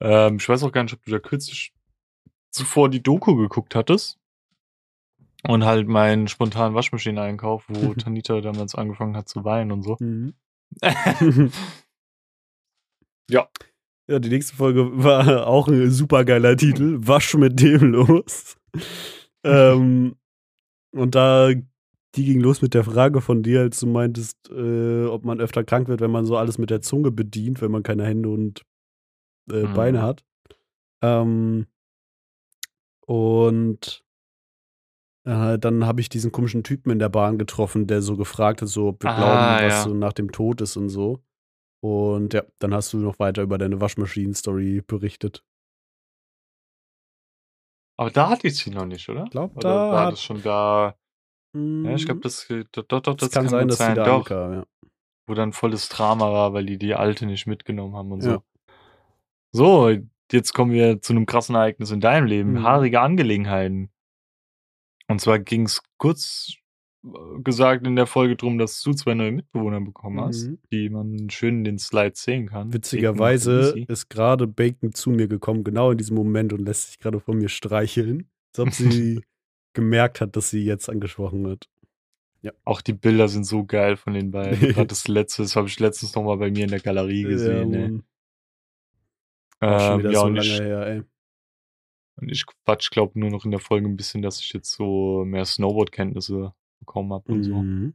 Ähm, 0.00 0.36
ich 0.38 0.48
weiß 0.48 0.64
auch 0.64 0.72
gar 0.72 0.82
nicht, 0.82 0.94
ob 0.94 1.04
du 1.04 1.12
da 1.12 1.20
kürzlich 1.20 1.72
zuvor 2.50 2.90
die 2.90 3.04
Doku 3.04 3.36
geguckt 3.36 3.76
hattest. 3.76 4.18
Und 5.46 5.64
halt 5.64 5.86
meinen 5.86 6.26
spontanen 6.26 6.74
Waschmaschineneinkauf, 6.74 7.66
wo 7.68 7.94
Tanita 7.94 8.40
damals 8.40 8.74
angefangen 8.74 9.16
hat 9.16 9.28
zu 9.28 9.44
weinen 9.44 9.70
und 9.70 9.84
so. 9.84 9.96
Mhm. 10.00 10.34
ja. 13.30 13.48
Ja, 14.08 14.18
die 14.18 14.28
nächste 14.28 14.56
Folge 14.56 15.04
war 15.04 15.46
auch 15.46 15.68
ein 15.68 15.88
super 15.92 16.24
geiler 16.24 16.56
Titel. 16.56 16.98
Wasch 16.98 17.34
mit 17.34 17.60
dem 17.60 17.92
los. 17.92 18.56
ähm, 19.44 20.16
und 20.90 21.14
da 21.14 21.52
die 22.14 22.24
ging 22.24 22.40
los 22.40 22.62
mit 22.62 22.74
der 22.74 22.84
Frage 22.84 23.20
von 23.20 23.42
dir, 23.42 23.60
als 23.60 23.80
du 23.80 23.86
meintest, 23.86 24.50
äh, 24.50 25.06
ob 25.06 25.24
man 25.24 25.40
öfter 25.40 25.64
krank 25.64 25.88
wird, 25.88 26.00
wenn 26.00 26.10
man 26.10 26.26
so 26.26 26.36
alles 26.36 26.58
mit 26.58 26.70
der 26.70 26.82
Zunge 26.82 27.10
bedient, 27.10 27.62
wenn 27.62 27.70
man 27.70 27.82
keine 27.82 28.04
Hände 28.04 28.28
und 28.28 28.62
äh, 29.50 29.62
mhm. 29.62 29.74
Beine 29.74 30.02
hat. 30.02 30.24
Ähm, 31.02 31.66
und 33.06 34.04
äh, 35.24 35.58
dann 35.58 35.86
habe 35.86 36.00
ich 36.00 36.08
diesen 36.08 36.32
komischen 36.32 36.64
Typen 36.64 36.90
in 36.90 36.98
der 36.98 37.08
Bahn 37.08 37.38
getroffen, 37.38 37.86
der 37.86 38.02
so 38.02 38.16
gefragt 38.16 38.62
hat, 38.62 38.68
so, 38.68 38.88
ob 38.88 39.02
wir 39.02 39.10
ah, 39.10 39.16
glauben, 39.16 39.66
was 39.66 39.72
ja. 39.72 39.82
so 39.84 39.94
nach 39.94 40.12
dem 40.12 40.32
Tod 40.32 40.60
ist 40.60 40.76
und 40.76 40.88
so. 40.88 41.22
Und 41.80 42.34
ja, 42.34 42.44
dann 42.58 42.74
hast 42.74 42.92
du 42.92 42.98
noch 42.98 43.18
weiter 43.18 43.42
über 43.42 43.58
deine 43.58 43.80
Waschmaschinen-Story 43.80 44.82
berichtet. 44.86 45.44
Aber 47.96 48.10
da 48.10 48.30
hatte 48.30 48.48
ich 48.48 48.56
sie 48.56 48.70
noch 48.70 48.86
nicht, 48.86 49.08
oder? 49.08 49.24
Ich 49.24 49.30
glaube, 49.30 49.60
da 49.60 49.92
war 49.92 50.10
das 50.10 50.22
schon 50.22 50.42
da. 50.42 50.96
Ja, 51.54 51.94
ich 51.94 52.06
glaube, 52.06 52.18
mhm. 52.18 52.22
das, 52.22 52.48
doch, 52.72 52.84
doch, 52.84 53.00
das, 53.00 53.16
das 53.16 53.30
kann, 53.30 53.44
kann 53.44 53.50
sein, 53.50 53.68
dass 53.68 53.78
sein. 53.78 53.90
sie 53.90 53.96
da 53.96 54.04
doch, 54.04 54.18
ankam, 54.18 54.52
ja. 54.52 54.64
Wo 55.26 55.34
dann 55.34 55.52
volles 55.52 55.88
Drama 55.88 56.32
war, 56.32 56.52
weil 56.52 56.66
die 56.66 56.78
die 56.78 56.94
alte 56.94 57.26
nicht 57.26 57.46
mitgenommen 57.46 57.94
haben 57.94 58.10
und 58.12 58.22
so. 58.22 58.30
Ja. 58.30 58.42
So, 59.52 59.94
jetzt 60.32 60.54
kommen 60.54 60.72
wir 60.72 61.00
zu 61.00 61.12
einem 61.12 61.26
krassen 61.26 61.54
Ereignis 61.54 61.90
in 61.90 62.00
deinem 62.00 62.26
Leben. 62.26 62.52
Mhm. 62.52 62.62
Haarige 62.62 63.00
Angelegenheiten. 63.00 63.90
Und 65.08 65.20
zwar 65.20 65.38
ging 65.38 65.66
es 65.66 65.82
kurz 65.98 66.54
äh, 67.04 67.08
gesagt 67.42 67.86
in 67.86 67.96
der 67.96 68.06
Folge 68.06 68.36
drum, 68.36 68.56
dass 68.56 68.82
du 68.82 68.94
zwei 68.94 69.14
neue 69.14 69.32
Mitbewohner 69.32 69.80
bekommen 69.80 70.20
hast, 70.22 70.46
mhm. 70.46 70.58
die 70.72 70.88
man 70.88 71.28
schön 71.28 71.58
in 71.58 71.64
den 71.64 71.78
Slides 71.78 72.22
sehen 72.22 72.48
kann. 72.48 72.72
Witzigerweise 72.72 73.74
ist 73.88 74.08
gerade 74.08 74.46
Bacon 74.46 74.92
zu 74.92 75.10
mir 75.10 75.28
gekommen, 75.28 75.64
genau 75.64 75.90
in 75.90 75.98
diesem 75.98 76.16
Moment 76.16 76.54
und 76.54 76.60
lässt 76.60 76.88
sich 76.88 76.98
gerade 76.98 77.20
von 77.20 77.36
mir 77.36 77.50
streicheln. 77.50 78.30
Als 78.54 78.58
ob 78.58 78.70
sie 78.70 79.22
gemerkt 79.72 80.20
hat, 80.20 80.36
dass 80.36 80.50
sie 80.50 80.64
jetzt 80.64 80.88
angesprochen 80.88 81.44
wird. 81.44 81.68
Ja. 82.42 82.52
Auch 82.64 82.80
die 82.80 82.92
Bilder 82.92 83.28
sind 83.28 83.44
so 83.44 83.64
geil 83.64 83.96
von 83.96 84.14
den 84.14 84.30
beiden. 84.30 84.58
Gerade 84.74 84.86
das 84.86 85.08
letzte, 85.08 85.42
das 85.42 85.56
habe 85.56 85.68
ich 85.68 85.78
letztens 85.78 86.14
noch 86.14 86.24
mal 86.24 86.36
bei 86.36 86.50
mir 86.50 86.64
in 86.64 86.70
der 86.70 86.80
Galerie 86.80 87.22
gesehen. 87.22 87.72
Ja, 87.72 88.02
ähm, 89.62 89.80
schon 89.80 89.98
wieder 90.00 90.10
ja, 90.10 90.20
so 90.20 90.26
lange 90.26 90.40
ich, 90.40 90.60
her, 90.60 90.86
ey. 90.86 91.02
Und 92.16 92.30
ich 92.30 92.44
quatsch, 92.46 92.90
glaube 92.90 93.18
nur 93.18 93.30
noch 93.30 93.44
in 93.44 93.52
der 93.52 93.60
Folge 93.60 93.88
ein 93.88 93.96
bisschen, 93.96 94.22
dass 94.22 94.40
ich 94.40 94.52
jetzt 94.52 94.72
so 94.72 95.24
mehr 95.24 95.44
Snowboard-Kenntnisse 95.44 96.52
bekommen 96.80 97.12
habe 97.12 97.32
und 97.32 97.46
mhm. 97.46 97.84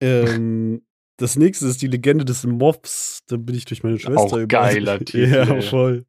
Ähm, 0.00 0.86
das 1.18 1.34
nächste 1.36 1.66
ist 1.66 1.82
die 1.82 1.88
Legende 1.88 2.24
des 2.24 2.46
Moffs. 2.46 3.22
Da 3.26 3.36
bin 3.36 3.56
ich 3.56 3.64
durch 3.64 3.82
meine 3.82 3.98
Schwester 3.98 4.42
Auch 4.42 4.48
geiler 4.48 4.98
Titel. 5.04 5.28
Ja, 5.28 5.60
voll. 5.60 6.06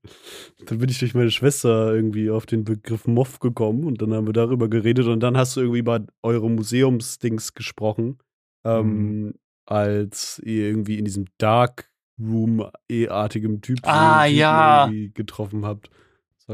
Da 0.66 0.76
bin 0.76 0.88
ich 0.88 1.00
durch 1.00 1.16
meine 1.16 1.32
Schwester 1.32 1.94
irgendwie 1.94 2.30
auf 2.30 2.46
den 2.46 2.64
Begriff 2.64 3.08
Moff 3.08 3.40
gekommen 3.40 3.86
und 3.86 4.02
dann 4.02 4.14
haben 4.14 4.28
wir 4.28 4.34
darüber 4.34 4.70
geredet 4.70 5.08
und 5.08 5.20
dann 5.22 5.36
hast 5.36 5.58
du 5.58 5.62
irgendwie 5.62 5.80
über 5.80 6.06
eure 6.22 6.50
Museumsdings 6.50 7.56
gesprochen, 7.56 8.20
ähm, 8.64 9.24
mhm. 9.24 9.34
als 9.66 10.40
ihr 10.46 10.68
irgendwie 10.68 11.00
in 11.00 11.06
diesem 11.06 11.26
Dark 11.40 11.90
Room-artigem 12.20 13.62
Typ 13.62 13.80
ah, 13.84 14.26
ja. 14.26 14.92
getroffen 15.16 15.66
habt. 15.66 15.90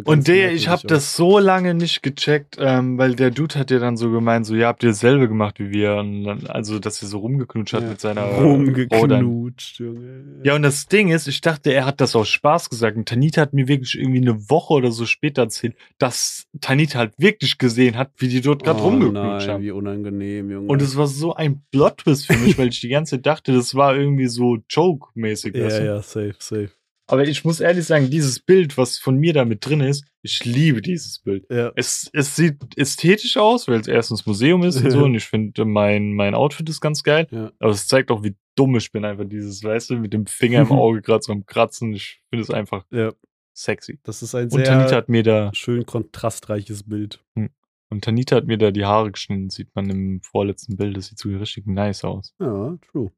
Und 0.03 0.27
der, 0.27 0.51
ich 0.51 0.67
habe 0.67 0.85
das 0.88 1.15
so 1.15 1.39
lange 1.39 1.73
nicht 1.73 2.03
gecheckt, 2.03 2.57
ähm, 2.59 2.97
weil 2.97 3.15
der 3.15 3.31
Dude 3.31 3.55
hat 3.55 3.72
ja 3.72 3.80
dann 3.80 3.95
so 3.95 4.11
gemeint, 4.11 4.45
so, 4.45 4.53
ja, 4.53 4.67
habt 4.67 4.84
ihr 4.84 4.89
dasselbe 4.89 5.30
gemacht 5.30 5.57
wie 5.59 5.72
wir. 5.72 5.95
Und 5.95 6.26
dann, 6.26 6.47
also, 6.47 6.80
dass 6.80 7.01
er 7.01 7.07
so 7.07 7.19
rumgeknutscht 7.19 7.73
hat 7.73 7.84
ja, 7.84 7.89
mit 7.89 8.01
seiner 8.01 8.23
Rumgeknutscht, 8.39 9.80
Junge. 9.80 10.41
Ja, 10.43 10.55
und 10.55 10.63
das 10.63 10.88
Ding 10.88 11.09
ist, 11.09 11.27
ich 11.27 11.39
dachte, 11.39 11.72
er 11.72 11.85
hat 11.85 12.01
das 12.01 12.15
aus 12.15 12.27
Spaß 12.27 12.69
gesagt. 12.69 12.97
Und 12.97 13.07
Tanita 13.07 13.41
hat 13.41 13.53
mir 13.53 13.69
wirklich 13.69 13.97
irgendwie 13.97 14.22
eine 14.22 14.49
Woche 14.49 14.73
oder 14.73 14.91
so 14.91 15.05
später 15.05 15.43
erzählt, 15.43 15.76
dass 15.97 16.47
Tanita 16.59 16.99
halt 16.99 17.13
wirklich 17.17 17.57
gesehen 17.57 17.95
hat, 17.95 18.11
wie 18.17 18.27
die 18.27 18.41
dort 18.41 18.63
gerade 18.63 18.81
oh, 18.81 18.89
rumgeknutscht 18.89 19.47
haben. 19.47 19.63
Wie 19.63 19.72
unangenehm, 19.72 20.51
Junge. 20.51 20.67
Und 20.67 20.81
es 20.81 20.97
war 20.97 21.07
so 21.07 21.35
ein 21.35 21.61
Plot-Twist 21.72 22.27
für 22.27 22.38
mich, 22.38 22.57
weil 22.57 22.67
ich 22.67 22.81
die 22.81 22.89
ganze 22.89 23.15
Zeit 23.15 23.26
dachte, 23.26 23.53
das 23.53 23.76
war 23.76 23.95
irgendwie 23.95 24.27
so 24.27 24.57
Joke-mäßig. 24.69 25.55
Ja, 25.55 25.84
ja, 25.84 26.01
safe, 26.01 26.35
safe. 26.39 26.72
Aber 27.07 27.27
ich 27.27 27.45
muss 27.45 27.60
ehrlich 27.60 27.86
sagen, 27.86 28.10
dieses 28.10 28.40
Bild, 28.40 28.77
was 28.77 28.98
von 28.98 29.18
mir 29.18 29.34
da 29.34 29.45
mit 29.45 29.65
drin 29.65 29.82
ist, 29.82 30.06
ich 30.23 30.44
liebe 30.44 30.82
dieses 30.82 31.19
Bild. 31.19 31.45
Ja. 31.52 31.72
Es, 31.76 32.10
es 32.14 32.36
sieht 32.36 32.57
ästhetisch 32.77 33.38
aus, 33.38 33.68
weil 33.68 33.80
es 33.80 33.88
erstens 33.88 34.26
Museum 34.26 34.64
ist 34.64 34.82
und 34.82 34.90
so. 34.90 34.99
Und 35.06 35.14
ich 35.14 35.26
finde, 35.26 35.65
mein, 35.65 36.14
mein 36.14 36.34
Outfit 36.34 36.68
ist 36.68 36.82
ganz 36.82 37.03
geil. 37.03 37.27
Ja. 37.30 37.52
Aber 37.60 37.72
es 37.72 37.88
zeigt 37.88 38.10
auch, 38.10 38.23
wie 38.23 38.36
dumm 38.56 38.76
ich 38.76 38.91
bin, 38.91 39.06
einfach 39.06 39.26
dieses, 39.26 39.64
weißt 39.64 39.91
du, 39.91 39.98
mit 39.98 40.14
dem 40.14 40.26
Finger 40.26 40.61
im 40.61 40.72
Auge 40.72 41.02
gerade 41.02 41.22
so 41.22 41.32
am 41.32 41.45
Kratzen. 41.45 41.94
Ich 41.94 42.23
finde 42.30 42.41
es 42.41 42.49
einfach 42.49 42.86
ja. 42.90 43.14
sexy. 43.53 43.99
Das 44.02 44.23
ist 44.23 44.34
ein 44.34 44.49
sehr 44.49 44.90
hat 44.90 45.10
mir 45.10 45.22
da 45.22 45.52
schön 45.53 45.86
kontrastreiches 45.86 46.90
Bild. 46.90 47.23
Hm. 47.36 47.52
Und 47.90 48.03
Tanita 48.03 48.38
hat 48.38 48.48
mir 48.48 48.57
da 48.57 48.72
die 48.72 48.86
Haare 48.86 49.11
geschnitten, 49.11 49.52
sieht 49.52 49.76
man 49.76 49.90
im 49.91 50.22
vorletzten 50.22 50.76
Bild. 50.76 50.98
Das 50.98 51.07
sieht 51.07 51.19
so 51.19 51.30
richtig 51.30 51.68
nice 51.68 52.03
aus. 52.03 52.34
Ja, 52.40 52.76
true. 52.91 53.11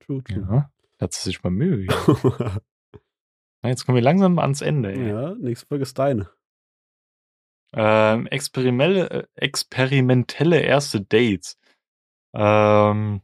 True, 0.00 0.24
true. 0.24 0.46
Ja, 0.50 0.70
hat 0.98 1.12
sie 1.12 1.24
sich 1.24 1.42
mal 1.42 1.50
Mühe 1.50 1.86
Jetzt 3.64 3.86
kommen 3.86 3.96
wir 3.96 4.02
langsam 4.02 4.38
ans 4.38 4.60
Ende. 4.60 4.92
Ey. 4.92 5.08
Ja, 5.08 5.34
nächste 5.34 5.66
Folge 5.66 5.82
ist 5.82 5.98
deine. 5.98 6.28
Ähm, 7.74 8.26
experimentelle, 8.26 9.10
äh, 9.10 9.24
experimentelle 9.34 10.60
erste 10.60 11.00
Dates. 11.00 11.58
Ähm, 12.34 13.22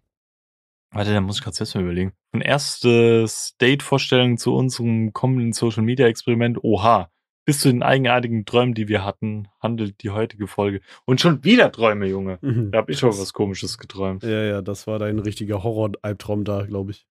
warte, 0.90 1.12
da 1.12 1.20
muss 1.20 1.38
ich 1.38 1.44
gerade 1.44 1.56
selbst 1.56 1.74
mal 1.74 1.84
überlegen. 1.84 2.12
Ein 2.32 2.40
erstes 2.40 3.56
Date-Vorstellung 3.58 4.38
zu 4.38 4.54
unserem 4.54 5.12
kommenden 5.12 5.52
Social-Media-Experiment. 5.52 6.62
Oha. 6.62 7.10
Bis 7.46 7.60
zu 7.60 7.68
den 7.68 7.82
eigenartigen 7.82 8.44
Träumen, 8.44 8.74
die 8.74 8.88
wir 8.88 9.04
hatten, 9.04 9.48
handelt 9.60 10.02
die 10.02 10.10
heutige 10.10 10.46
Folge. 10.46 10.82
Und 11.06 11.20
schon 11.20 11.44
wieder 11.44 11.72
Träume, 11.72 12.06
Junge. 12.06 12.38
Mhm, 12.42 12.70
da 12.70 12.78
habe 12.78 12.92
ich 12.92 12.98
schon 12.98 13.10
was 13.10 13.32
Komisches 13.32 13.78
geträumt. 13.78 14.22
Ja, 14.22 14.44
ja, 14.44 14.62
das 14.62 14.86
war 14.86 14.98
dein 14.98 15.18
richtiger 15.18 15.62
Horror-Albtraum 15.62 16.44
da, 16.44 16.64
glaube 16.66 16.92
ich. 16.92 17.06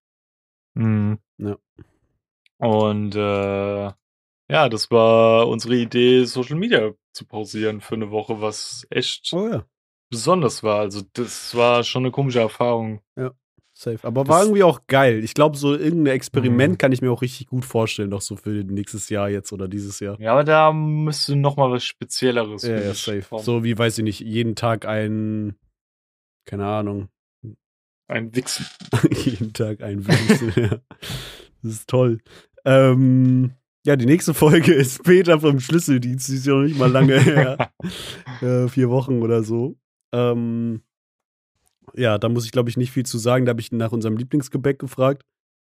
Mhm. 0.75 1.17
Ja. 1.39 1.57
Und 2.59 3.15
äh, 3.15 3.91
ja, 4.49 4.69
das 4.69 4.89
war 4.91 5.47
unsere 5.47 5.75
Idee, 5.75 6.23
Social 6.23 6.55
Media 6.55 6.93
zu 7.13 7.25
pausieren 7.25 7.81
für 7.81 7.95
eine 7.95 8.11
Woche, 8.11 8.41
was 8.41 8.87
echt 8.89 9.31
oh, 9.33 9.47
ja. 9.47 9.65
besonders 10.09 10.63
war. 10.63 10.79
Also 10.79 11.01
das 11.13 11.55
war 11.55 11.83
schon 11.83 12.03
eine 12.03 12.11
komische 12.11 12.39
Erfahrung. 12.39 13.01
Ja, 13.17 13.31
safe. 13.73 14.07
Aber 14.07 14.23
das 14.23 14.29
war 14.29 14.43
irgendwie 14.43 14.63
auch 14.63 14.81
geil. 14.87 15.23
Ich 15.23 15.33
glaube, 15.33 15.57
so 15.57 15.75
irgendein 15.75 16.15
Experiment 16.15 16.73
mhm. 16.73 16.77
kann 16.77 16.91
ich 16.93 17.01
mir 17.01 17.11
auch 17.11 17.21
richtig 17.21 17.47
gut 17.47 17.65
vorstellen, 17.65 18.09
noch 18.09 18.21
so 18.21 18.37
für 18.37 18.49
nächstes 18.49 19.09
Jahr 19.09 19.29
jetzt 19.29 19.51
oder 19.51 19.67
dieses 19.67 19.99
Jahr. 19.99 20.19
Ja, 20.21 20.31
aber 20.31 20.45
da 20.45 20.71
müsste 20.71 21.35
noch 21.35 21.57
mal 21.57 21.69
was 21.69 21.83
Spezielleres. 21.83 22.63
Ja, 22.63 22.79
ja, 22.79 22.93
safe. 22.93 23.23
Kommen. 23.23 23.43
So 23.43 23.63
wie, 23.63 23.77
weiß 23.77 23.97
ich 23.97 24.03
nicht, 24.03 24.21
jeden 24.21 24.55
Tag 24.55 24.85
ein, 24.85 25.55
keine 26.45 26.65
Ahnung. 26.65 27.09
Ein 28.07 28.33
Wichsen. 28.33 28.65
jeden 29.11 29.51
Tag 29.51 29.81
ein 29.81 30.07
Wichsen, 30.07 30.53
ja. 30.55 30.79
Das 31.63 31.73
ist 31.73 31.89
toll. 31.89 32.19
Ähm, 32.65 33.51
ja, 33.85 33.95
die 33.95 34.05
nächste 34.05 34.33
Folge 34.33 34.73
ist 34.75 35.03
Peter 35.03 35.39
vom 35.39 35.59
Schlüsseldienst. 35.59 36.27
Die 36.27 36.35
ist 36.35 36.45
ja 36.45 36.53
noch 36.53 36.63
nicht 36.63 36.77
mal 36.77 36.91
lange 36.91 37.19
her. 37.19 37.71
äh, 38.41 38.67
vier 38.67 38.89
Wochen 38.89 39.21
oder 39.21 39.43
so. 39.43 39.77
Ähm, 40.11 40.81
ja, 41.93 42.17
da 42.17 42.29
muss 42.29 42.45
ich, 42.45 42.51
glaube 42.51 42.69
ich, 42.69 42.77
nicht 42.77 42.91
viel 42.91 43.05
zu 43.05 43.17
sagen. 43.17 43.45
Da 43.45 43.51
habe 43.51 43.61
ich 43.61 43.71
nach 43.71 43.91
unserem 43.91 44.17
Lieblingsgebäck 44.17 44.79
gefragt. 44.79 45.23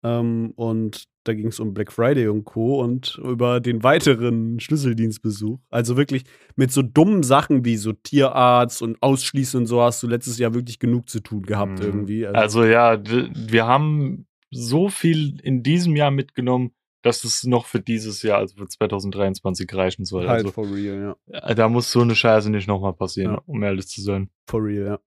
Ähm, 0.04 0.54
und 0.56 1.06
da 1.24 1.34
ging 1.34 1.48
es 1.48 1.60
um 1.60 1.74
Black 1.74 1.92
Friday 1.92 2.28
und 2.28 2.46
Co. 2.46 2.82
und 2.82 3.20
über 3.24 3.60
den 3.60 3.84
weiteren 3.84 4.60
Schlüsseldienstbesuch. 4.60 5.60
Also 5.70 5.98
wirklich 5.98 6.24
mit 6.56 6.72
so 6.72 6.82
dummen 6.82 7.24
Sachen 7.24 7.66
wie 7.66 7.78
so 7.78 7.94
Tierarzt 7.94 8.82
und 8.82 9.02
Ausschließen 9.02 9.62
und 9.62 9.66
so 9.66 9.82
hast 9.82 10.02
du 10.04 10.08
letztes 10.08 10.38
Jahr 10.38 10.54
wirklich 10.54 10.80
genug 10.80 11.10
zu 11.10 11.20
tun 11.20 11.44
gehabt 11.44 11.80
mhm. 11.80 11.86
irgendwie. 11.86 12.28
Also, 12.28 12.40
also 12.40 12.64
ja, 12.64 13.02
wir 13.04 13.66
haben 13.66 14.27
so 14.52 14.90
viel 14.90 15.40
in 15.42 15.64
diesem 15.64 15.96
Jahr 15.96 16.12
mitgenommen 16.12 16.74
dass 17.08 17.24
es 17.24 17.44
noch 17.44 17.66
für 17.66 17.80
dieses 17.80 18.22
Jahr, 18.22 18.40
also 18.40 18.56
für 18.56 18.68
2023 18.68 19.74
reichen 19.74 20.04
soll. 20.04 20.28
Halt 20.28 20.40
also, 20.40 20.52
for 20.52 20.70
real, 20.70 21.16
ja. 21.28 21.40
Äh, 21.40 21.56
da 21.56 21.70
muss 21.70 21.92
so 21.92 22.02
eine 22.02 22.16
Scheiße 22.16 22.50
nicht 22.50 22.68
nochmal 22.68 22.94
passieren, 22.94 23.36
ja. 23.36 23.42
um 23.46 23.64
ehrlich 23.64 23.88
zu 23.88 24.02
sein. 24.02 24.30
For 24.46 24.62
real, 24.64 24.86
ja. 24.86 25.00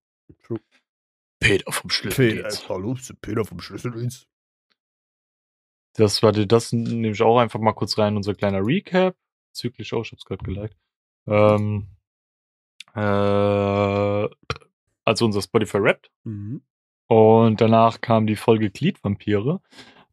True. 0.43 0.61
Peter 1.41 1.71
vom 1.71 1.91
Schlüsseldienst. 1.91 2.63
Peter, 2.63 2.75
hallo, 2.75 2.97
Peter 3.21 3.45
vom 3.45 3.61
Schlüsseldienst. 3.61 4.27
Das 5.95 6.23
war 6.23 6.33
das 6.33 6.73
nehme 6.73 7.11
ich 7.11 7.23
auch 7.23 7.39
einfach 7.39 7.61
mal 7.61 7.73
kurz 7.73 7.99
rein, 7.99 8.17
unser 8.17 8.35
kleiner 8.35 8.65
Recap. 8.65 9.17
Zyklisch 9.53 9.93
auch, 9.93 10.05
ich 10.05 10.13
hab's 10.13 10.25
gerade 10.25 10.45
geliked. 10.45 10.77
Ähm, 11.27 11.89
äh, 12.95 14.29
also 15.05 15.25
unser 15.25 15.43
Spotify 15.43 15.79
rappt. 15.79 16.11
Mhm. 16.25 16.63
Und 17.11 17.61
danach 17.61 18.01
kam 18.01 18.27
die 18.27 18.37
Folge 18.37 18.71
Gliedvampire 18.71 19.61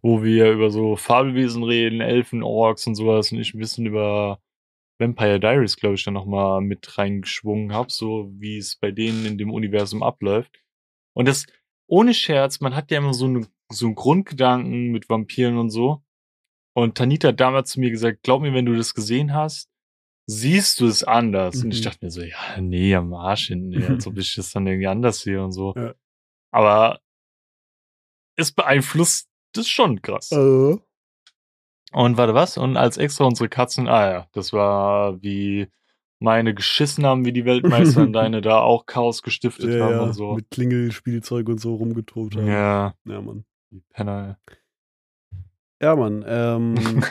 wo 0.01 0.23
wir 0.23 0.51
über 0.51 0.69
so 0.69 0.95
Fabelwesen 0.95 1.63
reden, 1.63 2.01
Elfen, 2.01 2.43
Orks 2.43 2.87
und 2.87 2.95
sowas 2.95 3.31
und 3.31 3.39
ich 3.39 3.53
ein 3.53 3.59
bisschen 3.59 3.85
über 3.85 4.39
Vampire 4.99 5.39
Diaries, 5.39 5.75
glaube 5.75 5.95
ich, 5.95 6.03
dann 6.03 6.13
nochmal 6.13 6.61
mit 6.61 6.97
reingeschwungen 6.97 7.73
habe, 7.73 7.91
so 7.91 8.31
wie 8.37 8.57
es 8.57 8.75
bei 8.75 8.91
denen 8.91 9.25
in 9.25 9.37
dem 9.37 9.51
Universum 9.51 10.01
abläuft. 10.01 10.63
Und 11.13 11.27
das, 11.27 11.45
ohne 11.87 12.13
Scherz, 12.13 12.61
man 12.61 12.75
hat 12.75 12.89
ja 12.89 12.97
immer 12.99 13.13
so, 13.13 13.25
eine, 13.25 13.47
so 13.69 13.87
einen 13.87 13.95
Grundgedanken 13.95 14.91
mit 14.91 15.09
Vampiren 15.09 15.57
und 15.57 15.69
so. 15.69 16.01
Und 16.73 16.95
Tanita 16.95 17.29
hat 17.29 17.39
damals 17.39 17.71
zu 17.71 17.79
mir 17.79 17.91
gesagt, 17.91 18.23
glaub 18.23 18.41
mir, 18.41 18.53
wenn 18.53 18.65
du 18.65 18.75
das 18.75 18.93
gesehen 18.93 19.33
hast, 19.33 19.69
siehst 20.27 20.79
du 20.79 20.87
es 20.87 21.03
anders. 21.03 21.57
Mhm. 21.57 21.63
Und 21.65 21.73
ich 21.73 21.81
mhm. 21.81 21.85
dachte 21.85 22.05
mir 22.05 22.11
so, 22.11 22.21
ja, 22.21 22.61
nee, 22.61 22.95
am 22.95 23.13
Arsch 23.13 23.47
hin, 23.47 23.69
nee, 23.69 23.85
als 23.85 24.07
ob 24.07 24.17
ich 24.17 24.35
das 24.35 24.51
dann 24.51 24.67
irgendwie 24.67 24.87
anders 24.87 25.19
sehe 25.19 25.43
und 25.43 25.51
so. 25.51 25.73
Ja. 25.75 25.93
Aber 26.57 27.01
es 28.35 28.51
beeinflusst 28.51 29.29
das 29.53 29.69
schon 29.69 30.01
krass. 30.01 30.31
Uh. 30.31 30.79
Und 31.91 32.17
warte, 32.17 32.33
was? 32.33 32.57
Und 32.57 32.77
als 32.77 32.97
extra 32.97 33.25
unsere 33.25 33.47
Katzen, 33.47 33.87
ah 33.87 34.09
ja, 34.09 34.27
das 34.31 34.53
war 34.53 35.21
wie 35.21 35.67
meine 36.19 36.55
geschissen 36.55 37.05
haben, 37.05 37.25
wie 37.25 37.31
die 37.31 37.45
Weltmeister 37.45 38.01
und 38.01 38.13
deine 38.13 38.41
da 38.41 38.61
auch 38.61 38.87
Chaos 38.87 39.21
gestiftet 39.21 39.69
ja, 39.69 39.85
haben 39.85 39.91
ja, 39.93 40.01
und 40.01 40.13
so. 40.13 40.33
Mit 40.33 40.49
Klingelspielzeug 40.49 41.47
und 41.47 41.61
so 41.61 41.75
rumgetobt 41.75 42.35
haben. 42.35 42.47
Ja. 42.47 42.95
Ja, 43.05 43.21
Mann. 43.21 43.45
Die 43.69 43.83
Penner. 43.91 44.39
Ja, 45.79 45.95
Mann. 45.95 46.25
Ähm, 46.27 47.03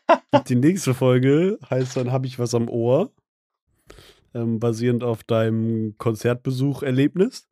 die 0.48 0.56
nächste 0.56 0.94
Folge 0.94 1.58
heißt 1.68 1.98
dann, 1.98 2.10
habe 2.10 2.26
ich 2.26 2.38
was 2.38 2.54
am 2.54 2.70
Ohr? 2.70 3.12
Ähm, 4.32 4.60
basierend 4.60 5.04
auf 5.04 5.24
deinem 5.24 5.98
Konzertbesuch-Erlebnis. 5.98 7.46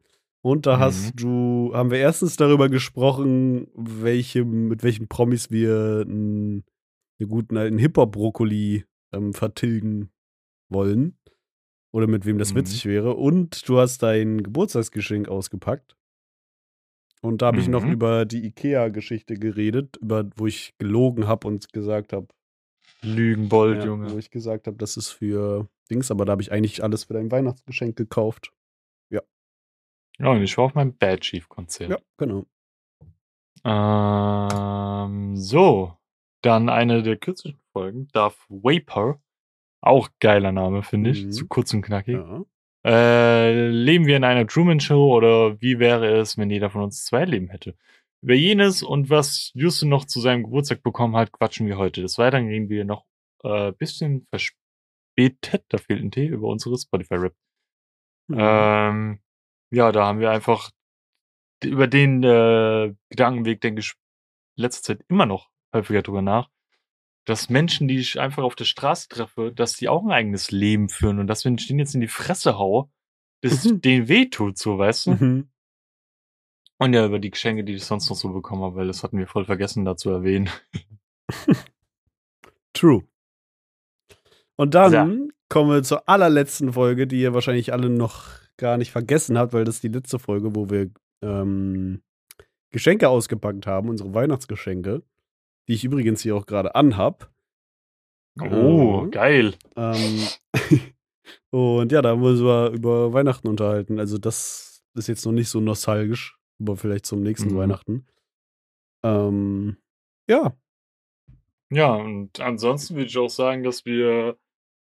Und 0.45 0.67
da 0.67 0.81
hast 0.81 1.15
mhm. 1.15 1.17
du, 1.17 1.71
haben 1.73 1.91
wir 1.93 1.99
erstens 1.99 2.37
darüber 2.37 2.69
gesprochen, 2.69 3.69
welche, 3.75 4.45
mit 4.45 4.83
welchen 4.83 5.07
Promis 5.07 5.51
wir 5.53 6.05
einen, 6.05 6.65
einen 7.21 7.29
guten 7.29 7.57
alten 7.57 7.79
Hip-Hop-Brokkoli 7.79 8.85
ähm, 9.13 9.33
vertilgen 9.33 10.11
wollen. 10.69 11.17
Oder 11.93 12.09
mit 12.09 12.27
wem 12.27 12.39
das 12.39 12.53
mhm. 12.53 12.59
witzig 12.59 12.87
wäre. 12.87 13.15
Und 13.15 13.69
du 13.69 13.79
hast 13.79 14.03
dein 14.03 14.43
Geburtstagsgeschenk 14.43 15.29
ausgepackt. 15.29 15.97
Und 17.21 17.41
da 17.41 17.47
habe 17.47 17.59
mhm. 17.59 17.63
ich 17.63 17.69
noch 17.69 17.85
mhm. 17.85 17.93
über 17.93 18.25
die 18.25 18.45
IKEA-Geschichte 18.47 19.35
geredet, 19.35 19.97
über, 19.99 20.29
wo 20.35 20.49
ich 20.49 20.75
gelogen 20.79 21.29
habe 21.29 21.47
und 21.47 21.73
gesagt 21.73 22.13
habe. 22.13 22.27
Lügenbold, 23.03 23.79
ja, 23.79 23.87
Junge. 23.87 24.13
Wo 24.13 24.19
ich 24.19 24.31
gesagt 24.31 24.67
habe, 24.67 24.77
das 24.77 24.97
ist 24.97 25.11
für 25.11 25.69
Dings, 25.91 26.11
aber 26.11 26.25
da 26.25 26.33
habe 26.33 26.43
ich 26.43 26.51
eigentlich 26.51 26.83
alles 26.83 27.05
für 27.05 27.15
dein 27.15 27.31
Weihnachtsgeschenk 27.31 27.97
gekauft. 27.97 28.53
Ja, 30.19 30.29
und 30.29 30.43
ich 30.43 30.57
war 30.57 30.67
auf 30.67 30.75
meinem 30.75 30.97
Bad 30.97 31.21
Chief 31.21 31.49
Konzert. 31.49 31.91
Ja, 31.91 31.99
genau. 32.17 32.47
Ähm, 33.65 35.37
so, 35.37 35.97
dann 36.43 36.69
eine 36.69 37.03
der 37.03 37.17
kürzlichen 37.17 37.61
Folgen, 37.73 38.09
Darth 38.13 38.37
Vapor. 38.49 39.21
Auch 39.81 40.09
geiler 40.21 40.53
Name, 40.53 40.83
finde 40.83 41.11
ich. 41.11 41.25
Mhm. 41.25 41.33
Zu 41.33 41.49
kurz 41.49 41.73
und 41.75 41.83
knackig. 41.83 42.15
Ja. 42.15 42.45
Äh, 42.85 43.69
leben 43.69 44.07
wir 44.07 44.17
in 44.17 44.25
einer 44.25 44.47
Truman 44.47 44.81
Show 44.81 45.15
oder 45.15 45.61
wie 45.61 45.79
wäre 45.79 46.17
es, 46.19 46.37
wenn 46.37 46.51
jeder 46.51 46.71
von 46.71 46.83
uns 46.83 47.05
zwei 47.05 47.25
Leben 47.25 47.49
hätte? 47.49 47.77
Über 48.23 48.35
jenes 48.35 48.83
und 48.83 49.11
was 49.11 49.53
Justin 49.55 49.89
noch 49.89 50.05
zu 50.05 50.21
seinem 50.21 50.45
Geburtstag 50.45 50.83
bekommen 50.83 51.17
hat, 51.17 51.33
quatschen 51.33 51.67
wir 51.67 51.79
heute. 51.79 52.03
Des 52.03 52.19
Weiteren 52.19 52.49
gehen 52.49 52.69
wir 52.69 52.85
noch 52.85 53.05
äh, 53.43 53.73
bisschen 53.73 54.27
verspätet, 54.31 55.65
da 55.69 55.79
fehlt 55.79 56.03
ein 56.03 56.11
T, 56.11 56.27
über 56.27 56.49
unsere 56.49 56.77
Spotify-Rap. 56.79 57.35
Mhm. 58.29 58.37
Ähm, 58.39 59.21
ja, 59.73 59.91
da 59.91 60.07
haben 60.07 60.21
wir 60.21 60.31
einfach 60.31 60.71
über 61.65 61.87
den 61.87 62.23
äh, 62.23 62.95
Gedankenweg, 63.09 63.61
denke 63.61 63.81
ich, 63.81 63.95
letzter 64.57 64.83
Zeit 64.83 65.05
immer 65.09 65.27
noch 65.27 65.51
häufiger 65.75 66.03
drüber 66.03 66.23
nach, 66.23 66.51
dass 67.25 67.49
Menschen, 67.49 67.89
die 67.89 67.99
ich 67.99 68.21
einfach 68.21 68.43
auf 68.43 68.55
der 68.55 68.65
Straße 68.65 69.09
treffe, 69.09 69.53
dass 69.53 69.75
die 69.77 69.89
auch 69.89 70.05
ein 70.05 70.11
eigenes 70.11 70.51
Leben 70.51 70.89
führen 70.89 71.19
und 71.19 71.27
dass 71.27 71.45
wenn 71.45 71.57
ich 71.57 71.67
denen 71.67 71.79
jetzt 71.79 71.95
in 71.95 72.01
die 72.01 72.09
Fresse 72.09 72.59
haue, 72.59 72.91
das 73.41 73.65
mhm. 73.65 73.81
denen 73.81 74.09
wehtut, 74.09 74.59
so, 74.59 74.79
weißt 74.79 75.07
du? 75.07 75.11
Mhm. 75.13 75.49
Und 76.79 76.95
ja, 76.95 77.07
über 77.07 77.19
die 77.19 77.31
Geschenke, 77.31 77.65
die 77.65 77.75
ich 77.75 77.85
sonst 77.85 78.11
noch 78.11 78.17
so 78.17 78.33
bekommen 78.33 78.63
habe, 78.63 78.77
weil 78.77 78.87
das 78.89 79.03
hatten 79.03 79.17
wir 79.17 79.29
voll 79.29 79.45
vergessen, 79.45 79.85
da 79.85 79.97
zu 79.97 80.11
erwähnen. 80.11 80.51
True. 82.73 83.05
Und 84.57 84.75
dann 84.75 84.93
ja. 84.93 85.09
kommen 85.49 85.71
wir 85.71 85.83
zur 85.83 86.09
allerletzten 86.09 86.73
Folge, 86.73 87.07
die 87.07 87.21
ihr 87.21 87.35
wahrscheinlich 87.35 87.73
alle 87.73 87.89
noch 87.89 88.42
gar 88.59 88.77
nicht 88.77 88.93
vergessen 88.93 89.39
habt, 89.39 89.53
weil 89.53 89.65
das 89.65 89.77
ist 89.77 89.85
die 89.85 89.89
letzte 89.89 90.19
Folge, 90.19 90.55
wo 90.55 90.71
wir 90.71 90.91
ähm, 91.23 92.03
Geschenke 92.71 93.09
ausgepackt 93.09 93.67
haben, 93.67 93.89
unsere 93.89 94.15
Weihnachtsgeschenke, 94.15 95.03
die 95.69 95.75
ich 95.75 95.85
übrigens 95.85 96.23
hier 96.23 96.37
auch 96.37 96.47
gerade 96.47 96.75
anhab. 96.75 97.31
Oh, 98.41 99.03
ähm, 99.05 99.11
geil. 99.11 99.55
Ähm, 99.77 100.27
und 101.51 101.93
ja, 101.93 102.03
da 102.03 102.11
haben 102.11 102.23
wir 102.23 102.31
uns 102.31 102.41
über, 102.41 102.71
über 102.71 103.13
Weihnachten 103.13 103.49
unterhalten. 103.49 103.99
Also 103.99 104.19
das 104.19 104.83
ist 104.95 105.09
jetzt 105.09 105.25
noch 105.25 105.33
nicht 105.33 105.49
so 105.49 105.61
nostalgisch, 105.61 106.39
Aber 106.61 106.77
vielleicht 106.77 107.07
zum 107.07 107.23
nächsten 107.23 107.53
mhm. 107.53 107.57
Weihnachten. 107.57 108.07
Ähm, 109.05 109.77
ja. 110.29 110.57
Ja, 111.71 111.95
und 111.95 112.41
ansonsten 112.41 112.97
würde 112.97 113.07
ich 113.07 113.19
auch 113.19 113.31
sagen, 113.31 113.63
dass 113.63 113.85
wir 113.85 114.39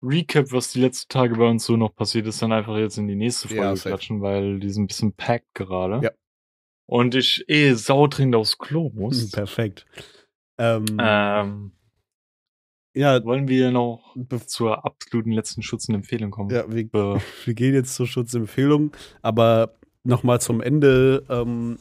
Recap, 0.03 0.53
was 0.53 0.73
die 0.73 0.81
letzten 0.81 1.09
Tage 1.09 1.35
bei 1.37 1.49
uns 1.49 1.65
so 1.65 1.77
noch 1.77 1.95
passiert 1.95 2.27
ist, 2.27 2.41
dann 2.41 2.53
einfach 2.53 2.77
jetzt 2.77 2.99
in 2.99 3.09
die 3.09 3.17
nächste 3.17 3.49
Folge 3.49 3.63
ja, 3.63 3.75
klatschen, 3.75 4.21
weil 4.23 4.61
die 4.61 4.71
sind 4.71 4.85
ein 4.85 4.87
bisschen 4.87 5.13
packed 5.13 5.55
gerade. 5.55 6.05
Ja. 6.05 6.11
Und 6.87 7.15
ich 7.15 7.45
eh 7.49 7.75
saudringend 7.75 8.37
aufs 8.37 8.59
Klo 8.59 8.91
muss. 8.95 9.31
Perfekt. 9.33 9.87
Ähm, 10.57 10.85
ähm, 11.01 11.73
ja, 12.95 13.23
wollen 13.25 13.47
wir 13.49 13.71
noch 13.71 14.17
zur 14.47 14.85
absoluten 14.85 15.31
letzten 15.33 15.63
Schutzempfehlung 15.63 16.31
kommen? 16.31 16.51
Ja, 16.51 16.65
wir, 16.69 16.91
wir, 17.45 17.55
gehen 17.55 17.75
jetzt 17.75 17.95
zur 17.95 18.07
Schutzempfehlung, 18.07 18.93
aber 19.23 19.79
nochmal 20.05 20.41
zum 20.41 20.61
Ende 20.61 21.25
ähm, 21.29 21.79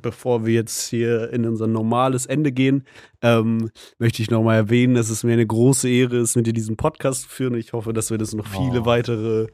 bevor 0.00 0.46
wir 0.46 0.54
jetzt 0.54 0.88
hier 0.88 1.32
in 1.32 1.46
unser 1.46 1.66
normales 1.66 2.26
Ende 2.26 2.52
gehen, 2.52 2.86
ähm, 3.22 3.70
möchte 3.98 4.22
ich 4.22 4.30
nochmal 4.30 4.56
erwähnen, 4.56 4.94
dass 4.94 5.10
es 5.10 5.24
mir 5.24 5.32
eine 5.32 5.46
große 5.46 5.88
Ehre 5.88 6.18
ist, 6.18 6.36
mit 6.36 6.46
dir 6.46 6.52
diesen 6.52 6.76
Podcast 6.76 7.22
zu 7.22 7.28
führen. 7.28 7.54
Ich 7.54 7.72
hoffe, 7.72 7.92
dass 7.92 8.10
wir 8.10 8.18
das 8.18 8.34
noch 8.34 8.46
viele 8.46 8.82
oh. 8.82 8.86
weitere 8.86 9.48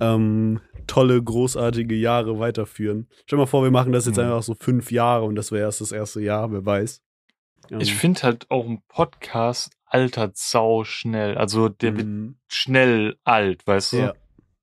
ähm, 0.00 0.60
tolle, 0.86 1.22
großartige 1.22 1.94
Jahre 1.94 2.38
weiterführen. 2.38 3.08
Stell 3.26 3.36
dir 3.36 3.42
mal 3.42 3.46
vor, 3.46 3.62
wir 3.62 3.70
machen 3.70 3.92
das 3.92 4.06
jetzt 4.06 4.16
mhm. 4.16 4.24
einfach 4.24 4.42
so 4.42 4.54
fünf 4.54 4.90
Jahre 4.90 5.24
und 5.24 5.34
das 5.34 5.52
wäre 5.52 5.64
erst 5.64 5.80
das 5.80 5.92
erste 5.92 6.20
Jahr, 6.20 6.50
wer 6.52 6.64
weiß. 6.64 7.02
Ähm. 7.70 7.80
Ich 7.80 7.94
finde 7.94 8.22
halt 8.22 8.50
auch 8.50 8.66
ein 8.66 8.82
Podcast 8.88 9.72
altert 9.84 10.36
sau 10.36 10.84
schnell. 10.84 11.36
Also 11.36 11.68
der 11.68 11.92
mhm. 11.92 11.96
wird 11.96 12.36
schnell 12.48 13.16
alt, 13.24 13.66
weißt 13.66 13.92
du? 13.92 13.96
Ja. 13.96 14.14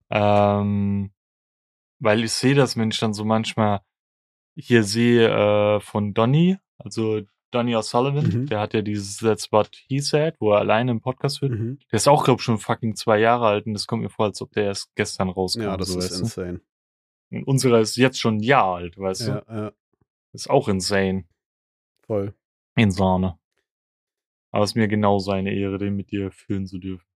Ähm, 0.10 1.12
weil 2.00 2.24
ich 2.24 2.32
sehe 2.32 2.56
das, 2.56 2.78
wenn 2.78 2.92
ich 2.92 3.00
dann 3.00 3.14
so 3.14 3.26
manchmal 3.26 3.82
hier 4.56 4.84
sehe 4.84 5.30
äh, 5.30 5.80
von 5.80 6.14
Donny, 6.14 6.58
also 6.78 7.22
Donny 7.52 7.76
O'Sullivan, 7.76 8.28
mhm. 8.28 8.46
der 8.48 8.60
hat 8.60 8.74
ja 8.74 8.82
dieses 8.82 9.18
That's 9.18 9.52
What 9.52 9.76
He 9.88 10.00
Said, 10.00 10.36
wo 10.40 10.52
er 10.52 10.60
alleine 10.60 10.92
im 10.92 11.02
Podcast 11.02 11.42
wird. 11.42 11.54
Mhm. 11.54 11.80
Der 11.92 11.98
ist 11.98 12.08
auch, 12.08 12.24
glaube 12.24 12.40
ich, 12.40 12.44
schon 12.44 12.58
fucking 12.58 12.96
zwei 12.96 13.20
Jahre 13.20 13.48
alt 13.48 13.66
und 13.66 13.74
das 13.74 13.88
kommt 13.88 14.04
mir 14.04 14.10
vor, 14.10 14.26
als 14.26 14.42
ob 14.42 14.52
der 14.52 14.66
erst 14.66 14.94
gestern 14.96 15.30
rauskam. 15.30 15.62
Ja, 15.62 15.78
das 15.78 15.90
so, 15.90 16.00
ist 16.00 16.20
insane. 16.20 16.62
Und 17.32 17.44
unserer 17.46 17.80
ist 17.80 17.96
jetzt 17.96 18.20
schon 18.20 18.38
ein 18.38 18.44
Jahr 18.44 18.76
alt, 18.76 18.98
weißt 18.98 19.28
ja, 19.28 19.42
du? 19.42 19.54
Ja. 19.54 19.72
Ist 20.34 20.50
auch 20.50 20.68
insane. 20.68 21.26
Voll. 22.06 22.34
Insane. 22.76 23.40
Aber 24.52 24.64
es 24.64 24.72
ist 24.72 24.76
mir 24.76 24.88
genau 24.88 25.20
seine 25.20 25.54
Ehre, 25.54 25.78
den 25.78 25.96
mit 25.96 26.12
dir 26.12 26.32
führen 26.32 26.66
zu 26.66 26.78
dürfen. 26.78 27.08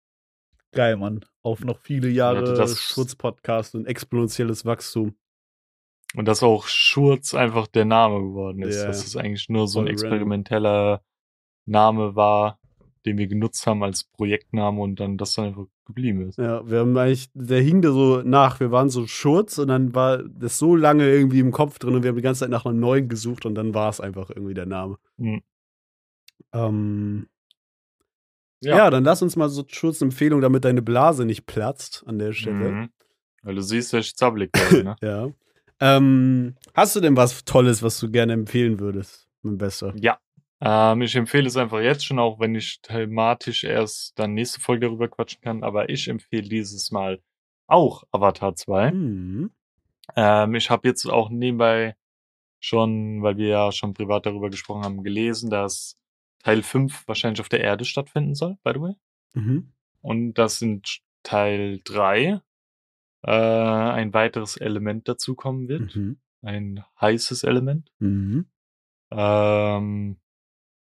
Geil, 0.72 0.98
Mann. 0.98 1.26
Auf 1.42 1.64
noch 1.64 1.80
viele 1.80 2.10
Jahre 2.10 2.68
Schutzpodcast 2.68 3.76
und 3.76 3.86
exponentielles 3.86 4.66
Wachstum. 4.66 5.16
Und 6.16 6.28
dass 6.28 6.42
auch 6.42 6.68
Schurz 6.68 7.34
einfach 7.34 7.68
der 7.68 7.86
Name 7.86 8.20
geworden 8.20 8.64
ist. 8.64 8.78
Yeah. 8.78 8.88
Dass 8.88 9.06
es 9.06 9.16
eigentlich 9.16 9.48
nur 9.50 9.68
so 9.68 9.80
ein 9.80 9.88
experimenteller 9.88 11.04
Name 11.66 12.16
war, 12.16 12.60
den 13.06 13.18
wir 13.18 13.28
genutzt 13.28 13.66
haben 13.68 13.84
als 13.84 14.04
Projektname 14.04 14.82
und 14.82 15.00
dann 15.00 15.18
das 15.18 15.34
dann 15.34 15.46
einfach 15.46 15.66
geblieben 15.86 16.28
ist. 16.28 16.38
Ja, 16.38 16.68
wir 16.70 16.80
haben 16.80 16.98
eigentlich, 16.98 17.30
der 17.34 17.62
hing 17.62 17.82
da 17.82 17.92
so 17.92 18.22
nach, 18.24 18.60
wir 18.60 18.72
waren 18.72 18.90
so 18.90 19.08
Schurz 19.08 19.58
und 19.58 19.68
dann 19.70 19.94
war 19.96 20.18
das 20.24 20.58
so 20.58 20.76
lange 20.76 21.10
irgendwie 21.10 21.40
im 21.40 21.52
Kopf 21.52 21.80
drin 21.80 21.96
und 21.96 22.04
wir 22.04 22.10
haben 22.10 22.16
die 22.16 22.22
ganze 22.22 22.42
Zeit 22.42 22.50
nach 22.50 22.66
einem 22.66 22.80
neuen 22.80 23.08
gesucht 23.08 23.46
und 23.46 23.56
dann 23.56 23.74
war 23.74 23.90
es 23.90 24.02
einfach 24.02 24.30
irgendwie 24.30 24.54
der 24.54 24.66
Name. 24.66 24.98
Mhm. 25.18 25.42
Ähm, 26.54 27.28
ja. 28.62 28.78
ja. 28.78 28.90
dann 28.90 29.04
lass 29.04 29.22
uns 29.22 29.36
mal 29.36 29.50
so 29.50 29.64
Schutzempfehlung, 29.68 30.42
damit 30.42 30.66
deine 30.66 30.82
Blase 30.82 31.26
nicht 31.26 31.46
platzt 31.46 32.04
an 32.06 32.20
der 32.20 32.34
Stelle. 32.34 32.72
Mhm. 32.72 32.90
Weil 33.44 33.56
du 33.56 33.62
siehst, 33.62 33.94
der 33.94 34.02
zappelig 34.02 34.52
bin, 34.52 34.84
ne? 34.84 34.96
ja. 35.02 35.30
Ähm, 35.82 36.56
hast 36.74 36.96
du 36.96 37.00
denn 37.00 37.16
was 37.16 37.46
Tolles, 37.46 37.82
was 37.84 38.00
du 38.00 38.12
gerne 38.12 38.34
empfehlen 38.34 38.80
würdest, 38.80 39.30
mein 39.42 39.58
Bester? 39.58 39.94
Ja. 40.00 40.20
Ähm, 40.62 41.02
ich 41.02 41.16
empfehle 41.16 41.48
es 41.48 41.56
einfach 41.56 41.80
jetzt 41.80 42.06
schon, 42.06 42.20
auch 42.20 42.40
wenn 42.40 42.54
ich 42.54 42.82
thematisch 42.82 43.64
erst 43.64 44.20
dann 44.20 44.34
nächste 44.34 44.60
Folge 44.60 44.88
darüber 44.88 45.08
quatschen 45.08 45.42
kann. 45.42 45.64
Aber 45.64 45.90
ich 45.90 46.08
empfehle 46.08 46.50
dieses 46.50 46.92
Mal 46.92 47.22
auch 47.68 48.04
Avatar 48.12 48.56
2. 48.56 48.92
Mhm. 48.92 49.52
Ähm, 50.16 50.56
ich 50.56 50.70
habe 50.70 50.88
jetzt 50.88 51.06
auch 51.06 51.30
nebenbei 51.30 51.96
schon, 52.60 53.22
weil 53.22 53.38
wir 53.38 53.48
ja 53.48 53.72
schon 53.72 53.94
privat 53.94 54.26
darüber 54.26 54.50
gesprochen 54.50 54.84
haben, 54.84 55.04
gelesen, 55.04 55.50
dass 55.50 55.98
Teil 56.44 56.62
5 56.62 57.08
wahrscheinlich 57.08 57.40
auf 57.40 57.50
der 57.50 57.62
Erde 57.62 57.86
stattfinden 57.86 58.36
soll, 58.36 58.58
by 58.64 58.72
the 58.74 58.82
way. 58.82 58.94
Mhm. 59.34 59.72
Und 60.02 60.34
das 60.34 60.60
sind 60.60 61.00
Teil 61.24 61.80
3 61.86 62.42
äh, 63.24 63.32
ein 63.32 64.14
weiteres 64.14 64.58
Element 64.58 65.08
dazukommen 65.08 65.68
wird. 65.68 65.96
Mhm. 65.96 66.20
Ein 66.42 66.86
heißes 67.00 67.44
Element. 67.44 67.92
Mhm. 68.00 68.50
Ähm, 69.12 70.20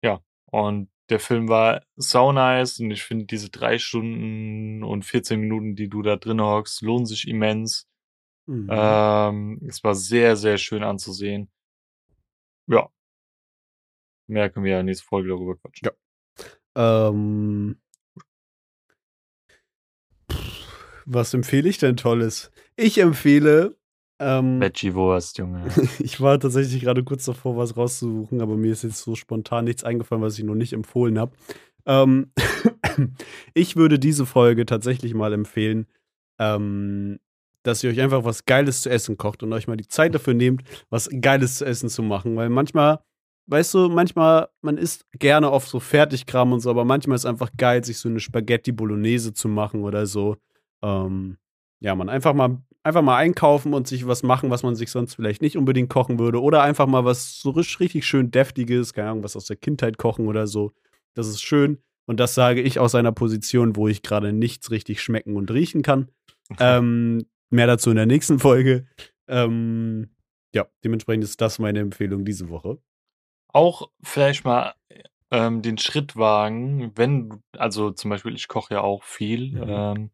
ja, 0.04 0.22
und 0.46 0.90
der 1.10 1.20
Film 1.20 1.48
war 1.48 1.84
sau 1.96 2.32
nice 2.32 2.80
und 2.80 2.92
ich 2.92 3.04
finde 3.04 3.26
diese 3.26 3.50
drei 3.50 3.80
Stunden 3.80 4.84
und 4.84 5.06
14 5.06 5.40
Minuten, 5.40 5.76
die 5.76 5.88
du 5.88 6.02
da 6.02 6.18
drin 6.18 6.42
hockst, 6.42 6.82
lohnen 6.82 7.06
sich 7.06 7.28
immens. 7.28 7.88
Mhm. 8.46 8.68
Ähm, 8.70 9.62
es 9.68 9.84
war 9.84 9.96
sehr, 9.96 10.36
sehr 10.36 10.58
schön 10.58 10.84
anzusehen. 10.84 11.50
Ja. 12.68 12.90
Mehr 14.28 14.50
können 14.50 14.66
wir 14.66 14.74
ja 14.74 14.84
nächste 14.84 15.06
Folge 15.06 15.30
darüber 15.30 15.56
quatschen. 15.56 15.90
Ja. 16.76 17.10
Ähm, 17.10 17.80
Was 21.10 21.34
empfehle 21.34 21.70
ich 21.70 21.78
denn 21.78 21.96
Tolles? 21.96 22.52
Ich 22.76 22.98
empfehle. 22.98 23.78
Ähm, 24.20 24.60
Veggie-Wurst, 24.60 25.38
Junge. 25.38 25.64
ich 26.00 26.20
war 26.20 26.38
tatsächlich 26.38 26.82
gerade 26.82 27.02
kurz 27.06 27.24
davor, 27.24 27.56
was 27.56 27.78
rauszusuchen, 27.78 28.42
aber 28.42 28.58
mir 28.58 28.74
ist 28.74 28.84
jetzt 28.84 29.04
so 29.04 29.16
spontan 29.16 29.66
nichts 29.66 29.86
eingefallen, 29.86 30.22
was 30.22 30.38
ich 30.38 30.44
noch 30.44 30.56
nicht 30.56 30.74
empfohlen 30.74 31.18
habe. 31.18 31.32
Ähm, 31.86 32.34
ich 33.54 33.78
würde 33.78 34.00
diese 34.00 34.26
Folge 34.26 34.66
tatsächlich 34.66 35.14
mal 35.14 35.32
empfehlen, 35.32 35.88
ähm, 36.40 37.20
dass 37.64 37.86
ihr 37.86 37.90
euch 37.90 38.02
einfach 38.02 38.26
was 38.26 38.44
Geiles 38.44 38.82
zu 38.82 38.90
essen 38.90 39.16
kocht 39.16 39.44
und 39.44 39.54
euch 39.54 39.68
mal 39.68 39.78
die 39.78 39.88
Zeit 39.88 40.14
dafür 40.14 40.34
nehmt, 40.34 40.64
was 40.90 41.10
Geiles 41.22 41.60
zu 41.60 41.66
essen 41.66 41.88
zu 41.88 42.04
machen. 42.04 42.36
Weil 42.36 42.50
manchmal, 42.50 43.00
weißt 43.46 43.76
du, 43.76 43.88
manchmal, 43.88 44.50
man 44.62 44.78
isst 44.78 45.06
gerne 45.14 45.52
oft 45.52 45.70
so 45.70 45.80
Fertigkram 45.80 46.52
und 46.52 46.60
so, 46.60 46.70
aber 46.70 46.84
manchmal 46.84 47.16
ist 47.16 47.22
es 47.22 47.30
einfach 47.30 47.52
geil, 47.56 47.86
sich 47.86 47.98
so 47.98 48.10
eine 48.10 48.20
Spaghetti 48.20 48.74
Bolognese 48.74 49.34
zu 49.34 49.48
machen 49.48 49.84
oder 49.84 50.06
so. 50.06 50.36
Ähm, 50.84 51.38
ja, 51.80 51.96
man 51.96 52.10
einfach 52.10 52.34
mal, 52.34 52.62
einfach 52.84 53.02
mal 53.02 53.18
einkaufen 53.18 53.74
und 53.74 53.88
sich 53.88 54.08
was 54.08 54.24
machen, 54.24 54.50
was 54.50 54.64
man 54.64 54.76
sich 54.76 54.92
sonst 54.92 55.16
vielleicht 55.16 55.42
nicht 55.42 55.58
unbedingt 55.58 55.90
kochen 55.90 56.20
würde. 56.20 56.42
Oder 56.42 56.64
einfach 56.64 56.88
mal 56.88 57.06
was 57.06 57.40
so 57.40 57.52
richtig 57.52 58.06
schön 58.06 58.32
Deftiges, 58.32 58.94
keine 58.94 59.10
Ahnung, 59.10 59.24
was 59.24 59.36
aus 59.36 59.46
der 59.46 59.58
Kindheit 59.58 59.98
kochen 59.98 60.28
oder 60.28 60.48
so. 60.48 60.72
Das 61.14 61.28
ist 61.28 61.42
schön. 61.42 61.82
Und 62.06 62.20
das 62.20 62.34
sage 62.34 62.62
ich 62.62 62.80
aus 62.80 62.96
einer 62.96 63.12
Position, 63.12 63.76
wo 63.76 63.88
ich 63.88 64.02
gerade 64.02 64.32
nichts 64.32 64.72
richtig 64.72 65.02
schmecken 65.02 65.36
und 65.36 65.52
riechen 65.52 65.82
kann. 65.82 66.10
ähm, 66.60 67.26
mehr 67.50 67.68
dazu 67.68 67.90
in 67.90 67.98
der 67.98 68.06
nächsten 68.06 68.40
Folge. 68.40 68.88
Ähm, 69.28 70.10
ja, 70.56 70.66
dementsprechend 70.84 71.26
ist 71.26 71.42
das 71.42 71.60
meine 71.60 71.80
Empfehlung 71.80 72.24
diese 72.24 72.50
Woche. 72.50 72.80
Auch 73.52 73.90
vielleicht 74.02 74.46
mal 74.46 74.74
ähm, 75.32 75.62
den 75.62 75.78
Schritt 75.78 76.16
wagen, 76.16 76.92
wenn, 76.96 77.44
also 77.58 77.92
zum 77.92 78.10
Beispiel, 78.10 78.36
ich 78.36 78.48
koche 78.48 78.76
ja 78.76 78.82
auch 78.82 79.04
viel, 79.04 79.52
mhm. 79.52 80.10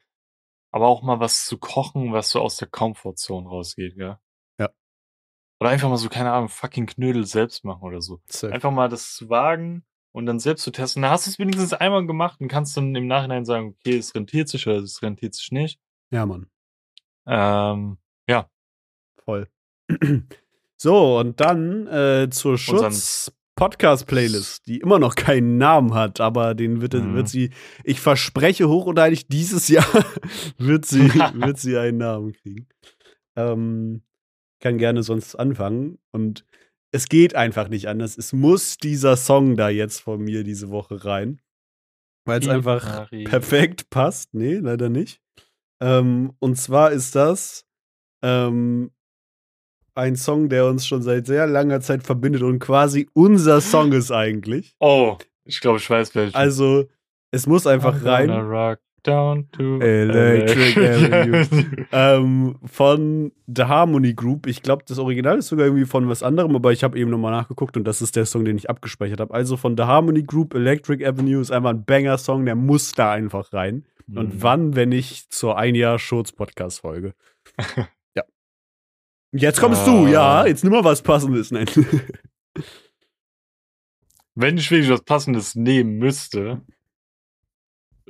Aber 0.74 0.88
auch 0.88 1.04
mal 1.04 1.20
was 1.20 1.46
zu 1.46 1.60
kochen, 1.60 2.14
was 2.14 2.32
so 2.32 2.42
aus 2.42 2.58
der 2.58 2.68
Komfortzone 2.68 3.48
rausgeht, 3.48 3.96
gell? 3.96 4.18
Ja. 4.58 4.70
Oder 5.60 5.70
einfach 5.70 5.88
mal 5.88 5.98
so, 5.98 6.10
keine 6.10 6.32
Ahnung, 6.32 6.50
fucking 6.50 6.88
Knödel 6.88 7.26
selbst 7.26 7.64
machen 7.64 7.84
oder 7.84 8.02
so. 8.02 8.20
Safe. 8.26 8.52
Einfach 8.52 8.72
mal 8.72 8.90
das 8.90 9.14
zu 9.14 9.30
wagen 9.30 9.86
und 10.14 10.26
dann 10.26 10.40
selbst 10.40 10.64
zu 10.64 10.72
testen. 10.72 11.04
Da 11.04 11.12
hast 11.12 11.28
du 11.28 11.30
es 11.30 11.38
wenigstens 11.38 11.74
einmal 11.74 12.08
gemacht 12.08 12.42
und 12.42 12.48
kannst 12.48 12.76
dann 12.76 12.96
im 12.96 13.06
Nachhinein 13.06 13.46
sagen, 13.46 13.76
okay, 13.78 13.98
es 13.98 14.16
rentiert 14.16 14.50
sich 14.50 14.66
oder 14.68 14.78
es 14.78 15.04
rentiert 15.04 15.36
sich 15.36 15.52
nicht. 15.52 15.80
Ja, 16.10 16.26
Mann. 16.26 16.48
Ähm, 17.28 18.00
ja. 18.28 18.50
Voll. 19.24 19.48
so, 20.78 21.20
und 21.20 21.40
dann 21.40 21.86
äh, 21.86 22.30
zur 22.32 22.58
Schutz. 22.58 23.32
Podcast-Playlist, 23.64 24.68
die 24.68 24.80
immer 24.80 25.00
noch 25.00 25.16
keinen 25.16 25.58
Namen 25.58 25.94
hat, 25.94 26.20
aber 26.20 26.54
den 26.54 26.82
wird, 26.82 26.96
mhm. 26.96 27.14
wird 27.14 27.30
sie, 27.30 27.52
ich 27.86 28.02
verspreche 28.02 28.68
hoch 28.68 28.88
und 28.88 29.00
heilig, 29.00 29.28
dieses 29.28 29.68
Jahr 29.70 29.88
wird 30.58 30.86
sie, 30.86 31.00
wird 31.34 31.58
sie 31.58 31.78
einen 31.78 32.00
Namen 32.00 32.34
kriegen. 32.34 32.68
Ähm, 33.38 34.02
kann 34.60 34.78
gerne 34.78 35.02
sonst 35.02 35.36
anfangen 35.36 35.98
und 36.12 36.46
es 36.92 37.08
geht 37.08 37.36
einfach 37.36 37.70
nicht 37.70 37.88
anders. 37.88 38.18
Es 38.18 38.34
muss 38.34 38.76
dieser 38.76 39.16
Song 39.16 39.56
da 39.56 39.70
jetzt 39.70 40.02
von 40.02 40.22
mir 40.22 40.44
diese 40.44 40.70
Woche 40.70 41.06
rein, 41.06 41.40
weil 42.26 42.42
es 42.42 42.50
einfach 42.50 42.86
Marie. 42.86 43.24
perfekt 43.24 43.90
passt. 43.90 44.34
Nee, 44.34 44.56
leider 44.56 44.90
nicht. 44.90 45.22
Ähm, 45.82 46.34
und 46.40 46.58
zwar 46.58 46.92
ist 46.92 47.16
das 47.16 47.66
ähm, 48.22 48.92
ein 49.96 50.16
Song, 50.16 50.50
der 50.50 50.66
uns 50.66 50.88
schon 50.88 51.02
seit 51.02 51.28
sehr 51.28 51.48
langer 51.48 51.82
Zeit 51.82 52.04
verbindet 52.04 52.42
und 52.42 52.60
quasi 52.60 53.08
unser 53.14 53.62
Song 53.62 53.92
ist 53.92 54.12
eigentlich. 54.12 54.76
Oh, 54.80 55.18
ich 55.46 55.60
glaube, 55.60 55.78
ich 55.78 55.90
weiß 55.90 56.16
welchen. 56.16 56.36
Also, 56.36 56.86
es 57.32 57.48
muss 57.48 57.68
einfach 57.68 58.04
rein. 58.06 58.30
Rock. 58.30 58.80
down 59.04 59.50
to 59.52 59.80
Electric 59.82 60.78
Avenue. 60.78 61.46
ähm, 61.92 62.56
von 62.64 63.32
The 63.48 63.64
Harmony 63.64 64.14
Group. 64.14 64.48
Ich 64.48 64.62
glaube, 64.62 64.84
das 64.88 64.98
Original 64.98 65.40
ist 65.40 65.50
sogar 65.50 65.66
irgendwie 65.66 65.86
von 65.86 66.08
was 66.08 66.24
anderem, 66.24 66.56
aber 66.56 66.72
ich 66.72 66.84
habe 66.84 66.98
eben 66.98 67.12
nochmal 67.12 67.34
nachgeguckt 67.34 67.76
und 67.76 67.84
das 67.84 68.02
ist 68.02 68.16
der 68.16 68.26
Song, 68.26 68.46
den 68.46 68.58
ich 68.58 68.70
abgespeichert 68.70 69.20
habe. 69.20 69.34
Also 69.34 69.58
von 69.58 69.76
The 69.76 69.84
Harmony 69.84 70.24
Group, 70.24 70.54
Electric 70.54 71.06
Avenue 71.06 71.42
ist 71.42 71.52
einfach 71.52 71.72
ein 71.72 71.84
Banger-Song, 71.84 72.46
der 72.46 72.56
muss 72.56 72.94
da 72.94 73.12
einfach 73.12 73.52
rein. 73.52 73.86
Mhm. 74.08 74.18
Und 74.18 74.42
wann, 74.42 74.76
wenn 74.76 74.90
nicht 74.90 75.34
zur 75.34 75.58
ein 75.58 75.76
Jahr 75.76 76.00
Schurz-Podcast-Folge? 76.00 77.14
Jetzt 79.34 79.60
kommst 79.60 79.82
ah. 79.82 79.86
du, 79.86 80.08
ja. 80.08 80.46
Jetzt 80.46 80.64
nimm 80.64 80.74
mal 80.74 80.84
was 80.84 81.02
Passendes. 81.02 81.52
Nein. 81.52 81.68
wenn 84.36 84.58
ich 84.58 84.70
wirklich 84.72 84.90
was 84.90 85.04
Passendes 85.04 85.56
nehmen 85.56 85.98
müsste, 85.98 86.62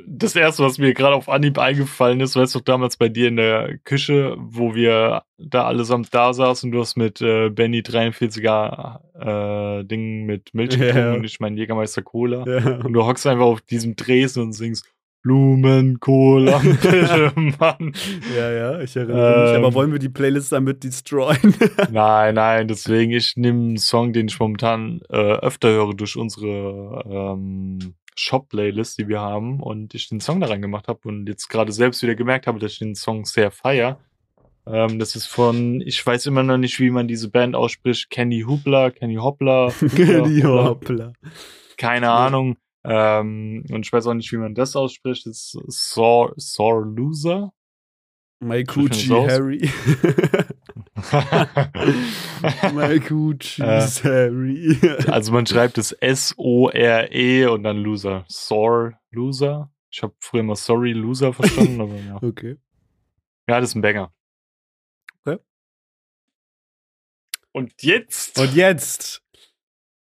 das 0.05 0.35
erste, 0.35 0.63
was 0.63 0.79
mir 0.79 0.93
gerade 0.93 1.15
auf 1.15 1.29
Anhieb 1.29 1.57
eingefallen 1.59 2.19
ist, 2.19 2.35
weißt 2.35 2.55
du, 2.55 2.59
damals 2.59 2.97
bei 2.97 3.09
dir 3.09 3.27
in 3.27 3.37
der 3.37 3.77
Küche, 3.83 4.35
wo 4.37 4.73
wir 4.73 5.23
da 5.37 5.65
allesamt 5.65 6.13
da 6.13 6.33
saßen, 6.33 6.71
du 6.71 6.79
hast 6.79 6.97
mit 6.97 7.21
äh, 7.21 7.49
Benny 7.49 7.79
43er 7.81 9.79
äh, 9.79 9.83
Ding 9.85 10.25
mit 10.25 10.53
Milch 10.53 10.77
yeah. 10.79 11.13
und 11.13 11.23
ich 11.23 11.39
mein 11.39 11.55
Jägermeister 11.57 12.01
Cola. 12.01 12.45
Yeah. 12.45 12.83
Und 12.83 12.93
du 12.93 13.05
hockst 13.05 13.27
einfach 13.27 13.45
auf 13.45 13.61
diesem 13.61 13.95
Dresen 13.95 14.41
und 14.43 14.53
singst 14.53 14.85
Blumenkohl 15.23 16.49
am 16.49 16.63
Mann. 17.59 17.93
Ja, 18.35 18.51
ja, 18.51 18.81
ich 18.81 18.95
erinnere 18.95 19.35
ähm, 19.35 19.41
mich. 19.41 19.57
Aber 19.57 19.67
ähm. 19.69 19.73
wollen 19.73 19.91
wir 19.93 19.99
die 19.99 20.09
Playlist 20.09 20.51
damit 20.51 20.83
destroyen? 20.83 21.55
nein, 21.91 22.35
nein, 22.35 22.67
deswegen, 22.67 23.11
ich 23.11 23.35
nehme 23.37 23.59
einen 23.59 23.77
Song, 23.77 24.13
den 24.13 24.27
ich 24.27 24.39
momentan 24.39 25.01
äh, 25.09 25.15
öfter 25.15 25.69
höre 25.69 25.93
durch 25.93 26.17
unsere 26.17 27.03
ähm, 27.09 27.95
Shop-Playlist, 28.15 28.99
die 28.99 29.07
wir 29.07 29.21
haben, 29.21 29.61
und 29.61 29.95
ich 29.95 30.09
den 30.09 30.19
Song 30.19 30.41
da 30.41 30.47
reingemacht 30.47 30.89
habe 30.89 30.99
und 31.07 31.27
jetzt 31.27 31.47
gerade 31.47 31.71
selbst 31.71 32.03
wieder 32.03 32.15
gemerkt 32.15 32.45
habe, 32.45 32.59
dass 32.59 32.73
ich 32.73 32.79
den 32.79 32.95
Song 32.95 33.25
sehr 33.25 33.49
feier. 33.49 33.99
Ähm, 34.65 34.99
das 34.99 35.15
ist 35.15 35.27
von, 35.27 35.81
ich 35.81 36.05
weiß 36.05 36.25
immer 36.25 36.43
noch 36.43 36.57
nicht, 36.57 36.79
wie 36.79 36.89
man 36.89 37.07
diese 37.07 37.29
Band 37.29 37.55
ausspricht, 37.55 38.09
Kenny 38.09 38.41
Hoopla, 38.41 38.91
Kenny 38.91 39.15
Hoppla. 39.15 39.71
Kenny 39.95 40.41
Hoppla. 40.41 41.13
Keine. 41.77 42.11
Ahnung. 42.11 42.57
Ähm, 42.85 43.65
und 43.69 43.85
ich 43.85 43.93
weiß 43.93 44.07
auch 44.07 44.13
nicht, 44.13 44.31
wie 44.31 44.37
man 44.37 44.55
das 44.55 44.75
ausspricht. 44.75 45.25
Das 45.25 45.55
ist 45.67 45.95
Loser. 45.95 47.53
My 48.39 48.63
Coochie 48.65 49.09
Harry. 49.09 49.61
My 52.73 52.99
Coochie 52.99 53.61
äh, 53.61 53.87
Harry. 54.03 54.77
also 55.07 55.31
man 55.31 55.45
schreibt 55.45 55.77
es 55.77 55.93
S-O-R-E 55.93 57.45
und 57.45 57.63
dann 57.63 57.77
Loser. 57.77 58.25
Sore 58.27 58.99
Loser. 59.11 59.71
Ich 59.89 60.03
habe 60.03 60.13
früher 60.19 60.41
immer 60.41 60.55
Sorry 60.55 60.91
Loser 60.91 61.33
verstanden, 61.33 61.79
aber 61.79 61.95
ja. 61.95 62.17
Okay. 62.21 62.57
Ja, 63.47 63.59
das 63.59 63.69
ist 63.69 63.75
ein 63.75 63.81
Banger. 63.81 64.13
Okay. 65.23 65.37
Und 67.51 67.81
jetzt. 67.81 68.39
Und 68.39 68.55
jetzt 68.55 69.22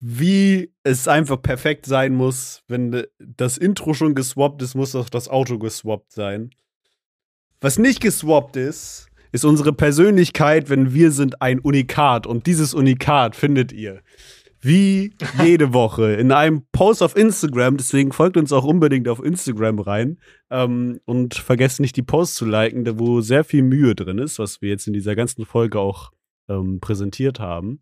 wie 0.05 0.73
es 0.83 1.07
einfach 1.07 1.41
perfekt 1.41 1.85
sein 1.85 2.13
muss. 2.13 2.61
Wenn 2.67 3.05
das 3.19 3.57
Intro 3.57 3.93
schon 3.93 4.15
geswappt 4.15 4.61
ist, 4.61 4.75
muss 4.75 4.97
auch 4.97 5.07
das 5.07 5.29
Auto 5.29 5.57
geswappt 5.57 6.11
sein. 6.11 6.49
Was 7.61 7.79
nicht 7.79 8.01
geswappt 8.01 8.57
ist, 8.57 9.07
ist 9.31 9.45
unsere 9.45 9.71
Persönlichkeit, 9.71 10.69
wenn 10.69 10.93
wir 10.93 11.11
sind 11.11 11.41
ein 11.41 11.59
Unikat. 11.59 12.27
Und 12.27 12.47
dieses 12.47 12.73
Unikat 12.73 13.37
findet 13.37 13.71
ihr 13.71 14.01
wie 14.59 15.13
jede 15.41 15.71
Woche 15.71 16.11
in 16.15 16.33
einem 16.33 16.63
Post 16.73 17.01
auf 17.01 17.15
Instagram. 17.15 17.77
Deswegen 17.77 18.11
folgt 18.11 18.35
uns 18.35 18.51
auch 18.51 18.65
unbedingt 18.65 19.07
auf 19.07 19.23
Instagram 19.23 19.79
rein. 19.79 20.19
Ähm, 20.49 20.99
und 21.05 21.35
vergesst 21.35 21.79
nicht, 21.79 21.95
die 21.95 22.03
Posts 22.03 22.35
zu 22.35 22.45
liken, 22.45 22.99
wo 22.99 23.21
sehr 23.21 23.45
viel 23.45 23.63
Mühe 23.63 23.95
drin 23.95 24.17
ist, 24.17 24.37
was 24.37 24.61
wir 24.61 24.67
jetzt 24.67 24.85
in 24.85 24.93
dieser 24.93 25.15
ganzen 25.15 25.45
Folge 25.45 25.79
auch 25.79 26.11
ähm, 26.49 26.81
präsentiert 26.81 27.39
haben. 27.39 27.79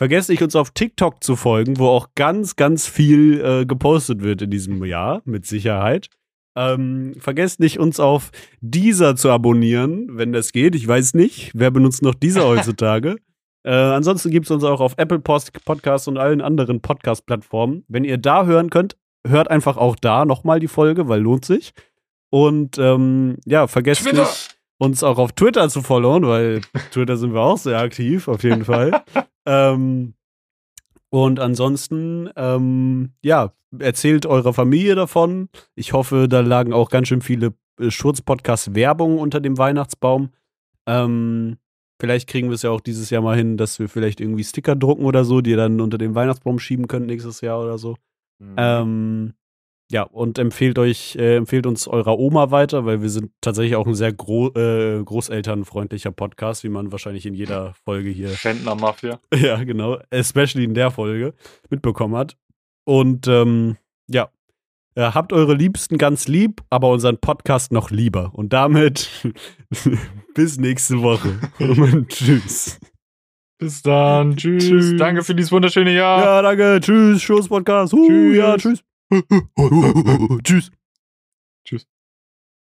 Vergesst 0.00 0.30
nicht, 0.30 0.42
uns 0.42 0.56
auf 0.56 0.70
TikTok 0.70 1.22
zu 1.22 1.36
folgen, 1.36 1.78
wo 1.78 1.86
auch 1.88 2.08
ganz, 2.14 2.56
ganz 2.56 2.86
viel 2.86 3.38
äh, 3.44 3.66
gepostet 3.66 4.22
wird 4.22 4.40
in 4.40 4.50
diesem 4.50 4.82
Jahr, 4.82 5.20
mit 5.26 5.44
Sicherheit. 5.44 6.08
Ähm, 6.56 7.12
vergesst 7.18 7.60
nicht, 7.60 7.78
uns 7.78 8.00
auf 8.00 8.30
dieser 8.62 9.14
zu 9.14 9.30
abonnieren, 9.30 10.06
wenn 10.12 10.32
das 10.32 10.52
geht. 10.52 10.74
Ich 10.74 10.88
weiß 10.88 11.12
nicht, 11.12 11.50
wer 11.52 11.70
benutzt 11.70 12.00
noch 12.00 12.14
dieser 12.14 12.44
heutzutage. 12.48 13.16
äh, 13.62 13.72
ansonsten 13.74 14.30
gibt 14.30 14.46
es 14.46 14.50
uns 14.50 14.64
auch 14.64 14.80
auf 14.80 14.94
Apple 14.96 15.18
Post 15.18 15.52
Podcasts 15.66 16.08
und 16.08 16.16
allen 16.16 16.40
anderen 16.40 16.80
Podcast-Plattformen. 16.80 17.84
Wenn 17.86 18.04
ihr 18.04 18.16
da 18.16 18.46
hören 18.46 18.70
könnt, 18.70 18.96
hört 19.28 19.50
einfach 19.50 19.76
auch 19.76 19.96
da 19.96 20.24
nochmal 20.24 20.60
die 20.60 20.68
Folge, 20.68 21.08
weil 21.08 21.20
lohnt 21.20 21.44
sich. 21.44 21.74
Und 22.30 22.78
ähm, 22.78 23.36
ja, 23.44 23.66
vergesst 23.66 24.04
Twitter. 24.04 24.22
nicht, 24.22 24.49
uns 24.80 25.02
auch 25.02 25.18
auf 25.18 25.32
Twitter 25.32 25.68
zu 25.68 25.82
followen, 25.82 26.26
weil 26.26 26.62
Twitter 26.90 27.16
sind 27.16 27.34
wir 27.34 27.40
auch 27.40 27.58
sehr 27.58 27.78
aktiv, 27.78 28.26
auf 28.28 28.42
jeden 28.42 28.64
Fall. 28.64 29.02
Ähm, 29.46 30.12
und 31.08 31.40
ansonsten, 31.40 32.28
ähm, 32.36 33.14
ja, 33.22 33.54
erzählt 33.76 34.26
eurer 34.26 34.52
Familie 34.52 34.94
davon. 34.94 35.48
Ich 35.74 35.94
hoffe, 35.94 36.28
da 36.28 36.40
lagen 36.40 36.74
auch 36.74 36.90
ganz 36.90 37.08
schön 37.08 37.22
viele 37.22 37.54
äh, 37.80 37.90
Schurz-Podcast-Werbung 37.90 39.18
unter 39.18 39.40
dem 39.40 39.56
Weihnachtsbaum. 39.56 40.28
Ähm, 40.86 41.56
vielleicht 41.98 42.28
kriegen 42.28 42.48
wir 42.48 42.54
es 42.54 42.62
ja 42.62 42.70
auch 42.70 42.82
dieses 42.82 43.08
Jahr 43.08 43.22
mal 43.22 43.36
hin, 43.36 43.56
dass 43.56 43.78
wir 43.78 43.88
vielleicht 43.88 44.20
irgendwie 44.20 44.44
Sticker 44.44 44.76
drucken 44.76 45.06
oder 45.06 45.24
so, 45.24 45.40
die 45.40 45.50
ihr 45.50 45.56
dann 45.56 45.80
unter 45.80 45.96
den 45.96 46.14
Weihnachtsbaum 46.14 46.58
schieben 46.58 46.86
könnt 46.86 47.06
nächstes 47.06 47.40
Jahr 47.40 47.62
oder 47.62 47.78
so. 47.78 47.96
Mhm. 48.38 48.54
Ähm, 48.58 49.34
ja, 49.90 50.04
und 50.04 50.38
empfehlt 50.38 50.78
euch, 50.78 51.16
äh, 51.16 51.34
empfehlt 51.34 51.66
uns 51.66 51.88
eurer 51.88 52.16
Oma 52.16 52.52
weiter, 52.52 52.86
weil 52.86 53.02
wir 53.02 53.08
sind 53.08 53.32
tatsächlich 53.40 53.74
auch 53.74 53.88
ein 53.88 53.96
sehr 53.96 54.12
gro 54.12 54.48
äh, 54.54 55.02
großelternfreundlicher 55.02 56.12
Podcast, 56.12 56.62
wie 56.62 56.68
man 56.68 56.92
wahrscheinlich 56.92 57.26
in 57.26 57.34
jeder 57.34 57.74
Folge 57.84 58.08
hier. 58.08 58.30
Mafia. 58.80 59.18
Ja, 59.34 59.62
genau. 59.64 59.98
Especially 60.10 60.64
in 60.64 60.74
der 60.74 60.92
Folge 60.92 61.34
mitbekommen 61.70 62.14
hat. 62.14 62.36
Und 62.84 63.26
ähm, 63.26 63.78
ja, 64.08 64.30
äh, 64.94 65.02
habt 65.02 65.32
eure 65.32 65.54
Liebsten 65.54 65.98
ganz 65.98 66.28
lieb, 66.28 66.62
aber 66.70 66.90
unseren 66.90 67.18
Podcast 67.18 67.72
noch 67.72 67.90
lieber. 67.90 68.30
Und 68.32 68.52
damit 68.52 69.10
bis 70.34 70.56
nächste 70.56 71.02
Woche. 71.02 71.40
Und 71.58 72.10
tschüss. 72.10 72.78
Bis 73.58 73.82
dann. 73.82 74.36
Tschüss. 74.36 74.68
tschüss. 74.68 74.96
Danke 74.98 75.24
für 75.24 75.34
dieses 75.34 75.50
wunderschöne 75.50 75.92
Jahr. 75.92 76.22
Ja, 76.22 76.42
danke. 76.42 76.78
Tschüss. 76.80 77.20
Schuss 77.20 77.48
Podcast. 77.48 77.92
Uh, 77.92 78.06
tschüss. 78.06 78.36
Ja, 78.36 78.56
tschüss. 78.56 78.84
Tschüss. 80.44 80.70
Tschüss. 81.64 81.86